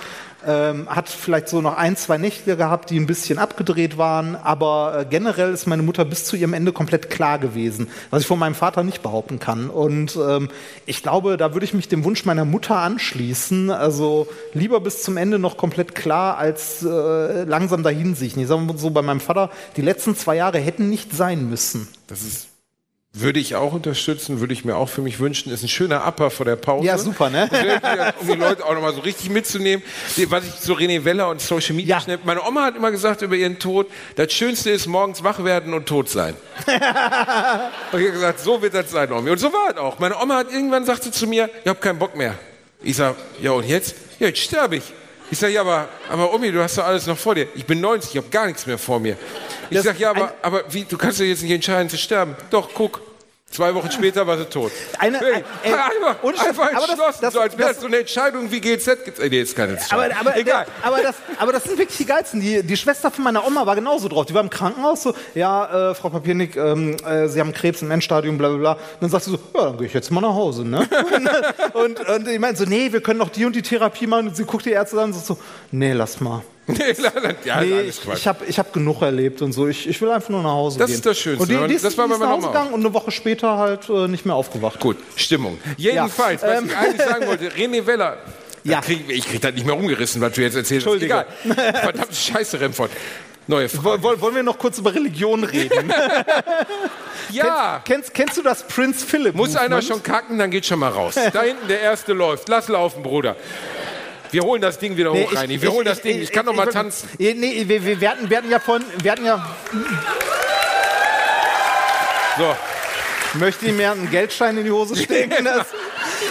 ähm, 0.48 0.88
hat 0.90 1.10
vielleicht 1.10 1.50
so 1.50 1.62
noch 1.62 1.76
ein, 1.76 1.98
zwei 1.98 2.18
Nächte 2.18 2.56
gehabt, 2.56 2.90
die 2.90 3.00
ein 3.00 3.08
bisschen 3.08 3.40
abgedreht 3.40 3.98
waren, 3.98 4.36
aber 4.36 5.00
äh, 5.00 5.06
generell 5.06 5.54
ist 5.54 5.68
meine 5.68 5.84
Mutter 5.84 6.06
bis 6.06 6.26
zu 6.26 6.38
ihrem 6.38 6.54
Ende 6.54 6.72
komplett 6.72 7.10
klar 7.10 7.40
gewesen, 7.40 7.88
was 8.10 8.22
ich 8.22 8.28
von 8.28 8.40
meinem 8.40 8.56
Vater 8.56 8.84
nicht 8.84 9.02
behaupten 9.02 9.40
kann. 9.40 9.70
Und 9.70 10.16
ähm, 10.16 10.50
ich 10.86 11.04
glaube, 11.04 11.36
da 11.36 11.54
würde 11.54 11.66
ich 11.66 11.74
mich 11.74 11.90
dem 11.90 12.06
Wunsch 12.06 12.26
meiner 12.26 12.46
Mutter 12.46 12.78
anschließen. 12.78 13.70
Also 13.70 14.28
lieber 14.54 14.80
bis 14.80 15.04
zum 15.10 15.18
Ende 15.18 15.40
noch 15.40 15.58
komplett 15.58 15.96
klar, 15.96 16.38
als 16.38 16.84
äh, 16.84 17.44
langsam 17.44 17.82
dahin 17.82 18.14
sich. 18.14 18.38
Ich 18.38 18.48
sage 18.48 18.62
mal 18.62 18.78
so, 18.78 18.92
bei 18.92 19.02
meinem 19.02 19.22
Vater, 19.22 19.50
die 19.76 19.82
letzten 19.82 20.16
zwei 20.16 20.36
Jahre 20.36 20.60
hätten 20.60 20.88
nicht 20.88 21.14
sein 21.16 21.50
müssen. 21.50 21.88
Das 22.06 22.22
ist, 22.22 22.50
würde 23.12 23.40
ich 23.40 23.56
auch 23.56 23.74
unterstützen, 23.74 24.40
würde 24.40 24.54
ich 24.54 24.66
mir 24.66 24.76
auch 24.76 24.88
für 24.88 25.02
mich 25.02 25.20
wünschen. 25.20 25.52
Ist 25.52 25.64
ein 25.64 25.68
schöner 25.68 26.06
Upper 26.06 26.30
vor 26.30 26.46
der 26.46 26.58
Pause. 26.58 26.86
Ja, 26.86 27.00
super, 27.00 27.32
ne? 27.32 27.50
um 28.22 28.28
die 28.28 28.36
Leute 28.36 28.64
auch 28.64 28.76
nochmal 28.76 28.94
so 28.94 29.00
richtig 29.00 29.32
mitzunehmen. 29.32 29.84
Was 30.28 30.46
ich 30.46 30.54
so 30.60 30.76
René 30.76 31.04
Weller 31.06 31.28
und 31.30 31.42
Social 31.42 31.76
Media 31.76 31.96
Ja. 31.96 32.02
schnell. 32.02 32.20
Meine 32.24 32.44
Oma 32.48 32.66
hat 32.66 32.76
immer 32.76 32.92
gesagt 32.92 33.24
über 33.24 33.36
ihren 33.36 33.58
Tod, 33.58 33.88
das 34.16 34.32
Schönste 34.32 34.70
ist 34.70 34.86
morgens 34.86 35.24
wach 35.24 35.44
werden 35.44 35.74
und 35.74 35.88
tot 35.88 36.08
sein. 36.08 36.36
und 36.68 38.00
ich 38.00 38.06
habe 38.06 38.12
gesagt, 38.12 38.42
so 38.42 38.62
wird 38.62 38.76
das 38.76 38.92
sein, 38.92 39.12
Omi. 39.12 39.32
Und 39.32 39.40
so 39.40 39.52
war 39.52 39.72
es 39.72 39.78
auch. 39.78 39.98
Meine 39.98 40.16
Oma 40.22 40.36
hat 40.36 40.52
irgendwann 40.52 40.86
sagte 40.86 41.10
zu 41.10 41.26
mir, 41.26 41.50
ich 41.64 41.68
habe 41.68 41.80
keinen 41.80 41.98
Bock 41.98 42.16
mehr. 42.16 42.36
Ich 42.84 42.96
sag, 42.96 43.16
ja 43.42 43.52
und 43.54 43.66
jetzt? 43.66 43.96
Ja, 44.20 44.28
jetzt 44.28 44.40
sterbe 44.40 44.76
ich. 44.78 44.84
Ich 45.32 45.38
sag, 45.38 45.52
ja, 45.52 45.62
aber, 45.62 45.88
aber 46.10 46.34
Omi, 46.34 46.52
du 46.52 46.62
hast 46.62 46.78
doch 46.78 46.86
alles 46.86 47.06
noch 47.06 47.18
vor 47.18 47.36
dir. 47.36 47.48
Ich 47.56 47.66
bin 47.66 47.80
90, 47.82 48.12
ich 48.12 48.18
habe 48.18 48.30
gar 48.30 48.48
nichts 48.48 48.66
mehr 48.66 48.78
vor 48.78 49.00
mir. 49.00 49.16
Ich 49.70 49.78
Das- 49.78 49.86
sag, 49.86 50.00
ja, 50.00 50.10
aber, 50.10 50.34
aber 50.42 50.64
wie, 50.70 50.84
du 50.86 50.98
kannst 50.98 51.20
doch 51.20 51.26
jetzt 51.26 51.44
nicht 51.44 51.52
entscheiden 51.52 51.90
zu 51.90 51.98
sterben. 51.98 52.36
Doch, 52.50 52.70
guck. 52.74 53.02
Zwei 53.52 53.74
Wochen 53.74 53.90
später 53.90 54.28
war 54.28 54.38
sie 54.38 54.46
tot. 54.46 54.72
Eine- 55.00 55.18
ein- 55.20 55.44
ey, 55.64 55.74
einfach 55.74 56.18
Scheiß, 56.24 56.48
einfach 56.48 56.64
aber 56.68 56.76
das- 56.82 56.90
entschlossen, 56.90 57.18
das- 57.22 57.34
so 57.34 57.40
als 57.40 57.58
wäre 57.58 57.72
es 57.72 57.80
so 57.82 57.88
eine 57.88 57.98
Entscheidung 57.98 58.52
wie 58.52 58.62
GZ. 58.62 59.20
Nee, 59.30 59.42
ist 59.42 59.56
keine 59.56 59.74
Aber, 59.90 60.06
Entscheidung. 60.06 60.18
aber, 60.20 60.38
Egal. 60.38 60.66
aber, 60.84 61.02
das, 61.02 61.16
aber 61.40 61.52
das 61.54 61.64
sind 61.64 61.78
wirklich 61.80 61.98
die 61.98 62.06
geilsten. 62.06 62.40
Die, 62.42 62.62
die 62.62 62.78
Schwester 62.78 63.10
von 63.10 63.24
meiner 63.24 63.46
Oma 63.46 63.66
war 63.66 63.76
genauso 63.76 64.08
drauf. 64.08 64.28
Die 64.28 64.34
war 64.36 64.44
im 64.44 64.52
Krankenhaus 64.52 65.02
so, 65.02 65.16
ja, 65.34 65.92
äh, 65.92 65.96
Frau 65.96 66.10
Papiernick, 66.10 66.56
ähm, 66.58 66.96
äh, 67.06 67.28
Sie 67.28 67.40
haben 67.40 67.52
Krebs 67.52 67.82
im 67.82 67.90
Endstadium, 67.90 68.38
bla 68.38 68.50
bla 68.50 68.58
bla. 68.58 68.72
Und 68.74 68.80
dann 69.02 69.10
sagt 69.10 69.24
sie 69.26 69.32
so, 69.32 69.40
ja, 69.56 69.64
dann 69.66 69.78
gehe 69.78 69.88
ich 69.88 69.94
jetzt 69.94 70.12
mal 70.12 70.22
nach 70.22 70.36
Hause. 70.36 70.64
Ne? 70.64 70.88
und, 71.74 72.00
und 72.08 72.28
ich 72.28 72.40
meine 72.40 72.56
so, 72.56 72.66
nee, 72.66 72.92
wir 72.92 73.02
können 73.02 73.18
noch 73.20 73.30
die 73.30 73.46
und 73.46 73.56
die 73.56 73.64
Therapie 73.64 74.06
machen. 74.06 74.28
Und 74.28 74.36
sie 74.38 74.44
guckt 74.46 74.66
die 74.66 74.72
Ärzte 74.72 74.98
an 74.98 75.06
und 75.06 75.14
sagt 75.14 75.26
so, 75.26 75.38
nee, 75.72 75.94
lass 75.94 76.22
mal. 76.22 76.44
Nee, 76.78 76.96
ja, 77.46 77.62
Nee, 77.62 77.74
alles 77.74 78.00
ich, 78.04 78.14
ich 78.14 78.28
habe 78.28 78.46
ich 78.46 78.60
hab 78.60 78.72
genug 78.74 79.02
erlebt 79.02 79.42
und 79.42 79.52
so. 79.54 79.68
Ich, 79.68 79.88
ich 79.88 80.00
will 80.02 80.10
einfach 80.12 80.30
nur 80.30 80.42
nach 80.44 80.52
Hause 80.52 80.80
Das 80.80 80.88
gehen. 80.88 80.96
ist 80.96 81.06
das 81.06 81.18
Schönste. 81.20 81.44
Und 81.44 81.50
die, 81.50 81.56
Und 81.56 81.68
die 81.70 81.76
ist, 81.76 81.84
das 81.86 81.98
war 81.98 82.08
die 82.08 82.14
ist 82.14 82.20
nach 82.20 82.30
Hause 82.30 82.48
gegangen 82.48 82.74
und 82.74 82.80
eine 82.86 82.94
Woche 82.94 83.12
später 83.12 83.58
halt 83.58 83.90
äh, 83.90 84.08
nicht 84.08 84.26
mehr 84.26 84.36
aufgewacht. 84.36 84.80
Gut, 84.80 84.98
Stimmung. 85.16 85.58
Jedenfalls, 85.78 86.42
was 86.44 86.60
ähm. 86.60 86.68
ich 86.70 86.78
eigentlich 86.78 87.02
sagen 87.02 87.28
wollte, 87.28 87.50
René 87.50 87.86
Weller. 87.86 88.18
Ja. 88.64 88.74
Ja. 88.74 88.82
Krieg, 88.82 89.06
ich 89.10 89.26
krieg 89.28 89.42
das 89.42 89.54
nicht 89.54 89.66
mehr 89.66 89.76
umgerissen, 89.78 90.22
was 90.22 90.34
du 90.34 90.42
jetzt 90.42 90.56
erzählst. 90.56 90.86
Entschuldige. 90.86 91.26
Egal. 91.46 91.74
Verdammte 91.82 92.14
Scheiße, 92.16 92.60
Remford. 92.60 92.92
Neue 93.48 93.68
Frage. 93.70 94.04
Woll- 94.04 94.22
Wollen 94.22 94.36
wir 94.36 94.44
noch 94.44 94.60
kurz 94.60 94.78
über 94.78 94.94
Religion 94.94 95.44
reden? 95.44 95.92
Ja. 97.32 97.82
kennst, 97.86 98.14
kennst 98.14 98.38
du 98.38 98.42
das 98.42 98.64
Prince 98.64 99.06
Philip? 99.06 99.36
Muss 99.36 99.56
einer 99.56 99.82
schon 99.82 100.02
kacken, 100.02 100.40
dann 100.40 100.50
geht 100.50 100.66
schon 100.66 100.80
mal 100.80 100.90
raus. 100.90 101.16
Da 101.32 101.44
hinten 101.44 101.68
der 101.68 101.80
erste 101.82 102.14
läuft. 102.14 102.50
Lass 102.50 102.68
laufen, 102.68 103.04
Bruder. 103.04 103.36
Wir 104.32 104.44
holen 104.44 104.62
das 104.62 104.78
Ding 104.80 104.96
wieder 104.98 105.12
Nee, 105.12 105.26
hoch, 105.26 105.36
Reini. 105.36 105.62
Wir 105.62 105.72
holen 105.72 105.86
das 105.86 106.02
Ding. 106.02 106.22
Ich 106.22 106.32
kann 106.32 106.46
noch 106.46 106.54
mal 106.54 106.68
tanzen. 106.68 107.10
Nee, 107.18 107.64
wir, 107.68 107.86
wir, 107.86 108.00
wir, 108.02 108.10
hatten, 108.12 108.30
wir 108.30 108.38
hatten 108.38 108.50
ja 108.52 108.60
von, 108.60 108.84
wir 109.02 109.12
hatten 109.12 109.26
ja, 109.26 109.56
So. 112.38 112.56
möchte 113.34 113.66
ich 113.66 113.74
mir 113.74 113.92
einen 113.92 114.10
Geldschein 114.10 114.58
in 114.58 114.64
die 114.66 114.72
Hose 114.72 114.96
stecken? 114.96 115.46
Das, 115.50 115.68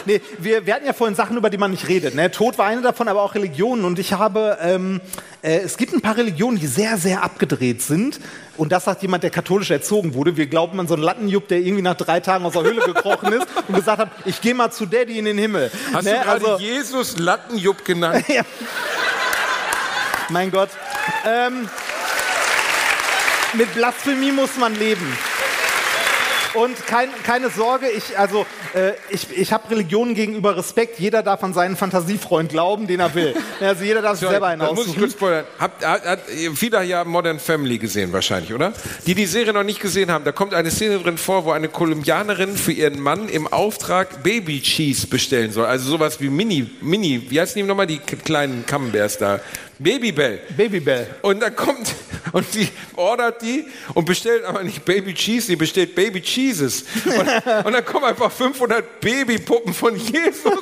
nee, 0.07 0.21
wir, 0.39 0.67
wir 0.67 0.75
hatten 0.75 0.87
ja 0.87 0.93
vorhin 0.93 1.15
Sachen, 1.17 1.37
über 1.37 1.51
die 1.51 1.59
man 1.59 1.71
nicht 1.71 1.89
redet. 1.89 2.15
Ne? 2.15 2.31
Tod 2.31 2.59
war 2.59 2.67
eine 2.67 2.83
davon, 2.83 3.09
aber 3.09 3.23
auch 3.23 3.35
Religionen. 3.35 3.85
Und 3.85 3.99
ich 3.99 4.13
habe, 4.13 4.59
ähm, 4.63 5.01
äh, 5.43 5.59
es 5.59 5.77
gibt 5.77 5.93
ein 5.93 6.01
paar 6.01 6.17
Religionen, 6.17 6.59
die 6.59 6.67
sehr, 6.67 6.97
sehr 6.99 7.23
abgedreht 7.23 7.83
sind. 7.83 8.21
Und 8.57 8.73
das 8.73 8.85
sagt 8.85 9.03
jemand, 9.03 9.23
der 9.23 9.31
katholisch 9.31 9.71
erzogen 9.71 10.15
wurde. 10.15 10.37
Wir 10.37 10.47
glauben 10.47 10.79
an 10.81 10.89
so 10.89 10.95
einen 10.95 11.03
Lattenjupp, 11.05 11.47
der 11.49 11.59
irgendwie 11.59 11.83
nach 11.83 11.95
drei 11.97 12.21
Tagen 12.21 12.45
aus 12.45 12.55
der 12.55 12.63
Höhle 12.65 12.81
gekrochen 12.85 13.33
ist 13.33 13.47
und 13.69 13.75
gesagt 13.77 13.99
hat, 14.01 14.11
ich 14.25 14.41
gehe 14.41 14.55
mal 14.55 14.71
zu 14.71 14.85
Daddy 14.87 15.19
in 15.19 15.25
den 15.27 15.39
Himmel. 15.39 15.71
Hast 15.93 16.05
Ne? 16.05 16.13
du 16.15 16.17
gerade 16.25 16.31
Also- 16.47 16.59
Jesus 16.59 17.17
Lattenjupp 17.19 17.85
genannt? 17.85 18.25
Ja. 18.29 18.43
Mein 20.31 20.51
Gott. 20.51 20.69
Ähm, 21.27 21.69
mit 23.55 23.73
Blasphemie 23.75 24.33
muss 24.33 24.57
man 24.59 24.75
leben. 24.75 25.07
Und 26.55 26.87
kein, 26.87 27.09
keine 27.25 27.51
Sorge, 27.51 27.89
ich, 27.89 28.19
also, 28.19 28.47
äh, 28.75 28.93
ich, 29.11 29.27
ich 29.37 29.53
habe 29.53 29.71
Religionen 29.71 30.15
gegenüber 30.15 30.57
Respekt. 30.57 30.99
Jeder 30.99 31.23
darf 31.23 31.43
an 31.43 31.55
seinen 31.55 31.77
Fantasiefreund 31.77 32.51
glauben, 32.51 32.87
den 32.87 33.01
er 33.01 33.15
will. 33.15 33.35
Also 33.61 33.85
jeder 33.85 34.03
darf 34.03 34.19
sich 34.19 34.29
selber 34.29 34.47
einen 34.47 34.61
das 34.61 34.71
muss 34.71 34.81
ich 34.81 34.91
aussuchen. 34.91 35.01
kurz 35.01 35.13
spoilern. 35.13 35.45
Habt, 35.59 35.85
hat, 35.85 36.07
hat, 36.07 36.21
viele 36.55 36.83
ja 36.85 37.05
Modern 37.05 37.41
Family 37.41 37.79
gesehen 37.79 38.13
wahrscheinlich, 38.13 38.55
oder? 38.55 38.73
Die 39.05 39.15
die 39.15 39.27
Serie 39.27 39.53
noch 39.53 39.65
nicht 39.65 39.81
gesehen 39.81 40.11
haben, 40.11 40.25
da 40.25 40.33
kommt 40.33 40.55
eine 40.55 40.71
Szene 40.71 40.99
drin 40.99 41.19
vor, 41.19 41.45
wo 41.45 41.51
eine 41.51 41.69
Kolumbianerin 41.69 42.57
für 42.57 42.73
ihren 42.73 43.01
Mann 43.01 43.29
im 43.29 43.47
Auftrag 43.49 44.23
Baby 44.23 44.61
Cheese 44.61 45.09
bestellen 45.09 45.51
soll. 45.51 45.67
Also 45.67 45.91
sowas 45.91 46.21
wie 46.21 46.29
Mini, 46.29 46.71
Mini, 46.81 47.27
wie 47.29 47.41
heißen 47.41 47.57
die 47.57 47.63
nochmal, 47.65 47.87
die 47.87 47.99
kleinen 47.99 48.65
Camemberts 48.65 49.19
da? 49.19 49.41
Babybell. 49.79 50.41
Babybell. 50.57 51.07
Und 51.23 51.41
dann 51.41 51.55
kommt, 51.55 51.95
Und 52.33 52.47
die 52.55 52.69
ordert 52.97 53.43
die 53.43 53.67
und 53.95 54.05
bestellt 54.05 54.45
aber 54.45 54.63
nicht 54.63 54.85
Baby 54.85 55.15
Cheese, 55.15 55.47
sie 55.49 55.57
bestellt 55.57 55.95
Baby 55.95 56.21
Cheeses. 56.21 56.85
Und, 57.05 57.67
und 57.67 57.73
dann 57.73 57.85
kommen 57.85 58.05
einfach 58.05 58.31
500 58.31 59.01
Babypuppen 59.01 59.75
von 59.75 59.97
Jesus. 59.97 60.59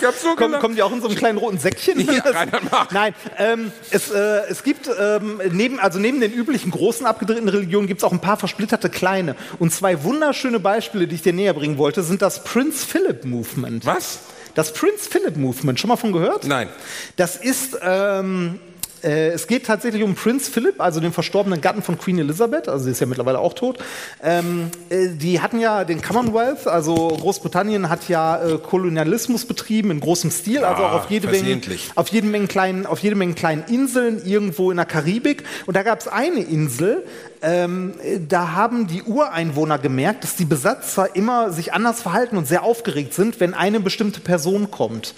Ich 0.00 0.06
hab 0.06 0.14
so 0.14 0.28
Kommen, 0.28 0.38
gelacht. 0.38 0.60
kommen 0.60 0.74
die 0.76 0.82
auch 0.82 0.92
in 0.92 1.00
so 1.00 1.08
einem 1.08 1.16
kleinen 1.16 1.38
roten 1.38 1.58
Säckchen? 1.58 2.00
Ja. 2.00 2.22
Nein, 2.90 3.14
ähm, 3.38 3.72
es, 3.90 4.10
äh, 4.10 4.42
es 4.48 4.62
gibt 4.62 4.88
ähm, 4.98 5.40
neben, 5.52 5.78
also 5.78 5.98
neben 5.98 6.20
den 6.20 6.32
üblichen 6.32 6.70
großen 6.70 7.04
abgedrehten 7.04 7.48
Religionen 7.48 7.86
gibt 7.86 8.00
es 8.00 8.04
auch 8.04 8.12
ein 8.12 8.20
paar 8.20 8.36
versplitterte 8.38 8.88
kleine. 8.88 9.36
Und 9.58 9.72
zwei 9.72 10.02
wunderschöne 10.02 10.58
Beispiele, 10.58 11.06
die 11.06 11.16
ich 11.16 11.22
dir 11.22 11.32
näher 11.34 11.52
bringen 11.52 11.76
wollte, 11.76 12.02
sind 12.02 12.22
das 12.22 12.44
Prince 12.44 12.86
Philip 12.86 13.24
Movement. 13.24 13.84
Was? 13.84 14.20
Das 14.54 14.72
Prince 14.72 15.08
Philip 15.08 15.36
Movement, 15.36 15.78
schon 15.78 15.88
mal 15.88 15.96
von 15.96 16.12
gehört? 16.12 16.44
Nein. 16.44 16.68
Das 17.16 17.36
ist, 17.36 17.78
ähm, 17.82 18.58
äh, 19.02 19.28
es 19.28 19.46
geht 19.46 19.66
tatsächlich 19.66 20.02
um 20.02 20.14
Prince 20.14 20.50
Philip, 20.50 20.80
also 20.80 21.00
den 21.00 21.12
verstorbenen 21.12 21.60
Gatten 21.60 21.82
von 21.82 21.98
Queen 21.98 22.18
Elizabeth, 22.18 22.68
also 22.68 22.84
sie 22.84 22.90
ist 22.90 23.00
ja 23.00 23.06
mittlerweile 23.06 23.38
auch 23.38 23.54
tot. 23.54 23.78
Ähm, 24.22 24.70
äh, 24.88 25.08
die 25.08 25.40
hatten 25.40 25.60
ja 25.60 25.84
den 25.84 26.02
Commonwealth, 26.02 26.66
also 26.66 27.08
Großbritannien 27.08 27.88
hat 27.88 28.08
ja 28.08 28.42
äh, 28.42 28.58
Kolonialismus 28.58 29.44
betrieben 29.44 29.90
in 29.90 30.00
großem 30.00 30.30
Stil, 30.30 30.64
also 30.64 30.82
auch 30.84 30.92
auf 30.92 31.10
jede, 31.10 31.28
Menge, 31.28 31.60
auf, 31.94 32.08
jede 32.08 32.26
Menge 32.26 32.46
kleinen, 32.46 32.86
auf 32.86 33.00
jede 33.00 33.16
Menge 33.16 33.34
kleinen 33.34 33.64
Inseln 33.68 34.22
irgendwo 34.24 34.70
in 34.70 34.76
der 34.76 34.86
Karibik. 34.86 35.44
Und 35.66 35.76
da 35.76 35.82
gab 35.82 36.00
es 36.00 36.08
eine 36.08 36.40
Insel, 36.40 37.04
ähm, 37.42 37.94
da 38.28 38.52
haben 38.52 38.86
die 38.86 39.02
Ureinwohner 39.02 39.78
gemerkt, 39.78 40.24
dass 40.24 40.36
die 40.36 40.44
Besatzer 40.44 41.14
immer 41.16 41.52
sich 41.52 41.72
anders 41.72 42.02
verhalten 42.02 42.36
und 42.36 42.46
sehr 42.46 42.62
aufgeregt 42.62 43.14
sind, 43.14 43.40
wenn 43.40 43.54
eine 43.54 43.80
bestimmte 43.80 44.20
Person 44.20 44.70
kommt. 44.70 45.14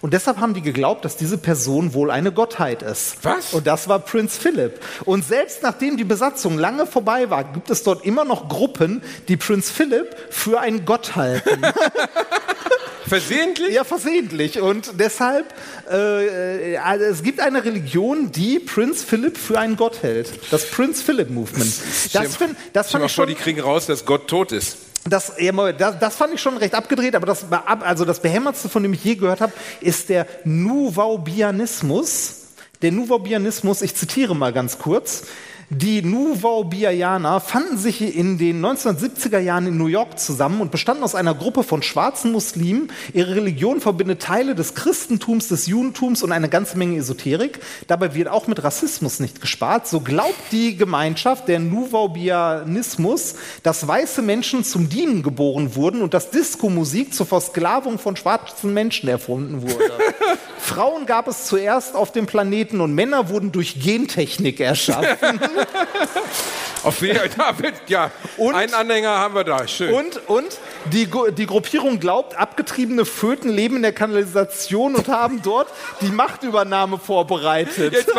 Und 0.00 0.12
deshalb 0.12 0.38
haben 0.38 0.54
die 0.54 0.62
geglaubt, 0.62 1.04
dass 1.04 1.16
diese 1.16 1.38
Person 1.38 1.94
wohl 1.94 2.10
eine 2.10 2.32
Gottheit 2.32 2.82
ist. 2.82 3.16
Was? 3.22 3.54
Und 3.54 3.66
das 3.66 3.88
war 3.88 3.98
Prinz 3.98 4.36
Philip. 4.36 4.78
Und 5.04 5.24
selbst 5.24 5.62
nachdem 5.62 5.96
die 5.96 6.04
Besatzung 6.04 6.58
lange 6.58 6.86
vorbei 6.86 7.30
war, 7.30 7.44
gibt 7.44 7.70
es 7.70 7.82
dort 7.82 8.04
immer 8.04 8.24
noch 8.24 8.48
Gruppen, 8.48 9.02
die 9.28 9.36
Prinz 9.36 9.70
Philip 9.70 10.14
für 10.30 10.60
einen 10.60 10.84
Gott 10.84 11.16
halten. 11.16 11.62
Versehentlich? 13.06 13.72
ja, 13.72 13.84
versehentlich. 13.84 14.60
Und 14.60 14.98
deshalb, 14.98 15.46
äh, 15.90 16.76
also 16.78 17.04
es 17.04 17.22
gibt 17.22 17.40
eine 17.40 17.64
Religion, 17.64 18.32
die 18.32 18.58
Prinz 18.58 19.04
Philip 19.04 19.38
für 19.38 19.58
einen 19.58 19.76
Gott 19.76 20.02
hält. 20.02 20.32
Das 20.50 20.68
Prince 20.70 21.04
Philip 21.04 21.30
Movement. 21.30 21.72
Das, 22.12 22.36
find, 22.36 22.56
das 22.72 22.90
fand 22.90 23.04
ich 23.04 23.12
vor, 23.12 23.24
schon... 23.24 23.28
die 23.28 23.34
kriegen 23.34 23.60
raus, 23.60 23.86
dass 23.86 24.04
Gott 24.04 24.28
tot 24.28 24.52
ist. 24.52 24.78
Das, 25.08 25.32
ja, 25.38 25.52
das, 25.52 26.16
fand 26.16 26.34
ich 26.34 26.40
schon 26.40 26.56
recht 26.56 26.74
abgedreht, 26.74 27.14
aber 27.14 27.26
das, 27.26 27.46
also 27.50 28.04
das 28.04 28.20
Behämmertste, 28.20 28.68
von 28.68 28.82
dem 28.82 28.92
ich 28.92 29.04
je 29.04 29.14
gehört 29.14 29.40
habe, 29.40 29.52
ist 29.80 30.08
der 30.08 30.26
Nuwaubianismus. 30.44 32.42
Der 32.82 32.92
Nuwaubianismus, 32.92 33.82
ich 33.82 33.94
zitiere 33.94 34.34
mal 34.34 34.52
ganz 34.52 34.78
kurz. 34.78 35.24
Die 35.70 36.00
Nuwaubianer 36.00 37.40
fanden 37.40 37.76
sich 37.76 38.16
in 38.16 38.38
den 38.38 38.64
1970er 38.64 39.40
Jahren 39.40 39.66
in 39.66 39.76
New 39.76 39.88
York 39.88 40.16
zusammen 40.16 40.60
und 40.60 40.70
bestanden 40.70 41.02
aus 41.02 41.16
einer 41.16 41.34
Gruppe 41.34 41.64
von 41.64 41.82
schwarzen 41.82 42.30
Muslimen. 42.30 42.92
Ihre 43.12 43.34
Religion 43.34 43.80
verbindet 43.80 44.22
Teile 44.22 44.54
des 44.54 44.76
Christentums, 44.76 45.48
des 45.48 45.66
Judentums 45.66 46.22
und 46.22 46.30
eine 46.30 46.48
ganze 46.48 46.78
Menge 46.78 46.98
Esoterik. 46.98 47.58
Dabei 47.88 48.14
wird 48.14 48.28
auch 48.28 48.46
mit 48.46 48.62
Rassismus 48.62 49.18
nicht 49.18 49.40
gespart. 49.40 49.88
So 49.88 49.98
glaubt 49.98 50.36
die 50.52 50.76
Gemeinschaft, 50.76 51.48
der 51.48 51.58
Nuwaubianismus, 51.58 53.34
dass 53.64 53.88
weiße 53.88 54.22
Menschen 54.22 54.62
zum 54.62 54.88
Dienen 54.88 55.24
geboren 55.24 55.74
wurden 55.74 56.00
und 56.00 56.14
dass 56.14 56.30
Disco-Musik 56.30 57.12
zur 57.12 57.26
Versklavung 57.26 57.98
von 57.98 58.14
schwarzen 58.14 58.72
Menschen 58.72 59.08
erfunden 59.08 59.62
wurde. 59.62 59.90
Frauen 60.58 61.06
gab 61.06 61.26
es 61.26 61.46
zuerst 61.46 61.96
auf 61.96 62.12
dem 62.12 62.26
Planeten 62.26 62.80
und 62.80 62.94
Männer 62.94 63.30
wurden 63.30 63.50
durch 63.50 63.80
Gentechnik 63.80 64.60
erschaffen. 64.60 65.40
Auf 66.82 67.00
jeden 67.00 67.30
David, 67.38 67.74
ja. 67.88 68.10
Und- 68.36 68.54
einen 68.54 68.74
Anhänger 68.74 69.10
haben 69.18 69.34
wir 69.34 69.44
da. 69.44 69.66
Schön. 69.66 69.92
Und, 69.92 70.28
und 70.28 70.46
die, 70.86 71.08
die 71.32 71.46
Gruppierung 71.46 71.98
glaubt, 71.98 72.36
abgetriebene 72.36 73.04
Föten 73.04 73.48
leben 73.50 73.76
in 73.76 73.82
der 73.82 73.92
Kanalisation 73.92 74.94
und 74.94 75.08
haben 75.08 75.42
dort 75.42 75.68
die 76.00 76.10
Machtübernahme 76.10 76.98
vorbereitet. 76.98 77.92
jetzt, 77.92 78.12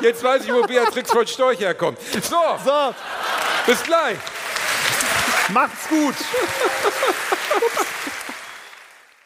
jetzt 0.00 0.22
weiß 0.22 0.44
ich, 0.44 0.52
wo 0.52 0.62
Beatrix 0.62 1.10
von 1.10 1.26
Storch 1.26 1.58
herkommt. 1.60 1.98
So, 2.22 2.36
So, 2.64 2.94
bis 3.66 3.82
gleich. 3.82 4.16
macht's 5.48 5.88
gut. 5.88 6.14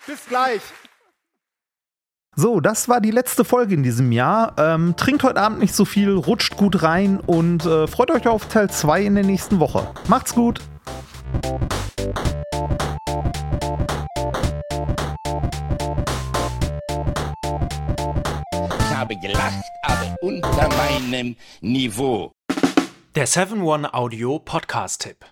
Bis 0.07 0.19
gleich. 0.29 0.61
So, 2.39 2.61
das 2.61 2.87
war 2.87 3.01
die 3.01 3.13
letzte 3.13 3.47
Folge 3.47 3.73
in 3.73 3.83
diesem 3.83 4.13
Jahr. 4.13 4.53
Ähm, 4.59 4.95
trinkt 4.95 5.23
heute 5.23 5.41
Abend 5.41 5.59
nicht 5.59 5.75
so 5.75 5.87
viel, 5.87 6.11
rutscht 6.11 6.59
gut 6.59 6.83
rein 6.83 7.19
und 7.19 7.65
äh, 7.65 7.87
freut 7.87 8.11
euch 8.11 8.29
auf 8.29 8.47
Teil 8.49 8.69
2 8.69 9.05
in 9.05 9.15
der 9.15 9.25
nächsten 9.25 9.59
Woche. 9.59 9.89
Macht's 10.07 10.35
gut! 10.35 10.61
Ich 18.81 18.95
habe 18.95 19.17
gelacht, 19.17 19.65
aber 19.83 20.17
unter 20.21 20.69
meinem 20.77 21.37
Niveau. 21.63 22.33
Der 23.15 23.27
7-One 23.27 23.95
Audio 23.95 24.39
Podcast-Tipp. 24.41 25.25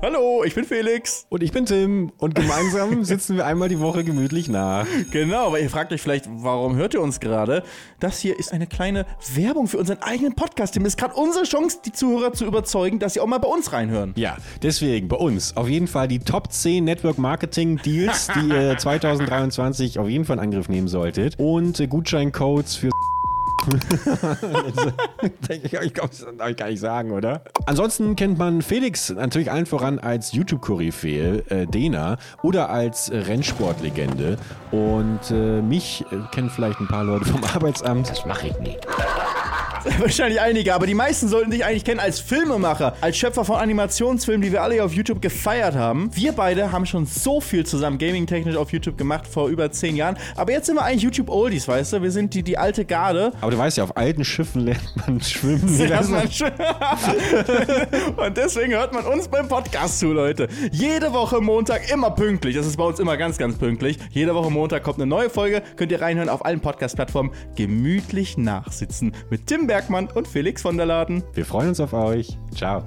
Hallo, 0.00 0.44
ich 0.44 0.54
bin 0.54 0.64
Felix. 0.64 1.26
Und 1.28 1.42
ich 1.42 1.50
bin 1.50 1.66
Tim 1.66 2.12
und 2.18 2.36
gemeinsam 2.36 3.02
sitzen 3.04 3.34
wir 3.34 3.44
einmal 3.46 3.68
die 3.68 3.80
Woche 3.80 4.04
gemütlich 4.04 4.48
nach. 4.48 4.86
Genau, 5.10 5.48
aber 5.48 5.58
ihr 5.58 5.68
fragt 5.68 5.92
euch 5.92 6.00
vielleicht, 6.00 6.26
warum 6.28 6.76
hört 6.76 6.94
ihr 6.94 7.00
uns 7.00 7.18
gerade? 7.18 7.64
Das 7.98 8.20
hier 8.20 8.38
ist 8.38 8.52
eine 8.52 8.68
kleine 8.68 9.06
Werbung 9.34 9.66
für 9.66 9.76
unseren 9.78 10.00
eigenen 10.00 10.36
Podcast. 10.36 10.74
Tim. 10.74 10.84
Ist 10.84 10.98
gerade 10.98 11.14
unsere 11.14 11.44
Chance, 11.44 11.78
die 11.84 11.90
Zuhörer 11.90 12.32
zu 12.32 12.46
überzeugen, 12.46 13.00
dass 13.00 13.14
sie 13.14 13.20
auch 13.20 13.26
mal 13.26 13.38
bei 13.38 13.48
uns 13.48 13.72
reinhören. 13.72 14.12
Ja, 14.16 14.36
deswegen 14.62 15.08
bei 15.08 15.16
uns 15.16 15.56
auf 15.56 15.68
jeden 15.68 15.88
Fall 15.88 16.06
die 16.06 16.20
Top 16.20 16.52
10 16.52 16.84
Network 16.84 17.18
Marketing 17.18 17.78
Deals, 17.78 18.28
die 18.36 18.54
ihr 18.54 18.78
2023 18.78 19.98
auf 19.98 20.08
jeden 20.08 20.24
Fall 20.24 20.36
in 20.36 20.44
Angriff 20.44 20.68
nehmen 20.68 20.86
solltet. 20.86 21.34
Und 21.40 21.80
äh, 21.80 21.88
Gutscheincodes 21.88 22.76
für. 22.76 22.90
ich 25.48 25.94
glaube, 25.94 26.10
das 26.10 26.26
darf 26.36 26.50
ich 26.50 26.56
gar 26.56 26.68
nicht 26.68 26.80
sagen, 26.80 27.12
oder? 27.12 27.42
Ansonsten 27.66 28.16
kennt 28.16 28.38
man 28.38 28.62
Felix 28.62 29.10
natürlich 29.10 29.50
allen 29.50 29.66
voran 29.66 29.98
als 29.98 30.32
YouTube-Koryphäe, 30.32 31.44
äh, 31.48 31.66
Dena, 31.66 32.16
oder 32.42 32.70
als 32.70 33.10
Rennsportlegende. 33.12 34.38
Und 34.70 35.30
äh, 35.30 35.62
mich 35.62 36.04
äh, 36.10 36.16
kennen 36.32 36.50
vielleicht 36.50 36.80
ein 36.80 36.88
paar 36.88 37.04
Leute 37.04 37.24
vom 37.26 37.42
Arbeitsamt. 37.44 38.10
Das 38.10 38.24
mache 38.24 38.48
ich 38.48 38.58
nicht. 38.58 38.86
Wahrscheinlich 39.98 40.40
einige, 40.40 40.74
aber 40.74 40.86
die 40.86 40.94
meisten 40.94 41.28
sollten 41.28 41.50
dich 41.50 41.64
eigentlich 41.64 41.84
kennen 41.84 42.00
als 42.00 42.20
Filmemacher, 42.20 42.96
als 43.00 43.16
Schöpfer 43.16 43.44
von 43.44 43.56
Animationsfilmen, 43.56 44.42
die 44.42 44.52
wir 44.52 44.62
alle 44.62 44.74
hier 44.74 44.84
auf 44.84 44.92
YouTube 44.92 45.22
gefeiert 45.22 45.74
haben. 45.74 46.10
Wir 46.14 46.32
beide 46.32 46.72
haben 46.72 46.86
schon 46.86 47.06
so 47.06 47.40
viel 47.40 47.64
zusammen 47.64 47.98
gaming-technisch 47.98 48.56
auf 48.56 48.72
YouTube 48.72 48.98
gemacht 48.98 49.26
vor 49.26 49.48
über 49.48 49.70
zehn 49.70 49.96
Jahren. 49.96 50.16
Aber 50.36 50.52
jetzt 50.52 50.66
sind 50.66 50.76
wir 50.76 50.82
eigentlich 50.82 51.02
YouTube-Oldies, 51.02 51.68
weißt 51.68 51.94
du? 51.94 52.02
Wir 52.02 52.10
sind 52.10 52.34
die, 52.34 52.42
die 52.42 52.58
alte 52.58 52.84
Garde. 52.84 53.32
Aber 53.40 53.50
du 53.50 53.58
weißt 53.58 53.78
ja, 53.78 53.84
auf 53.84 53.96
alten 53.96 54.24
Schiffen 54.24 54.62
lernt 54.62 54.96
man 54.96 55.20
schwimmen. 55.20 55.78
Lernt 55.88 56.10
man 56.10 56.30
schon. 56.30 56.50
Und 58.16 58.36
deswegen 58.36 58.72
hört 58.72 58.92
man 58.92 59.04
uns 59.04 59.28
beim 59.28 59.48
Podcast 59.48 60.00
zu, 60.00 60.12
Leute. 60.12 60.48
Jede 60.72 61.12
Woche 61.12 61.40
Montag 61.40 61.90
immer 61.90 62.10
pünktlich. 62.10 62.56
Das 62.56 62.66
ist 62.66 62.76
bei 62.76 62.84
uns 62.84 62.98
immer 62.98 63.16
ganz, 63.16 63.38
ganz 63.38 63.56
pünktlich. 63.56 63.98
Jede 64.10 64.34
Woche 64.34 64.50
Montag 64.50 64.82
kommt 64.82 64.98
eine 64.98 65.06
neue 65.06 65.30
Folge. 65.30 65.62
Könnt 65.76 65.92
ihr 65.92 66.00
reinhören 66.00 66.28
auf 66.28 66.44
allen 66.44 66.60
Podcast-Plattformen. 66.60 67.32
Gemütlich 67.56 68.36
nachsitzen 68.36 69.14
mit 69.30 69.46
Tim 69.46 69.66
Bergmann 69.78 70.08
und 70.08 70.26
Felix 70.26 70.62
von 70.62 70.76
der 70.76 70.86
Laden. 70.86 71.22
Wir 71.34 71.44
freuen 71.44 71.68
uns 71.68 71.78
auf 71.78 71.92
euch. 71.92 72.36
Ciao. 72.52 72.82